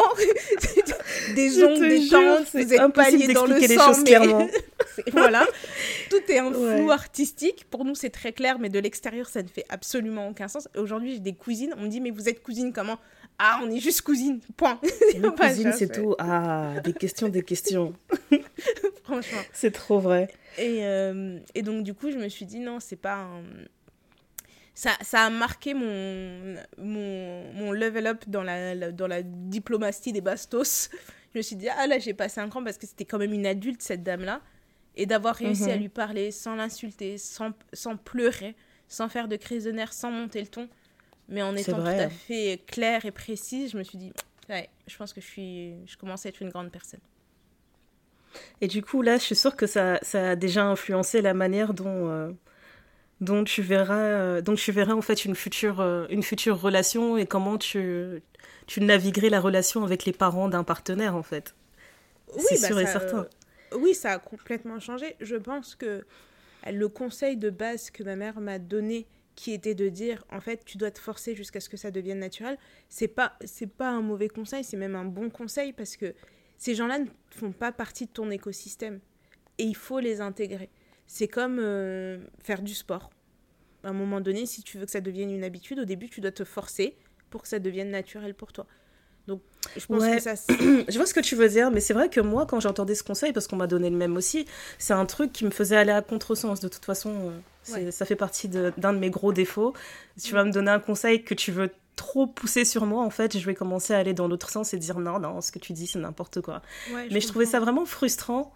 des 1.34 1.62
oncles, 1.62 1.88
des 1.88 2.08
tantes, 2.08 2.46
vous 2.52 2.74
êtes 2.74 2.92
pas 2.92 3.10
liés 3.10 3.32
dans 3.32 3.46
le 3.46 3.58
les 3.58 3.68
sang, 3.68 3.94
choses 3.94 4.04
clairement. 4.04 4.48
voilà. 5.12 5.46
Tout 6.10 6.20
est 6.28 6.38
un 6.38 6.52
flou 6.52 6.90
artistique. 6.90 7.66
Pour 7.70 7.84
nous, 7.84 7.94
c'est 7.94 8.10
très 8.10 8.32
clair, 8.32 8.58
mais 8.58 8.68
de 8.68 8.78
l'extérieur, 8.78 9.28
ça 9.28 9.42
ne 9.42 9.48
fait 9.48 9.64
absolument 9.68 10.28
aucun 10.28 10.48
sens. 10.48 10.68
Aujourd'hui, 10.76 11.14
j'ai 11.14 11.20
des 11.20 11.34
cousines, 11.34 11.74
on 11.78 11.82
me 11.82 11.88
dit, 11.88 12.00
mais 12.00 12.10
vous 12.10 12.28
êtes 12.28 12.42
cousines 12.42 12.72
comment? 12.72 12.98
Ah, 13.38 13.60
on 13.62 13.70
est 13.70 13.78
juste 13.78 14.02
cousine, 14.02 14.40
point. 14.56 14.80
cousine, 15.38 15.72
c'est 15.72 15.90
tout. 15.90 16.14
Ah, 16.18 16.74
des 16.84 16.92
questions, 16.92 17.28
des 17.28 17.42
questions. 17.42 17.92
Franchement. 19.04 19.40
C'est 19.52 19.72
trop 19.72 19.98
vrai. 19.98 20.28
Et, 20.58 20.84
euh, 20.84 21.38
et, 21.54 21.62
donc, 21.62 21.82
du 21.84 21.94
coup, 21.94 22.10
je 22.10 22.16
me 22.16 22.28
suis 22.28 22.46
dit, 22.46 22.60
non, 22.60 22.78
c'est 22.80 22.96
pas 22.96 23.16
un... 23.16 23.42
Ça, 24.76 24.90
ça, 25.02 25.22
a 25.22 25.30
marqué 25.30 25.72
mon, 25.72 26.56
mon, 26.78 27.52
mon 27.52 27.72
level 27.72 28.08
up 28.08 28.24
dans 28.26 28.42
la, 28.42 28.90
dans 28.90 29.06
la 29.06 29.22
diplomatie 29.22 30.12
des 30.12 30.20
bastos. 30.20 30.90
Je 31.32 31.38
me 31.38 31.42
suis 31.42 31.56
dit, 31.56 31.68
ah 31.68 31.86
là, 31.86 31.98
j'ai 31.98 32.14
passé 32.14 32.40
un 32.40 32.48
cran 32.48 32.62
parce 32.62 32.78
que 32.78 32.86
c'était 32.86 33.04
quand 33.04 33.18
même 33.18 33.32
une 33.32 33.46
adulte, 33.46 33.82
cette 33.82 34.02
dame-là. 34.02 34.40
Et 34.96 35.06
d'avoir 35.06 35.34
réussi 35.34 35.70
à 35.70 35.74
mhm. 35.74 35.82
lui 35.82 35.88
parler 35.88 36.30
sans 36.30 36.54
l'insulter, 36.54 37.18
sans, 37.18 37.52
sans 37.72 37.96
pleurer, 37.96 38.54
sans 38.88 39.08
faire 39.08 39.26
de 39.26 39.36
crise 39.36 39.64
de 39.64 39.72
nerfs, 39.72 39.92
sans 39.92 40.10
monter 40.10 40.40
le 40.40 40.46
ton, 40.46 40.68
mais 41.28 41.42
en 41.42 41.54
étant 41.56 41.80
tout 41.80 41.86
à 41.86 42.08
fait 42.08 42.60
claire 42.66 43.04
et 43.04 43.10
précise, 43.10 43.72
je 43.72 43.78
me 43.78 43.82
suis 43.82 43.98
dit, 43.98 44.12
ouais, 44.48 44.68
je 44.86 44.96
pense 44.96 45.12
que 45.12 45.20
je, 45.20 45.26
suis, 45.26 45.74
je 45.86 45.96
commence 45.96 46.26
à 46.26 46.28
être 46.28 46.42
une 46.42 46.50
grande 46.50 46.70
personne. 46.70 47.00
Et 48.60 48.66
du 48.66 48.82
coup, 48.82 49.02
là, 49.02 49.16
je 49.16 49.22
suis 49.22 49.36
sûre 49.36 49.54
que 49.54 49.66
ça, 49.66 49.98
ça 50.02 50.30
a 50.30 50.36
déjà 50.36 50.64
influencé 50.64 51.22
la 51.22 51.34
manière 51.34 51.72
dont, 51.72 52.08
euh, 52.10 52.32
dont, 53.20 53.44
tu 53.44 53.62
verras, 53.62 54.00
euh, 54.00 54.40
dont 54.40 54.56
tu 54.56 54.72
verras 54.72 54.94
en 54.94 55.02
fait 55.02 55.24
une 55.24 55.36
future, 55.36 55.80
euh, 55.80 56.06
une 56.10 56.22
future 56.22 56.60
relation 56.60 57.16
et 57.16 57.26
comment 57.26 57.58
tu, 57.58 58.22
tu 58.66 58.80
naviguerais 58.80 59.30
la 59.30 59.40
relation 59.40 59.84
avec 59.84 60.04
les 60.04 60.12
parents 60.12 60.48
d'un 60.48 60.64
partenaire, 60.64 61.14
en 61.14 61.22
fait. 61.22 61.54
Oui, 62.34 62.42
c'est 62.48 62.60
bah 62.60 62.66
sûr 62.66 62.80
et 62.80 62.86
certain 62.86 63.28
oui, 63.76 63.94
ça 63.94 64.12
a 64.12 64.18
complètement 64.18 64.80
changé. 64.80 65.16
Je 65.20 65.36
pense 65.36 65.74
que 65.74 66.04
le 66.70 66.88
conseil 66.88 67.36
de 67.36 67.50
base 67.50 67.90
que 67.90 68.02
ma 68.02 68.16
mère 68.16 68.40
m'a 68.40 68.58
donné, 68.58 69.06
qui 69.34 69.52
était 69.52 69.74
de 69.74 69.88
dire, 69.88 70.24
en 70.30 70.40
fait, 70.40 70.64
tu 70.64 70.78
dois 70.78 70.90
te 70.90 70.98
forcer 70.98 71.34
jusqu'à 71.34 71.60
ce 71.60 71.68
que 71.68 71.76
ça 71.76 71.90
devienne 71.90 72.18
naturel, 72.18 72.58
c'est 72.88 73.08
pas, 73.08 73.36
c'est 73.44 73.66
pas 73.66 73.90
un 73.90 74.00
mauvais 74.00 74.28
conseil, 74.28 74.64
c'est 74.64 74.76
même 74.76 74.94
un 74.94 75.04
bon 75.04 75.30
conseil 75.30 75.72
parce 75.72 75.96
que 75.96 76.14
ces 76.56 76.74
gens-là 76.74 77.00
ne 77.00 77.06
font 77.30 77.52
pas 77.52 77.72
partie 77.72 78.06
de 78.06 78.10
ton 78.10 78.30
écosystème 78.30 79.00
et 79.58 79.64
il 79.64 79.76
faut 79.76 80.00
les 80.00 80.20
intégrer. 80.20 80.70
C'est 81.06 81.28
comme 81.28 81.58
euh, 81.58 82.18
faire 82.42 82.62
du 82.62 82.74
sport. 82.74 83.10
À 83.82 83.88
un 83.88 83.92
moment 83.92 84.20
donné, 84.20 84.46
si 84.46 84.62
tu 84.62 84.78
veux 84.78 84.86
que 84.86 84.90
ça 84.90 85.00
devienne 85.00 85.30
une 85.30 85.44
habitude, 85.44 85.78
au 85.78 85.84
début, 85.84 86.08
tu 86.08 86.20
dois 86.20 86.32
te 86.32 86.44
forcer 86.44 86.96
pour 87.30 87.42
que 87.42 87.48
ça 87.48 87.58
devienne 87.58 87.90
naturel 87.90 88.34
pour 88.34 88.52
toi. 88.52 88.66
Donc, 89.26 89.40
je 89.76 89.86
pense 89.86 90.04
que 90.04 90.20
ça. 90.20 90.34
je 90.88 90.96
vois 90.96 91.06
ce 91.06 91.14
que 91.14 91.20
tu 91.20 91.36
veux 91.36 91.48
dire, 91.48 91.70
mais 91.70 91.80
c'est 91.80 91.94
vrai 91.94 92.08
que 92.08 92.20
moi, 92.20 92.46
quand 92.46 92.60
j'entendais 92.60 92.94
ce 92.94 93.02
conseil, 93.02 93.32
parce 93.32 93.46
qu'on 93.46 93.56
m'a 93.56 93.66
donné 93.66 93.90
le 93.90 93.96
même 93.96 94.16
aussi, 94.16 94.46
c'est 94.78 94.92
un 94.92 95.06
truc 95.06 95.32
qui 95.32 95.44
me 95.44 95.50
faisait 95.50 95.76
aller 95.76 95.92
à 95.92 96.02
contresens. 96.02 96.60
De 96.60 96.68
toute 96.68 96.84
façon, 96.84 97.32
euh, 97.70 97.90
ça 97.90 98.04
fait 98.04 98.16
partie 98.16 98.48
d'un 98.48 98.70
de, 98.92 98.98
mes 98.98 99.10
gros 99.10 99.32
défauts. 99.32 99.72
Si 100.16 100.28
tu 100.28 100.34
vas 100.34 100.44
me 100.44 100.52
donner 100.52 100.70
un 100.70 100.80
conseil 100.80 101.24
que 101.24 101.34
tu 101.34 101.52
veux 101.52 101.70
trop 101.96 102.26
pousser 102.26 102.64
sur 102.64 102.86
moi, 102.86 103.02
en 103.02 103.10
fait, 103.10 103.38
je 103.38 103.46
vais 103.46 103.54
commencer 103.54 103.94
à 103.94 103.98
aller 103.98 104.14
dans 104.14 104.28
l'autre 104.28 104.50
sens 104.50 104.74
et 104.74 104.78
dire 104.78 104.98
non, 104.98 105.18
non, 105.18 105.40
ce 105.40 105.52
que 105.52 105.58
tu 105.58 105.72
dis, 105.72 105.86
c'est 105.86 105.98
n'importe 105.98 106.40
quoi. 106.40 106.62
mais 106.92 107.20
je, 107.20 107.26
trouvais 107.28 107.46
ça 107.46 107.60
vraiment 107.60 107.86
frustrant 107.86 108.52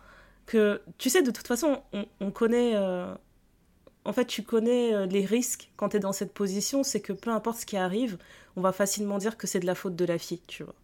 que, 0.47 0.81
tu 0.99 1.11
sais, 1.11 1.23
de 1.23 1.31
toute 1.31 1.47
façon, 1.47 1.83
on, 2.21 2.31
connaît. 2.31 2.73
Euh, 2.75 3.14
en 4.05 4.12
fait, 4.12 4.25
tu 4.25 4.43
connais 4.43 4.95
euh, 4.95 5.07
les 5.07 5.25
risques 5.25 5.71
quand 5.77 5.91
tu 5.91 5.99
es 5.99 6.01
dans 6.01 6.12
cette 6.12 6.33
position, 6.33 6.83
c'est 6.83 7.01
que 7.01 7.12
peu 7.12 7.31
importe 7.31 7.61
ce 7.61 7.66
qui 7.66 7.77
arrive, 7.77 8.19
on 8.59 8.61
va 8.61 8.73
facilement 8.73 9.19
dire 9.19 9.37
que 9.37 9.47
c'est 9.47 9.61
de 9.61 9.67
la 9.67 9.77
faute 9.77 9.95
de 9.95 10.05
la 10.05 10.19
fille, 10.19 10.43
tu 10.47 10.65
vois. 10.65 10.75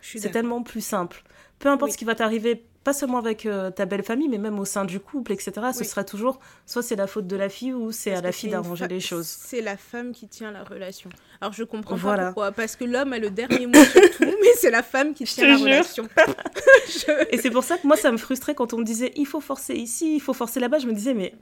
C'est 0.00 0.30
tellement 0.30 0.62
plus 0.62 0.80
simple. 0.80 1.24
Peu 1.58 1.68
importe 1.68 1.92
ce 1.92 1.98
qui 1.98 2.04
va 2.04 2.14
t'arriver, 2.14 2.62
pas 2.84 2.92
seulement 2.92 3.18
avec 3.18 3.44
euh, 3.46 3.72
ta 3.72 3.84
belle 3.84 4.04
famille, 4.04 4.28
mais 4.28 4.38
même 4.38 4.60
au 4.60 4.64
sein 4.64 4.84
du 4.84 5.00
couple, 5.00 5.32
etc., 5.32 5.52
ce 5.76 5.82
sera 5.82 6.04
toujours 6.04 6.38
soit 6.66 6.82
c'est 6.82 6.94
la 6.94 7.08
faute 7.08 7.26
de 7.26 7.34
la 7.34 7.48
fille 7.48 7.72
ou 7.72 7.90
c'est 7.90 8.14
à 8.14 8.20
la 8.20 8.30
fille 8.30 8.50
d'arranger 8.50 8.86
les 8.86 9.00
choses. 9.00 9.26
C'est 9.26 9.60
la 9.60 9.76
femme 9.76 10.12
qui 10.12 10.28
tient 10.28 10.52
la 10.52 10.62
relation. 10.62 11.10
Alors 11.40 11.52
je 11.52 11.64
comprends 11.64 11.98
pas 11.98 12.26
pourquoi, 12.26 12.52
parce 12.52 12.76
que 12.76 12.84
l'homme 12.84 13.12
a 13.12 13.18
le 13.18 13.30
dernier 13.30 13.66
mot 13.66 13.84
sur 13.84 14.10
tout, 14.10 14.24
mais 14.42 14.52
c'est 14.56 14.70
la 14.70 14.84
femme 14.84 15.12
qui 15.14 15.24
tient 15.24 15.48
la 15.48 15.56
relation. 15.56 16.08
Et 17.30 17.38
c'est 17.38 17.50
pour 17.50 17.64
ça 17.64 17.76
que 17.76 17.86
moi 17.86 17.96
ça 17.96 18.12
me 18.12 18.18
frustrait 18.18 18.54
quand 18.54 18.72
on 18.72 18.78
me 18.78 18.84
disait 18.84 19.12
il 19.16 19.26
faut 19.26 19.40
forcer 19.40 19.74
ici, 19.74 20.14
il 20.14 20.20
faut 20.20 20.34
forcer 20.34 20.60
là-bas. 20.60 20.78
Je 20.78 20.86
me 20.86 20.92
disais 20.92 21.14
mais 21.14 21.34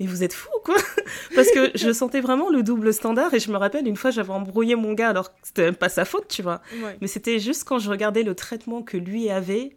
mais 0.00 0.06
vous 0.06 0.22
êtes 0.22 0.32
fou 0.32 0.50
quoi? 0.64 0.76
Parce 1.34 1.50
que 1.50 1.70
je 1.74 1.92
sentais 1.92 2.20
vraiment 2.20 2.50
le 2.50 2.62
double 2.62 2.92
standard 2.92 3.32
et 3.34 3.40
je 3.40 3.50
me 3.50 3.56
rappelle 3.56 3.86
une 3.86 3.96
fois 3.96 4.10
j'avais 4.10 4.32
embrouillé 4.32 4.74
mon 4.74 4.92
gars 4.92 5.10
alors 5.10 5.32
que 5.32 5.40
c'était 5.42 5.64
même 5.64 5.76
pas 5.76 5.88
sa 5.88 6.04
faute, 6.04 6.28
tu 6.28 6.42
vois. 6.42 6.60
Mais 7.00 7.06
c'était 7.06 7.38
juste 7.38 7.64
quand 7.64 7.78
je 7.78 7.90
regardais 7.90 8.22
le 8.22 8.34
traitement 8.34 8.82
que 8.82 8.96
lui 8.96 9.30
avait 9.30 9.76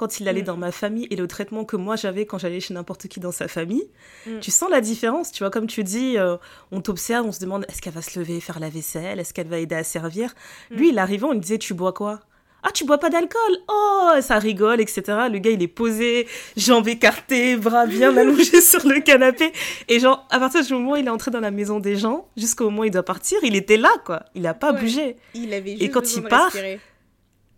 quand 0.00 0.18
il 0.18 0.28
allait 0.28 0.40
mm. 0.40 0.46
dans 0.46 0.56
ma 0.56 0.72
famille 0.72 1.06
et 1.10 1.16
le 1.16 1.28
traitement 1.28 1.66
que 1.66 1.76
moi 1.76 1.94
j'avais 1.94 2.24
quand 2.24 2.38
j'allais 2.38 2.60
chez 2.60 2.72
n'importe 2.72 3.06
qui 3.06 3.20
dans 3.20 3.32
sa 3.32 3.48
famille. 3.48 3.84
Mm. 4.26 4.38
Tu 4.40 4.50
sens 4.50 4.70
la 4.70 4.80
différence, 4.80 5.30
tu 5.30 5.42
vois, 5.42 5.50
comme 5.50 5.66
tu 5.66 5.84
dis, 5.84 6.16
euh, 6.16 6.38
on 6.72 6.80
t'observe, 6.80 7.26
on 7.26 7.32
se 7.32 7.40
demande 7.40 7.66
est-ce 7.68 7.82
qu'elle 7.82 7.92
va 7.92 8.00
se 8.00 8.18
lever, 8.18 8.40
faire 8.40 8.60
la 8.60 8.70
vaisselle, 8.70 9.20
est-ce 9.20 9.34
qu'elle 9.34 9.48
va 9.48 9.58
aider 9.58 9.74
à 9.74 9.84
servir? 9.84 10.34
Mm. 10.70 10.74
Lui, 10.76 10.88
il 10.88 10.98
arrivait, 10.98 11.24
on 11.24 11.32
lui 11.32 11.40
disait 11.40 11.58
tu 11.58 11.74
bois 11.74 11.92
quoi? 11.92 12.20
Ah, 12.62 12.70
tu 12.72 12.84
bois 12.84 12.98
pas 12.98 13.10
d'alcool 13.10 13.56
Oh, 13.68 14.12
ça 14.20 14.38
rigole, 14.38 14.80
etc. 14.80 15.02
Le 15.30 15.38
gars, 15.38 15.50
il 15.50 15.62
est 15.62 15.68
posé, 15.68 16.26
jambes 16.56 16.88
écartées, 16.88 17.56
bras 17.56 17.86
bien 17.86 18.16
allongés 18.16 18.60
sur 18.60 18.86
le 18.86 19.00
canapé. 19.00 19.52
Et 19.88 19.98
genre, 19.98 20.26
à 20.30 20.38
partir 20.38 20.64
du 20.64 20.72
moment 20.74 20.92
où 20.92 20.96
il 20.96 21.06
est 21.06 21.10
entré 21.10 21.30
dans 21.30 21.40
la 21.40 21.50
maison 21.50 21.80
des 21.80 21.96
gens, 21.96 22.28
jusqu'au 22.36 22.64
moment 22.64 22.82
où 22.82 22.84
il 22.84 22.90
doit 22.90 23.02
partir, 23.02 23.38
il 23.42 23.56
était 23.56 23.76
là, 23.76 23.90
quoi. 24.04 24.24
Il 24.34 24.46
a 24.46 24.54
pas 24.54 24.72
bougé. 24.72 25.16
Il 25.34 25.54
avait 25.54 25.72
juste 25.72 25.82
Et 25.82 25.90
quand 25.90 26.16
il 26.16 26.22
part, 26.22 26.52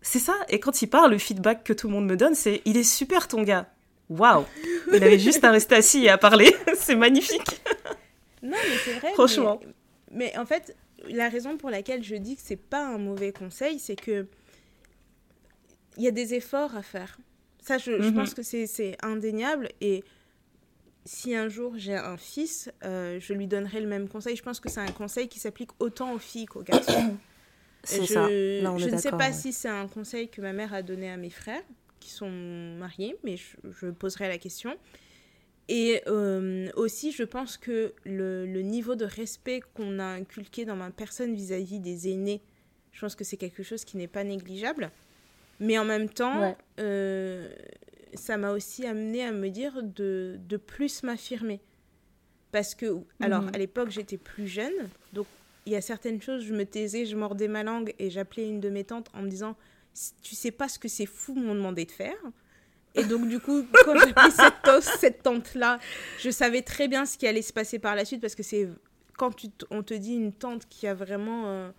c'est 0.01 0.19
ça. 0.19 0.35
Et 0.49 0.61
quand 0.61 0.83
il 0.83 0.89
part, 0.89 1.09
le 1.09 1.19
feedback 1.19 1.65
que 1.65 1.73
tout 1.73 1.89
le 1.89 1.95
monde 1.95 2.07
me 2.07 2.17
donne, 2.17 2.35
c'est 2.35 2.63
il 2.65 2.77
est 2.77 2.85
super 2.85 3.29
ton 3.29 3.43
gars. 3.43 3.67
Waouh 4.09 4.45
Il 4.93 5.03
avait 5.03 5.19
juste 5.19 5.43
à 5.45 5.51
rester 5.51 5.77
assis 5.77 6.05
et 6.05 6.11
à 6.11 6.19
parler. 6.19 6.55
c'est 6.75 6.97
magnifique. 6.97 7.63
Non, 8.43 8.51
mais 8.51 8.77
c'est 8.85 8.93
vrai. 8.99 9.13
Franchement. 9.15 9.61
Mais, 10.11 10.33
mais, 10.35 10.39
en 10.39 10.45
fait, 10.45 10.77
la 11.09 11.29
raison 11.29 11.57
pour 11.57 11.71
laquelle 11.71 12.03
je 12.03 12.17
dis 12.17 12.37
que 12.37 12.43
c'est 12.45 12.57
pas 12.57 12.85
un 12.85 12.99
mauvais 12.99 13.33
conseil, 13.33 13.79
c'est 13.79 13.97
que 13.97 14.27
il 15.97 16.05
y 16.05 16.09
a 16.09 16.11
des 16.11 16.35
efforts 16.35 16.77
à 16.77 16.83
faire. 16.83 17.19
Ça, 17.61 17.79
je, 17.79 18.03
je 18.03 18.09
mhm. 18.09 18.15
pense 18.15 18.35
que 18.35 18.43
c'est 18.43 18.97
indéniable. 19.03 19.69
Et 19.81 20.05
si 21.05 21.35
un 21.35 21.49
jour 21.49 21.75
j'ai 21.77 21.95
un 21.97 22.17
fils, 22.17 22.71
euh, 22.85 23.19
je 23.21 23.33
lui 23.33 23.47
donnerai 23.47 23.81
le 23.81 23.87
même 23.87 24.09
conseil. 24.09 24.37
Je 24.37 24.43
pense 24.43 24.61
que 24.61 24.69
c'est 24.69 24.81
un 24.81 24.93
conseil 24.93 25.29
qui 25.29 25.39
s'applique 25.39 25.71
autant 25.79 26.13
aux 26.13 26.19
filles 26.19 26.47
qu'aux 26.47 26.63
garçons. 26.63 27.17
c'est 27.85 28.07
ça. 28.07 28.29
je 28.29 28.89
ne 28.89 28.97
sais 28.97 29.11
pas 29.11 29.33
si 29.33 29.53
c'est 29.53 29.69
un 29.69 29.89
conseil 29.89 30.29
que 30.29 30.41
ma 30.41 30.53
mère 30.53 30.75
a 30.75 30.83
donné 30.83 31.11
à 31.11 31.17
mes 31.17 31.31
frères 31.31 31.63
qui 32.01 32.11
sont 32.11 32.31
mariés, 32.31 33.17
mais 33.23 33.37
je, 33.37 33.91
poserai 33.91 34.29
la 34.29 34.39
question. 34.39 34.77
Et 35.69 36.03
euh, 36.09 36.69
aussi, 36.75 37.13
je 37.13 37.23
pense 37.23 37.57
que 37.57 37.95
le, 38.05 38.45
le 38.45 38.63
niveau 38.63 38.97
de 38.97 39.05
respect 39.05 39.63
qu'on 39.75 40.01
a 40.01 40.05
inculqué 40.05 40.65
dans 40.65 40.75
ma 40.75 40.91
personne 40.91 41.35
vis-à-vis 41.35 41.79
-vis 41.79 41.81
des 41.81 42.11
aînés, 42.11 42.43
je 42.91 43.01
pense 43.01 43.15
que 43.15 43.25
c'est 43.25 43.37
quelque 43.37 43.63
chose 43.63 43.85
qui 43.85 43.97
n'est 43.97 44.09
pas 44.09 44.25
négligeable. 44.25 44.91
Mais 45.63 45.79
en 45.79 45.85
même 45.85 46.09
temps, 46.09 46.57
euh, 46.81 47.49
ça 48.15 48.37
m'a 48.37 48.51
aussi 48.51 48.85
amené 48.85 49.25
à 49.25 49.31
me 49.31 49.49
dire 49.49 49.83
de, 49.83 50.37
de 50.49 50.57
plus 50.57 51.05
m'affirmer. 51.05 51.61
Parce 52.51 52.75
que, 52.75 52.97
alors, 53.21 53.43
mhm. 53.43 53.55
à 53.55 53.59
l'époque, 53.59 53.91
j'étais 53.91 54.19
plus 54.19 54.49
jeune. 54.49 54.73
Donc, 55.13 55.27
il 55.65 55.73
y 55.73 55.77
a 55.77 55.81
certaines 55.81 56.21
choses, 56.21 56.45
je 56.45 56.53
me 56.53 56.67
taisais, 56.67 57.07
je 57.07 57.17
mordais 57.17 57.47
ma 57.47 57.63
langue 57.63 57.95
et 58.01 58.11
j'appelais 58.11 58.49
une 58.49 58.59
de 58.59 58.71
mes 58.71 58.83
tantes 58.83 59.09
en 59.15 59.23
me 59.23 59.29
disant 59.29 59.57
Tu 60.21 60.35
sais 60.35 60.51
pas 60.51 60.69
ce 60.69 60.81
que 60.81 60.89
ces 60.89 61.07
fous 61.07 61.37
m'ont 61.37 61.55
demandé 61.55 61.85
de 61.85 61.93
faire 61.93 62.17
et 62.95 63.05
donc, 63.05 63.27
du 63.29 63.41
coup, 63.41 63.65
quand 63.87 63.99
j'ai 64.05 64.13
pris 64.13 64.31
cette, 64.33 64.83
cette 64.99 65.23
tante-là, 65.23 65.79
je 66.19 66.29
savais 66.29 66.61
très 66.61 66.89
bien 66.89 67.07
ce 67.07 67.17
qui 67.17 67.27
allait 67.27 67.41
se 67.41 67.55
passer 67.55 67.79
par 67.79 67.95
la 67.95 68.05
suite 68.05 68.21
parce 68.21 68.35
que 68.35 68.43
c'est 68.43 68.69
quand 69.17 69.31
tu 69.35 69.47
on 69.71 69.83
te 69.83 69.95
dit 69.95 70.15
une 70.15 70.33
tante 70.33 70.69
qui 70.69 70.87
a 70.87 70.93
vraiment. 70.93 71.45
Euh, 71.47 71.71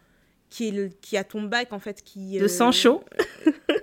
qui, 0.53 0.67
est 0.67 1.01
qui 1.01 1.17
a 1.17 1.23
ton 1.23 1.41
bac 1.41 1.73
en 1.73 1.79
fait 1.79 2.03
qui 2.03 2.37
de 2.37 2.47
sang 2.47 2.71
chaud. 2.71 3.03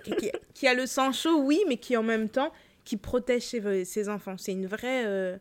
qui, 0.55 0.69
a 0.69 0.75
le 0.75 0.87
sang 0.87 1.11
chaud 1.11 1.43
oui 1.43 1.61
mais 1.67 1.79
qui 1.79 1.97
en 1.97 2.05
même 2.05 2.29
temps 2.29 2.53
qui 2.85 2.97
protège 2.97 3.43
ses, 3.43 3.85
ses 3.85 4.09
enfants. 4.09 4.37
C'est 4.39 4.53
une 4.53 4.67
vraie 4.67 5.05
euh, 5.05 5.37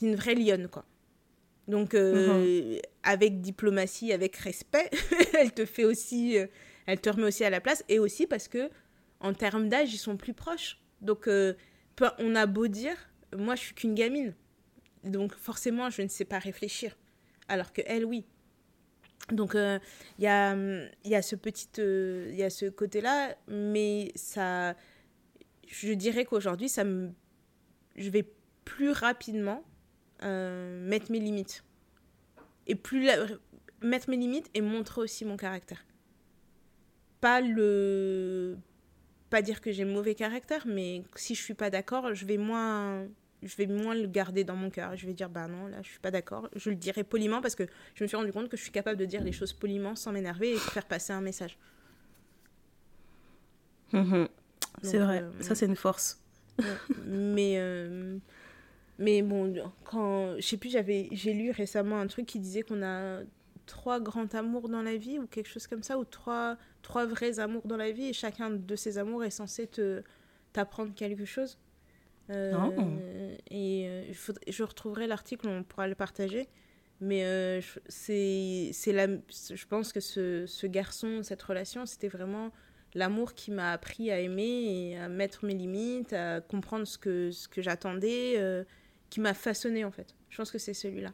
une 0.00 0.14
vraie 0.14 0.34
lionne 0.34 0.68
quoi. 0.68 0.86
Donc 1.68 1.92
euh, 1.92 2.72
mhm. 2.72 2.80
avec 3.02 3.42
diplomatie 3.42 4.14
avec 4.14 4.34
respect 4.36 4.90
elle 5.38 5.52
te 5.52 5.66
fait 5.66 5.84
aussi 5.84 6.38
euh, 6.38 6.46
elle 6.86 7.00
te 7.00 7.10
remet 7.10 7.24
aussi 7.24 7.44
à 7.44 7.50
la 7.50 7.60
place. 7.60 7.84
Et 7.90 7.98
aussi 7.98 8.26
parce 8.26 8.48
que 8.48 8.70
en 9.20 9.34
termes 9.34 9.68
d'âge 9.68 9.92
ils 9.92 9.98
sont 9.98 10.16
plus 10.16 10.32
proches. 10.32 10.78
Donc 11.02 11.28
on 12.18 12.34
a 12.34 12.46
beau 12.46 12.66
dire 12.66 12.96
moi 13.36 13.56
je 13.56 13.60
suis 13.60 13.74
qu'une 13.74 13.94
gamine. 13.94 14.32
Donc 15.04 15.34
forcément 15.34 15.90
je 15.90 16.00
ne 16.00 16.08
sais 16.08 16.24
pas 16.24 16.38
réfléchir. 16.38 16.96
Alors 17.46 17.74
que 17.74 17.82
elle 17.84 18.06
oui 18.06 18.24
donc, 19.30 19.52
il 19.54 19.60
euh, 19.60 19.78
y, 20.18 20.26
a, 20.26 20.56
y, 21.04 21.14
a 21.14 21.22
ce 21.22 21.36
petit, 21.36 21.68
euh, 21.78 22.28
il 22.30 22.36
y 22.36 22.42
a 22.42 22.50
ce 22.50 22.66
côté-là, 22.66 23.36
mais 23.46 24.10
ça, 24.14 24.74
je 25.66 25.92
dirais 25.92 26.24
qu'aujourd'hui, 26.24 26.68
ça 26.68 26.84
je 27.94 28.08
vais 28.08 28.26
plus 28.64 28.90
rapidement 28.90 29.62
euh, 30.22 30.86
mettre 30.88 31.10
mes 31.12 31.20
limites. 31.20 31.64
Et 32.66 32.74
plus 32.74 33.08
mettre 33.80 34.08
mes 34.08 34.16
limites 34.16 34.48
et 34.54 34.60
montrer 34.60 35.00
aussi 35.00 35.24
mon 35.24 35.36
caractère. 35.36 35.84
Pas 37.20 37.40
le, 37.40 38.56
pas 39.30 39.42
dire 39.42 39.60
que 39.60 39.72
j'ai 39.72 39.84
mauvais 39.84 40.14
caractère, 40.14 40.66
mais 40.66 41.02
si 41.16 41.34
je 41.34 41.42
suis 41.42 41.54
pas 41.54 41.70
d'accord, 41.70 42.14
je 42.14 42.24
vais 42.24 42.38
moins 42.38 43.06
je 43.42 43.56
vais 43.56 43.66
moins 43.66 43.94
le 43.94 44.06
garder 44.06 44.44
dans 44.44 44.56
mon 44.56 44.70
cœur. 44.70 44.96
Je 44.96 45.06
vais 45.06 45.14
dire, 45.14 45.28
bah 45.28 45.48
non, 45.48 45.66
là, 45.66 45.78
je 45.82 45.88
suis 45.88 45.98
pas 45.98 46.10
d'accord. 46.10 46.48
Je 46.54 46.70
le 46.70 46.76
dirai 46.76 47.04
poliment 47.04 47.40
parce 47.40 47.54
que 47.54 47.64
je 47.94 48.04
me 48.04 48.08
suis 48.08 48.16
rendu 48.16 48.32
compte 48.32 48.48
que 48.48 48.56
je 48.56 48.62
suis 48.62 48.72
capable 48.72 48.98
de 48.98 49.04
dire 49.04 49.22
les 49.22 49.32
choses 49.32 49.52
poliment 49.52 49.96
sans 49.96 50.12
m'énerver 50.12 50.52
et 50.52 50.56
faire 50.56 50.86
passer 50.86 51.12
un 51.12 51.20
message. 51.20 51.58
Mhm. 53.92 54.28
C'est 54.82 54.98
vrai, 54.98 55.24
ça 55.40 55.54
c'est 55.54 55.66
une 55.66 55.76
force. 55.76 56.18
mais 57.06 57.58
mais 58.98 59.22
bon, 59.22 59.52
quand 59.84 60.36
je 60.36 60.46
sais 60.46 60.56
plus, 60.56 60.70
j'avais 60.70 61.08
j'ai 61.12 61.32
lu 61.32 61.50
récemment 61.50 61.98
un 61.98 62.06
truc 62.06 62.26
qui 62.26 62.38
disait 62.38 62.62
qu'on 62.62 62.82
a 62.82 63.20
trois 63.66 64.00
grands 64.00 64.28
amours 64.34 64.68
dans 64.68 64.82
la 64.82 64.96
vie 64.96 65.18
ou 65.18 65.26
quelque 65.26 65.48
chose 65.48 65.66
comme 65.66 65.82
ça 65.82 65.98
ou 65.98 66.04
trois 66.04 66.56
trois 66.82 67.06
vrais 67.06 67.38
amours 67.38 67.66
dans 67.66 67.76
la 67.76 67.90
vie 67.90 68.06
et 68.06 68.12
chacun 68.12 68.50
de 68.50 68.76
ces 68.76 68.98
amours 68.98 69.24
est 69.24 69.30
censé 69.30 69.66
te 69.66 70.02
t'apprendre 70.52 70.94
quelque 70.94 71.24
chose. 71.24 71.58
Euh, 72.30 72.52
oh. 72.54 72.82
Et 73.50 73.86
euh, 73.88 74.12
je 74.46 74.62
retrouverai 74.62 75.06
l'article, 75.06 75.48
on 75.48 75.62
pourra 75.64 75.88
le 75.88 75.94
partager. 75.94 76.48
Mais 77.00 77.24
euh, 77.24 77.60
c'est 77.88 78.72
la 78.86 79.06
je 79.06 79.66
pense 79.66 79.92
que 79.92 80.00
ce, 80.00 80.46
ce 80.46 80.66
garçon, 80.66 81.22
cette 81.24 81.42
relation, 81.42 81.84
c'était 81.84 82.08
vraiment 82.08 82.52
l'amour 82.94 83.34
qui 83.34 83.50
m'a 83.50 83.72
appris 83.72 84.12
à 84.12 84.20
aimer 84.20 84.92
et 84.92 84.98
à 84.98 85.08
mettre 85.08 85.44
mes 85.44 85.54
limites, 85.54 86.12
à 86.12 86.40
comprendre 86.40 86.86
ce 86.86 86.98
que, 86.98 87.32
ce 87.32 87.48
que 87.48 87.60
j'attendais, 87.60 88.64
qui 89.10 89.18
m'a 89.18 89.34
façonné 89.34 89.84
en 89.84 89.90
fait. 89.90 90.14
Je 90.28 90.36
pense 90.36 90.52
que 90.52 90.58
c'est 90.58 90.74
celui-là. 90.74 91.12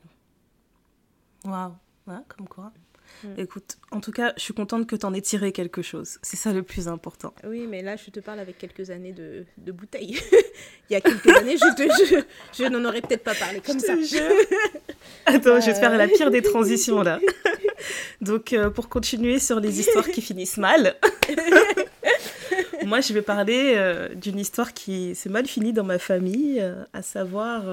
Waouh, 1.46 1.74
comme 2.28 2.48
quoi. 2.48 2.72
Mm. 3.24 3.28
Écoute, 3.38 3.78
en 3.90 4.00
tout 4.00 4.12
cas, 4.12 4.32
je 4.36 4.42
suis 4.42 4.54
contente 4.54 4.86
que 4.86 4.96
tu 4.96 5.04
en 5.04 5.14
aies 5.14 5.20
tiré 5.20 5.52
quelque 5.52 5.82
chose. 5.82 6.18
C'est 6.22 6.36
ça 6.36 6.52
le 6.52 6.62
plus 6.62 6.88
important. 6.88 7.34
Oui, 7.44 7.66
mais 7.68 7.82
là, 7.82 7.96
je 7.96 8.10
te 8.10 8.20
parle 8.20 8.38
avec 8.38 8.58
quelques 8.58 8.90
années 8.90 9.12
de, 9.12 9.44
de 9.56 9.72
bouteille. 9.72 10.18
Il 10.90 10.92
y 10.92 10.96
a 10.96 11.00
quelques 11.00 11.28
années, 11.36 11.56
je, 11.56 11.74
te, 11.74 12.24
je, 12.56 12.64
n'en 12.68 12.84
aurais 12.84 13.00
peut-être 13.00 13.24
pas 13.24 13.34
parlé 13.34 13.60
comme 13.60 13.80
ça. 13.80 13.92
Attends, 15.26 15.60
je 15.60 15.66
vais 15.66 15.74
te 15.74 15.78
faire 15.78 15.96
la 15.96 16.08
pire 16.08 16.30
des 16.30 16.42
transitions 16.42 17.02
là. 17.02 17.20
Donc, 18.20 18.52
euh, 18.52 18.70
pour 18.70 18.88
continuer 18.88 19.38
sur 19.38 19.60
les 19.60 19.80
histoires 19.80 20.08
qui 20.08 20.20
finissent 20.20 20.56
mal, 20.56 20.96
moi, 22.84 23.00
je 23.00 23.12
vais 23.12 23.22
parler 23.22 23.74
euh, 23.76 24.14
d'une 24.14 24.38
histoire 24.38 24.72
qui 24.74 25.14
s'est 25.14 25.28
mal 25.28 25.46
finie 25.46 25.72
dans 25.72 25.84
ma 25.84 25.98
famille, 25.98 26.60
euh, 26.60 26.84
à 26.92 27.02
savoir 27.02 27.64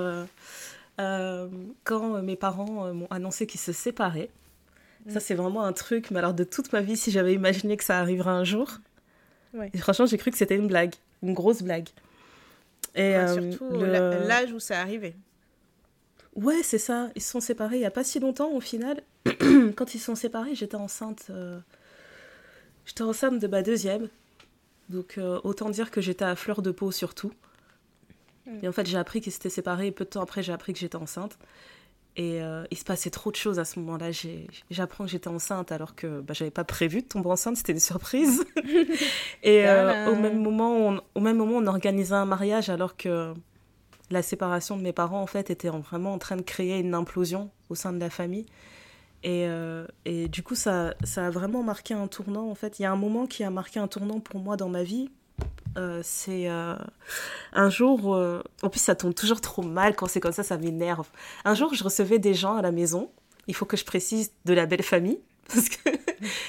quand 1.83 2.21
mes 2.21 2.35
parents 2.37 2.93
m'ont 2.93 3.07
annoncé 3.09 3.47
qu'ils 3.47 3.59
se 3.59 3.73
séparaient. 3.73 4.29
Ça, 5.07 5.19
c'est 5.19 5.35
vraiment 5.35 5.63
un 5.63 5.73
truc, 5.73 6.09
mais 6.09 6.17
alors 6.17 6.33
de 6.33 6.43
toute 6.43 6.73
ma 6.73 6.81
vie, 6.81 6.97
si 6.97 7.11
j'avais 7.11 7.33
imaginé 7.33 7.77
que 7.77 7.83
ça 7.83 7.99
arriverait 7.99 8.31
un 8.31 8.43
jour, 8.43 8.79
et 9.73 9.77
franchement, 9.77 10.05
j'ai 10.05 10.17
cru 10.17 10.31
que 10.31 10.37
c'était 10.37 10.55
une 10.55 10.67
blague, 10.67 10.95
une 11.23 11.33
grosse 11.33 11.61
blague. 11.61 11.87
Et 12.95 13.15
euh, 13.15 13.51
surtout 13.51 13.71
l'âge 13.75 14.51
où 14.51 14.59
ça 14.59 14.79
arrivait. 14.79 15.15
Ouais, 16.35 16.61
c'est 16.63 16.77
ça. 16.77 17.09
Ils 17.15 17.21
se 17.21 17.31
sont 17.31 17.39
séparés 17.39 17.77
il 17.77 17.79
n'y 17.79 17.85
a 17.85 17.91
pas 17.91 18.03
si 18.03 18.19
longtemps 18.19 18.51
au 18.51 18.59
final. 18.59 19.01
Quand 19.75 19.95
ils 19.95 19.99
se 19.99 20.05
sont 20.05 20.15
séparés, 20.15 20.55
j'étais 20.55 20.75
enceinte. 20.75 21.27
Euh, 21.29 21.59
j'étais 22.85 23.03
enceinte 23.03 23.39
de 23.39 23.47
ma 23.47 23.61
deuxième. 23.61 24.09
Donc 24.89 25.17
euh, 25.17 25.39
autant 25.43 25.69
dire 25.69 25.91
que 25.91 26.01
j'étais 26.01 26.25
à 26.25 26.35
fleur 26.35 26.61
de 26.61 26.71
peau 26.71 26.91
surtout. 26.91 27.31
Mm. 28.45 28.59
Et 28.63 28.67
en 28.67 28.71
fait, 28.71 28.85
j'ai 28.85 28.97
appris 28.97 29.21
qu'ils 29.21 29.31
s'étaient 29.31 29.49
séparés 29.49 29.87
et 29.87 29.91
peu 29.91 30.03
de 30.03 30.09
temps 30.09 30.21
après, 30.21 30.43
j'ai 30.43 30.53
appris 30.53 30.73
que 30.73 30.79
j'étais 30.79 30.97
enceinte. 30.97 31.37
Et 32.17 32.41
euh, 32.41 32.63
il 32.71 32.77
se 32.77 32.85
passait 32.85 33.09
trop 33.09 33.29
de 33.29 33.35
choses 33.35 33.59
à 33.59 33.65
ce 33.65 33.77
moment-là. 33.79 34.09
J'apprends 34.69 35.03
que 35.03 35.09
j'étais 35.09 35.27
enceinte 35.27 35.71
alors 35.73 35.95
que 35.95 36.21
bah, 36.21 36.33
j'avais 36.33 36.51
pas 36.51 36.63
prévu 36.63 37.01
de 37.01 37.07
tomber 37.07 37.29
enceinte, 37.29 37.57
c'était 37.57 37.73
une 37.73 37.79
surprise. 37.79 38.45
et 39.43 39.67
euh, 39.67 40.11
au, 40.11 40.15
même 40.15 40.41
moment, 40.41 40.77
on, 40.77 41.01
au 41.13 41.19
même 41.19 41.35
moment, 41.35 41.57
on 41.57 41.67
organisait 41.67 42.15
un 42.15 42.25
mariage 42.25 42.69
alors 42.69 42.95
que 42.95 43.33
la 44.11 44.21
séparation 44.21 44.77
de 44.77 44.81
mes 44.81 44.93
parents, 44.93 45.21
en 45.21 45.27
fait, 45.27 45.49
était 45.49 45.67
vraiment 45.67 46.13
en 46.13 46.17
train 46.17 46.37
de 46.37 46.41
créer 46.41 46.79
une 46.79 46.93
implosion 46.93 47.51
au 47.69 47.75
sein 47.75 47.91
de 47.91 47.99
la 47.99 48.09
famille. 48.09 48.45
Et, 49.23 49.47
euh, 49.47 49.85
et 50.05 50.29
du 50.29 50.41
coup, 50.41 50.55
ça, 50.55 50.93
ça 51.03 51.27
a 51.27 51.29
vraiment 51.29 51.63
marqué 51.63 51.93
un 51.93 52.07
tournant. 52.07 52.49
En 52.49 52.55
fait, 52.55 52.79
il 52.79 52.83
y 52.83 52.85
a 52.85 52.91
un 52.91 52.95
moment 52.95 53.25
qui 53.25 53.43
a 53.43 53.49
marqué 53.49 53.79
un 53.79 53.87
tournant 53.87 54.19
pour 54.21 54.39
moi 54.39 54.55
dans 54.55 54.69
ma 54.69 54.83
vie 54.83 55.09
euh, 55.77 56.01
c'est 56.03 56.49
euh, 56.49 56.75
un 57.53 57.69
jour, 57.69 58.15
euh, 58.15 58.41
en 58.63 58.69
plus 58.69 58.79
ça 58.79 58.95
tombe 58.95 59.13
toujours 59.13 59.41
trop 59.41 59.61
mal 59.61 59.95
quand 59.95 60.07
c'est 60.07 60.19
comme 60.19 60.31
ça, 60.31 60.43
ça 60.43 60.57
m'énerve. 60.57 61.07
Un 61.43 61.53
jour, 61.53 61.73
je 61.73 61.83
recevais 61.83 62.19
des 62.19 62.33
gens 62.33 62.55
à 62.55 62.61
la 62.61 62.71
maison, 62.71 63.11
il 63.47 63.55
faut 63.55 63.65
que 63.65 63.77
je 63.77 63.85
précise 63.85 64.31
de 64.45 64.53
la 64.53 64.65
belle 64.65 64.83
famille, 64.83 65.19
parce 65.47 65.69
que 65.69 65.89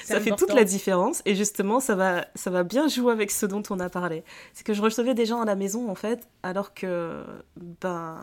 ça 0.03 0.19
fait 0.19 0.31
toute 0.31 0.53
la 0.53 0.63
différence, 0.63 1.21
et 1.25 1.35
justement, 1.35 1.79
ça 1.79 1.95
va, 1.95 2.25
ça 2.35 2.49
va 2.49 2.63
bien 2.63 2.87
jouer 2.87 3.11
avec 3.11 3.31
ce 3.31 3.45
dont 3.45 3.63
on 3.69 3.79
a 3.79 3.89
parlé. 3.89 4.23
C'est 4.53 4.65
que 4.65 4.73
je 4.73 4.81
recevais 4.81 5.13
des 5.13 5.25
gens 5.25 5.41
à 5.41 5.45
la 5.45 5.55
maison, 5.55 5.89
en 5.89 5.95
fait, 5.95 6.27
alors 6.41 6.73
que, 6.73 7.23
ben, 7.81 8.17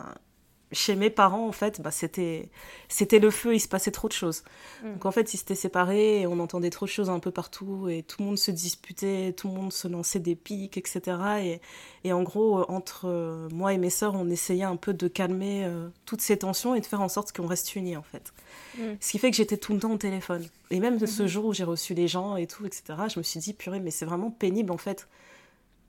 chez 0.75 0.95
mes 0.95 1.09
parents, 1.09 1.47
en 1.47 1.51
fait, 1.51 1.81
bah, 1.81 1.91
c'était, 1.91 2.49
c'était 2.89 3.19
le 3.19 3.31
feu, 3.31 3.55
il 3.55 3.59
se 3.59 3.67
passait 3.67 3.91
trop 3.91 4.07
de 4.07 4.13
choses. 4.13 4.43
Mm. 4.83 4.93
Donc 4.93 5.05
en 5.05 5.11
fait, 5.11 5.33
ils 5.33 5.37
s'étaient 5.37 5.55
séparés 5.55 6.21
et 6.21 6.27
on 6.27 6.39
entendait 6.39 6.69
trop 6.69 6.85
de 6.85 6.91
choses 6.91 7.09
un 7.09 7.19
peu 7.19 7.31
partout 7.31 7.87
et 7.89 8.03
tout 8.03 8.17
le 8.19 8.25
monde 8.25 8.37
se 8.37 8.51
disputait, 8.51 9.33
tout 9.33 9.47
le 9.47 9.53
monde 9.53 9.73
se 9.73 9.87
lançait 9.87 10.19
des 10.19 10.35
pics, 10.35 10.77
etc. 10.77 11.01
Et, 11.41 11.61
et 12.03 12.13
en 12.13 12.23
gros, 12.23 12.59
euh, 12.59 12.65
entre 12.67 13.07
euh, 13.07 13.47
moi 13.51 13.73
et 13.73 13.77
mes 13.77 13.89
sœurs, 13.89 14.15
on 14.15 14.29
essayait 14.29 14.63
un 14.63 14.75
peu 14.75 14.93
de 14.93 15.07
calmer 15.07 15.65
euh, 15.65 15.87
toutes 16.05 16.21
ces 16.21 16.37
tensions 16.37 16.75
et 16.75 16.81
de 16.81 16.85
faire 16.85 17.01
en 17.01 17.09
sorte 17.09 17.31
qu'on 17.31 17.47
reste 17.47 17.75
unis, 17.75 17.97
en 17.97 18.03
fait. 18.03 18.33
Mm. 18.77 18.81
Ce 18.99 19.11
qui 19.11 19.17
fait 19.17 19.31
que 19.31 19.37
j'étais 19.37 19.57
tout 19.57 19.73
le 19.73 19.79
temps 19.79 19.91
au 19.91 19.97
téléphone. 19.97 20.45
Et 20.71 20.79
même 20.79 20.99
ce 20.99 21.23
mm-hmm. 21.23 21.27
jour 21.27 21.45
où 21.45 21.53
j'ai 21.53 21.63
reçu 21.63 21.93
les 21.93 22.07
gens 22.07 22.35
et 22.35 22.47
tout, 22.47 22.65
etc., 22.65 22.83
je 23.13 23.19
me 23.19 23.23
suis 23.23 23.39
dit, 23.39 23.53
purée, 23.53 23.79
mais 23.79 23.91
c'est 23.91 24.05
vraiment 24.05 24.31
pénible, 24.31 24.71
en 24.71 24.77
fait, 24.77 25.07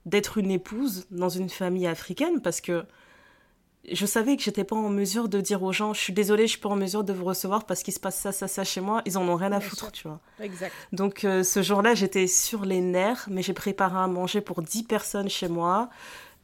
d'être 0.05 0.37
une 0.37 0.51
épouse 0.51 1.05
dans 1.11 1.29
une 1.29 1.49
famille 1.49 1.87
africaine 1.87 2.41
parce 2.41 2.61
que 2.61 2.85
je 3.91 4.05
savais 4.05 4.35
que 4.35 4.43
j'étais 4.43 4.63
pas 4.63 4.75
en 4.75 4.89
mesure 4.89 5.29
de 5.29 5.39
dire 5.39 5.63
aux 5.63 5.71
gens 5.71 5.93
je 5.93 6.01
suis 6.01 6.13
désolée 6.13 6.43
je 6.43 6.51
suis 6.51 6.59
pas 6.59 6.69
en 6.69 6.75
mesure 6.75 7.03
de 7.03 7.13
vous 7.13 7.25
recevoir 7.25 7.65
parce 7.65 7.83
qu'il 7.83 7.93
se 7.93 7.99
passe 7.99 8.19
ça 8.19 8.31
ça 8.31 8.47
ça 8.47 8.63
chez 8.63 8.81
moi. 8.81 9.01
Ils 9.05 9.17
en 9.17 9.27
ont 9.27 9.35
rien 9.35 9.51
à 9.51 9.59
foutre 9.59 9.91
tu 9.91 10.07
vois. 10.07 10.19
Exact. 10.41 10.73
Donc 10.91 11.23
euh, 11.23 11.43
ce 11.43 11.61
jour-là 11.61 11.95
j'étais 11.95 12.27
sur 12.27 12.65
les 12.65 12.81
nerfs 12.81 13.27
mais 13.29 13.41
j'ai 13.41 13.53
préparé 13.53 13.97
à 13.97 14.07
manger 14.07 14.41
pour 14.41 14.61
10 14.61 14.83
personnes 14.83 15.29
chez 15.29 15.47
moi. 15.47 15.89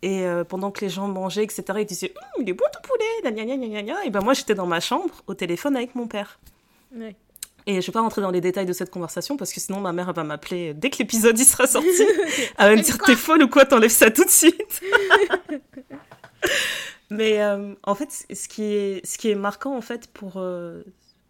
Et 0.02 0.26
euh, 0.26 0.44
pendant 0.44 0.72
que 0.72 0.82
les 0.82 0.90
gens 0.90 1.08
mangeaient 1.08 1.44
etc 1.44 1.64
ils 1.80 1.86
disaient 1.86 2.14
hum, 2.16 2.44
il 2.44 2.50
est 2.50 2.54
beau 2.54 2.66
ton 2.72 2.80
poulet 2.82 3.36
gna, 3.36 3.46
gna, 3.46 3.82
gna, 3.82 4.06
et 4.06 4.10
ben 4.10 4.22
moi 4.22 4.34
j'étais 4.34 4.56
dans 4.56 4.68
ma 4.68 4.80
chambre 4.80 5.14
au 5.28 5.34
téléphone 5.34 5.76
avec 5.76 5.96
mon 5.96 6.08
père. 6.08 6.40
Ouais. 6.96 7.16
Et 7.66 7.82
je 7.82 7.88
vais 7.88 7.94
pas 7.94 8.02
rentrer 8.02 8.22
dans 8.22 8.32
les 8.32 8.42
détails 8.42 8.66
de 8.66 8.74
cette 8.74 8.90
conversation 8.90 9.38
parce 9.38 9.54
que 9.54 9.60
sinon 9.60 9.80
ma 9.80 9.94
mère 9.94 10.12
va 10.12 10.24
m'appeler 10.24 10.74
dès 10.74 10.90
que 10.90 10.98
l'épisode 11.00 11.38
y 11.40 11.46
sera 11.46 11.68
sorti. 11.68 11.88
elle 12.58 12.70
va 12.70 12.76
me 12.76 12.82
dire 12.82 12.98
t'es 12.98 13.16
folle 13.16 13.44
ou 13.44 13.48
quoi, 13.48 13.66
t'enlèves 13.66 13.90
ça 13.90 14.12
tout 14.12 14.26
de 14.26 14.30
suite. 14.30 14.82
Mais 17.10 17.42
euh, 17.42 17.76
en 17.84 17.96
fait, 17.96 18.26
ce 18.34 18.48
qui 18.48 18.64
est, 18.64 19.06
ce 19.06 19.18
qui 19.18 19.30
est 19.30 19.36
marquant, 19.36 19.76
en 19.76 19.82
fait, 19.82 20.08
pour. 20.08 20.34
Euh, 20.38 20.84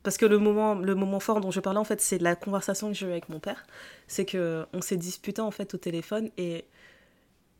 parce 0.03 0.17
que 0.17 0.25
le 0.25 0.37
moment, 0.37 0.75
le 0.75 0.95
moment 0.95 1.19
fort 1.19 1.39
dont 1.39 1.51
je 1.51 1.59
parlais, 1.59 1.79
en 1.79 1.83
fait, 1.83 2.01
c'est 2.01 2.19
la 2.19 2.35
conversation 2.35 2.89
que 2.89 2.93
j'ai 2.93 3.05
eue 3.05 3.11
avec 3.11 3.29
mon 3.29 3.39
père. 3.39 3.65
C'est 4.07 4.25
qu'on 4.25 4.81
s'est 4.81 4.97
disputé, 4.97 5.41
en 5.41 5.51
fait, 5.51 5.73
au 5.73 5.77
téléphone. 5.77 6.29
Et, 6.37 6.65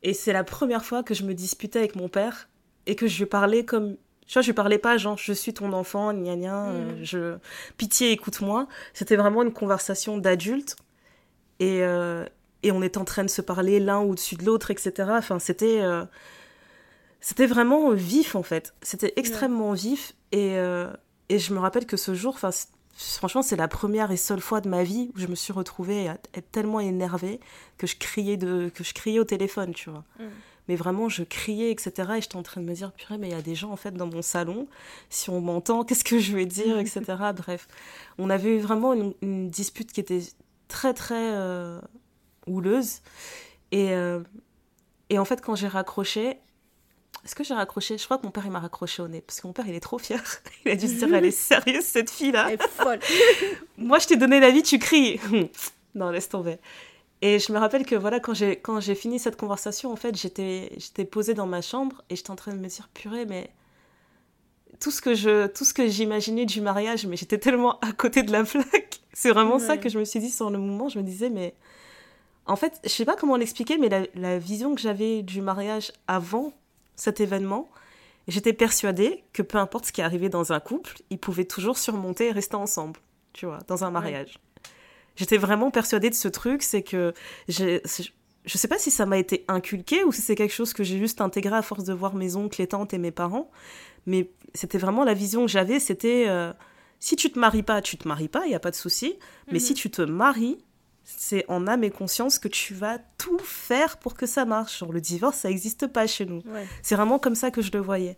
et 0.03 0.13
c'est 0.13 0.33
la 0.33 0.43
première 0.43 0.83
fois 0.83 1.03
que 1.03 1.13
je 1.13 1.23
me 1.23 1.33
disputais 1.33 1.79
avec 1.79 1.95
mon 1.95 2.09
père 2.09 2.49
et 2.85 2.95
que 2.95 3.07
je 3.07 3.17
lui 3.19 3.25
parlais 3.25 3.65
comme. 3.65 3.95
Tu 4.25 4.33
vois, 4.33 4.41
je 4.41 4.47
lui 4.47 4.53
parlais 4.53 4.77
pas 4.77 4.97
genre, 4.97 5.17
je 5.17 5.33
suis 5.33 5.53
ton 5.53 5.73
enfant, 5.73 6.13
gna 6.13 6.37
gna, 6.37 6.69
euh, 6.69 6.93
mm. 6.93 7.03
je... 7.03 7.37
pitié, 7.77 8.11
écoute-moi. 8.11 8.67
C'était 8.93 9.17
vraiment 9.17 9.43
une 9.43 9.51
conversation 9.51 10.17
d'adulte. 10.17 10.77
Et, 11.59 11.79
et 12.63 12.71
on 12.71 12.81
était 12.81 12.97
en 12.97 13.05
train 13.05 13.23
de 13.23 13.29
se 13.29 13.41
parler 13.41 13.79
l'un 13.79 13.99
au-dessus 13.99 14.35
de 14.35 14.43
l'autre, 14.43 14.69
etc. 14.71 14.91
Enfin, 15.11 15.39
c'était 15.39 15.81
c'était 17.23 17.47
vraiment 17.47 17.91
vif 17.91 18.35
en 18.35 18.43
fait. 18.43 18.75
C'était 18.81 19.13
extrêmement 19.15 19.71
vif 19.71 20.13
et, 20.33 20.57
euh, 20.57 20.91
et 21.29 21.39
je 21.39 21.53
me 21.53 21.59
rappelle 21.59 21.85
que 21.85 21.95
ce 21.95 22.13
jour, 22.13 22.37
franchement, 22.37 23.41
c'est 23.41 23.55
la 23.55 23.69
première 23.69 24.11
et 24.11 24.17
seule 24.17 24.41
fois 24.41 24.59
de 24.59 24.67
ma 24.67 24.83
vie 24.83 25.09
où 25.15 25.19
je 25.19 25.27
me 25.27 25.35
suis 25.35 25.53
retrouvée 25.53 26.09
à 26.09 26.17
être 26.33 26.51
tellement 26.51 26.81
énervée 26.81 27.39
que 27.77 27.87
je 27.87 27.95
criais, 27.95 28.35
de, 28.35 28.69
que 28.75 28.83
je 28.83 28.93
criais 28.93 29.19
au 29.19 29.23
téléphone, 29.23 29.73
tu 29.73 29.89
vois. 29.89 30.03
Mm. 30.19 30.23
Mais 30.67 30.75
vraiment, 30.75 31.07
je 31.07 31.23
criais, 31.23 31.71
etc. 31.71 32.11
Et 32.17 32.21
j'étais 32.21 32.35
en 32.35 32.43
train 32.43 32.59
de 32.59 32.65
me 32.65 32.73
dire, 32.73 32.91
purée, 32.91 33.17
mais 33.17 33.29
il 33.29 33.31
y 33.31 33.37
a 33.37 33.41
des 33.41 33.55
gens 33.55 33.71
en 33.71 33.77
fait 33.77 33.91
dans 33.91 34.07
mon 34.07 34.21
salon. 34.21 34.67
Si 35.09 35.29
on 35.29 35.39
m'entend, 35.39 35.83
qu'est-ce 35.85 36.03
que 36.03 36.19
je 36.19 36.35
vais 36.35 36.45
dire, 36.45 36.77
etc. 36.77 37.03
Bref, 37.37 37.69
on 38.17 38.29
avait 38.29 38.57
eu 38.57 38.59
vraiment 38.59 38.93
une, 38.93 39.49
dispute 39.49 39.93
qui 39.93 40.01
était 40.01 40.23
très, 40.67 40.93
très 40.93 41.31
euh, 41.31 41.79
houleuse. 42.47 42.99
Et, 43.71 43.93
euh, 43.93 44.19
et 45.09 45.19
en 45.19 45.25
fait, 45.25 45.39
quand 45.39 45.55
j'ai 45.55 45.69
raccroché, 45.69 46.41
est-ce 47.25 47.35
que 47.35 47.43
j'ai 47.43 47.53
raccroché? 47.53 47.97
Je 47.97 48.03
crois 48.03 48.17
que 48.17 48.25
mon 48.25 48.31
père, 48.31 48.45
il 48.45 48.51
m'a 48.51 48.59
raccroché 48.59 49.01
au 49.01 49.07
nez. 49.07 49.21
Parce 49.21 49.39
que 49.39 49.47
mon 49.47 49.53
père, 49.53 49.65
il 49.67 49.75
est 49.75 49.79
trop 49.79 49.97
fier. 49.97 50.21
Il 50.65 50.71
a 50.71 50.75
dû 50.75 50.87
se 50.87 50.93
dire, 50.93 51.13
elle 51.13 51.25
est 51.25 51.31
sérieuse, 51.31 51.85
cette 51.85 52.09
fille-là. 52.09 52.47
Elle 52.49 52.55
est 52.55 52.67
folle. 52.67 52.99
Moi, 53.77 53.99
je 53.99 54.07
t'ai 54.07 54.17
donné 54.17 54.39
la 54.39 54.51
vie, 54.51 54.63
tu 54.63 54.77
cries. 54.77 55.19
non, 55.95 56.09
laisse 56.09 56.27
tomber. 56.27 56.57
Et 57.21 57.39
je 57.39 57.53
me 57.53 57.57
rappelle 57.57 57.85
que 57.85 57.95
voilà, 57.95 58.19
quand 58.19 58.33
j'ai, 58.33 58.57
quand 58.57 58.81
j'ai 58.81 58.95
fini 58.95 59.19
cette 59.19 59.37
conversation, 59.37 59.93
en 59.93 59.95
fait, 59.95 60.17
j'étais, 60.17 60.73
j'étais 60.77 61.05
posée 61.05 61.33
dans 61.33 61.47
ma 61.47 61.61
chambre 61.61 62.03
et 62.09 62.17
j'étais 62.17 62.31
en 62.31 62.35
train 62.35 62.51
de 62.51 62.59
me 62.59 62.67
dire, 62.67 62.89
purée, 62.93 63.25
mais 63.25 63.49
tout 64.81 64.91
ce 64.91 65.01
que 65.01 65.15
je, 65.15 65.47
tout 65.47 65.63
ce 65.63 65.73
que 65.73 65.87
j'imaginais 65.87 66.45
du 66.45 66.59
mariage, 66.59 67.05
mais 67.05 67.15
j'étais 67.15 67.37
tellement 67.37 67.79
à 67.79 67.93
côté 67.93 68.23
de 68.23 68.33
la 68.33 68.43
plaque. 68.43 68.99
C'est 69.13 69.29
vraiment 69.29 69.59
ça 69.59 69.77
que 69.77 69.87
je 69.87 69.97
me 69.97 70.03
suis 70.03 70.19
dit 70.19 70.31
sur 70.31 70.49
le 70.49 70.57
moment. 70.57 70.89
Je 70.89 70.99
me 70.99 71.03
disais, 71.03 71.29
mais 71.29 71.55
en 72.45 72.57
fait, 72.57 72.81
je 72.83 72.89
sais 72.89 73.05
pas 73.05 73.15
comment 73.15 73.37
l'expliquer, 73.37 73.77
mais 73.77 73.87
la, 73.87 74.01
la 74.15 74.37
vision 74.37 74.75
que 74.75 74.81
j'avais 74.81 75.21
du 75.21 75.39
mariage 75.39 75.93
avant 76.07 76.51
cet 76.95 77.19
événement, 77.19 77.69
j'étais 78.27 78.53
persuadée 78.53 79.23
que 79.33 79.41
peu 79.41 79.57
importe 79.57 79.85
ce 79.85 79.91
qui 79.91 80.01
arrivait 80.01 80.29
dans 80.29 80.53
un 80.53 80.59
couple, 80.59 80.95
ils 81.09 81.19
pouvaient 81.19 81.45
toujours 81.45 81.77
surmonter 81.77 82.27
et 82.27 82.31
rester 82.31 82.55
ensemble, 82.55 82.99
tu 83.33 83.45
vois, 83.45 83.59
dans 83.67 83.83
un 83.83 83.91
mariage. 83.91 84.39
J'étais 85.15 85.37
vraiment 85.37 85.71
persuadée 85.71 86.09
de 86.09 86.15
ce 86.15 86.27
truc, 86.27 86.63
c'est 86.63 86.81
que 86.81 87.13
je 87.47 87.79
sais 88.57 88.67
pas 88.67 88.77
si 88.77 88.91
ça 88.91 89.05
m'a 89.05 89.17
été 89.17 89.45
inculqué 89.47 90.03
ou 90.03 90.11
si 90.11 90.21
c'est 90.21 90.35
quelque 90.35 90.53
chose 90.53 90.73
que 90.73 90.83
j'ai 90.83 90.97
juste 90.97 91.21
intégré 91.21 91.55
à 91.55 91.61
force 91.61 91.83
de 91.83 91.93
voir 91.93 92.15
mes 92.15 92.35
oncles, 92.35 92.61
les 92.61 92.67
tantes 92.67 92.93
et 92.93 92.97
mes 92.97 93.11
parents. 93.11 93.51
Mais 94.05 94.31
c'était 94.53 94.77
vraiment 94.77 95.03
la 95.03 95.13
vision 95.13 95.45
que 95.45 95.51
j'avais. 95.51 95.79
C'était 95.79 96.25
euh, 96.27 96.51
si 96.99 97.15
tu 97.15 97.31
te 97.31 97.39
maries 97.39 97.63
pas, 97.63 97.81
tu 97.81 97.97
te 97.97 98.07
maries 98.07 98.27
pas, 98.27 98.45
il 98.45 98.51
y 98.51 98.55
a 98.55 98.59
pas 98.59 98.71
de 98.71 98.75
souci. 98.75 99.17
Mais 99.51 99.59
si 99.59 99.73
mhm. 99.73 99.77
tu 99.77 99.91
te 99.91 100.01
maries, 100.01 100.57
c'est 101.03 101.45
en 101.49 101.67
âme 101.67 101.83
et 101.83 101.89
conscience 101.89 102.39
que 102.39 102.47
tu 102.47 102.73
vas 102.73 102.97
tout 103.17 103.39
faire 103.39 103.97
pour 103.97 104.13
que 104.15 104.25
ça 104.25 104.45
marche. 104.45 104.79
Genre 104.79 104.91
le 104.91 105.01
divorce, 105.01 105.37
ça 105.37 105.49
n'existe 105.49 105.87
pas 105.87 106.07
chez 106.07 106.25
nous. 106.25 106.41
C'est 106.81 106.95
vraiment 106.95 107.19
comme 107.19 107.35
ça 107.35 107.51
que 107.51 107.61
je 107.61 107.71
le 107.71 107.79
voyais. 107.79 108.17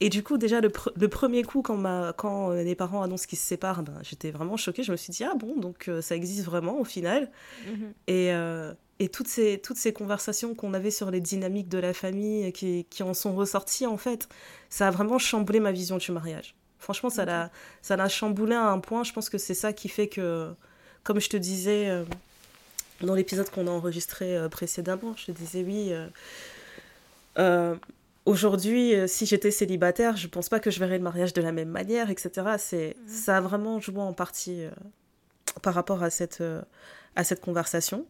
Et 0.00 0.08
du 0.08 0.22
coup, 0.22 0.38
déjà, 0.38 0.60
le, 0.60 0.68
premier 1.08 1.44
coup, 1.44 1.62
quand, 1.62 1.76
ma, 1.76 2.12
quand 2.12 2.50
euh, 2.50 2.62
les 2.62 2.74
parents 2.74 3.02
annoncent 3.02 3.26
qu'ils 3.26 3.38
se 3.38 3.46
séparent, 3.46 3.82
ben, 3.82 3.94
j'étais 4.02 4.32
vraiment 4.32 4.56
choquée. 4.56 4.82
Je 4.82 4.90
me 4.90 4.96
suis 4.96 5.12
dit, 5.12 5.24
ah 5.24 5.34
bon, 5.34 5.56
donc 5.56 5.88
euh, 5.88 6.02
ça 6.02 6.16
existe 6.16 6.44
vraiment 6.44 6.78
au 6.80 6.84
final. 6.84 7.30
Mhm. 7.66 7.94
Et, 8.08 8.32
euh, 8.32 8.74
et 8.98 9.08
toutes, 9.08 9.28
ces, 9.28 9.60
toutes 9.62 9.76
ces 9.76 9.92
conversations 9.92 10.54
qu'on 10.54 10.74
avait 10.74 10.90
sur 10.90 11.10
les 11.10 11.20
dynamiques 11.20 11.68
de 11.68 11.78
la 11.78 11.94
famille 11.94 12.52
qui, 12.52 12.86
qui, 12.90 13.02
en 13.02 13.14
sont 13.14 13.34
ressorties, 13.34 13.86
en 13.86 13.96
fait, 13.96 14.28
ça 14.68 14.88
a 14.88 14.90
vraiment 14.90 15.18
chamboulé 15.18 15.60
ma 15.60 15.70
vision 15.70 15.96
du 15.96 16.10
mariage. 16.10 16.56
Franchement, 16.78 17.08
ça 17.08 17.24
l'a 17.24 17.50
ça 17.80 17.96
l'a 17.96 18.08
chamboulé 18.08 18.54
à 18.54 18.66
un 18.66 18.80
point. 18.80 19.04
Je 19.04 19.12
pense 19.12 19.30
que 19.30 19.38
c'est 19.38 19.54
ça 19.54 19.72
qui 19.72 19.88
fait 19.88 20.08
que, 20.08 20.54
comme 21.04 21.20
je 21.20 21.28
te 21.28 21.36
disais 21.36 22.04
dans 23.00 23.14
l'épisode 23.14 23.48
qu'on 23.50 23.66
a 23.66 23.70
enregistré 23.70 24.36
précédemment, 24.50 25.14
je 25.16 25.26
te 25.26 25.32
disais, 25.32 25.62
oui 25.62 25.92
aujourd'hui, 28.26 28.94
euh, 28.94 29.06
si 29.06 29.26
j'étais 29.26 29.50
célibataire, 29.50 30.16
je 30.16 30.28
pense 30.28 30.48
pas 30.48 30.60
que 30.60 30.70
je 30.70 30.78
verrais 30.78 30.98
le 30.98 31.04
mariage 31.04 31.32
de 31.32 31.42
la 31.42 31.52
même 31.52 31.68
manière, 31.68 32.10
etc. 32.10 32.30
C'est, 32.58 32.96
mhm. 32.98 33.08
Ça 33.08 33.36
a 33.38 33.40
vraiment 33.40 33.80
joué 33.80 34.00
en 34.00 34.12
partie 34.12 34.64
euh, 34.64 34.70
par 35.62 35.74
rapport 35.74 36.02
à 36.02 36.10
cette, 36.10 36.40
euh, 36.40 36.62
à 37.16 37.24
cette 37.24 37.40
conversation. 37.40 38.06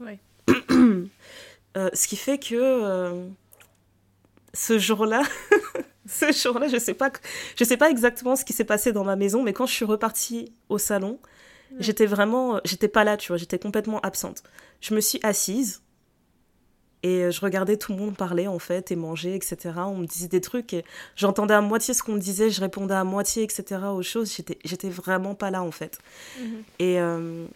Oui. 0.00 0.18
ce 1.76 2.06
qui 2.06 2.16
fait 2.16 2.38
que 2.38 3.26
ce 4.54 4.78
jour-là, 4.78 5.22
ce 6.06 6.32
jour-là, 6.32 6.68
je 6.68 6.78
sais 6.78 6.94
pas, 6.94 7.10
je 7.58 7.64
sais 7.64 7.76
pas 7.76 7.90
exactement 7.90 8.36
ce 8.36 8.44
qui 8.44 8.52
s'est 8.52 8.64
passé 8.64 8.92
dans 8.92 9.04
ma 9.04 9.16
maison, 9.16 9.42
mais 9.42 9.52
quand 9.52 9.66
je 9.66 9.72
suis 9.72 9.84
repartie 9.84 10.52
au 10.68 10.78
salon, 10.78 11.18
j'étais 11.78 12.06
vraiment, 12.06 12.60
j'étais 12.64 12.88
pas 12.88 13.04
là, 13.04 13.16
tu 13.16 13.28
vois, 13.28 13.36
j'étais 13.36 13.58
complètement 13.58 14.00
absente. 14.00 14.42
Je 14.80 14.94
me 14.94 15.00
suis 15.00 15.20
assise 15.22 15.82
et 17.02 17.22
euh, 17.22 17.30
je 17.30 17.40
regardais 17.40 17.76
tout 17.76 17.92
le 17.92 17.98
monde 17.98 18.16
parler, 18.16 18.46
en 18.46 18.58
fait, 18.58 18.90
et 18.90 18.96
manger, 18.96 19.34
etc. 19.34 19.74
On 19.86 19.98
me 19.98 20.06
disait 20.06 20.28
des 20.28 20.40
trucs 20.40 20.72
et 20.72 20.84
j'entendais 21.14 21.54
à 21.54 21.60
moitié 21.60 21.94
ce 21.94 22.02
qu'on 22.02 22.14
me 22.14 22.18
disait, 22.18 22.50
je 22.50 22.60
répondais 22.60 22.94
à 22.94 23.04
moitié, 23.04 23.42
etc. 23.42 23.80
aux 23.94 24.02
choses. 24.02 24.34
J'étais, 24.34 24.58
j'étais 24.64 24.90
vraiment 24.90 25.34
pas 25.34 25.50
là, 25.50 25.62
en 25.62 25.70
fait. 25.70 25.98
Mhm. 26.40 26.62
Et, 26.78 27.00
euh, 27.00 27.46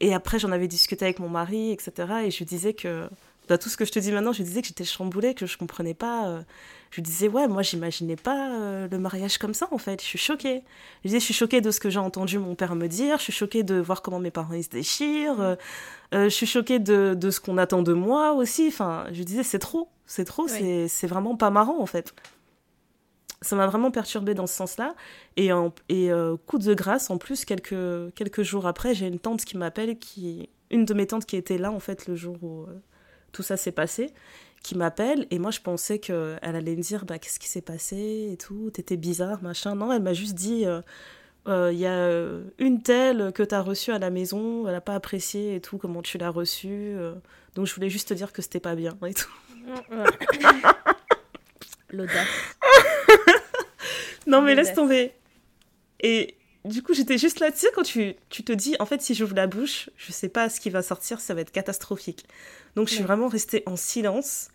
et 0.00 0.14
après, 0.14 0.38
j'en 0.38 0.52
avais 0.52 0.68
discuté 0.68 1.04
avec 1.04 1.18
mon 1.18 1.28
mari, 1.28 1.72
etc. 1.72 1.92
Et 2.24 2.30
je 2.30 2.44
disais 2.44 2.72
que, 2.72 3.08
bah, 3.48 3.58
tout 3.58 3.68
ce 3.68 3.76
que 3.76 3.84
je 3.84 3.90
te 3.90 3.98
dis 3.98 4.12
maintenant, 4.12 4.32
je 4.32 4.38
lui 4.38 4.44
disais 4.44 4.62
que 4.62 4.68
j'étais 4.68 4.84
chamboulée, 4.84 5.34
que 5.34 5.46
je 5.46 5.58
comprenais 5.58 5.94
pas. 5.94 6.28
Euh, 6.28 6.42
je 6.90 6.96
lui 6.96 7.02
disais, 7.02 7.28
ouais, 7.28 7.48
moi, 7.48 7.62
j'imaginais 7.62 8.16
pas 8.16 8.52
euh, 8.52 8.88
le 8.88 8.98
mariage 8.98 9.38
comme 9.38 9.54
ça, 9.54 9.66
en 9.72 9.78
fait. 9.78 10.00
Je 10.00 10.06
suis 10.06 10.18
choquée. 10.18 10.62
Je 11.02 11.08
disais, 11.08 11.18
je 11.18 11.24
suis 11.24 11.34
choquée 11.34 11.60
de 11.60 11.70
ce 11.70 11.80
que 11.80 11.90
j'ai 11.90 11.98
entendu 11.98 12.38
mon 12.38 12.54
père 12.54 12.76
me 12.76 12.86
dire. 12.86 13.18
Je 13.18 13.24
suis 13.24 13.32
choquée 13.32 13.62
de 13.64 13.74
voir 13.74 14.02
comment 14.02 14.20
mes 14.20 14.30
parents 14.30 14.54
ils 14.54 14.62
se 14.62 14.68
déchirent. 14.68 15.40
Euh, 15.40 15.56
je 16.12 16.28
suis 16.28 16.46
choquée 16.46 16.78
de, 16.78 17.14
de 17.14 17.30
ce 17.30 17.40
qu'on 17.40 17.58
attend 17.58 17.82
de 17.82 17.92
moi 17.92 18.32
aussi. 18.32 18.68
Enfin, 18.68 19.06
je 19.10 19.16
lui 19.16 19.24
disais, 19.24 19.42
c'est 19.42 19.58
trop. 19.58 19.88
C'est 20.06 20.24
trop. 20.24 20.46
C'est 20.46 21.06
vraiment 21.06 21.36
pas 21.36 21.50
marrant, 21.50 21.80
en 21.80 21.86
fait. 21.86 22.14
Ça 23.40 23.56
m'a 23.56 23.66
vraiment 23.66 23.90
perturbée 23.90 24.34
dans 24.34 24.46
ce 24.46 24.54
sens-là. 24.54 24.94
Et, 25.36 25.50
et 25.88 26.10
coup 26.46 26.58
de 26.58 26.74
grâce, 26.74 27.10
en 27.10 27.18
plus, 27.18 27.44
quelques, 27.44 28.14
quelques 28.14 28.42
jours 28.42 28.66
après, 28.66 28.94
j'ai 28.94 29.08
une 29.08 29.18
tante 29.18 29.44
qui 29.44 29.56
m'appelle, 29.56 29.98
qui 29.98 30.48
une 30.70 30.84
de 30.84 30.94
mes 30.94 31.06
tantes 31.06 31.26
qui 31.26 31.36
était 31.36 31.58
là, 31.58 31.72
en 31.72 31.80
fait, 31.80 32.06
le 32.06 32.14
jour 32.14 32.36
où 32.42 32.66
tout 33.32 33.42
ça 33.42 33.56
s'est 33.56 33.72
passé, 33.72 34.12
qui 34.62 34.76
m'appelle 34.76 35.26
et 35.30 35.38
moi 35.38 35.50
je 35.50 35.60
pensais 35.60 35.98
qu'elle 35.98 36.38
allait 36.42 36.76
me 36.76 36.82
dire 36.82 37.04
bah, 37.04 37.18
qu'est-ce 37.18 37.40
qui 37.40 37.48
s'est 37.48 37.62
passé 37.62 38.30
et 38.32 38.36
tout, 38.36 38.70
t'étais 38.70 38.96
bizarre, 38.96 39.42
machin. 39.42 39.74
Non, 39.74 39.92
elle 39.92 40.02
m'a 40.02 40.14
juste 40.14 40.34
dit 40.34 40.60
il 40.60 40.68
euh, 40.68 40.80
euh, 41.48 41.72
y 41.72 41.86
a 41.86 41.92
euh, 41.92 42.44
une 42.58 42.82
telle 42.82 43.32
que 43.32 43.42
t'as 43.42 43.60
reçue 43.60 43.90
à 43.90 43.98
la 43.98 44.10
maison, 44.10 44.66
elle 44.66 44.74
n'a 44.74 44.80
pas 44.80 44.94
apprécié 44.94 45.56
et 45.56 45.60
tout, 45.60 45.78
comment 45.78 46.02
tu 46.02 46.18
l'as 46.18 46.30
reçue. 46.30 46.94
donc 47.54 47.66
je 47.66 47.74
voulais 47.74 47.90
juste 47.90 48.08
te 48.08 48.14
dire 48.14 48.32
que 48.32 48.42
c'était 48.42 48.60
pas 48.60 48.74
bien 48.74 48.96
et 49.06 49.14
tout. 49.14 49.30
L'audace. 51.90 52.56
non 54.26 54.42
mais 54.42 54.54
laisse 54.54 54.72
tomber. 54.72 55.12
Et 56.00 56.36
du 56.64 56.82
coup, 56.82 56.94
j'étais 56.94 57.18
juste 57.18 57.40
là, 57.40 57.50
tu 57.50 57.58
sais, 57.58 57.68
quand 57.74 57.82
tu, 57.82 58.14
tu, 58.28 58.44
te 58.44 58.52
dis, 58.52 58.76
en 58.78 58.86
fait, 58.86 59.02
si 59.02 59.14
j'ouvre 59.14 59.34
la 59.34 59.46
bouche, 59.46 59.90
je 59.96 60.12
sais 60.12 60.28
pas 60.28 60.48
ce 60.48 60.60
qui 60.60 60.70
va 60.70 60.82
sortir, 60.82 61.20
ça 61.20 61.34
va 61.34 61.40
être 61.40 61.50
catastrophique. 61.50 62.26
Donc, 62.76 62.88
je 62.88 62.94
suis 62.94 63.02
vraiment 63.02 63.28
restée 63.28 63.62
en 63.66 63.76
silence. 63.76 64.48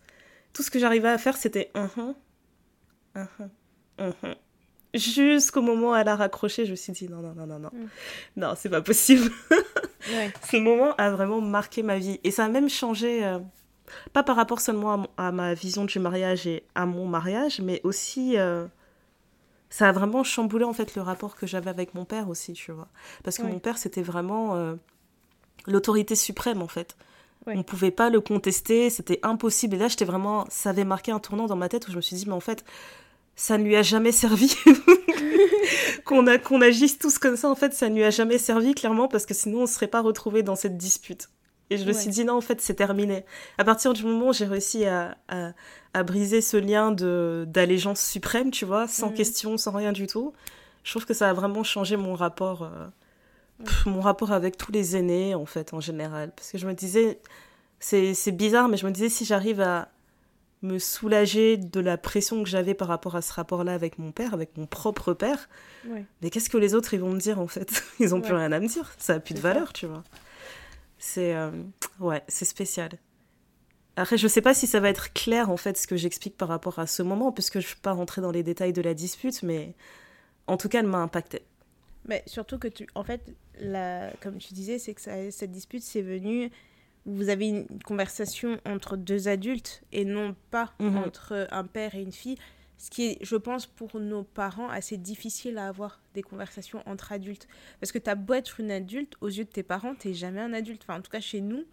Tout 0.54 0.64
ce 0.64 0.72
que 0.72 0.80
j'arrivais 0.80 1.10
à 1.10 1.18
faire, 1.18 1.36
c'était 1.36 1.70
uh 1.76 1.88
-huh, 1.98 2.16
uh 3.18 3.50
-huh, 4.00 4.36
Jusqu'au 4.94 5.62
moment 5.62 5.92
où 5.92 5.96
elle 5.96 6.08
a 6.08 6.16
raccroché, 6.16 6.66
je 6.66 6.72
me 6.72 6.76
suis 6.78 6.94
dit, 6.94 7.10
non, 7.10 7.22
non, 7.22 7.34
non, 7.34 7.46
non, 7.46 7.60
non, 7.60 7.70
mm. 7.74 7.90
non, 8.38 8.54
c'est 8.56 8.70
pas 8.70 8.82
possible. 8.82 9.30
Ce 10.50 10.58
moment 10.58 10.96
a 10.96 11.12
vraiment 11.12 11.42
marqué 11.42 11.84
ma 11.84 11.98
vie. 11.98 12.20
Et 12.24 12.32
ça 12.32 12.46
a 12.46 12.48
même 12.48 12.70
changé, 12.70 13.26
euh, 13.26 13.40
pas 14.14 14.24
par 14.24 14.38
rapport 14.38 14.62
seulement 14.62 15.08
à, 15.18 15.32
ma 15.34 15.54
vision 15.54 15.84
du 15.84 16.00
mariage 16.00 16.48
et 16.48 16.64
à 16.74 16.86
mon 16.86 17.06
mariage, 17.06 17.60
mais 17.60 17.82
aussi. 17.84 18.38
Euh, 18.38 18.68
ça 19.70 19.90
a 19.90 19.92
vraiment 19.92 20.24
chamboulé 20.24 20.64
en 20.64 20.74
fait 20.74 20.96
le 20.96 21.02
rapport 21.02 21.36
que 21.36 21.46
j'avais 21.46 21.70
avec 21.70 21.94
mon 21.94 22.06
père 22.06 22.30
aussi, 22.30 22.54
tu 22.54 22.72
vois. 22.72 22.88
Parce 23.24 23.38
que 23.38 23.44
mon 23.44 23.60
père, 23.60 23.78
c'était 23.78 24.02
vraiment 24.02 24.56
euh, 24.56 24.76
l'autorité 25.66 26.16
suprême 26.16 26.62
en 26.62 26.68
fait. 26.68 26.96
On 27.46 27.58
On 27.60 27.64
pouvait 27.64 27.92
pas 27.92 28.10
le 28.10 28.20
contester, 28.20 28.90
c'était 28.90 29.20
impossible. 29.24 29.76
Et 29.76 29.80
là, 29.80 29.88
j'étais 29.88 30.06
vraiment, 30.06 30.46
ça 30.50 30.72
avait 30.72 30.84
marqué 30.84 31.12
un 31.12 31.20
tournant 31.20 31.46
dans 31.46 31.56
ma 31.56 31.70
tête 31.70 31.88
où 31.88 31.92
je 31.92 31.98
me 31.98 32.02
suis 32.02 32.16
dit, 32.16 32.26
mais 32.28 32.34
en 32.34 32.42
fait, 32.42 32.66
ça 33.36 33.58
ne 33.58 33.64
lui 33.64 33.76
a 33.76 33.84
jamais 33.84 34.12
servi 34.12 34.54
qu'on 36.06 36.26
qu'on 36.40 36.62
agisse 36.62 36.98
tous 36.98 37.20
comme 37.20 37.38
ça. 37.38 37.50
En 37.50 37.56
fait, 37.56 37.74
ça 37.74 37.88
ne 37.90 37.96
lui 37.96 38.04
a 38.04 38.10
jamais 38.10 38.38
servi 38.38 38.74
clairement 38.74 39.08
parce 39.08 39.26
que 39.26 39.34
sinon, 39.34 39.60
on 39.60 39.62
ne 39.62 39.68
serait 39.68 39.88
pas 39.88 40.02
retrouvés 40.02 40.44
dans 40.44 40.56
cette 40.56 40.78
dispute. 40.78 41.30
Et 41.70 41.78
je 41.78 41.86
me 41.86 41.92
suis 41.92 42.10
dit, 42.10 42.24
non, 42.24 42.38
en 42.38 42.42
fait, 42.42 42.62
c'est 42.62 42.76
terminé. 42.76 43.26
À 43.58 43.66
partir 43.66 43.94
du 43.94 44.04
moment 44.06 44.30
où 44.30 44.34
j'ai 44.34 44.46
réussi 44.46 44.86
à, 44.86 45.18
à, 45.28 46.04
briser 46.04 46.42
ce 46.42 46.56
lien 46.56 46.92
d'allégeance 46.92 48.02
suprême, 48.02 48.52
tu 48.52 48.66
vois, 48.66 48.88
sans 48.88 49.10
mm. 49.10 49.14
question, 49.14 49.58
sans 49.58 49.72
rien 49.72 49.92
du 49.92 50.08
tout, 50.08 50.34
je 50.84 50.92
trouve 50.92 51.06
que 51.06 51.14
ça 51.14 51.30
a 51.30 51.34
vraiment 51.34 51.64
changé 51.64 51.98
mon 51.98 52.14
rapport, 52.14 52.64
euh, 52.64 52.88
mon 53.86 54.00
rapport 54.00 54.32
avec 54.32 54.56
tous 54.56 54.72
les 54.72 54.96
aînés, 54.96 55.36
en 55.36 55.46
fait, 55.46 55.74
en 55.74 55.82
général. 55.82 56.32
Parce 56.36 56.52
que 56.52 56.58
je 56.58 56.68
me 56.68 56.74
disais, 56.74 57.20
c'est 57.80 58.32
bizarre, 58.32 58.70
mais 58.70 58.78
je 58.78 58.86
me 58.86 58.92
disais, 58.92 59.10
si 59.10 59.26
j'arrive 59.26 59.60
à 59.60 59.90
me 60.62 60.80
soulager 60.80 61.58
de 61.58 61.80
la 61.80 61.98
pression 61.98 62.42
que 62.44 62.50
j'avais 62.50 62.74
par 62.74 62.88
rapport 62.88 63.16
à 63.16 63.22
ce 63.22 63.34
rapport-là 63.34 63.74
avec 63.74 64.00
mon 64.00 64.12
père, 64.12 64.34
avec 64.34 64.58
mon 64.58 64.66
propre 64.66 65.14
père, 65.14 65.50
mais 66.22 66.30
qu'est-ce 66.30 66.50
que 66.50 66.58
les 66.58 66.74
autres, 66.74 66.94
ils 66.94 67.02
vont 67.02 67.12
me 67.12 67.20
dire, 67.20 67.40
en 67.40 67.48
fait? 67.48 67.84
Ils 68.00 68.16
ont 68.16 68.22
plus 68.22 68.34
rien 68.34 68.52
à 68.52 68.60
me 68.60 68.68
dire, 68.68 68.94
ça 68.98 69.16
a 69.16 69.20
plus 69.20 69.34
de 69.34 69.40
valeur, 69.40 69.74
tu 69.74 69.86
vois. 69.86 70.04
C'est 71.00 71.36
euh, 71.36 71.52
ouais, 72.00 72.24
c'est 72.28 72.46
spécial. 72.46 72.92
Après, 73.96 74.18
je 74.18 74.28
sais 74.28 74.42
pas 74.42 74.54
si 74.54 74.68
ça 74.68 74.80
va 74.80 74.90
être 74.90 75.12
clair 75.14 75.50
en 75.50 75.58
fait 75.58 75.78
ce 75.78 75.88
que 75.88 75.96
j'explique 75.96 76.38
par 76.38 76.50
rapport 76.50 76.78
à 76.80 76.86
ce 76.86 77.02
moment, 77.02 77.32
puisque 77.32 77.60
je 77.60 77.68
ne 77.68 77.72
vais 77.72 77.82
pas 77.82 77.94
rentrer 77.94 78.22
dans 78.22 78.32
les 78.32 78.44
détails 78.44 78.74
de 78.74 78.82
la 78.82 78.94
dispute, 78.94 79.42
mais 79.42 79.74
en 80.46 80.58
tout 80.58 80.70
cas, 80.70 80.80
elle 80.80 80.88
m'a 80.88 81.00
impacté. 81.00 81.42
Mais 82.06 82.24
surtout 82.26 82.60
que 82.60 82.68
tu, 82.68 82.88
en 82.96 83.04
fait, 83.04 83.22
la, 83.60 84.12
comme 84.22 84.38
tu 84.38 84.54
disais, 84.54 84.80
c'est 84.80 84.94
que 84.94 85.02
cette 85.32 85.52
dispute, 85.52 85.84
c'est 85.84 86.02
venu. 86.02 86.52
Vous 87.06 87.30
avez 87.30 87.48
une 87.48 87.66
conversation 87.84 88.60
entre 88.66 88.98
deux 88.98 89.28
adultes 89.28 89.82
et 89.92 90.06
non 90.06 90.36
pas 90.52 90.74
mhm. 90.80 90.98
entre 90.98 91.48
un 91.52 91.64
père 91.64 91.96
et 91.96 92.02
une 92.02 92.12
fille. 92.12 92.38
Ce 92.78 92.92
qui 92.92 93.08
est, 93.08 93.18
je 93.22 93.36
pense, 93.36 93.66
pour 93.66 94.00
nos 94.00 94.24
parents, 94.24 94.70
assez 94.70 94.98
difficile 94.98 95.58
à 95.58 95.68
avoir 95.68 96.00
des 96.14 96.22
conversations 96.22 96.84
entre 96.86 97.12
adultes. 97.12 97.48
Parce 97.80 97.92
que 97.92 97.98
tu 97.98 98.10
as 98.10 98.16
beau 98.16 98.36
être 98.36 98.60
une 98.60 98.72
adulte, 98.72 99.16
aux 99.20 99.30
yeux 99.30 99.46
de 99.46 99.50
tes 99.50 99.64
parents, 99.64 99.96
tu 99.96 100.14
jamais 100.14 100.42
un 100.42 100.54
adulte. 100.54 100.84
Enfin, 100.84 101.00
en 101.00 101.02
tout 101.02 101.10
cas, 101.10 101.20
chez 101.20 101.42
nous, 101.42 101.64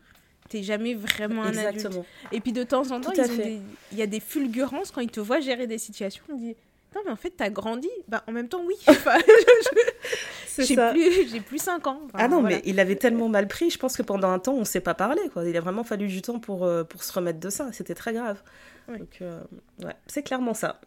tu 0.48 0.62
jamais 0.62 0.94
vraiment 0.94 1.42
un 1.42 1.56
adulte. 1.56 1.88
Et 2.32 2.40
puis 2.40 2.52
de 2.52 2.62
temps 2.62 2.90
en 2.90 3.00
temps, 3.00 3.12
il 3.14 3.98
y 3.98 4.02
a 4.02 4.06
des 4.06 4.20
fulgurances 4.20 4.90
quand 4.90 5.02
ils 5.02 5.10
te 5.10 5.20
voient 5.20 5.40
gérer 5.40 5.66
des 5.66 5.78
situations. 5.78 6.24
Ils 6.30 6.38
disent 6.38 6.56
Non, 6.94 7.02
mais 7.04 7.10
en 7.10 7.16
fait, 7.16 7.34
tu 7.36 7.42
as 7.42 7.50
grandi. 7.50 7.90
Bah, 8.08 8.24
en 8.26 8.32
même 8.32 8.48
temps, 8.48 8.62
oui. 8.64 8.74
j'ai 10.58 10.76
plus, 10.76 11.28
j'ai 11.28 11.40
plus 11.40 11.58
5 11.58 11.86
ans. 11.86 12.00
ah 12.14 12.28
non, 12.28 12.40
mais 12.40 12.62
il 12.64 12.80
avait 12.80 12.96
tellement 12.96 13.28
mal 13.28 13.46
pris. 13.46 13.68
Je 13.68 13.78
pense 13.78 13.96
que 13.96 14.02
pendant 14.02 14.30
un 14.30 14.38
temps, 14.38 14.54
on 14.54 14.60
ne 14.60 14.64
s'est 14.64 14.80
pas 14.80 14.94
parlé. 14.94 15.20
Quoi. 15.32 15.46
Il 15.46 15.56
a 15.56 15.60
vraiment 15.60 15.84
fallu 15.84 16.08
du 16.08 16.22
temps 16.22 16.38
pour, 16.38 16.64
euh, 16.64 16.82
pour 16.84 17.02
se 17.02 17.12
remettre 17.12 17.40
de 17.40 17.50
ça. 17.50 17.72
C'était 17.72 17.94
très 17.94 18.14
grave. 18.14 18.42
Donc, 18.88 19.18
euh, 19.22 19.42
ouais, 19.82 19.94
c'est 20.06 20.22
clairement 20.22 20.54
ça. 20.54 20.80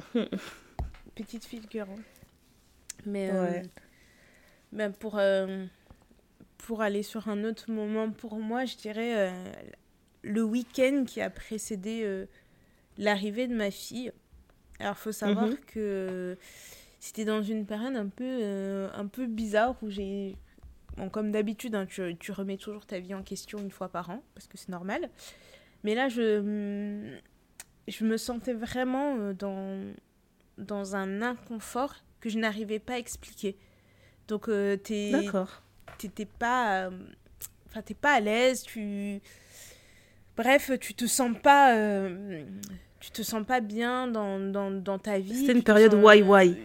Petite 1.16 1.46
figure. 1.46 1.88
Mais, 3.06 3.30
euh, 3.32 3.62
mais 4.72 4.90
pour, 4.90 5.18
euh, 5.18 5.66
pour 6.58 6.82
aller 6.82 7.04
sur 7.04 7.28
un 7.28 7.44
autre 7.44 7.72
moment, 7.72 8.12
pour 8.12 8.40
moi, 8.40 8.66
je 8.66 8.76
dirais 8.76 9.34
le 10.22 10.44
week-end 10.44 11.06
qui 11.08 11.22
a 11.22 11.30
précédé 11.30 12.26
l'arrivée 12.98 13.48
de 13.48 13.56
ma 13.56 13.72
fille. 13.72 14.12
Alors, 14.80 14.98
faut 14.98 15.12
savoir 15.12 15.48
mhm. 15.48 15.58
que 15.68 16.38
c'était 17.00 17.26
dans 17.26 17.42
une 17.42 17.66
période 17.66 17.96
un 17.96 18.10
peu, 18.10 18.90
un 18.94 19.08
peu 19.08 19.26
bizarre 19.26 19.76
où 19.82 19.90
j'ai 19.90 20.36
bon, 20.98 21.10
comme 21.10 21.32
d'habitude, 21.32 21.74
hein, 21.76 21.86
tu, 21.88 22.16
tu, 22.18 22.32
remets 22.32 22.58
toujours 22.58 22.86
ta 22.86 23.00
vie 23.00 23.14
en 23.14 23.24
question 23.24 23.60
une 23.60 23.72
fois 23.72 23.90
par 23.90 24.10
an, 24.10 24.22
parce 24.36 24.48
que 24.48 24.58
c'est 24.58 24.70
normal. 24.70 25.10
Mais 25.84 25.96
là, 25.96 26.10
je, 26.10 27.20
je 27.88 28.04
me 28.04 28.18
sentais 28.18 28.54
vraiment 28.54 29.16
euh, 29.18 29.34
dans, 29.34 29.80
dans 30.58 30.96
un 30.96 31.22
inconfort 31.22 31.96
que 32.20 32.30
je 32.30 32.38
n'arrivais 32.38 32.80
pas 32.80 32.94
à 32.94 32.98
expliquer. 32.98 33.58
Donc, 34.28 34.50
euh, 34.50 34.76
t'es. 34.76 35.12
D'accord. 35.12 35.62
T'étais 35.98 36.26
pas. 36.26 36.88
Euh, 36.88 36.92
t'es 37.86 37.94
pas 37.94 38.14
à 38.14 38.20
l'aise, 38.20 38.64
tu. 38.64 39.20
Bref, 40.36 40.72
tu 40.80 40.94
te 40.94 41.06
sens 41.06 41.32
pas. 41.42 41.76
tu 43.00 43.12
te 43.12 43.22
sens 43.22 43.46
pas 43.46 43.60
bien 43.60 44.08
dans, 44.08 44.40
dans, 44.40 44.72
dans 44.72 45.00
ta 45.00 45.20
vie. 45.20 45.42
C'était 45.42 45.54
une 45.54 45.64
période 45.64 45.94
why 45.94 46.22
why. 46.22 46.58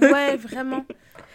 ouais, 0.00 0.36
vraiment. 0.36 0.86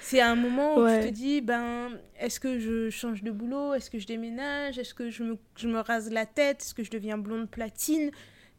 C'est 0.01 0.21
un 0.21 0.35
moment 0.35 0.77
où 0.77 0.87
tu 0.87 1.09
te 1.09 1.13
dis, 1.13 1.41
ben, 1.41 1.89
est-ce 2.19 2.39
que 2.39 2.57
je 2.57 2.89
change 2.89 3.21
de 3.21 3.31
boulot? 3.31 3.73
Est-ce 3.75 3.91
que 3.91 3.99
je 3.99 4.07
déménage? 4.07 4.79
Est-ce 4.79 4.93
que 4.93 5.09
je 5.09 5.23
me, 5.23 5.37
je 5.55 5.67
me 5.67 5.79
rase 5.79 6.09
la 6.09 6.25
tête? 6.25 6.61
Est-ce 6.61 6.73
que 6.73 6.83
je 6.83 6.89
deviens 6.89 7.17
blonde 7.17 7.49
platine? 7.49 8.09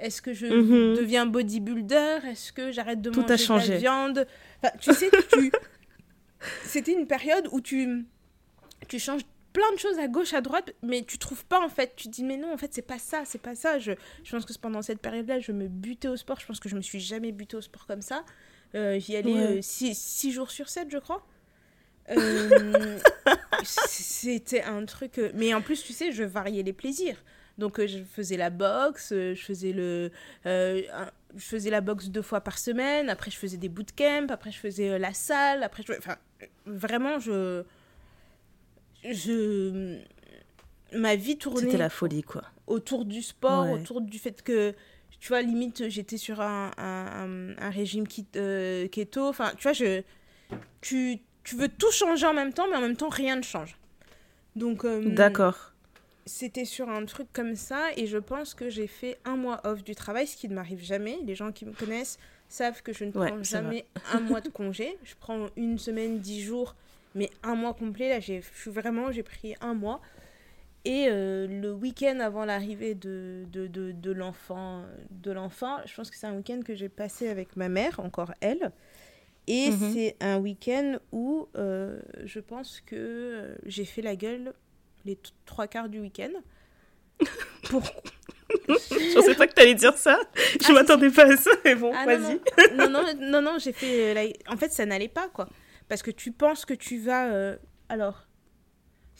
Est-ce 0.01 0.22
que 0.22 0.32
je 0.32 0.47
mhm. 0.47 0.97
deviens 0.97 1.27
bodybuilder? 1.27 2.18
Est-ce 2.27 2.52
que 2.52 2.72
j'arrête 2.72 3.01
de 3.01 3.10
manger 3.10 3.36
de 3.36 3.70
la 3.70 3.77
viande? 3.77 4.27
Enfin, 4.62 4.77
Tu 4.81 4.93
sais, 4.94 5.10
tu... 5.32 5.52
c'était 6.64 6.93
une 6.93 7.06
période 7.06 7.48
où 7.52 7.60
tu, 7.60 8.06
tu 8.89 8.98
changes 8.98 9.22
plein 9.52 9.72
de 9.74 9.78
choses 9.78 9.98
à 9.98 10.09
gauche, 10.09 10.32
à 10.32 10.40
droite, 10.40 10.72
mais 10.82 11.02
tu 11.02 11.18
trouves 11.18 11.44
pas 11.44 11.60
en 11.60 11.68
fait. 11.68 11.94
Tu 11.97 12.09
te 12.09 12.10
dis, 12.10 12.24
mais 12.24 12.36
non, 12.36 12.52
en 12.52 12.56
fait, 12.56 12.72
c'est 12.72 12.82
pas 12.82 12.98
ça, 12.98 13.22
c'est 13.24 13.40
pas 13.40 13.55
ça. 13.55 13.78
Je, 13.78 13.93
je 14.24 14.31
pense 14.31 14.44
que 14.44 14.52
pendant 14.59 14.82
cette 14.82 15.01
période-là, 15.01 15.40
je 15.40 15.52
me 15.52 15.68
butais 15.68 16.09
au 16.09 16.16
sport. 16.16 16.40
Je 16.40 16.47
pense 16.47 16.60
que 16.60 16.68
je 16.68 16.77
me 16.77 16.82
suis 16.82 17.01
jamais 17.01 17.32
butée 17.32 17.56
au 17.56 17.60
sport 17.60 17.86
comme 17.86 18.02
ça. 18.02 18.24
Euh, 18.74 18.98
j'y 19.01 19.16
allais 19.16 19.62
6 19.62 20.28
euh, 20.28 20.31
jours 20.31 20.51
sur 20.51 20.68
7, 20.68 20.89
je 20.90 20.98
crois. 20.98 21.27
Euh, 22.10 22.98
c'était 23.64 24.62
un 24.62 24.85
truc. 24.85 25.20
Mais 25.35 25.52
en 25.55 25.60
plus, 25.60 25.82
tu 25.82 25.93
sais, 25.93 26.12
je 26.12 26.22
variais 26.22 26.62
les 26.62 26.72
plaisirs. 26.72 27.22
Donc, 27.61 27.78
euh, 27.78 27.87
je 27.87 27.99
faisais 27.99 28.37
la 28.37 28.51
boxe, 28.51 29.11
je 29.11 29.41
faisais 29.41 29.73
le. 29.73 30.11
je 30.45 30.82
faisais 31.37 31.70
la 31.70 31.81
boxe 31.81 32.09
deux 32.09 32.23
fois 32.23 32.41
par 32.41 32.59
semaine. 32.59 33.09
Après, 33.09 33.31
je 33.31 33.37
faisais 33.37 33.57
des 33.57 33.69
bootcamps. 33.69 34.27
Après, 34.31 34.51
je 34.51 34.59
faisais 34.59 34.99
la 34.99 35.15
salle. 35.15 35.62
Après, 35.62 35.85
je... 35.87 35.93
enfin, 35.93 36.16
vraiment, 36.66 37.20
je. 37.20 37.62
Je. 39.05 39.99
Ma 40.93 41.15
vie 41.15 41.39
tournait. 41.39 41.61
C'était 41.61 41.77
la 41.78 41.91
folie, 41.91 42.24
quoi. 42.24 42.43
Autour 42.66 43.05
du 43.05 43.23
sport, 43.23 43.70
autour 43.70 44.01
du 44.01 44.19
fait 44.19 44.43
que 44.43 44.74
tu 45.20 45.28
vois, 45.28 45.43
limite, 45.43 45.89
j'étais 45.91 46.16
sur 46.16 46.41
un, 46.41 46.70
un, 46.78 47.55
un, 47.59 47.70
régime 47.70 48.07
keto. 48.09 49.28
Enfin, 49.28 49.53
tu 49.57 49.65
vois, 49.65 49.74
je, 49.74 50.03
tu, 50.81 51.19
tu 51.45 51.57
veux 51.57 51.69
tout 51.69 51.91
changer 51.93 52.27
en 52.27 52.32
même 52.32 52.55
temps, 52.55 52.66
mais 52.70 52.77
en 52.77 52.81
même 52.81 52.97
temps, 52.97 53.11
rien 53.11 53.37
ne 53.37 53.43
change. 53.43 53.77
Donc, 54.57 54.85
euh, 54.85 55.15
d'accord. 55.15 55.70
C'était 56.31 56.65
sur 56.65 56.89
un 56.89 57.05
truc 57.07 57.27
comme 57.32 57.57
ça, 57.57 57.89
et 57.97 58.07
je 58.07 58.16
pense 58.16 58.55
que 58.55 58.70
j'ai 58.70 58.86
fait 58.86 59.19
un 59.24 59.35
mois 59.35 59.61
off 59.65 59.82
du 59.82 59.97
travail, 59.97 60.28
ce 60.28 60.36
qui 60.36 60.48
ne 60.48 60.55
m'arrive 60.55 60.81
jamais. 60.81 61.19
Les 61.24 61.35
gens 61.35 61.51
qui 61.51 61.66
me 61.66 61.73
connaissent 61.73 62.19
savent 62.48 62.82
que 62.82 62.93
je 62.93 63.05
ne 63.05 63.11
prends 63.11 63.43
jamais 63.43 63.85
un 64.12 64.20
mois 64.20 64.40
de 64.40 64.48
congé. 64.48 64.97
Je 65.02 65.15
prends 65.19 65.48
une 65.57 65.77
semaine, 65.77 66.20
dix 66.20 66.40
jours, 66.40 66.77
mais 67.16 67.31
un 67.43 67.57
mois 67.57 67.74
complet. 67.74 68.09
Là, 68.09 68.20
j'ai 68.20 68.44
vraiment, 68.66 69.11
j'ai 69.11 69.24
pris 69.24 69.57
un 69.61 69.74
mois. 69.74 70.01
Et 70.85 71.09
euh, 71.09 71.48
le 71.48 71.73
week-end 71.73 72.20
avant 72.20 72.44
l'arrivée 72.44 72.94
de, 72.94 73.44
de, 73.51 73.66
de, 73.66 73.90
de 73.90 74.12
l'enfant, 74.12 74.85
je 75.85 75.94
pense 75.97 76.11
que 76.11 76.16
c'est 76.16 76.28
un 76.28 76.36
week-end 76.36 76.61
que 76.65 76.77
j'ai 76.77 76.89
passé 76.89 77.28
avec 77.28 77.57
ma 77.57 77.69
mère, 77.69 77.98
encore 77.98 78.32
elle. 78.40 78.70
Et 79.48 79.70
mhm. 79.73 79.93
c'est 79.93 80.16
un 80.20 80.39
week-end 80.39 81.01
où 81.11 81.48
euh, 81.57 82.01
je 82.24 82.39
pense 82.39 82.81
que 82.81 82.94
euh, 82.94 83.55
j'ai 83.66 83.85
fait 83.85 84.01
la 84.01 84.15
gueule 84.15 84.52
les 85.05 85.18
trois 85.47 85.66
quarts 85.66 85.89
du 85.89 86.01
week-end. 86.01 86.31
Pour... 87.68 87.82
je 88.48 89.14
pensais 89.14 89.35
pas 89.35 89.47
que 89.47 89.55
tu 89.55 89.62
allais 89.62 89.74
dire 89.74 89.97
ça. 89.97 90.18
Je 90.60 90.66
ah, 90.68 90.72
m'attendais 90.72 91.10
pas 91.10 91.32
à 91.32 91.36
ça, 91.36 91.51
mais 91.64 91.74
bon, 91.74 91.93
ah, 91.94 92.06
vas-y. 92.06 92.40
Non, 92.77 92.89
non, 92.89 93.05
non, 93.18 93.43
non, 93.43 93.59
j'ai 93.59 93.72
fait. 93.72 94.16
Euh, 94.16 94.32
en 94.48 94.56
fait, 94.56 94.72
ça 94.72 94.86
n'allait 94.86 95.09
pas, 95.09 95.28
quoi. 95.28 95.48
Parce 95.89 96.02
que 96.02 96.10
tu 96.10 96.32
penses 96.32 96.64
que 96.64 96.74
tu 96.74 96.98
vas. 96.98 97.56
Alors, 97.89 98.27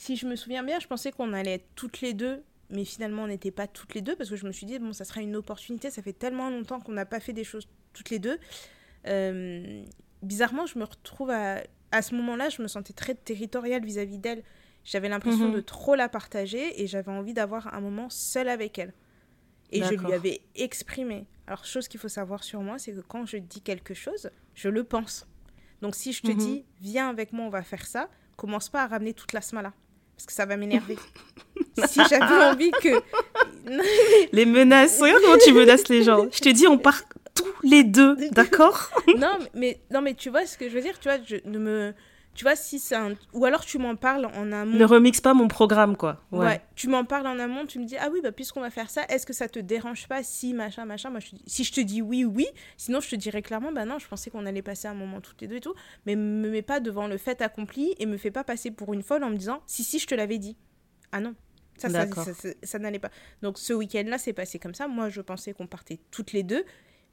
si 0.01 0.17
je 0.17 0.27
me 0.27 0.35
souviens 0.35 0.63
bien, 0.63 0.81
je 0.81 0.87
pensais 0.87 1.13
qu'on 1.13 1.33
allait 1.35 1.55
être 1.55 1.69
toutes 1.75 2.01
les 2.01 2.15
deux, 2.15 2.43
mais 2.71 2.87
finalement, 2.87 3.25
on 3.25 3.27
n'était 3.27 3.51
pas 3.51 3.67
toutes 3.67 3.95
les 3.95 4.01
deux, 4.01 4.17
parce 4.17 4.31
que 4.31 4.37
je 4.37 4.47
me 4.47 4.53
suis 4.53 4.65
dit, 4.65 4.79
bon, 4.79 4.95
ça 4.95 5.05
sera 5.05 5.21
une 5.21 5.37
opportunité. 5.37 5.91
Ça 5.91 6.01
fait 6.01 6.15
tellement 6.15 6.49
longtemps 6.49 6.81
qu'on 6.81 6.93
n'a 6.93 7.05
pas 7.05 7.21
fait 7.21 7.35
des 7.35 7.45
choses 7.45 7.69
toutes 7.93 8.09
les 8.09 8.19
deux. 8.19 8.39
Euh, 9.07 9.85
bizarrement, 10.23 10.65
je 10.65 10.79
me 10.79 10.85
retrouve 10.85 11.31
à, 11.31 11.63
à 11.93 12.01
ce 12.01 12.15
moment-là, 12.15 12.49
je 12.49 12.63
me 12.63 12.69
sentais 12.69 12.93
très 12.93 13.15
territoriale 13.15 13.85
vis-à-vis 13.85 14.19
d'elle. 14.19 14.43
J'avais 14.91 15.09
l'impression 15.09 15.47
mhm. 15.47 15.55
de 15.55 15.61
trop 15.61 15.95
la 15.95 16.09
partager 16.09 16.83
et 16.83 16.89
j'avais 16.89 17.13
envie 17.13 17.33
d'avoir 17.33 17.73
un 17.73 17.81
moment 17.81 18.11
seul 18.11 18.49
avec 18.49 18.77
elle. 18.77 18.93
Et 19.71 19.85
je 19.85 19.95
lui 19.95 20.13
avais 20.13 20.41
exprimé. 20.57 21.29
Alors, 21.47 21.65
chose 21.65 21.87
qu'il 21.87 22.01
faut 22.01 22.09
savoir 22.09 22.43
sur 22.43 22.61
moi, 22.61 22.77
c'est 22.77 22.93
que 22.93 23.01
quand 23.01 23.25
je 23.25 23.37
dis 23.37 23.61
quelque 23.61 23.95
chose, 23.95 24.31
je 24.57 24.69
le 24.69 24.83
pense. 24.83 25.29
Donc, 25.81 25.95
si 25.95 26.13
je 26.13 26.23
te 26.23 26.33
mhm. 26.33 26.37
dis, 26.39 26.65
viens 26.81 27.09
avec 27.09 27.33
moi, 27.33 27.47
on 27.47 27.51
va 27.51 27.63
faire 27.63 27.87
ça, 27.87 28.09
commence 28.37 28.69
pas 28.69 28.83
à 28.83 28.89
ramener 28.89 29.15
toute 29.15 29.33
la 29.33 29.39
là 29.63 29.73
Parce 30.17 30.27
que 30.27 30.33
ça 30.33 30.45
va 30.45 30.57
m'énerver. 30.57 30.99
si 31.87 32.01
j'avais 32.11 32.45
envie 32.47 32.73
que. 32.73 33.01
les 34.33 34.45
menaces. 34.45 35.01
Regarde 35.01 35.23
comment 35.23 35.39
tu 35.39 35.53
menaces 35.53 35.87
les 35.87 36.03
gens. 36.03 36.27
Je 36.33 36.41
te 36.41 36.49
dis, 36.49 36.67
on 36.67 36.79
part 36.79 37.05
tous 37.37 37.55
les 37.63 37.85
deux, 37.85 38.17
d'accord? 38.33 38.91
Non, 39.17 39.39
mais 39.55 39.81
non, 39.93 40.03
mais 40.03 40.15
tu 40.15 40.31
vois 40.31 40.47
ce 40.47 40.59
que 40.59 40.69
je 40.69 40.75
veux 40.75 40.83
dire. 40.83 40.99
Tu 40.99 41.09
vois, 41.09 41.19
je 41.25 41.37
ne 41.45 41.61
me, 41.61 41.95
tu 42.35 42.45
vois 42.45 42.57
si 42.57 42.79
c'est 42.79 42.95
un... 42.95 43.15
ou 43.33 43.45
alors 43.45 43.65
tu 43.65 43.79
m'en 43.79 43.97
parles 43.97 44.27
en 44.27 44.53
amont. 44.53 44.77
Ne 44.77 44.85
remixe 44.85 45.21
pas 45.21 45.35
mon 45.35 45.49
programme, 45.49 45.97
quoi. 45.97 46.21
Ouais. 46.33 46.61
tu 46.75 46.89
m'en 46.89 47.05
parles 47.05 47.27
en 47.27 47.39
amont, 47.39 47.67
tu 47.67 47.79
me 47.79 47.85
dis 47.85 47.97
ah 47.99 48.09
oui 48.13 48.21
bah 48.23 48.33
puisqu'on 48.33 48.61
va 48.61 48.71
faire 48.71 48.89
ça, 48.89 49.03
est-ce 49.09 49.27
que 49.27 49.33
ça 49.33 49.49
te 49.49 49.59
dérange 49.59 50.09
pas 50.09 50.23
si 50.23 50.55
machin 50.55 50.85
machin. 50.85 51.11
Moi, 51.11 51.21
je 51.21 51.31
si 51.47 51.65
je 51.65 51.73
te 51.73 51.81
dis 51.81 52.03
oui 52.03 52.25
oui, 52.25 52.47
sinon 52.77 53.01
je 53.01 53.11
te 53.11 53.17
dirais 53.17 53.43
clairement 53.43 53.73
bah 53.73 53.85
non, 53.85 53.99
je 53.99 54.09
pensais 54.09 54.31
qu'on 54.31 54.47
allait 54.47 54.63
passer 54.63 54.89
un 54.89 54.95
moment 54.95 55.21
toutes 55.21 55.41
les 55.41 55.49
deux 55.49 55.57
et 55.57 55.61
tout, 55.61 55.75
mais 56.07 56.17
me 56.17 56.51
mets 56.51 56.63
pas 56.63 56.81
devant 56.81 57.07
le 57.07 57.19
fait 57.19 57.43
accompli 57.43 57.95
et 57.99 58.07
me 58.07 58.17
fais 58.17 58.31
pas 58.31 58.45
passer 58.45 58.71
pour 58.71 58.95
une 58.95 59.03
folle 59.03 59.25
en 59.25 59.31
me 59.31 59.37
disant 59.37 59.63
si 59.67 59.85
si 59.85 59.99
je 59.99 60.07
te 60.07 60.15
l'avais 60.15 60.39
dit. 60.39 60.57
Ah 61.13 61.21
non. 61.21 61.35
Ça, 61.77 61.89
ça, 61.89 62.49
ça 62.63 62.79
n'allait 62.79 62.99
pas. 62.99 63.11
Donc 63.41 63.57
ce 63.57 63.73
week-end-là, 63.73 64.19
c'est 64.19 64.35
passé 64.35 64.59
comme 64.59 64.75
ça. 64.75 64.87
Moi, 64.87 65.09
je 65.09 65.23
pensais 65.23 65.55
qu'on 65.55 65.67
partait 65.67 65.99
toutes 66.11 66.33
les 66.33 66.43
deux 66.43 66.63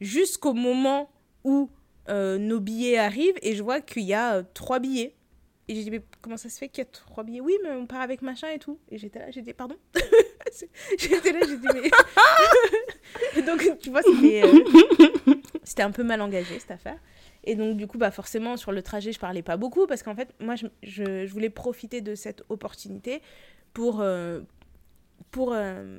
jusqu'au 0.02 0.54
moment 0.54 1.10
où 1.46 1.70
euh, 2.10 2.38
nos 2.38 2.60
billets 2.60 2.98
arrivent 2.98 3.38
et 3.42 3.56
je 3.56 3.64
vois 3.64 3.82
qu'il 3.82 4.04
y 4.04 4.14
a 4.14 4.36
euh, 4.36 4.44
trois 4.54 4.80
billets. 4.80 5.14
Et 5.68 5.76
j'ai 5.76 5.84
dit, 5.84 5.92
mais 5.92 6.02
comment 6.22 6.38
ça 6.38 6.50
se 6.50 6.58
fait 6.58 6.70
qu'il 6.70 6.84
y 6.84 6.88
a 6.88 6.90
trois 6.90 7.24
billets? 7.24 7.42
Oui, 7.42 7.58
mais 7.64 7.72
on 7.72 7.86
part 7.86 8.02
avec 8.02 8.22
machin 8.22 8.48
et 8.50 8.60
tout. 8.60 8.80
Et 8.90 8.98
j'étais 8.98 9.20
là, 9.20 9.30
j'ai 9.32 9.42
dit, 9.42 9.54
pardon? 9.54 9.76
J'étais 10.98 11.34
là, 11.34 11.40
j'ai 11.46 11.58
dit, 11.58 11.68
mais. 11.74 13.42
donc, 13.46 13.78
tu 13.80 13.90
vois, 13.90 14.00
euh, 14.08 14.64
c'était 15.64 15.84
un 15.84 15.92
peu 15.92 16.04
mal 16.04 16.22
engagé 16.22 16.58
cette 16.58 16.72
affaire. 16.72 16.98
Et 17.44 17.56
donc, 17.56 17.76
du 17.76 17.86
coup, 17.86 17.98
bah, 17.98 18.12
forcément, 18.12 18.56
sur 18.56 18.72
le 18.72 18.82
trajet, 18.82 19.12
je 19.12 19.20
parlais 19.20 19.44
pas 19.44 19.58
beaucoup 19.58 19.86
parce 19.86 20.04
qu'en 20.04 20.16
fait, 20.16 20.34
moi, 20.40 20.56
je, 20.56 20.68
je, 20.84 21.32
voulais 21.32 21.50
profiter 21.50 22.00
de 22.00 22.16
cette 22.16 22.44
opportunité 22.50 23.22
pour, 23.74 24.04
pour, 25.32 25.50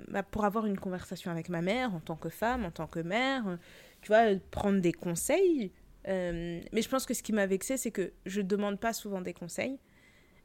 bah, 0.08 0.22
pour 0.22 0.44
avoir 0.44 0.64
une 0.66 0.78
conversation 0.78 1.30
avec 1.30 1.50
ma 1.50 1.60
mère 1.60 1.94
en 1.94 2.00
tant 2.00 2.16
que 2.16 2.30
femme, 2.30 2.64
en 2.64 2.70
tant 2.70 2.86
que 2.86 3.00
mère 3.00 3.58
tu 4.02 4.08
vois, 4.08 4.24
prendre 4.50 4.80
des 4.80 4.92
conseils. 4.92 5.72
Euh, 6.06 6.60
mais 6.72 6.82
je 6.82 6.88
pense 6.88 7.06
que 7.06 7.14
ce 7.14 7.22
qui 7.22 7.32
m'a 7.32 7.46
vexé, 7.46 7.76
c'est 7.76 7.90
que 7.90 8.12
je 8.26 8.40
demande 8.40 8.78
pas 8.78 8.92
souvent 8.92 9.20
des 9.20 9.32
conseils. 9.32 9.78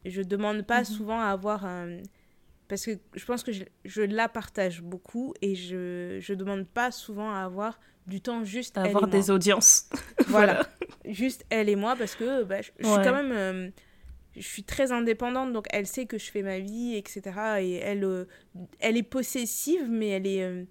Je 0.06 0.22
demande 0.22 0.64
pas 0.64 0.80
mhm. 0.80 0.86
souvent 0.86 1.20
à 1.20 1.28
avoir 1.28 1.66
un. 1.66 1.98
Parce 2.68 2.86
que 2.86 2.92
je 3.14 3.26
pense 3.26 3.44
que 3.44 3.52
je, 3.52 3.64
je, 3.86 4.02
la 4.02 4.28
partage 4.28 4.82
beaucoup 4.82 5.34
et 5.42 5.54
je 5.54 6.16
ne 6.18 6.36
demande 6.36 6.66
pas 6.66 6.92
souvent 6.92 7.32
à 7.32 7.40
avoir 7.40 7.80
du 8.08 8.22
temps 8.22 8.44
juste. 8.44 8.78
À 8.78 8.84
avoir 8.84 9.08
des 9.08 9.30
audiences. 9.30 9.90
voilà. 10.28 10.66
juste 11.06 11.46
elle 11.50 11.70
et 11.70 11.76
moi 11.76 11.96
parce 11.96 12.16
que 12.16 12.44
bah, 12.44 12.62
je, 12.62 12.68
suis 12.68 13.04
quand 13.04 13.14
même. 13.14 13.32
Euh, 13.32 13.70
je 14.36 14.48
suis 14.48 14.64
très 14.64 14.92
indépendante, 14.92 15.54
donc 15.54 15.68
elle 15.70 15.86
sait 15.86 16.08
que 16.08 16.18
je 16.18 16.32
fais 16.32 16.42
ma 16.42 16.58
vie, 16.58 16.96
etc. 16.96 17.22
Et 17.60 17.74
elle, 17.76 18.04
euh, 18.04 18.26
elle 18.80 18.98
est 18.98 19.04
possessive, 19.04 19.88
mais 19.90 20.08
elle 20.08 20.26
est 20.26 20.66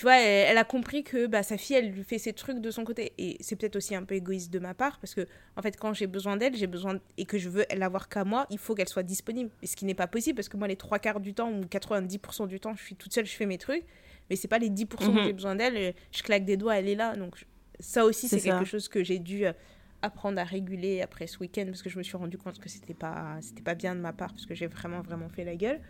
tu 0.00 0.06
vois, 0.06 0.16
elle, 0.16 0.56
a 0.56 0.64
compris 0.64 1.04
que 1.04 1.26
bah, 1.26 1.42
sa 1.42 1.58
fille, 1.58 1.76
elle 1.76 1.90
lui 1.90 2.04
fait 2.04 2.16
ses 2.16 2.32
trucs 2.32 2.60
de 2.60 2.70
son 2.70 2.84
côté. 2.84 3.12
Et 3.18 3.36
c'est 3.40 3.54
peut-être 3.54 3.76
aussi 3.76 3.94
un 3.94 4.02
peu 4.02 4.14
égoïste 4.14 4.50
de 4.50 4.58
ma 4.58 4.72
part, 4.72 4.98
parce 4.98 5.14
que, 5.14 5.26
en 5.56 5.60
fait, 5.60 5.76
quand 5.76 5.92
j'ai 5.92 6.06
besoin 6.06 6.38
d'elle, 6.38 6.56
j'ai 6.56 6.66
besoin, 6.66 6.98
et 7.18 7.26
que 7.26 7.36
je 7.36 7.50
veux 7.50 7.66
l'avoir 7.76 8.08
qu'à 8.08 8.24
moi, 8.24 8.46
il 8.48 8.56
faut 8.56 8.74
qu'elle 8.74 8.88
soit 8.88 9.02
disponible. 9.02 9.50
Et 9.60 9.66
ce 9.66 9.76
qui 9.76 9.84
n'est 9.84 9.94
pas 9.94 10.06
possible, 10.06 10.36
parce 10.36 10.48
que 10.48 10.56
moi, 10.56 10.68
les 10.68 10.76
trois 10.76 10.98
quarts 10.98 11.20
du 11.20 11.34
temps, 11.34 11.52
ou 11.52 11.64
90% 11.64 12.48
du 12.48 12.58
temps, 12.60 12.74
je 12.74 12.82
suis 12.82 12.94
toute 12.96 13.12
seule, 13.12 13.26
je 13.26 13.34
fais 13.34 13.44
mes 13.44 13.58
trucs. 13.58 13.84
Mais 14.30 14.36
c'est 14.36 14.48
pas 14.48 14.58
les 14.58 14.70
10% 14.70 14.86
que 14.86 15.04
mhm. 15.04 15.22
j'ai 15.22 15.32
besoin 15.34 15.54
d'elle, 15.54 15.76
euh, 15.76 15.92
je 16.12 16.22
claque 16.22 16.46
des 16.46 16.56
doigts, 16.56 16.78
elle 16.78 16.88
est 16.88 16.94
là. 16.94 17.14
Donc, 17.14 17.34
ça 17.78 18.06
aussi, 18.06 18.26
c'est 18.26 18.40
quelque 18.40 18.64
chose 18.64 18.88
que 18.88 19.04
j'ai 19.04 19.18
dû 19.18 19.44
euh, 19.44 19.52
apprendre 20.00 20.40
à 20.40 20.44
réguler 20.44 21.02
après 21.02 21.26
ce 21.26 21.38
week-end, 21.40 21.66
parce 21.66 21.82
que 21.82 21.90
je 21.90 21.98
me 21.98 22.02
suis 22.02 22.16
rendu 22.16 22.38
compte 22.38 22.58
que 22.58 22.70
c'était 22.70 22.94
pas, 22.94 23.38
pas 23.66 23.74
bien 23.74 23.94
de 23.94 24.00
ma 24.00 24.14
part, 24.14 24.30
parce 24.30 24.46
que 24.46 24.54
j'ai 24.54 24.66
vraiment, 24.66 25.02
vraiment 25.02 25.28
fait 25.28 25.44
la 25.44 25.56
gueule. 25.56 25.82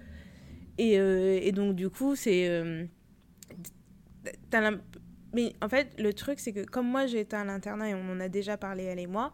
Et, 0.78 0.99
euh, 0.99 1.39
et 1.41 1.53
donc, 1.53 1.77
du 1.77 1.91
coup, 1.91 2.16
c'est 2.16 2.89
mais 5.33 5.55
en 5.63 5.69
fait, 5.69 5.99
le 5.99 6.13
truc, 6.13 6.41
c'est 6.41 6.53
que 6.53 6.65
comme 6.65 6.89
moi 6.89 7.07
j'ai 7.07 7.21
été 7.21 7.37
à 7.37 7.45
l'internat 7.45 7.91
et 7.91 7.95
on 7.95 8.11
en 8.11 8.21
a 8.21 8.29
déjà 8.29 8.57
parlé, 8.57 8.85
elle 8.85 8.99
et 8.99 9.07
moi, 9.07 9.33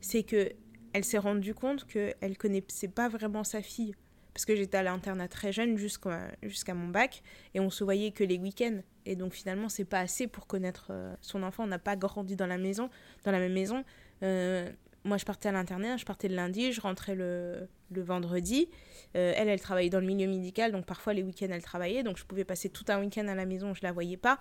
c'est 0.00 0.22
que 0.22 0.52
elle 0.92 1.04
s'est 1.04 1.18
rendue 1.18 1.54
compte 1.54 1.86
qu'elle 1.86 2.36
connaissait 2.38 2.88
pas 2.88 3.08
vraiment 3.08 3.44
sa 3.44 3.62
fille. 3.62 3.94
Parce 4.32 4.44
que 4.44 4.54
j'étais 4.54 4.76
à 4.76 4.84
l'internat 4.84 5.26
très 5.26 5.52
jeune 5.52 5.76
jusqu'à 5.76 6.74
mon 6.74 6.88
bac 6.88 7.22
et 7.54 7.60
on 7.60 7.70
se 7.70 7.82
voyait 7.82 8.12
que 8.12 8.22
les 8.22 8.38
week-ends. 8.38 8.80
Et 9.04 9.16
donc 9.16 9.32
finalement, 9.32 9.68
c'est 9.68 9.84
pas 9.84 9.98
assez 9.98 10.28
pour 10.28 10.46
connaître 10.46 10.88
euh, 10.90 11.14
son 11.20 11.42
enfant. 11.42 11.64
On 11.64 11.66
n'a 11.68 11.80
pas 11.80 11.96
grandi 11.96 12.36
dans 12.36 12.46
la 12.46 12.58
maison, 12.58 12.88
dans 13.24 13.32
la 13.32 13.40
même 13.40 13.52
maison. 13.52 13.84
Euh, 14.22 14.70
moi, 15.04 15.16
je 15.16 15.24
partais 15.24 15.48
à 15.48 15.52
l'internat, 15.52 15.96
je 15.96 16.04
partais 16.04 16.28
le 16.28 16.34
lundi, 16.34 16.72
je 16.72 16.80
rentrais 16.80 17.14
le, 17.14 17.68
le 17.90 18.02
vendredi. 18.02 18.68
Euh, 19.16 19.32
elle, 19.36 19.48
elle 19.48 19.60
travaillait 19.60 19.90
dans 19.90 20.00
le 20.00 20.06
milieu 20.06 20.26
médical, 20.26 20.72
donc 20.72 20.86
parfois 20.86 21.14
les 21.14 21.22
week-ends, 21.22 21.48
elle 21.50 21.62
travaillait. 21.62 22.02
Donc 22.02 22.18
je 22.18 22.24
pouvais 22.24 22.44
passer 22.44 22.68
tout 22.68 22.84
un 22.88 23.00
week-end 23.00 23.26
à 23.28 23.34
la 23.34 23.46
maison, 23.46 23.74
je 23.74 23.80
la 23.82 23.92
voyais 23.92 24.16
pas. 24.16 24.38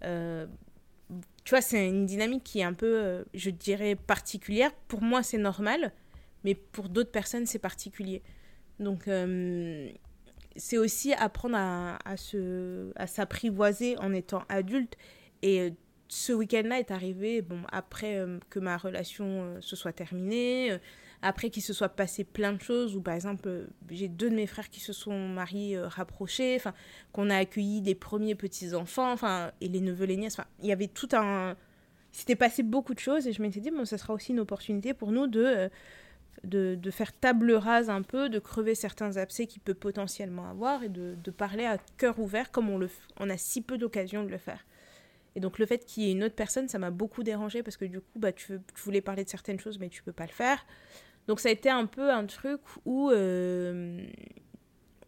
tu 0.00 1.50
vois, 1.50 1.60
c'est 1.60 1.88
une 1.88 2.06
dynamique 2.06 2.44
qui 2.44 2.60
est 2.60 2.64
un 2.64 2.74
peu, 2.74 3.24
je 3.34 3.50
dirais, 3.50 3.96
particulière. 3.96 4.72
Pour 4.88 5.02
moi, 5.02 5.22
c'est 5.22 5.38
normal, 5.38 5.92
mais 6.44 6.54
pour 6.54 6.88
d'autres 6.88 7.10
personnes, 7.10 7.46
c'est 7.46 7.58
particulier. 7.58 8.22
Donc, 8.78 9.08
euh, 9.08 9.90
c'est 10.56 10.78
aussi 10.78 11.12
apprendre 11.14 11.56
à, 11.56 11.98
à, 12.04 12.16
se, 12.16 12.92
à 12.96 13.06
s'apprivoiser 13.06 13.98
en 13.98 14.12
étant 14.12 14.42
adulte. 14.48 14.96
Et 15.42 15.60
euh, 15.60 15.70
ce 16.14 16.32
week-end-là 16.32 16.78
est 16.78 16.90
arrivé 16.90 17.42
bon, 17.42 17.60
après 17.72 18.18
euh, 18.18 18.38
que 18.50 18.58
ma 18.58 18.76
relation 18.76 19.56
se 19.60 19.76
soit 19.76 19.92
terminée, 19.92 20.78
après 21.22 21.50
qu'il 21.50 21.62
se 21.62 21.72
soit 21.72 21.88
passé 21.88 22.24
plein 22.24 22.52
de 22.52 22.60
choses, 22.60 22.94
où 22.94 23.00
par 23.00 23.14
exemple, 23.14 23.66
j'ai 23.90 24.08
deux 24.08 24.30
de 24.30 24.36
mes 24.36 24.46
frères 24.46 24.70
qui 24.70 24.80
se 24.80 24.92
sont 24.92 25.28
mariés 25.28 25.78
rapprochés, 25.80 26.60
qu'on 27.12 27.30
a 27.30 27.38
accueilli 27.38 27.80
des 27.80 27.94
premiers 27.94 28.34
petits-enfants, 28.34 29.12
enfin, 29.12 29.52
et 29.60 29.68
les 29.68 29.80
neveux, 29.80 30.04
les 30.04 30.16
nièces, 30.16 30.36
il 30.62 30.68
y 30.68 30.72
avait 30.72 30.88
tout 30.88 31.08
un... 31.12 31.56
C'était 32.12 32.36
passé 32.36 32.62
beaucoup 32.62 32.94
de 32.94 33.00
choses 33.00 33.26
et 33.26 33.32
je 33.32 33.42
m'étais 33.42 33.60
dit, 33.60 33.70
bon, 33.70 33.84
ça 33.84 33.98
sera 33.98 34.14
aussi 34.14 34.32
une 34.32 34.40
opportunité 34.40 34.94
pour 34.94 35.10
nous 35.10 35.26
de 35.26 35.70
de, 36.44 36.90
faire 36.90 37.12
table 37.12 37.52
rase 37.52 37.90
un 37.90 38.02
peu, 38.02 38.28
de 38.28 38.38
crever 38.38 38.74
certains 38.74 39.16
abcès 39.16 39.46
qu'il 39.46 39.62
peut 39.62 39.74
potentiellement 39.74 40.48
avoir 40.48 40.82
et 40.82 40.88
de, 40.88 41.30
parler 41.30 41.64
à 41.64 41.78
cœur 41.96 42.18
ouvert 42.18 42.50
comme 42.50 42.70
on, 42.70 42.78
le, 42.78 42.88
on 43.18 43.30
a 43.30 43.36
si 43.36 43.60
peu 43.60 43.78
d'occasion 43.78 44.24
de 44.24 44.28
le 44.28 44.38
faire. 44.38 44.64
Et 45.36 45.40
donc 45.40 45.58
le 45.58 45.66
fait 45.66 45.84
qu'il 45.84 46.04
y 46.04 46.08
ait 46.08 46.12
une 46.12 46.24
autre 46.24 46.34
personne, 46.34 46.68
ça 46.68 46.78
m'a 46.78 46.90
beaucoup 46.90 47.22
dérangé 47.22 47.62
parce 47.62 47.76
que 47.76 47.84
du 47.84 48.00
coup, 48.00 48.18
bah, 48.18 48.32
tu, 48.32 48.60
voulais 48.76 49.00
parler 49.00 49.24
de 49.24 49.28
certaines 49.28 49.58
choses 49.58 49.78
mais 49.78 49.88
tu 49.88 50.02
peux 50.02 50.12
pas 50.12 50.26
le 50.26 50.32
faire. 50.32 50.64
Donc 51.26 51.40
ça 51.40 51.48
a 51.48 51.52
été 51.52 51.70
un 51.70 51.86
peu 51.86 52.10
un 52.10 52.26
truc 52.26 52.60
où 52.84 53.10
euh, 53.10 54.06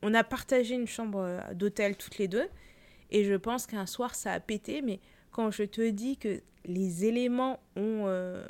on 0.03 0.15
a 0.15 0.25
partagé 0.25 0.75
une 0.75 0.87
chambre 0.87 1.41
d'hôtel 1.55 1.97
toutes 1.97 2.19
les 2.19 2.29
deux 2.29 2.49
et 3.11 3.25
je 3.25 3.35
pense 3.35 3.67
qu'un 3.67 3.87
soir 3.87 4.15
ça 4.15 4.33
a 4.33 4.41
pété, 4.41 4.83
mais 4.83 5.01
quand 5.31 5.51
je 5.51 5.65
te 5.65 5.89
dis 5.91 6.17
que 6.17 6.41
les 6.65 7.05
éléments 7.05 7.61
ont 7.77 8.05
euh, 8.07 8.45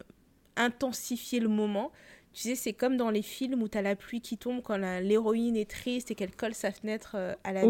intensifié 0.57 1.41
le 1.41 1.49
moment, 1.49 1.93
tu 2.37 2.43
sais, 2.43 2.55
c'est 2.55 2.75
comme 2.75 2.99
dans 2.99 3.09
les 3.09 3.23
films 3.23 3.63
où 3.63 3.69
tu 3.69 3.79
as 3.79 3.83
la 3.83 3.97
pluie 3.97 4.21
qui 4.21 4.37
tombe 4.37 4.61
quand 4.61 4.77
l'héroïne 4.77 5.57
est 5.57 5.71
triste 5.71 6.11
et 6.11 6.15
qu'elle 6.15 6.37
colle 6.37 6.53
sa 6.53 6.71
fenêtre 6.71 7.13
euh, 7.15 7.35
à 7.45 7.53
la 7.55 7.63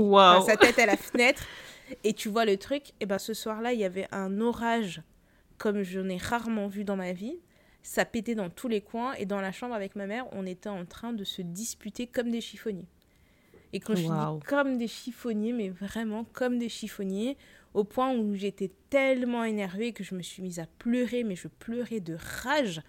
sa 0.45 0.57
tête 0.57 0.77
à 0.81 0.87
la 0.87 0.97
fenêtre 0.97 1.45
et 2.03 2.13
tu 2.13 2.29
vois 2.29 2.45
le 2.45 2.57
truc. 2.57 2.91
Et 2.99 3.07
ben 3.07 3.19
ce 3.19 3.33
soir-là, 3.33 3.73
il 3.75 3.79
y 3.79 3.85
avait 3.85 4.09
un 4.11 4.41
orage 4.41 5.03
comme 5.57 5.85
je 5.85 6.01
n'ai 6.01 6.17
rarement 6.17 6.67
vu 6.67 6.83
dans 6.83 6.97
ma 6.97 7.13
vie. 7.13 7.39
Ça 7.85 8.05
pétait 8.05 8.35
dans 8.35 8.51
tous 8.51 8.67
les 8.67 8.81
coins 8.81 9.13
et 9.13 9.25
dans 9.25 9.41
la 9.41 9.53
chambre 9.53 9.73
avec 9.73 9.95
ma 9.95 10.09
mère, 10.09 10.27
on 10.33 10.45
était 10.45 10.69
en 10.69 10.85
train 10.85 11.13
de 11.13 11.23
se 11.23 11.43
disputer 11.43 12.09
comme 12.09 12.33
des 12.33 12.41
chiffonniers. 12.41 12.89
Et 13.73 13.79
quand 13.79 13.95
je 13.95 14.03
dis 14.03 14.47
comme 14.49 14.79
des 14.79 14.89
chiffonniers, 14.89 15.53
mais 15.53 15.69
vraiment 15.69 16.25
comme 16.33 16.59
des 16.59 16.69
chiffonniers, 16.69 17.37
au 17.73 17.85
point 17.85 18.13
où 18.13 18.35
j'étais 18.35 18.73
tellement 18.91 19.45
énervée 19.45 19.93
que 19.93 20.03
je 20.03 20.17
me 20.17 20.23
suis 20.23 20.43
mise 20.43 20.59
à 20.59 20.67
pleurer, 20.81 21.23
mais 21.23 21.37
je 21.37 21.47
pleurais 21.47 22.01
de 22.01 22.17
rage 22.43 22.81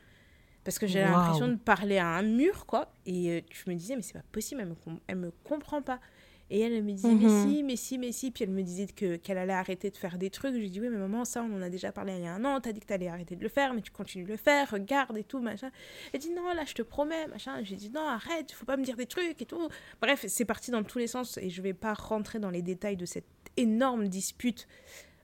parce 0.68 0.80
que 0.80 0.86
j'ai 0.86 1.00
l'impression 1.00 1.48
de 1.48 1.56
parler 1.56 1.98
à 1.98 2.08
un 2.08 2.24
mur, 2.24 2.66
quoi. 2.66 2.92
Et 3.06 3.32
euh, 3.32 3.42
je 3.54 3.72
me 3.72 3.76
disais, 3.78 3.96
mais 3.96 4.02
c'est 4.02 4.16
pas 4.16 4.26
possible, 4.34 4.60
elle 4.60 4.68
me, 4.68 5.00
elle 5.08 5.16
me 5.16 5.32
comprend 5.46 5.82
pas. 5.82 6.02
Et 6.50 6.60
elle, 6.60 6.84
me 6.84 6.92
disait, 6.92 7.16
mais 7.16 7.24
mhm. 7.24 7.48
si, 7.48 7.64
mais 7.64 7.76
si, 7.78 7.98
mais 7.98 8.12
si. 8.12 8.32
Puis 8.32 8.44
elle 8.44 8.50
me 8.50 8.64
disait 8.64 8.88
que, 8.88 9.16
qu'elle 9.16 9.38
allait 9.38 9.54
arrêter 9.54 9.90
de 9.90 9.96
faire 9.96 10.18
des 10.18 10.30
trucs. 10.30 10.54
Je 10.54 10.60
lui 10.60 10.70
dis, 10.70 10.82
oui, 10.82 10.90
mais 10.90 10.98
maman, 10.98 11.24
ça, 11.24 11.42
on 11.42 11.56
en 11.56 11.62
a 11.62 11.70
déjà 11.70 11.94
parlé 11.94 12.18
il 12.18 12.26
y 12.26 12.28
a 12.28 12.34
un 12.34 12.44
an. 12.44 12.60
T'as 12.60 12.74
dit 12.74 12.82
que 12.82 12.86
t'allais 12.86 13.08
arrêter 13.08 13.38
de 13.38 13.44
le 13.44 13.48
faire, 13.48 13.74
mais 13.74 13.82
tu 13.82 13.92
continues 13.92 14.26
de 14.26 14.30
le 14.30 14.36
faire. 14.36 14.70
Regarde 14.70 15.18
et 15.18 15.24
tout, 15.24 15.40
machin. 15.40 15.72
Elle 16.12 16.20
dit, 16.20 16.32
non, 16.32 16.54
là, 16.54 16.66
je 16.66 16.74
te 16.74 16.82
promets, 16.82 17.28
machin. 17.28 17.64
J'ai 17.64 17.78
dit, 17.78 17.90
non, 17.90 18.06
arrête, 18.06 18.52
faut 18.52 18.66
pas 18.66 18.76
me 18.76 18.84
dire 18.84 18.98
des 18.98 19.06
trucs 19.06 19.42
et 19.42 19.46
tout. 19.46 19.70
Bref, 20.02 20.26
c'est 20.28 20.44
parti 20.44 20.72
dans 20.72 20.84
tous 20.84 21.00
les 21.00 21.08
sens. 21.08 21.38
Et 21.38 21.50
je 21.50 21.62
vais 21.62 21.74
pas 21.74 21.94
rentrer 21.94 22.40
dans 22.40 22.50
les 22.50 22.62
détails 22.62 22.98
de 22.98 23.06
cette 23.06 23.30
énorme 23.56 24.10
dispute. 24.10 24.68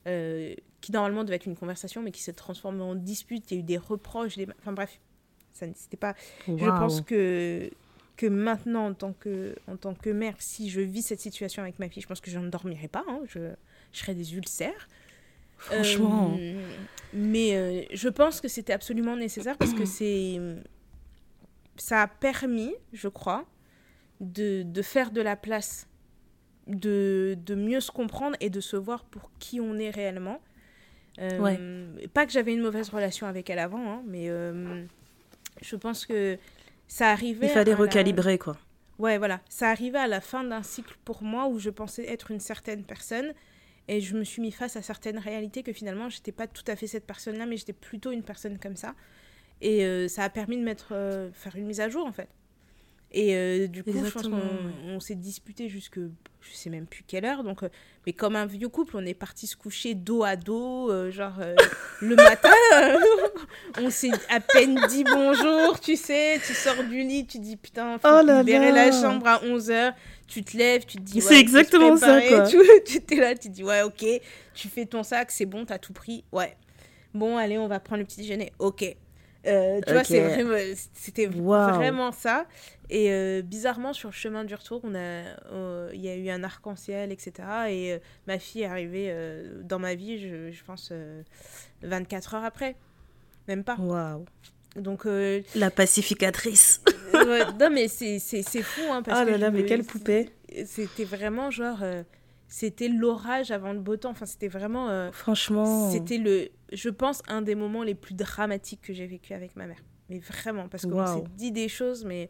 Euh, 0.08 0.56
qui 0.80 0.92
normalement 0.92 1.24
devait 1.24 1.38
être 1.38 1.46
une 1.46 1.56
conversation, 1.56 2.02
mais 2.02 2.12
qui 2.12 2.22
s'est 2.22 2.34
transformée 2.34 2.82
en 2.82 2.96
dispute. 2.96 3.50
Il 3.50 3.54
y 3.54 3.58
a 3.58 3.60
eu 3.62 3.64
des 3.64 3.78
reproches, 3.78 4.36
des... 4.36 4.48
enfin 4.60 4.74
bref, 4.74 5.00
ça 5.54 5.68
n'était 5.68 5.98
pas. 5.98 6.16
Je 6.48 6.66
pense 6.66 7.02
que 7.02 7.70
que 8.16 8.28
maintenant 8.28 8.88
en 8.88 8.94
tant 8.94 9.14
que 9.14 9.56
en 9.68 9.76
tant 9.76 9.94
que 9.94 10.10
mère, 10.10 10.36
si 10.40 10.70
je 10.70 10.82
vis 10.82 11.02
cette 11.02 11.20
situation 11.20 11.64
avec 11.64 11.80
ma 11.80 11.90
fille, 11.90 12.02
je 12.02 12.08
pense 12.08 12.22
que 12.22 12.32
je 12.32 12.40
ne 12.40 12.50
dormirai 12.50 12.88
pas. 12.88 13.04
Hein, 13.08 13.22
je, 13.28 13.40
je 13.92 14.00
serais 14.00 14.16
des 14.16 14.36
ulcères. 14.36 14.88
Franchement. 15.58 16.36
Euh, 16.40 16.62
mais 17.14 17.56
euh, 17.56 17.84
je 17.94 18.10
pense 18.10 18.42
que 18.42 18.48
c'était 18.48 18.74
absolument 18.74 19.16
nécessaire 19.16 19.58
parce 19.58 19.74
que 19.74 19.86
c'est 19.86 20.40
ça 21.78 22.04
a 22.04 22.08
permis, 22.08 22.74
je 22.92 23.08
crois, 23.08 23.46
de, 24.20 24.64
de 24.64 24.82
faire 24.82 25.12
de 25.12 25.22
la 25.22 25.36
place, 25.36 25.88
de, 26.68 27.38
de, 27.46 27.56
mieux 27.56 27.80
se 27.80 27.92
comprendre 27.92 28.36
et 28.40 28.50
de 28.50 28.60
se 28.60 28.76
voir 28.76 29.06
pour 29.06 29.32
qui 29.40 29.60
on 29.60 29.80
est 29.80 29.90
réellement. 29.90 30.40
Euh, 31.20 31.88
pas 32.14 32.26
que 32.26 32.32
j'avais 32.32 32.54
une 32.54 32.62
mauvaise 32.62 32.90
relation 32.90 33.28
avec 33.28 33.50
elle 33.50 33.60
avant, 33.60 33.92
hein, 33.92 34.04
mais 34.06 34.30
je 35.62 35.76
pense 35.76 36.06
que 36.06 36.38
ça 36.88 37.10
arrivait. 37.10 37.48
Il 37.48 37.52
fallait 37.52 37.74
recalibrer, 37.74 38.38
quoi. 38.38 38.58
Ouais, 39.00 39.18
voilà. 39.18 39.42
Ça 39.50 39.70
arrivait 39.70 40.00
à 40.00 40.08
la 40.08 40.22
fin 40.22 40.44
d'un 40.44 40.64
cycle 40.64 40.96
pour 41.04 41.24
moi 41.24 41.48
où 41.48 41.60
je 41.60 41.70
pensais 41.70 42.08
être 42.08 42.32
une 42.32 42.40
certaine 42.40 42.84
personne 42.84 43.34
et 43.88 44.00
je 44.00 44.16
me 44.16 44.24
suis 44.24 44.42
mis 44.42 44.52
face 44.52 44.76
à 44.76 44.82
certaines 44.82 45.18
réalités 45.18 45.64
que 45.64 45.74
finalement, 45.74 46.10
j'étais 46.10 46.32
pas 46.32 46.48
tout 46.48 46.64
à 46.68 46.76
fait 46.76 46.88
cette 46.88 47.06
personne-là, 47.06 47.46
mais 47.46 47.58
j'étais 47.58 47.74
plutôt 47.74 48.12
une 48.12 48.24
personne 48.24 48.58
comme 48.60 48.76
ça. 48.76 48.96
Et 49.62 49.86
euh, 49.86 50.08
ça 50.08 50.24
a 50.24 50.30
permis 50.30 50.58
de 50.58 50.64
mettre, 50.64 50.90
euh, 50.92 51.32
faire 51.34 51.56
une 51.56 51.66
mise 51.66 51.82
à 51.82 51.90
jour, 51.90 52.06
en 52.06 52.12
fait. 52.12 52.30
Et 53.14 53.36
euh, 53.36 53.68
du 53.68 53.84
coup, 53.84 53.92
je 53.94 54.10
pense 54.10 54.28
qu'on 54.28 55.00
s'est 55.00 55.16
disputé 55.16 55.70
jusque 55.70 56.00
je 56.42 56.54
sais 56.54 56.70
même 56.70 56.88
plus 56.88 57.04
quelle 57.08 57.26
heure. 57.26 57.44
Donc, 57.44 57.64
euh, 57.64 57.70
mais 58.06 58.12
comme 58.12 58.36
un 58.36 58.48
vieux 58.48 58.68
couple, 58.70 58.98
on 58.98 59.06
est 59.06 59.14
parti 59.14 59.48
se 59.48 59.56
coucher 59.56 59.94
dos 59.94 60.24
à 60.24 60.36
dos, 60.36 60.92
euh, 60.92 61.12
genre 61.12 61.36
le 62.02 62.16
matin. 62.16 62.50
on 63.80 63.92
s'est 63.92 64.12
à 64.30 64.40
peine 64.40 64.80
dit 64.90 65.04
bonjour, 65.04 65.80
tu 65.80 65.96
sais. 65.96 66.42
Tu 66.46 66.54
sors 66.54 66.84
du 66.84 67.04
lit, 67.04 67.28
tu 67.28 67.38
dis 67.38 67.56
putain, 67.56 68.00
faut 68.00 68.08
oh 68.12 68.22
libérer 68.22 68.72
la 68.72 68.92
chambre 68.92 69.28
à 69.28 69.40
11h. 69.44 69.94
Tu 70.28 70.44
te 70.44 70.58
lèves, 70.58 70.86
tu 70.86 70.98
te 70.98 71.04
dis. 71.04 71.22
c'est 71.22 71.40
exactement 71.40 71.96
ça, 71.96 72.20
quoi. 72.22 72.48
Tu, 72.48 72.58
tu 72.86 73.14
es 73.14 73.20
là, 73.20 73.36
tu 73.36 73.50
te 73.50 73.54
dis 73.54 73.64
ouais, 73.64 73.84
ok. 73.84 74.04
Tu 74.56 74.68
fais 74.70 74.86
ton 74.86 75.04
sac, 75.04 75.30
c'est 75.30 75.46
bon, 75.46 75.66
t'as 75.66 75.78
tout 75.78 75.94
pris. 75.94 76.24
Ouais. 76.32 76.58
Bon, 77.14 77.38
allez, 77.38 77.60
on 77.60 77.68
va 77.68 77.80
prendre 77.80 78.00
le 78.00 78.06
petit 78.06 78.22
déjeuner. 78.22 78.52
Ok. 78.58 78.96
Euh, 79.46 79.82
tu 79.86 79.94
vois, 79.94 80.04
c'était 80.94 81.28
vraiment 81.28 82.12
ça. 82.12 82.46
Et 82.90 83.12
euh, 83.12 83.42
bizarrement, 83.42 83.94
sur 83.94 84.10
le 84.10 84.14
chemin 84.14 84.44
du 84.44 84.56
retour, 84.56 84.82
on 84.84 84.94
a, 84.94 84.98
euh, 84.98 85.90
il 85.94 86.02
y 86.02 86.10
a 86.10 86.16
eu 86.16 86.30
un 86.30 86.44
arc-en-ciel, 86.44 87.12
etc. 87.12 87.34
Et 87.70 88.00
ma 88.28 88.40
fille 88.40 88.62
est 88.62 88.68
arrivée 88.68 89.14
dans 89.62 89.80
ma 89.80 89.96
vie, 89.96 90.20
je, 90.20 90.52
je 90.52 90.64
pense, 90.64 90.92
24 91.82 92.36
heures 92.36 92.44
après. 92.44 92.76
Même 93.48 93.64
pas. 93.64 93.76
Waouh. 93.76 94.26
Donc, 94.76 95.06
La 95.56 95.70
pacificatrice. 95.72 96.82
non, 97.60 97.70
mais 97.70 97.88
c'est 97.88 98.20
fou. 98.62 98.82
Hein, 98.92 99.04
parce 99.04 99.22
oh 99.22 99.30
là 99.30 99.38
là, 99.38 99.52
mais 99.52 99.66
quelle 99.66 99.84
poupée. 99.84 100.30
C'était 100.66 101.06
vraiment 101.06 101.52
genre 101.52 101.84
c'était 102.54 102.88
l'orage 102.88 103.50
avant 103.50 103.74
le 103.74 103.80
beau 103.80 103.98
temps. 103.98 104.12
Enfin, 104.12 104.28
c'était 104.28 104.48
vraiment. 104.48 104.88
Euh, 104.88 105.12
Franchement. 105.12 105.90
C'était 105.90 106.20
le, 106.20 106.50
je 106.72 106.90
pense, 106.90 107.24
un 107.28 107.42
des 107.42 107.56
moments 107.56 107.82
les 107.82 107.96
plus 107.96 108.14
dramatiques 108.14 108.82
que 108.82 108.94
j'ai 108.94 109.08
vécu 109.08 109.34
avec 109.34 109.56
ma 109.56 109.66
mère. 109.66 109.84
Mais 110.08 110.20
vraiment, 110.20 110.70
parce 110.70 110.86
qu'on 110.86 111.04
s'est 111.08 111.24
dit 111.36 111.52
des 111.52 111.68
choses, 111.68 112.06
mais 112.06 112.30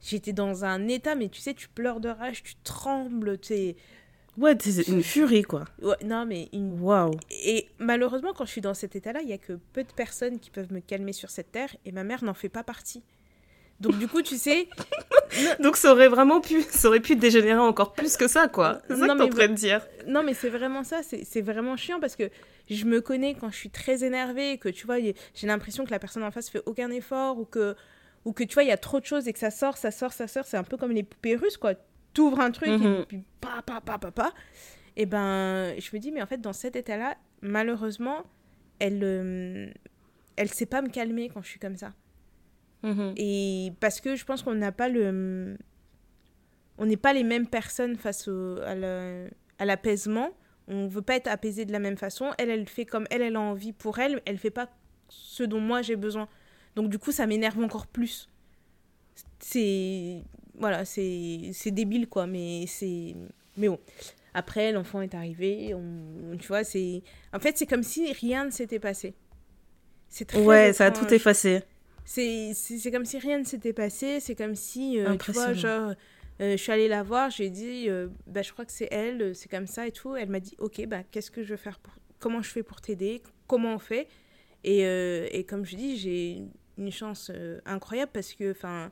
j'étais 0.00 0.32
dans 0.32 0.64
un 0.64 0.88
état, 0.88 1.14
mais 1.14 1.28
tu 1.28 1.40
sais, 1.40 1.54
tu 1.54 1.68
pleures 1.68 2.00
de 2.00 2.08
rage, 2.08 2.42
tu 2.42 2.56
trembles, 2.64 3.38
tu. 3.38 3.76
Ouais, 4.36 4.58
c'est 4.58 4.88
une 4.88 5.04
furie, 5.04 5.44
quoi. 5.44 5.64
Ouais, 5.80 5.94
non, 6.04 6.26
mais 6.26 6.48
une. 6.52 6.80
Waouh. 6.80 7.12
Et 7.30 7.68
malheureusement, 7.78 8.32
quand 8.32 8.44
je 8.44 8.50
suis 8.50 8.62
dans 8.62 8.74
cet 8.74 8.96
état-là, 8.96 9.20
il 9.22 9.28
y 9.28 9.32
a 9.32 9.38
que 9.38 9.60
peu 9.72 9.84
de 9.84 9.92
personnes 9.92 10.40
qui 10.40 10.50
peuvent 10.50 10.72
me 10.72 10.80
calmer 10.80 11.12
sur 11.12 11.30
cette 11.30 11.52
terre, 11.52 11.72
et 11.84 11.92
ma 11.92 12.02
mère 12.02 12.24
n'en 12.24 12.34
fait 12.34 12.48
pas 12.48 12.64
partie. 12.64 13.04
Donc 13.82 13.98
du 13.98 14.06
coup, 14.06 14.22
tu 14.22 14.36
sais... 14.36 14.68
Donc 15.60 15.76
ça 15.76 15.92
aurait 15.92 16.08
vraiment 16.08 16.40
pu, 16.40 16.62
ça 16.62 16.88
aurait 16.88 17.00
pu 17.00 17.16
dégénérer 17.16 17.58
encore 17.58 17.92
plus 17.94 18.16
que 18.16 18.28
ça, 18.28 18.48
quoi. 18.48 18.80
C'est 18.88 18.96
ça 18.96 19.08
que 19.08 19.16
t'es 19.16 19.22
en 19.22 19.28
train 19.28 19.48
de 19.48 19.54
dire. 19.54 19.86
Non, 20.06 20.22
mais 20.22 20.34
c'est 20.34 20.48
vraiment 20.48 20.84
ça. 20.84 21.00
C'est 21.02 21.40
vraiment 21.40 21.76
chiant 21.76 21.98
parce 22.00 22.16
que 22.16 22.30
je 22.70 22.84
me 22.84 23.00
connais 23.00 23.34
quand 23.34 23.50
je 23.50 23.56
suis 23.56 23.70
très 23.70 24.04
énervée, 24.04 24.58
que 24.58 24.68
tu 24.68 24.86
vois, 24.86 24.98
j'ai 25.00 25.46
l'impression 25.46 25.84
que 25.84 25.90
la 25.90 25.98
personne 25.98 26.22
en 26.22 26.30
face 26.30 26.48
fait 26.48 26.62
aucun 26.66 26.90
effort 26.90 27.38
ou 27.38 27.44
que, 27.44 27.74
ou 28.24 28.32
que 28.32 28.44
tu 28.44 28.54
vois, 28.54 28.62
il 28.62 28.68
y 28.68 28.72
a 28.72 28.76
trop 28.76 29.00
de 29.00 29.04
choses 29.04 29.26
et 29.26 29.32
que 29.32 29.38
ça 29.38 29.50
sort, 29.50 29.76
ça 29.76 29.90
sort, 29.90 30.12
ça 30.12 30.28
sort. 30.28 30.44
C'est 30.44 30.56
un 30.56 30.64
peu 30.64 30.76
comme 30.76 30.92
les 30.92 31.02
poupées 31.02 31.36
russes, 31.36 31.56
quoi. 31.56 31.74
T'ouvres 32.14 32.40
un 32.40 32.50
truc 32.50 32.68
et 32.68 32.76
mhm. 32.76 33.06
puis 33.06 33.24
pa, 33.40 33.62
pa, 33.64 33.80
pa, 33.80 33.98
pa, 33.98 34.10
pa. 34.10 34.32
Et 34.96 35.06
ben, 35.06 35.74
je 35.78 35.90
me 35.92 35.98
dis, 35.98 36.12
mais 36.12 36.22
en 36.22 36.26
fait, 36.26 36.40
dans 36.40 36.52
cet 36.52 36.76
état-là, 36.76 37.16
malheureusement, 37.40 38.22
elle, 38.78 39.00
euh, 39.02 39.70
elle 40.36 40.50
sait 40.50 40.66
pas 40.66 40.82
me 40.82 40.88
calmer 40.88 41.30
quand 41.30 41.42
je 41.42 41.48
suis 41.48 41.58
comme 41.58 41.76
ça. 41.76 41.94
Mhm. 42.82 43.14
Et 43.16 43.72
parce 43.80 44.00
que 44.00 44.16
je 44.16 44.24
pense 44.24 44.42
qu'on 44.42 44.54
n'a 44.54 44.72
pas 44.72 44.88
le. 44.88 45.56
On 46.78 46.86
n'est 46.86 46.96
pas 46.96 47.12
les 47.12 47.22
mêmes 47.22 47.46
personnes 47.46 47.96
face 47.96 48.28
au, 48.28 48.58
à 48.60 49.64
l'apaisement. 49.64 50.30
On 50.68 50.86
veut 50.88 51.02
pas 51.02 51.16
être 51.16 51.28
apaisé 51.28 51.64
de 51.64 51.72
la 51.72 51.78
même 51.78 51.96
façon. 51.96 52.32
Elle, 52.38 52.50
elle 52.50 52.68
fait 52.68 52.84
comme 52.84 53.06
elle, 53.10 53.22
elle 53.22 53.36
a 53.36 53.40
envie 53.40 53.72
pour 53.72 53.98
elle. 53.98 54.22
Elle 54.24 54.38
fait 54.38 54.50
pas 54.50 54.68
ce 55.08 55.42
dont 55.42 55.60
moi 55.60 55.82
j'ai 55.82 55.96
besoin. 55.96 56.28
Donc 56.74 56.88
du 56.88 56.98
coup, 56.98 57.12
ça 57.12 57.26
m'énerve 57.26 57.58
encore 57.62 57.86
plus. 57.86 58.28
C'est 59.38 60.22
voilà, 60.54 60.84
c'est 60.84 61.70
débile 61.70 62.08
quoi, 62.08 62.26
mais 62.26 62.64
c'est 62.66 63.14
mais 63.56 63.68
bon. 63.68 63.78
Après, 64.34 64.72
l'enfant 64.72 65.02
est 65.02 65.14
arrivé, 65.14 65.74
on, 65.74 66.36
tu 66.38 66.48
vois, 66.48 66.64
c'est 66.64 67.02
en 67.34 67.38
fait 67.38 67.58
c'est 67.58 67.66
comme 67.66 67.82
si 67.82 68.12
rien 68.12 68.46
ne 68.46 68.50
s'était 68.50 68.78
passé. 68.78 69.14
C'est 70.08 70.24
très 70.24 70.42
ouais, 70.42 70.72
ça 70.72 70.86
a 70.86 70.90
tout 70.90 71.12
effacé. 71.12 71.62
C'est 72.04 72.90
comme 72.90 73.04
si 73.04 73.18
rien 73.18 73.38
ne 73.38 73.44
s'était 73.44 73.72
passé. 73.72 74.20
C'est 74.20 74.34
comme 74.34 74.54
si 74.54 74.98
euh, 74.98 75.16
tu 75.16 75.32
vois 75.32 75.52
genre 75.52 75.94
euh, 76.40 76.52
je 76.52 76.56
suis 76.56 76.72
allée 76.72 76.88
la 76.88 77.02
voir, 77.02 77.30
j'ai 77.30 77.50
dit, 77.50 77.88
euh, 77.88 78.08
bah, 78.26 78.42
je 78.42 78.52
crois 78.52 78.64
que 78.64 78.72
c'est 78.72 78.88
elle, 78.90 79.34
c'est 79.34 79.50
comme 79.50 79.66
ça 79.66 79.86
et 79.86 79.92
tout. 79.92 80.16
Elle 80.16 80.30
m'a 80.30 80.40
dit, 80.40 80.56
ok, 80.58 80.86
bah, 80.86 81.02
qu'est-ce 81.04 81.30
que 81.30 81.42
je 81.42 81.50
vais 81.50 81.58
faire 81.58 81.78
pour... 81.78 81.92
Comment 82.18 82.42
je 82.42 82.50
fais 82.50 82.62
pour 82.62 82.80
t'aider 82.80 83.22
Comment 83.46 83.74
on 83.74 83.78
fait? 83.78 84.08
Et, 84.64 84.80
et, 84.80 85.44
comme 85.44 85.64
je 85.64 85.76
dis, 85.76 85.96
j'ai 85.96 86.42
une 86.78 86.90
chance 86.90 87.30
incroyable 87.66 88.12
parce 88.12 88.32
que, 88.32 88.52
enfin, 88.52 88.90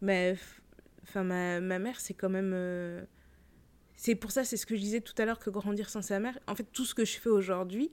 ma, 0.00 0.32
ma, 1.16 1.60
ma 1.60 1.78
mère, 1.78 1.98
c'est 2.00 2.14
quand 2.14 2.28
même 2.28 2.54
c'est 4.00 4.14
pour 4.14 4.30
ça, 4.30 4.44
c'est 4.44 4.56
ce 4.56 4.64
que 4.64 4.76
je 4.76 4.80
disais 4.80 5.02
tout 5.02 5.12
à 5.18 5.26
l'heure, 5.26 5.38
que 5.38 5.50
grandir 5.50 5.90
sans 5.90 6.00
sa 6.00 6.18
mère, 6.20 6.38
en 6.46 6.54
fait, 6.54 6.64
tout 6.72 6.86
ce 6.86 6.94
que 6.94 7.04
je 7.04 7.18
fais 7.18 7.28
aujourd'hui, 7.28 7.92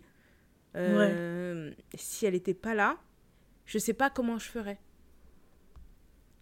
euh, 0.78 1.70
si 1.96 2.26
elle 2.26 2.34
n'était 2.34 2.54
pas 2.54 2.74
là, 2.74 2.98
je 3.68 3.78
sais 3.78 3.94
pas 3.94 4.10
comment 4.10 4.40
je 4.40 4.50
ferais. 4.50 4.80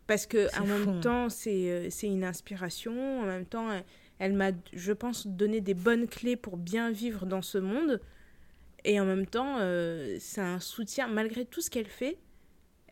Parce 0.08 0.26
que 0.26 0.48
en 0.62 0.66
même 0.66 1.02
temps, 1.02 1.28
euh, 1.48 1.88
c'est 1.90 2.08
une 2.08 2.24
inspiration. 2.24 3.22
En 3.22 3.26
même 3.26 3.46
temps, 3.46 3.68
elle, 4.20 4.34
m'a, 4.34 4.52
je 4.72 4.94
pense, 4.94 5.28
donné 5.28 5.60
des 5.60 5.74
bonnes 5.74 6.08
clés 6.08 6.38
pour 6.38 6.56
bien 6.56 6.92
vivre 6.92 7.26
dans 7.26 7.42
ce 7.42 7.58
monde. 7.58 8.00
Et 8.86 9.00
en 9.00 9.06
même 9.06 9.26
temps, 9.26 9.58
euh, 9.60 10.16
c'est 10.20 10.42
un 10.42 10.60
soutien. 10.60 11.08
Malgré 11.08 11.44
tout 11.44 11.60
ce 11.60 11.70
qu'elle 11.70 11.88
fait, 11.88 12.20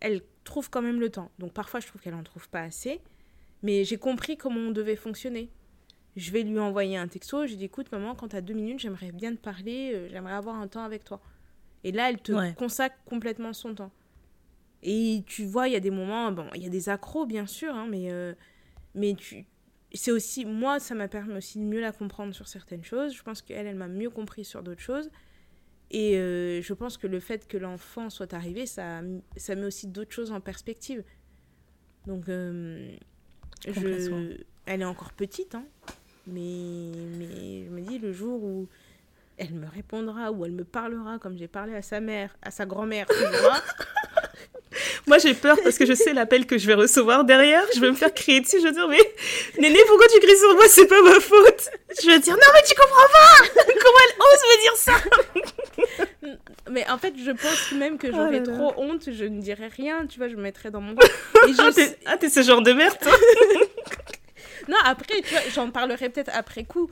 elle 0.02 0.22
trouve 0.44 0.70
quand 0.70 0.82
même 0.82 1.00
le 1.00 1.10
temps. 1.10 1.32
Donc 1.38 1.54
parfois, 1.54 1.80
je 1.80 1.88
trouve 1.88 2.02
qu'elle 2.02 2.16
en 2.16 2.24
trouve 2.24 2.50
pas 2.50 2.62
assez. 2.62 3.00
Mais 3.62 3.86
j'ai 3.86 3.98
compris 3.98 4.36
comment 4.36 4.60
on 4.60 4.72
devait 4.72 4.98
fonctionner 4.98 5.52
je 6.16 6.32
vais 6.32 6.44
lui 6.44 6.60
envoyer 6.60 6.98
un 6.98 7.08
texto. 7.08 7.48
Je 7.48 7.56
dis 7.56 7.66
écoute, 7.66 7.92
maman, 7.92 8.16
quand 8.16 8.30
tu 8.30 8.36
as 8.36 8.42
deux 8.42 8.54
minutes, 8.54 8.80
j'aimerais 8.80 9.12
bien 9.12 9.32
te 9.32 9.40
parler, 9.40 9.92
euh, 9.94 10.08
j'aimerais 10.10 10.34
avoir 10.34 10.56
un 10.56 10.68
temps 10.68 10.84
avec 10.84 11.04
toi. 11.04 11.22
Et 11.84 11.92
là, 11.92 12.10
elle 12.10 12.22
te 12.22 12.54
consacre 12.54 12.96
complètement 13.06 13.54
son 13.54 13.76
temps. 13.76 13.92
Et 14.84 15.24
tu 15.26 15.46
vois, 15.46 15.70
il 15.70 15.74
y 15.74 15.78
a 15.78 15.80
des 15.80 15.92
moments, 15.92 16.32
bon, 16.32 16.48
il 16.56 16.64
y 16.64 16.66
a 16.66 16.70
des 16.70 16.90
accros, 16.90 17.26
bien 17.26 17.48
sûr, 17.48 17.74
hein, 17.74 17.88
mais, 17.90 18.12
euh, 18.12 18.34
mais 18.96 19.16
tu. 19.16 19.46
C'est 19.94 20.12
aussi, 20.12 20.46
moi, 20.46 20.80
ça 20.80 20.94
m'a 20.94 21.08
permis 21.08 21.36
aussi 21.36 21.60
de 21.60 21.64
mieux 21.64 21.80
la 21.80 21.92
comprendre 21.92 22.34
sur 22.34 22.48
certaines 22.48 22.84
choses. 22.84 23.16
Je 23.16 23.24
pense 23.24 23.42
qu'elle, 23.42 23.68
elle, 23.68 23.76
m'a 23.76 23.88
mieux 23.88 24.10
compris 24.10 24.44
sur 24.44 24.62
d'autres 24.62 24.82
choses. 24.82 25.10
Et 25.92 26.18
euh, 26.18 26.62
je 26.62 26.74
pense 26.74 26.98
que 26.98 27.08
le 27.08 27.20
fait 27.20 27.48
que 27.48 27.58
l'enfant 27.58 28.10
soit 28.10 28.34
arrivé, 28.34 28.66
ça, 28.66 29.02
ça 29.38 29.56
met 29.56 29.66
aussi 29.66 29.88
d'autres 29.88 30.12
choses 30.12 30.32
en 30.32 30.42
perspective. 30.42 31.04
Donc, 32.08 32.26
je, 32.28 32.90
elle 34.66 34.82
est 34.82 34.86
encore 34.86 35.14
petite, 35.14 35.56
hein, 35.56 35.66
mais, 36.28 36.92
mais 37.18 37.66
je 37.66 37.70
me 37.70 37.82
dis, 37.82 38.00
le 38.00 38.12
jour 38.12 38.44
où 38.44 38.68
elle 39.38 39.54
me 39.54 39.68
répondra, 39.68 40.32
ou 40.32 40.46
elle 40.46 40.52
me 40.52 40.64
parlera 40.64 41.20
comme 41.20 41.38
j'ai 41.38 41.48
parlé 41.48 41.76
à 41.76 41.82
sa 41.82 42.00
mère, 42.00 42.36
à 42.42 42.52
sa 42.52 42.66
grand-mère, 42.66 43.08
Moi, 45.06 45.18
j'ai 45.18 45.34
peur 45.34 45.58
parce 45.64 45.78
que 45.78 45.86
je 45.86 45.94
sais 45.94 46.14
l'appel 46.14 46.46
que 46.46 46.58
je 46.58 46.66
vais 46.66 46.76
recevoir 46.76 47.26
derrière. 47.26 47.64
Je 47.76 47.80
vais 47.82 47.90
me 47.90 47.96
faire 47.96 48.14
crier 48.14 48.40
dessus. 48.40 48.58
Je 48.60 48.68
vais 48.68 48.72
dire, 48.72 48.88
mais 48.88 49.02
Néné, 49.60 49.80
pourquoi 49.88 50.08
tu 50.08 50.20
cries 50.20 50.38
sur 50.38 50.54
moi? 50.54 50.64
C'est 50.70 50.88
pas 50.88 51.02
ma 51.02 51.20
faute. 51.20 51.70
Je 52.02 52.08
vais 52.08 52.20
dire, 52.20 52.34
non, 52.34 52.48
mais 52.54 52.62
tu 52.66 52.74
comprends 52.76 53.08
pas 53.12 53.62
Comment 53.66 53.98
elle 54.08 54.16
ose 54.20 54.44
me 54.50 54.62
dire 54.62 54.76
ça? 54.78 54.94
Mais 56.72 56.90
en 56.90 56.98
fait, 56.98 57.14
je 57.18 57.32
pense 57.32 57.72
même 57.74 57.98
que 57.98 58.12
j'aurais 58.12 58.42
oh 58.48 58.52
trop 58.52 58.74
honte. 58.78 59.12
Je 59.12 59.26
ne 59.26 59.42
dirais 59.42 59.68
rien. 59.68 60.08
Tu 60.08 60.18
vois, 60.18 60.30
je 60.30 60.36
me 60.36 60.42
mettrais 60.42 60.72
dans 60.72 60.82
mon 60.82 60.96
coin. 60.96 61.08
Ah, 62.06 62.18
t'es 62.18 62.30
ce 62.30 62.42
genre 62.42 62.62
de 62.62 62.72
merde, 62.72 62.98
toi 63.02 63.12
non, 64.70 64.78
après, 64.86 65.22
tu 65.22 65.34
vois, 65.34 65.42
j'en 65.54 65.72
parlerai 65.72 66.10
peut-être 66.10 66.32
après 66.34 66.64
coup. 66.64 66.90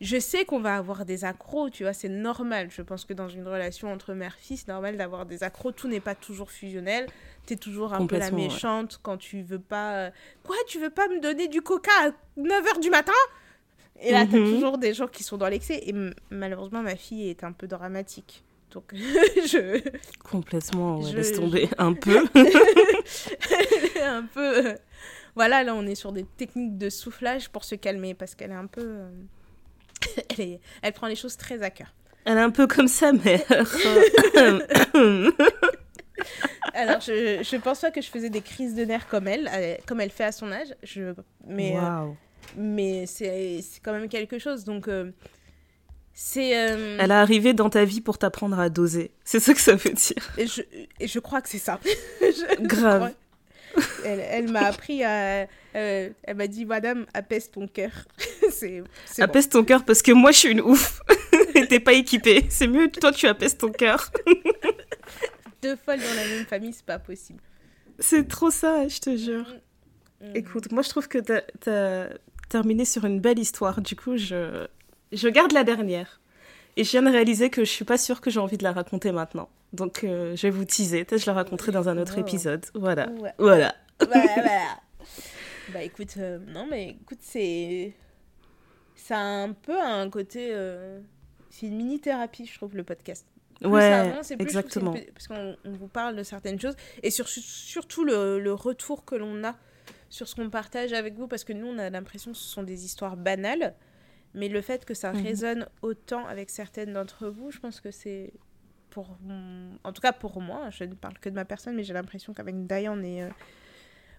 Je 0.00 0.18
sais 0.18 0.44
qu'on 0.44 0.58
va 0.58 0.76
avoir 0.76 1.04
des 1.04 1.24
accros, 1.24 1.70
tu 1.70 1.84
vois, 1.84 1.92
c'est 1.92 2.08
normal. 2.08 2.68
Je 2.70 2.82
pense 2.82 3.04
que 3.04 3.12
dans 3.12 3.28
une 3.28 3.46
relation 3.46 3.92
entre 3.92 4.14
mère-fils, 4.14 4.64
c'est 4.66 4.72
normal 4.72 4.96
d'avoir 4.96 5.26
des 5.26 5.44
accros. 5.44 5.70
Tout 5.70 5.86
n'est 5.86 6.00
pas 6.00 6.16
toujours 6.16 6.50
fusionnel. 6.50 7.06
Tu 7.46 7.54
es 7.54 7.56
toujours 7.56 7.92
un 7.92 8.06
peu 8.06 8.18
la 8.18 8.30
méchante 8.30 9.00
quand 9.02 9.16
tu 9.16 9.42
veux 9.42 9.58
pas. 9.58 9.94
Euh, 9.94 10.10
Quoi, 10.44 10.56
tu 10.66 10.78
veux 10.78 10.90
pas 10.90 11.08
me 11.08 11.20
donner 11.20 11.48
du 11.48 11.60
coca 11.60 11.90
à 12.04 12.10
9h 12.40 12.80
du 12.80 12.90
matin? 12.90 13.12
Et 14.00 14.10
là, 14.10 14.26
tu 14.26 14.36
as 14.36 14.38
mhm. 14.38 14.52
toujours 14.52 14.78
des 14.78 14.94
gens 14.94 15.06
qui 15.06 15.22
sont 15.22 15.36
dans 15.36 15.48
l'excès. 15.48 15.82
Et 15.86 15.94
malheureusement, 16.30 16.82
ma 16.82 16.96
fille 16.96 17.28
est 17.28 17.44
un 17.44 17.52
peu 17.52 17.66
dramatique. 17.66 18.44
Donc, 18.72 18.84
je. 18.94 19.80
Complètement, 20.28 20.98
ouais, 20.98 21.10
je, 21.10 21.16
laisse 21.16 21.32
tomber 21.32 21.68
un 21.78 21.92
peu. 21.92 22.18
un 24.02 24.22
peu. 24.22 24.66
Euh, 24.66 24.74
voilà, 25.34 25.62
là, 25.62 25.74
on 25.74 25.86
est 25.86 25.94
sur 25.94 26.12
des 26.12 26.24
techniques 26.24 26.78
de 26.78 26.90
soufflage 26.90 27.48
pour 27.50 27.64
se 27.64 27.74
calmer 27.74 28.14
parce 28.14 28.34
qu'elle 28.34 28.50
est 28.50 28.54
un 28.54 28.66
peu. 28.66 28.84
Euh, 28.84 29.10
elle, 30.38 30.58
elle 30.82 30.92
prend 30.92 31.06
les 31.06 31.16
choses 31.16 31.36
très 31.36 31.62
à 31.62 31.70
cœur. 31.70 31.94
Elle 32.24 32.38
est 32.38 32.42
un 32.42 32.50
peu 32.50 32.66
comme 32.66 32.88
sa 32.88 33.12
mère. 33.12 33.40
Alors, 36.74 37.00
je, 37.00 37.42
je 37.42 37.56
pense 37.56 37.80
pas 37.80 37.90
que 37.90 38.00
je 38.00 38.08
faisais 38.08 38.30
des 38.30 38.40
crises 38.40 38.74
de 38.74 38.84
nerfs 38.84 39.08
comme 39.08 39.28
elle, 39.28 39.50
euh, 39.52 39.76
comme 39.86 40.00
elle 40.00 40.10
fait 40.10 40.24
à 40.24 40.32
son 40.32 40.50
âge. 40.52 40.74
Je, 40.82 41.14
mais 41.46 41.74
euh, 41.76 42.08
mais 42.56 43.06
c'est 43.06 43.62
quand 43.82 43.92
même 43.92 44.08
quelque 44.08 44.38
chose. 44.38 44.64
Donc, 44.64 44.88
c'est. 46.14 46.48
Elle 46.50 47.10
est 47.10 47.14
arrivée 47.14 47.54
dans 47.54 47.70
ta 47.70 47.84
vie 47.84 48.00
pour 48.00 48.18
t'apprendre 48.18 48.58
à 48.58 48.68
doser. 48.68 49.12
C'est 49.24 49.40
ça 49.40 49.54
que 49.54 49.60
ça 49.60 49.74
veut 49.74 49.92
dire. 49.92 50.32
Et 50.38 50.46
je, 50.46 50.62
et 51.00 51.08
je 51.08 51.18
crois 51.18 51.40
que 51.40 51.48
c'est 51.48 51.58
ça. 51.58 51.78
Grave 52.60 53.12
elle, 54.04 54.50
m'a 54.50 54.66
appris 54.66 55.04
à. 55.04 55.46
Euh, 55.74 56.10
elle 56.22 56.36
m'a 56.36 56.46
dit, 56.46 56.64
Madame, 56.64 57.06
apaise 57.14 57.50
ton 57.50 57.66
cœur. 57.66 57.90
c'est, 58.50 58.82
apaise 59.18 59.48
ton 59.48 59.64
cœur 59.64 59.84
parce 59.84 60.02
que 60.02 60.12
moi, 60.12 60.32
je 60.32 60.38
suis 60.38 60.50
une 60.50 60.60
ouf. 60.60 61.00
T'es 61.68 61.80
pas 61.80 61.92
équipée. 61.92 62.46
C'est 62.48 62.66
mieux, 62.66 62.90
toi, 62.90 63.12
tu 63.12 63.26
apaises 63.26 63.56
ton 63.56 63.70
cœur. 63.70 64.10
Deux 65.62 65.76
folles 65.76 66.00
dans 66.00 66.14
la 66.14 66.26
même 66.26 66.46
famille, 66.46 66.72
c'est 66.72 66.84
pas 66.84 66.98
possible. 66.98 67.40
C'est 67.98 68.26
trop 68.26 68.50
ça, 68.50 68.88
je 68.88 68.98
te 68.98 69.16
jure. 69.16 69.46
Mm, 70.20 70.26
mm. 70.26 70.36
Écoute, 70.36 70.72
moi, 70.72 70.82
je 70.82 70.88
trouve 70.88 71.08
que 71.08 71.18
t'as, 71.18 71.42
as 71.70 72.08
terminé 72.48 72.84
sur 72.84 73.04
une 73.04 73.20
belle 73.20 73.38
histoire. 73.38 73.80
Du 73.80 73.96
coup, 73.96 74.16
je, 74.16 74.66
je 75.12 75.28
garde 75.28 75.52
la 75.52 75.64
dernière. 75.64 76.20
Et 76.76 76.84
je 76.84 76.90
viens 76.90 77.02
de 77.02 77.10
réaliser 77.10 77.50
que 77.50 77.64
je 77.64 77.70
suis 77.70 77.84
pas 77.84 77.98
sûre 77.98 78.20
que 78.20 78.30
j'ai 78.30 78.40
envie 78.40 78.56
de 78.56 78.62
la 78.62 78.72
raconter 78.72 79.12
maintenant. 79.12 79.48
Donc 79.72 80.04
euh, 80.04 80.36
je 80.36 80.42
vais 80.42 80.50
vous 80.50 80.64
teaser. 80.64 81.04
Peut-être 81.04 81.22
je 81.22 81.26
la 81.26 81.34
raconterai 81.34 81.72
dans 81.72 81.88
un 81.88 81.98
autre 81.98 82.18
épisode. 82.18 82.64
Voilà. 82.74 83.08
Voilà. 83.38 83.74
voilà. 83.98 84.80
bah 85.72 85.82
écoute, 85.82 86.14
euh, 86.16 86.38
non 86.48 86.66
mais 86.70 86.96
écoute, 87.00 87.18
c'est. 87.20 87.92
Ça 88.94 89.18
a 89.18 89.20
un 89.20 89.52
peu 89.52 89.78
un 89.78 90.08
côté. 90.08 90.50
Euh, 90.52 91.00
c'est 91.50 91.66
une 91.66 91.76
mini-thérapie, 91.76 92.46
je 92.46 92.54
trouve, 92.54 92.76
le 92.76 92.84
podcast. 92.84 93.26
Ouais, 93.64 94.12
exactement. 94.38 94.94
parce 95.14 95.28
qu'on 95.28 95.56
vous 95.64 95.88
parle 95.88 96.16
de 96.16 96.22
certaines 96.22 96.60
choses. 96.60 96.76
Et 97.02 97.10
sur, 97.10 97.28
surtout 97.28 98.04
le, 98.04 98.40
le 98.40 98.52
retour 98.52 99.04
que 99.04 99.14
l'on 99.14 99.44
a 99.44 99.56
sur 100.08 100.28
ce 100.28 100.34
qu'on 100.34 100.50
partage 100.50 100.92
avec 100.92 101.14
vous, 101.14 101.26
parce 101.26 101.42
que 101.42 101.52
nous, 101.52 101.66
on 101.66 101.78
a 101.78 101.88
l'impression 101.88 102.32
que 102.32 102.36
ce 102.36 102.44
sont 102.44 102.62
des 102.62 102.84
histoires 102.84 103.16
banales. 103.16 103.74
Mais 104.34 104.48
le 104.48 104.60
fait 104.62 104.84
que 104.84 104.94
ça 104.94 105.12
mhm. 105.12 105.22
résonne 105.22 105.68
autant 105.82 106.26
avec 106.26 106.50
certaines 106.50 106.92
d'entre 106.92 107.28
vous, 107.28 107.50
je 107.50 107.58
pense 107.58 107.80
que 107.80 107.90
c'est 107.90 108.32
pour 108.90 109.16
en 109.84 109.92
tout 109.92 110.02
cas 110.02 110.12
pour 110.12 110.40
moi, 110.40 110.68
je 110.70 110.84
ne 110.84 110.94
parle 110.94 111.18
que 111.18 111.30
de 111.30 111.34
ma 111.34 111.44
personne, 111.44 111.74
mais 111.74 111.82
j'ai 111.82 111.94
l'impression 111.94 112.34
qu'avec 112.34 112.66
Daya, 112.66 112.92
on 112.92 113.02
est, 113.02 113.22
euh, 113.22 113.28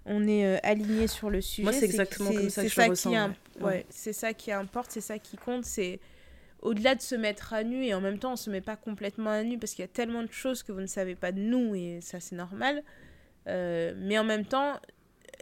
on 0.06 0.28
est 0.28 0.45
euh, 0.45 0.57
aligné 0.64 1.07
sur 1.07 1.30
le 1.30 1.41
sujet. 1.41 1.64
Moi, 1.64 1.74
c'est 1.74 1.86
exactement 1.86 2.32
comme 2.32 2.49
ça 2.49 2.64
que 2.64 2.70
je 2.70 2.74
ça 2.74 2.88
ressens. 2.88 3.32
Qui 3.56 3.64
ouais. 3.64 3.86
C'est 3.90 4.14
ça 4.14 4.34
qui 4.34 4.52
importe, 4.52 4.91
c'est 4.91 5.02
ça 5.02 5.20
qui 5.20 5.38
compte. 5.38 5.65
C'est 5.65 5.99
au-delà 6.64 6.95
de 6.95 7.02
se 7.02 7.14
mettre 7.14 7.53
à 7.53 7.64
nu, 7.64 7.85
et 7.85 7.94
en 7.94 8.02
même 8.02 8.18
temps, 8.18 8.34
on 8.34 8.38
se 8.38 8.49
met 8.49 8.61
pas 8.61 8.77
complètement 8.77 9.30
à 9.30 9.44
nu 9.44 9.60
parce 9.60 9.73
qu'il 9.73 9.84
y 9.84 9.85
a 9.85 9.90
tellement 9.90 10.23
de 10.23 10.31
choses 10.31 10.64
que 10.64 10.72
vous 10.72 10.80
ne 10.81 10.88
savez 10.88 11.15
pas 11.15 11.31
de 11.31 11.40
nous, 11.40 11.76
et 11.76 11.99
ça, 12.02 12.19
c'est 12.19 12.35
normal. 12.35 12.84
Euh, 13.48 13.94
mais 13.98 14.18
en 14.18 14.23
même 14.23 14.45
temps, 14.45 14.80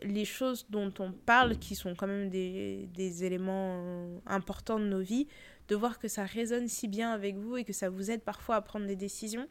les 0.01 0.25
choses 0.25 0.65
dont 0.69 0.91
on 0.97 1.11
parle, 1.11 1.57
qui 1.57 1.75
sont 1.75 1.93
quand 1.93 2.07
même 2.07 2.29
des, 2.29 3.23
éléments 3.23 4.19
importants 4.25 4.79
de 4.79 4.85
nos 4.85 5.01
vies, 5.01 5.27
de 5.67 5.75
voir 5.75 5.99
que 5.99 6.07
ça 6.07 6.25
résonne 6.25 6.67
si 6.67 6.87
bien 6.87 7.11
avec 7.11 7.37
vous 7.37 7.55
et 7.55 7.63
que 7.63 7.73
ça 7.73 7.89
vous 7.89 8.09
aide 8.09 8.23
parfois 8.23 8.55
à 8.55 8.61
prendre 8.61 8.87
des 8.87 8.95
décisions. 8.95 9.47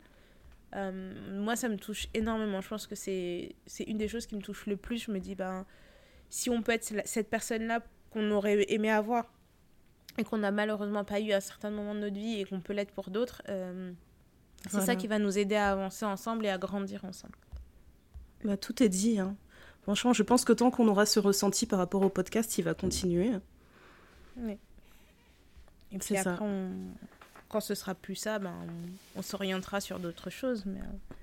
Euh, 0.74 1.14
moi, 1.40 1.55
ça 1.55 1.68
me 1.68 1.76
touche 1.76 2.09
énormément. 2.14 2.60
Je 2.60 2.68
pense 2.68 2.88
que 2.88 2.97
c'est 2.97 3.55
une 3.86 3.97
des 3.97 4.09
choses 4.09 4.26
qui 4.26 4.34
me 4.34 4.42
touche 4.42 4.66
le 4.66 4.76
plus. 4.76 5.05
Je 5.05 5.12
me 5.12 5.20
dis, 5.20 5.36
ben, 5.36 5.64
si 6.30 6.51
on 6.51 6.62
peut 6.62 6.72
être 6.72 6.92
cette 7.05 7.30
personne-là 7.30 7.80
qu'on 8.10 8.28
aurait 8.32 8.66
aimé 8.72 8.90
avoir 8.90 9.32
et 10.20 10.24
qu'on 10.24 10.38
n'a 10.38 10.51
malheureusement 10.51 11.05
pas 11.05 11.20
eu 11.20 11.32
à 11.32 11.40
certains 11.40 11.70
moments 11.70 11.94
de 11.94 12.01
notre 12.01 12.16
vie 12.16 12.40
et 12.40 12.44
qu'on 12.44 12.60
peut 12.60 12.74
l'être 12.74 12.92
pour 12.92 13.10
d'autres, 13.10 13.42
euh, 13.48 13.90
c'est 14.68 14.82
ça 14.82 14.94
qui 14.94 15.06
va 15.06 15.18
nous 15.18 15.38
aider 15.38 15.56
à 15.56 15.72
avancer 15.72 16.05
ensemble 16.05 16.44
et 16.44 16.51
à 16.51 16.59
grandir 16.59 17.05
ensemble. 17.05 17.34
Bah, 18.44 18.56
tout 18.56 18.82
est 18.82 18.88
dit. 18.90 19.18
Hein. 19.18 19.34
Franchement, 19.82 20.12
je 20.12 20.22
pense 20.22 20.44
que 20.44 20.52
tant 20.52 20.70
qu'on 20.70 20.86
aura 20.88 21.06
ce 21.06 21.18
ressenti 21.18 21.64
par 21.64 21.78
rapport 21.78 22.02
au 22.02 22.10
podcast, 22.10 22.59
il 22.59 22.62
va 22.62 22.74
continuer. 22.74 23.30
Oui. 24.36 24.59
Et 25.92 25.98
puis 25.98 26.16
après, 26.16 26.36
quand 27.48 27.60
ce 27.60 27.74
sera 27.74 27.94
plus 27.94 28.14
ça, 28.14 28.38
ben, 28.38 28.55
on, 29.16 29.22
s'orientera 29.22 29.80
sur 29.80 29.98
d'autres 29.98 30.30
choses. 30.30 30.64
Mais, 30.66 30.78
euh, 30.78 31.14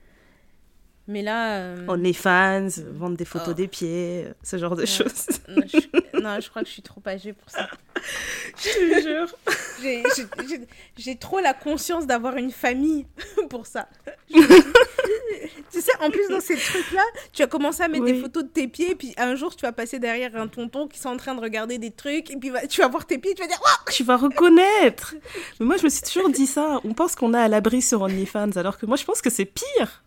mais 1.08 1.22
là. 1.22 1.60
Euh... 1.60 1.86
On 1.88 2.04
est 2.04 2.14
fans, 2.14 2.68
vendre 2.92 3.16
des 3.16 3.26
photos 3.26 3.50
oh. 3.52 3.54
des 3.54 3.68
pieds, 3.68 4.28
ce 4.44 4.58
genre 4.58 4.76
de 4.76 4.86
choses. 4.86 5.28
Non 5.48 5.62
je... 5.68 5.78
non 6.22 6.40
je, 6.40 6.50
crois 6.50 6.62
que 6.62 6.68
je 6.68 6.74
suis 6.74 6.82
trop 6.82 7.02
âgée 7.06 7.34
pour 7.34 7.50
ça. 7.50 7.68
je 8.58 8.70
te 8.70 9.02
jure. 9.02 10.60
J'ai 10.98 11.16
trop 11.16 11.40
la 11.40 11.54
conscience 11.54 12.06
d'avoir 12.06 12.38
une 12.38 12.52
famille 12.52 13.06
pour 13.50 13.66
ça. 13.66 13.88
tu 14.30 15.82
sais, 15.82 15.92
en 16.02 16.10
plus, 16.10 16.28
dans 16.30 16.40
ces 16.40 16.56
trucs-là, 16.56 17.04
tu 17.34 17.44
as 17.44 17.48
commencé 17.48 17.84
à 17.84 17.88
mettre 17.88 18.06
des 18.06 18.20
photos 18.20 18.44
de 18.44 18.50
tes 18.50 18.68
pieds, 18.68 18.96
puis 18.96 19.14
un 19.18 19.36
jour, 19.36 19.56
tu 19.56 19.62
vas 19.62 19.72
passer 19.72 20.00
derrière 20.00 20.36
un 20.36 20.48
tonton 20.48 20.88
qui 20.88 21.00
est 21.00 21.06
en 21.08 21.18
train 21.18 21.36
de 21.36 21.42
regarder 21.42 21.78
des 21.78 21.92
trucs, 21.92 22.32
et 22.32 22.38
puis 22.38 22.52
tu 22.70 22.82
vas 22.82 22.88
voir 22.88 23.06
tes 23.06 23.18
pieds, 23.18 23.34
tu 23.34 23.42
vas 23.42 23.48
dire 23.48 23.60
Waouh 23.62 23.94
Tu 23.94 24.04
vas 24.04 24.18
reconnaître 24.18 25.16
Mais 25.60 25.66
moi, 25.66 25.78
je 25.78 25.84
me 25.84 25.90
suis 25.90 26.02
toujours 26.02 26.30
dit 26.30 26.48
ça. 26.48 26.80
On 26.84 26.94
pense 26.94 27.16
qu'on 27.16 27.34
est 27.34 27.40
à 27.40 27.48
l'abri 27.48 27.82
sur 27.82 28.02
OnlyFans, 28.02 28.52
alors 28.56 28.78
que 28.78 28.86
moi, 28.86 28.98
je 28.98 29.06
pense 29.06 29.22
que 29.22 29.30
c'est 29.30 29.46
pire. 29.46 30.04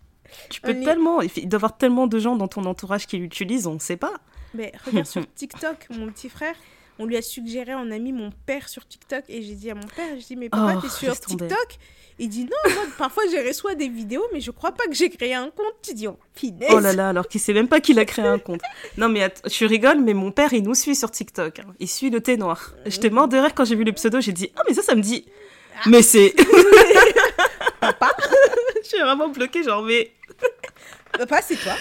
Tu 0.49 0.61
peux 0.61 0.74
tellement. 0.81 1.20
Il 1.23 1.49
doit 1.49 1.53
y 1.53 1.55
avoir 1.57 1.77
tellement 1.77 2.07
de 2.07 2.19
gens 2.19 2.37
dans 2.37 2.49
ton 2.49 2.65
entourage 2.65 3.07
qui 3.07 3.19
l'utilisent, 3.19 3.66
on 3.66 3.74
ne 3.74 3.81
sait 3.81 3.97
pas. 3.97 4.15
Mais 4.55 4.72
regarde 4.85 5.06
sur 5.06 5.22
TikTok, 5.35 5.86
mon 5.90 6.10
petit 6.10 6.28
frère, 6.28 6.55
on 6.98 7.06
lui 7.06 7.16
a 7.16 7.22
suggéré, 7.22 7.74
on 7.74 7.90
a 7.90 7.98
mis 7.98 8.12
mon 8.12 8.31
père 8.47 8.68
sur 8.68 8.86
TikTok 8.86 9.24
et 9.28 9.43
j'ai 9.43 9.55
dit 9.55 9.70
à 9.70 9.74
mon 9.74 9.86
père, 9.86 10.09
j'ai 10.16 10.35
dit 10.35 10.36
mais 10.36 10.48
papa 10.51 10.74
oh, 10.77 10.81
t'es 10.81 10.89
sur 10.89 11.18
TikTok? 11.18 11.78
Il 12.18 12.28
dit 12.28 12.44
non, 12.44 12.74
moi 12.74 12.82
parfois 12.98 13.22
j'ai 13.31 13.40
reçois 13.40 13.74
des 13.74 13.89
vidéos 13.89 14.22
mais 14.35 14.40
je 14.40 14.51
crois 14.51 14.72
pas 14.72 14.85
que 14.85 14.93
j'ai 14.93 15.09
créé 15.09 15.32
un 15.32 15.48
compte. 15.48 15.74
Tu 15.82 15.94
dis 15.94 16.06
oh 16.06 16.18
Oh 16.70 16.78
là 16.78 16.93
là, 16.93 17.09
alors 17.09 17.27
qu'il 17.27 17.40
sait 17.40 17.55
même 17.55 17.68
pas 17.68 17.81
qu'il 17.81 17.98
a 17.98 18.05
créé 18.05 18.27
un 18.27 18.39
compte. 18.39 18.60
non 18.98 19.09
mais 19.09 19.32
tu 19.51 19.64
rigoles, 19.64 20.01
mais 20.01 20.12
mon 20.12 20.31
père 20.31 20.52
il 20.52 20.62
nous 20.62 20.74
suit 20.74 20.94
sur 20.94 21.10
TikTok. 21.10 21.60
Hein. 21.60 21.74
Il 21.78 21.89
suit 21.89 22.10
le 22.10 22.20
thé 22.20 22.36
noir. 22.36 22.74
J'étais 22.85 23.09
mort 23.09 23.28
de 23.28 23.39
rire 23.39 23.55
quand 23.55 23.64
j'ai 23.64 23.77
vu 23.77 23.85
le 23.85 23.93
pseudo, 23.93 24.20
j'ai 24.20 24.32
dit 24.32 24.52
ah 24.56 24.62
mais 24.68 24.74
ça 24.74 24.82
ça 24.82 24.94
me 24.94 25.01
dit. 25.01 25.24
Ah. 25.77 25.89
Mais 25.89 26.02
c'est. 26.02 26.35
papa 27.81 28.10
Je 28.82 28.89
suis 28.89 29.01
vraiment 29.01 29.28
bloquée 29.28 29.62
genre 29.62 29.82
mais. 29.82 30.12
papa 31.12 31.40
c'est 31.40 31.56
toi. 31.56 31.72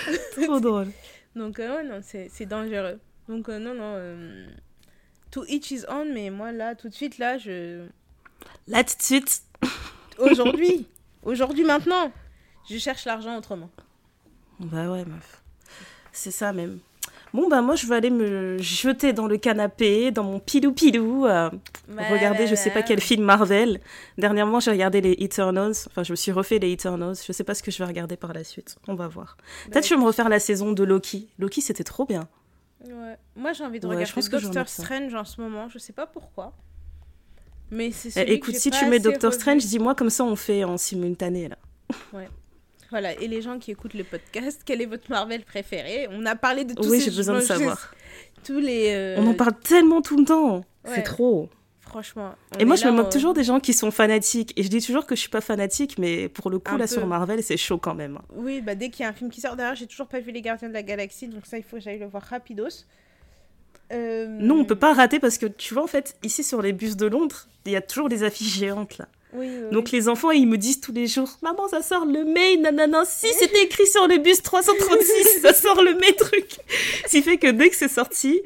Trop 0.41 0.61
drôle. 0.61 0.87
Donc 1.35 1.59
euh, 1.59 1.83
non 1.83 2.01
c'est 2.01 2.45
dangereux. 2.45 2.99
Donc 3.27 3.49
euh, 3.49 3.59
non 3.59 3.73
non. 3.73 3.93
Euh, 3.95 4.47
to 5.31 5.45
each 5.47 5.71
his 5.71 5.85
own, 5.87 6.11
mais 6.13 6.29
moi 6.29 6.51
là, 6.51 6.75
tout 6.75 6.89
de 6.89 6.93
suite, 6.93 7.17
là, 7.17 7.37
je. 7.37 7.87
Là, 8.67 8.83
tout 8.83 8.97
de 8.97 9.01
suite. 9.01 9.43
Aujourd'hui. 10.17 10.87
Aujourd'hui, 11.23 11.63
maintenant. 11.63 12.11
Je 12.69 12.77
cherche 12.77 13.05
l'argent 13.05 13.37
autrement. 13.37 13.69
Bah 14.59 14.91
ouais, 14.91 15.05
meuf. 15.05 15.41
C'est 16.11 16.31
ça 16.31 16.53
même. 16.53 16.79
Bon, 17.33 17.47
bah 17.47 17.61
moi, 17.61 17.75
je 17.75 17.85
vais 17.85 17.95
aller 17.95 18.09
me 18.09 18.57
jeter 18.57 19.13
dans 19.13 19.27
le 19.27 19.37
canapé, 19.37 20.11
dans 20.11 20.23
mon 20.23 20.39
pilou-pilou, 20.39 21.25
euh, 21.25 21.49
regarder 22.09 22.47
je 22.47 22.55
sais 22.55 22.71
pas 22.71 22.81
quel 22.81 23.01
film 23.01 23.23
Marvel. 23.23 23.79
Dernièrement, 24.17 24.59
j'ai 24.59 24.71
regardé 24.71 25.01
les 25.01 25.15
Eternals. 25.19 25.75
Enfin, 25.87 26.03
je 26.03 26.11
me 26.11 26.15
suis 26.15 26.31
refait 26.31 26.59
les 26.59 26.71
Eternals. 26.71 27.15
Je 27.25 27.31
sais 27.31 27.43
pas 27.43 27.53
ce 27.53 27.61
que 27.61 27.71
je 27.71 27.77
vais 27.77 27.85
regarder 27.85 28.17
par 28.17 28.33
la 28.33 28.43
suite. 28.43 28.77
On 28.87 28.95
va 28.95 29.07
voir. 29.07 29.37
Peut-être 29.65 29.83
que 29.83 29.89
je 29.89 29.93
vais 29.93 30.01
me 30.01 30.05
refaire 30.05 30.29
la 30.29 30.39
saison 30.39 30.71
de 30.71 30.83
Loki. 30.83 31.29
Loki, 31.37 31.61
c'était 31.61 31.83
trop 31.83 32.05
bien. 32.05 32.27
Ouais. 32.85 33.17
Moi, 33.35 33.53
j'ai 33.53 33.63
envie 33.63 33.79
de 33.79 33.87
regarder 33.87 34.29
Doctor 34.29 34.67
Strange 34.67 35.13
en 35.13 35.25
ce 35.25 35.41
moment. 35.41 35.69
Je 35.69 35.77
sais 35.77 35.93
pas 35.93 36.07
pourquoi. 36.07 36.53
Mais 37.71 37.91
c'est 37.91 38.11
eh, 38.17 38.33
Écoute, 38.33 38.55
si 38.55 38.71
tu 38.71 38.85
mets 38.85 38.99
Doctor 38.99 39.33
Strange, 39.33 39.65
dis-moi 39.65 39.95
comme 39.95 40.09
ça 40.09 40.23
on 40.23 40.35
fait 40.35 40.63
en 40.63 40.77
simultané 40.77 41.49
là. 41.49 41.57
Ouais. 42.13 42.27
Voilà, 42.91 43.13
et 43.13 43.27
les 43.27 43.41
gens 43.41 43.59
qui 43.59 43.71
écoutent 43.71 43.93
le 43.93 44.03
podcast, 44.03 44.61
quel 44.65 44.81
est 44.81 44.85
votre 44.85 45.09
Marvel 45.09 45.43
préféré? 45.43 46.07
On 46.11 46.25
a 46.25 46.35
parlé 46.35 46.65
de 46.65 46.73
tous 46.73 46.89
oui, 46.89 47.01
j'ai 47.01 47.11
besoin 47.11 47.35
de 47.35 47.41
savoir. 47.41 47.93
Tous 48.43 48.59
les. 48.59 48.93
Euh, 48.93 49.15
on 49.19 49.27
en 49.27 49.33
parle 49.33 49.59
tellement 49.59 50.01
tout 50.01 50.17
le 50.17 50.25
temps. 50.25 50.65
C'est 50.85 51.03
trop. 51.03 51.49
Franchement. 51.81 52.35
Et 52.59 52.65
moi, 52.65 52.75
je 52.75 52.85
me 52.85 52.91
moque 52.91 53.11
toujours 53.11 53.33
des 53.33 53.43
gens 53.43 53.59
qui 53.59 53.73
sont 53.73 53.89
fanatiques. 53.89 54.53
Et 54.55 54.63
je 54.63 54.69
dis 54.69 54.81
toujours 54.81 55.05
que 55.07 55.15
je 55.15 55.21
suis 55.21 55.29
pas 55.29 55.41
fanatique, 55.41 55.97
mais 55.97 56.29
pour 56.29 56.49
le 56.49 56.59
coup, 56.59 56.77
là, 56.77 56.87
sur 56.87 57.05
Marvel, 57.07 57.41
c'est 57.43 57.57
chaud 57.57 57.77
quand 57.77 57.95
même. 57.95 58.19
Oui, 58.35 58.61
bah, 58.61 58.75
dès 58.75 58.89
qu'il 58.89 59.03
y 59.03 59.05
a 59.05 59.09
un 59.09 59.13
film 59.13 59.29
qui 59.29 59.41
sort, 59.41 59.55
d'ailleurs, 59.55 59.75
j'ai 59.75 59.87
toujours 59.87 60.07
pas 60.07 60.19
vu 60.19 60.31
Les 60.31 60.41
Gardiens 60.41 60.69
de 60.69 60.73
la 60.73 60.83
Galaxie, 60.83 61.27
donc 61.27 61.45
ça, 61.45 61.57
il 61.57 61.63
faut 61.63 61.77
que 61.77 61.83
j'aille 61.83 61.99
le 61.99 62.05
voir 62.05 62.23
rapidos. 62.23 62.85
Euh... 63.91 64.27
Non, 64.27 64.59
on 64.59 64.65
peut 64.65 64.75
pas 64.75 64.93
rater 64.93 65.19
parce 65.19 65.39
que 65.39 65.47
tu 65.47 65.73
vois, 65.73 65.83
en 65.83 65.87
fait, 65.87 66.15
ici 66.23 66.43
sur 66.43 66.61
les 66.61 66.73
bus 66.73 66.95
de 66.95 67.07
Londres, 67.07 67.47
il 67.65 67.71
y 67.71 67.75
a 67.75 67.81
toujours 67.81 68.07
des 68.09 68.23
affiches 68.23 68.57
géantes 68.57 68.97
là. 68.99 69.07
Donc 69.71 69.91
les 69.91 70.09
enfants, 70.09 70.31
ils 70.31 70.47
me 70.47 70.57
disent 70.57 70.81
tous 70.81 70.91
les 70.91 71.07
jours, 71.07 71.29
maman, 71.41 71.67
ça 71.67 71.81
sort 71.81 72.05
le 72.05 72.23
mai, 72.23 72.57
nanana, 72.57 73.03
si 73.05 73.27
c'était 73.27 73.63
écrit 73.63 73.85
sur 73.85 74.07
le 74.07 74.17
bus 74.17 74.41
336, 74.41 75.41
ça 75.41 75.53
sort 75.53 75.81
le 75.83 75.93
mai 75.95 76.13
truc. 76.13 76.57
Ce 77.05 77.11
qui 77.11 77.21
fait 77.21 77.37
que 77.37 77.47
dès 77.47 77.69
que 77.69 77.75
c'est 77.75 77.87
sorti, 77.89 78.41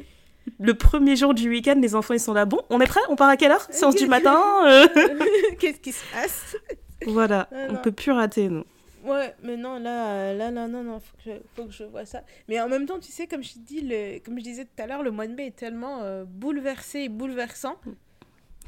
le 0.60 0.74
premier 0.74 1.16
jour 1.16 1.34
du 1.34 1.50
week-end, 1.50 1.80
les 1.82 1.96
enfants 1.96 2.14
ils 2.14 2.20
sont 2.20 2.34
là. 2.34 2.46
Bon, 2.46 2.62
on 2.70 2.82
est 2.82 2.88
prêt 2.88 3.00
On 3.10 3.16
part 3.16 3.30
à 3.30 3.38
quelle 3.38 3.52
heure? 3.52 3.68
Séance 3.72 3.96
du 3.96 4.08
matin 4.08 4.42
euh. 4.66 4.88
Qu'est-ce 5.60 5.80
qui 5.80 5.94
se 5.94 6.04
passe? 6.14 6.58
Voilà, 7.06 7.48
ah, 7.52 7.68
on 7.70 7.76
peut 7.76 7.92
plus 7.92 8.12
rater, 8.12 8.50
nous. 8.50 8.64
Ouais, 9.06 9.34
mais 9.44 9.58
non, 9.58 9.80
là, 9.80 10.34
là, 10.34 10.50
non, 10.50 10.68
non, 10.70 10.84
non, 10.84 11.00
faut 11.00 11.18
que, 11.18 11.24
je, 11.26 11.32
faut 11.56 11.66
que 11.66 11.74
je 11.74 11.84
vois 11.84 12.06
ça. 12.06 12.22
Mais 12.48 12.62
en 12.62 12.70
même 12.70 12.86
temps, 12.86 13.00
tu 13.00 13.12
sais, 13.12 13.28
comme 13.28 13.44
je, 13.44 13.54
dis, 13.58 13.82
le, 13.82 14.20
comme 14.20 14.38
je 14.38 14.44
disais 14.44 14.64
tout 14.64 14.82
à 14.82 14.88
l'heure, 14.88 15.04
le 15.04 15.12
mois 15.12 15.28
de 15.28 15.34
mai 15.34 15.48
est 15.48 15.56
tellement 15.56 16.00
euh, 16.04 16.24
bouleversé 16.26 17.00
et 17.00 17.10
bouleversant. 17.10 17.76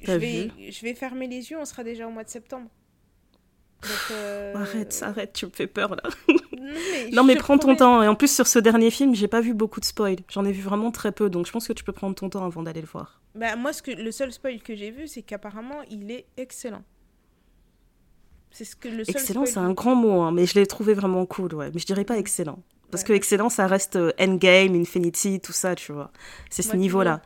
Je 0.03 0.11
vais, 0.11 0.51
je 0.69 0.81
vais 0.81 0.93
fermer 0.93 1.27
les 1.27 1.49
yeux, 1.51 1.57
on 1.59 1.65
sera 1.65 1.83
déjà 1.83 2.07
au 2.07 2.11
mois 2.11 2.23
de 2.23 2.29
septembre. 2.29 2.69
Euh, 4.11 4.55
arrête, 4.55 4.99
arrête, 5.03 5.33
tu 5.33 5.45
me 5.45 5.51
fais 5.51 5.67
peur 5.67 5.95
là. 5.95 6.03
non 7.11 7.23
mais, 7.23 7.35
prends 7.35 7.57
ton 7.57 7.75
temps. 7.75 8.01
Et 8.01 8.07
en 8.07 8.15
plus 8.15 8.33
sur 8.33 8.47
ce 8.47 8.59
dernier 8.59 8.89
film, 8.89 9.13
j'ai 9.15 9.27
pas 9.27 9.41
vu 9.41 9.53
beaucoup 9.53 9.79
de 9.79 9.85
spoil. 9.85 10.17
J'en 10.29 10.45
ai 10.45 10.51
vu 10.51 10.61
vraiment 10.61 10.91
très 10.91 11.11
peu, 11.11 11.29
donc 11.29 11.45
je 11.45 11.51
pense 11.51 11.67
que 11.67 11.73
tu 11.73 11.83
peux 11.83 11.91
prendre 11.91 12.15
ton 12.15 12.29
temps 12.29 12.45
avant 12.45 12.63
d'aller 12.63 12.81
le 12.81 12.87
voir. 12.87 13.21
Bah 13.35 13.55
moi, 13.55 13.73
ce 13.73 13.81
que 13.81 13.91
le 13.91 14.11
seul 14.11 14.31
spoil 14.31 14.61
que 14.61 14.75
j'ai 14.75 14.91
vu, 14.91 15.07
c'est 15.07 15.21
qu'apparemment 15.21 15.81
il 15.89 16.11
est 16.11 16.25
excellent. 16.37 16.83
C'est 18.51 18.65
ce 18.65 18.75
que 18.75 18.87
le 18.87 19.03
seul 19.03 19.15
excellent, 19.15 19.45
c'est 19.45 19.59
un 19.59 19.73
grand 19.73 19.95
mot, 19.95 20.21
hein, 20.21 20.31
mais 20.31 20.45
je 20.45 20.55
l'ai 20.55 20.65
trouvé 20.65 20.93
vraiment 20.93 21.25
cool, 21.25 21.53
ouais. 21.53 21.71
Mais 21.73 21.79
je 21.79 21.85
dirais 21.85 22.05
pas 22.05 22.17
excellent, 22.17 22.59
parce 22.89 23.03
que 23.03 23.11
excellent, 23.11 23.49
ça 23.49 23.67
reste 23.67 23.97
euh, 23.97 24.13
Endgame, 24.19 24.75
Infinity, 24.75 25.41
tout 25.41 25.51
ça, 25.51 25.75
tu 25.75 25.91
vois. 25.91 26.11
C'est 26.49 26.61
ce 26.61 26.75
niveau-là. 26.75 27.21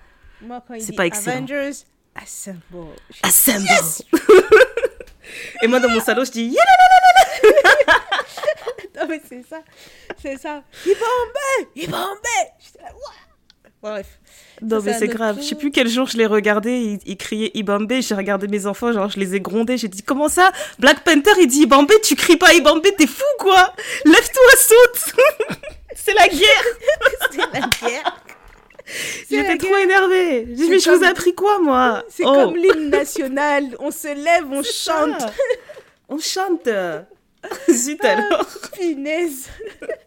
C'est 0.80 0.96
pas 0.96 1.06
excellent. 1.06 1.38
Avengers, 1.38 1.84
assemble. 2.22 2.94
Assemble. 3.24 3.68
Et 5.62 5.68
moi, 5.68 5.80
dans 5.80 5.90
mon 5.90 6.00
salon, 6.00 6.24
je 6.24 6.32
dis 6.32 6.58
Non, 8.96 9.06
mais 9.08 9.22
c'est 9.28 9.44
ça. 9.50 9.62
C'est 10.22 10.38
ça. 10.38 10.64
Ibambé 10.86 11.70
Ibambé 11.76 12.40
Bref. 13.82 14.20
Non, 14.62 14.82
mais 14.82 14.94
c'est 14.94 15.08
grave. 15.08 15.38
Je 15.40 15.44
sais 15.46 15.56
plus 15.56 15.72
quel 15.72 15.88
jour 15.88 16.06
je 16.08 16.18
l'ai 16.18 16.26
regardé. 16.26 17.00
Il, 17.06 17.16
criait 17.18 17.52
Ibambé. 17.54 18.02
J'ai 18.02 18.16
regardé 18.16 18.48
mes 18.50 18.66
enfants, 18.66 18.92
genre, 18.92 19.10
je 19.10 19.18
les 19.20 19.36
ai 19.36 19.40
grondés. 19.40 19.78
J'ai 19.78 19.88
dit, 19.88 20.04
comment 20.04 20.28
ça? 20.28 20.52
Black 20.80 21.06
Panther, 21.06 21.32
il 21.40 21.48
dit 21.48 21.62
Ibambé, 21.62 21.94
tu 22.04 22.16
cries 22.16 22.36
pas 22.36 22.54
Ibambé, 22.54 22.94
t'es 22.98 23.08
fou, 23.08 23.24
quoi 23.40 23.74
Lève-toi, 24.04 24.52
saute 24.58 25.16
C'est 25.96 26.14
la 26.14 26.28
guerre 26.28 26.66
C'est 27.32 27.38
la 27.38 27.60
guerre 27.90 28.18
J'étais 29.30 29.58
trop 29.58 29.76
énervée. 29.76 30.48
Je 30.56 30.70
mais 30.70 30.80
je 30.80 30.90
vous 30.90 31.04
ai 31.04 31.08
appris 31.08 31.34
quoi, 31.34 31.60
moi 31.60 32.04
C'est 32.10 32.24
oh. 32.26 32.34
comme 32.34 32.56
l'hymne 32.56 32.90
national. 32.90 33.76
On 33.80 33.92
se 33.92 34.08
lève, 34.08 34.46
on 34.52 34.64
chante. 34.64 35.32
on 36.08 36.20
chante. 36.20 36.68
Zut 37.72 38.04
alors. 38.04 38.48
Finesse. 38.74 39.50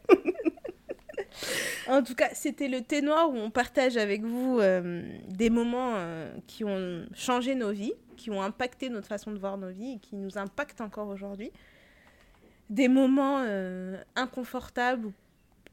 en 1.89 2.03
tout 2.03 2.15
cas, 2.15 2.31
c'était 2.35 2.69
le 2.69 2.83
thé 2.83 3.03
noir 3.03 3.31
où 3.31 3.37
on 3.37 3.51
partage 3.51 3.97
avec 3.97 4.23
vous 4.23 4.59
euh, 4.61 5.03
des 5.29 5.51
moments 5.51 5.95
euh, 5.97 6.31
qui 6.47 6.65
ont 6.65 7.07
changé 7.15 7.55
nos 7.55 7.73
vies, 7.73 7.95
qui 8.17 8.31
ont 8.31 8.43
impacté 8.43 8.89
notre 8.89 9.09
façon 9.09 9.33
de 9.33 9.39
voir 9.39 9.57
nos 9.57 9.71
vies 9.71 9.95
et 9.95 9.99
qui 9.99 10.17
nous 10.17 10.39
impactent 10.39 10.81
encore 10.81 11.09
aujourd'hui. 11.09 11.53
Des 12.71 12.89
moments 12.89 13.41
euh, 13.41 14.01
inconfortables 14.17 15.13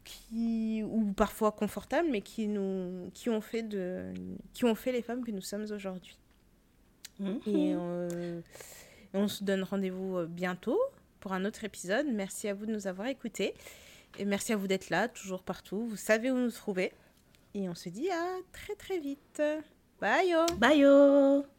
qui 0.09 0.83
ou 0.83 1.13
parfois 1.13 1.51
confortables 1.51 2.09
mais 2.09 2.21
qui 2.21 2.47
nous 2.47 3.11
qui 3.13 3.29
ont 3.29 3.41
fait 3.41 3.63
de 3.63 4.13
qui 4.53 4.65
ont 4.65 4.75
fait 4.75 4.91
les 4.91 5.01
femmes 5.01 5.23
que 5.23 5.31
nous 5.31 5.41
sommes 5.41 5.65
aujourd'hui. 5.71 6.17
Mhm. 7.19 7.39
et 7.47 7.73
euh, 7.75 8.41
on 9.13 9.27
se 9.27 9.43
donne 9.43 9.63
rendez-vous 9.63 10.17
euh, 10.19 10.25
bientôt 10.25 10.79
pour 11.19 11.33
un 11.33 11.43
autre 11.45 11.63
épisode. 11.65 12.07
Merci 12.07 12.47
à 12.47 12.53
vous 12.53 12.65
de 12.65 12.71
nous 12.71 12.87
avoir 12.87 13.07
écoutés. 13.07 13.53
Et 14.17 14.25
merci 14.25 14.53
à 14.53 14.57
vous 14.57 14.67
d'être 14.67 14.89
là 14.89 15.09
toujours 15.09 15.43
partout. 15.43 15.85
Vous 15.85 15.97
savez 15.97 16.31
où 16.31 16.37
nous 16.37 16.51
trouver. 16.51 16.93
Et 17.53 17.67
on 17.67 17.75
se 17.75 17.89
dit 17.89 18.09
à 18.09 18.37
très 18.53 18.75
très 18.75 18.99
vite. 18.99 19.41
Bye 19.99 20.29
yo 20.29 20.45
bye 20.57 20.79
yo 20.79 21.58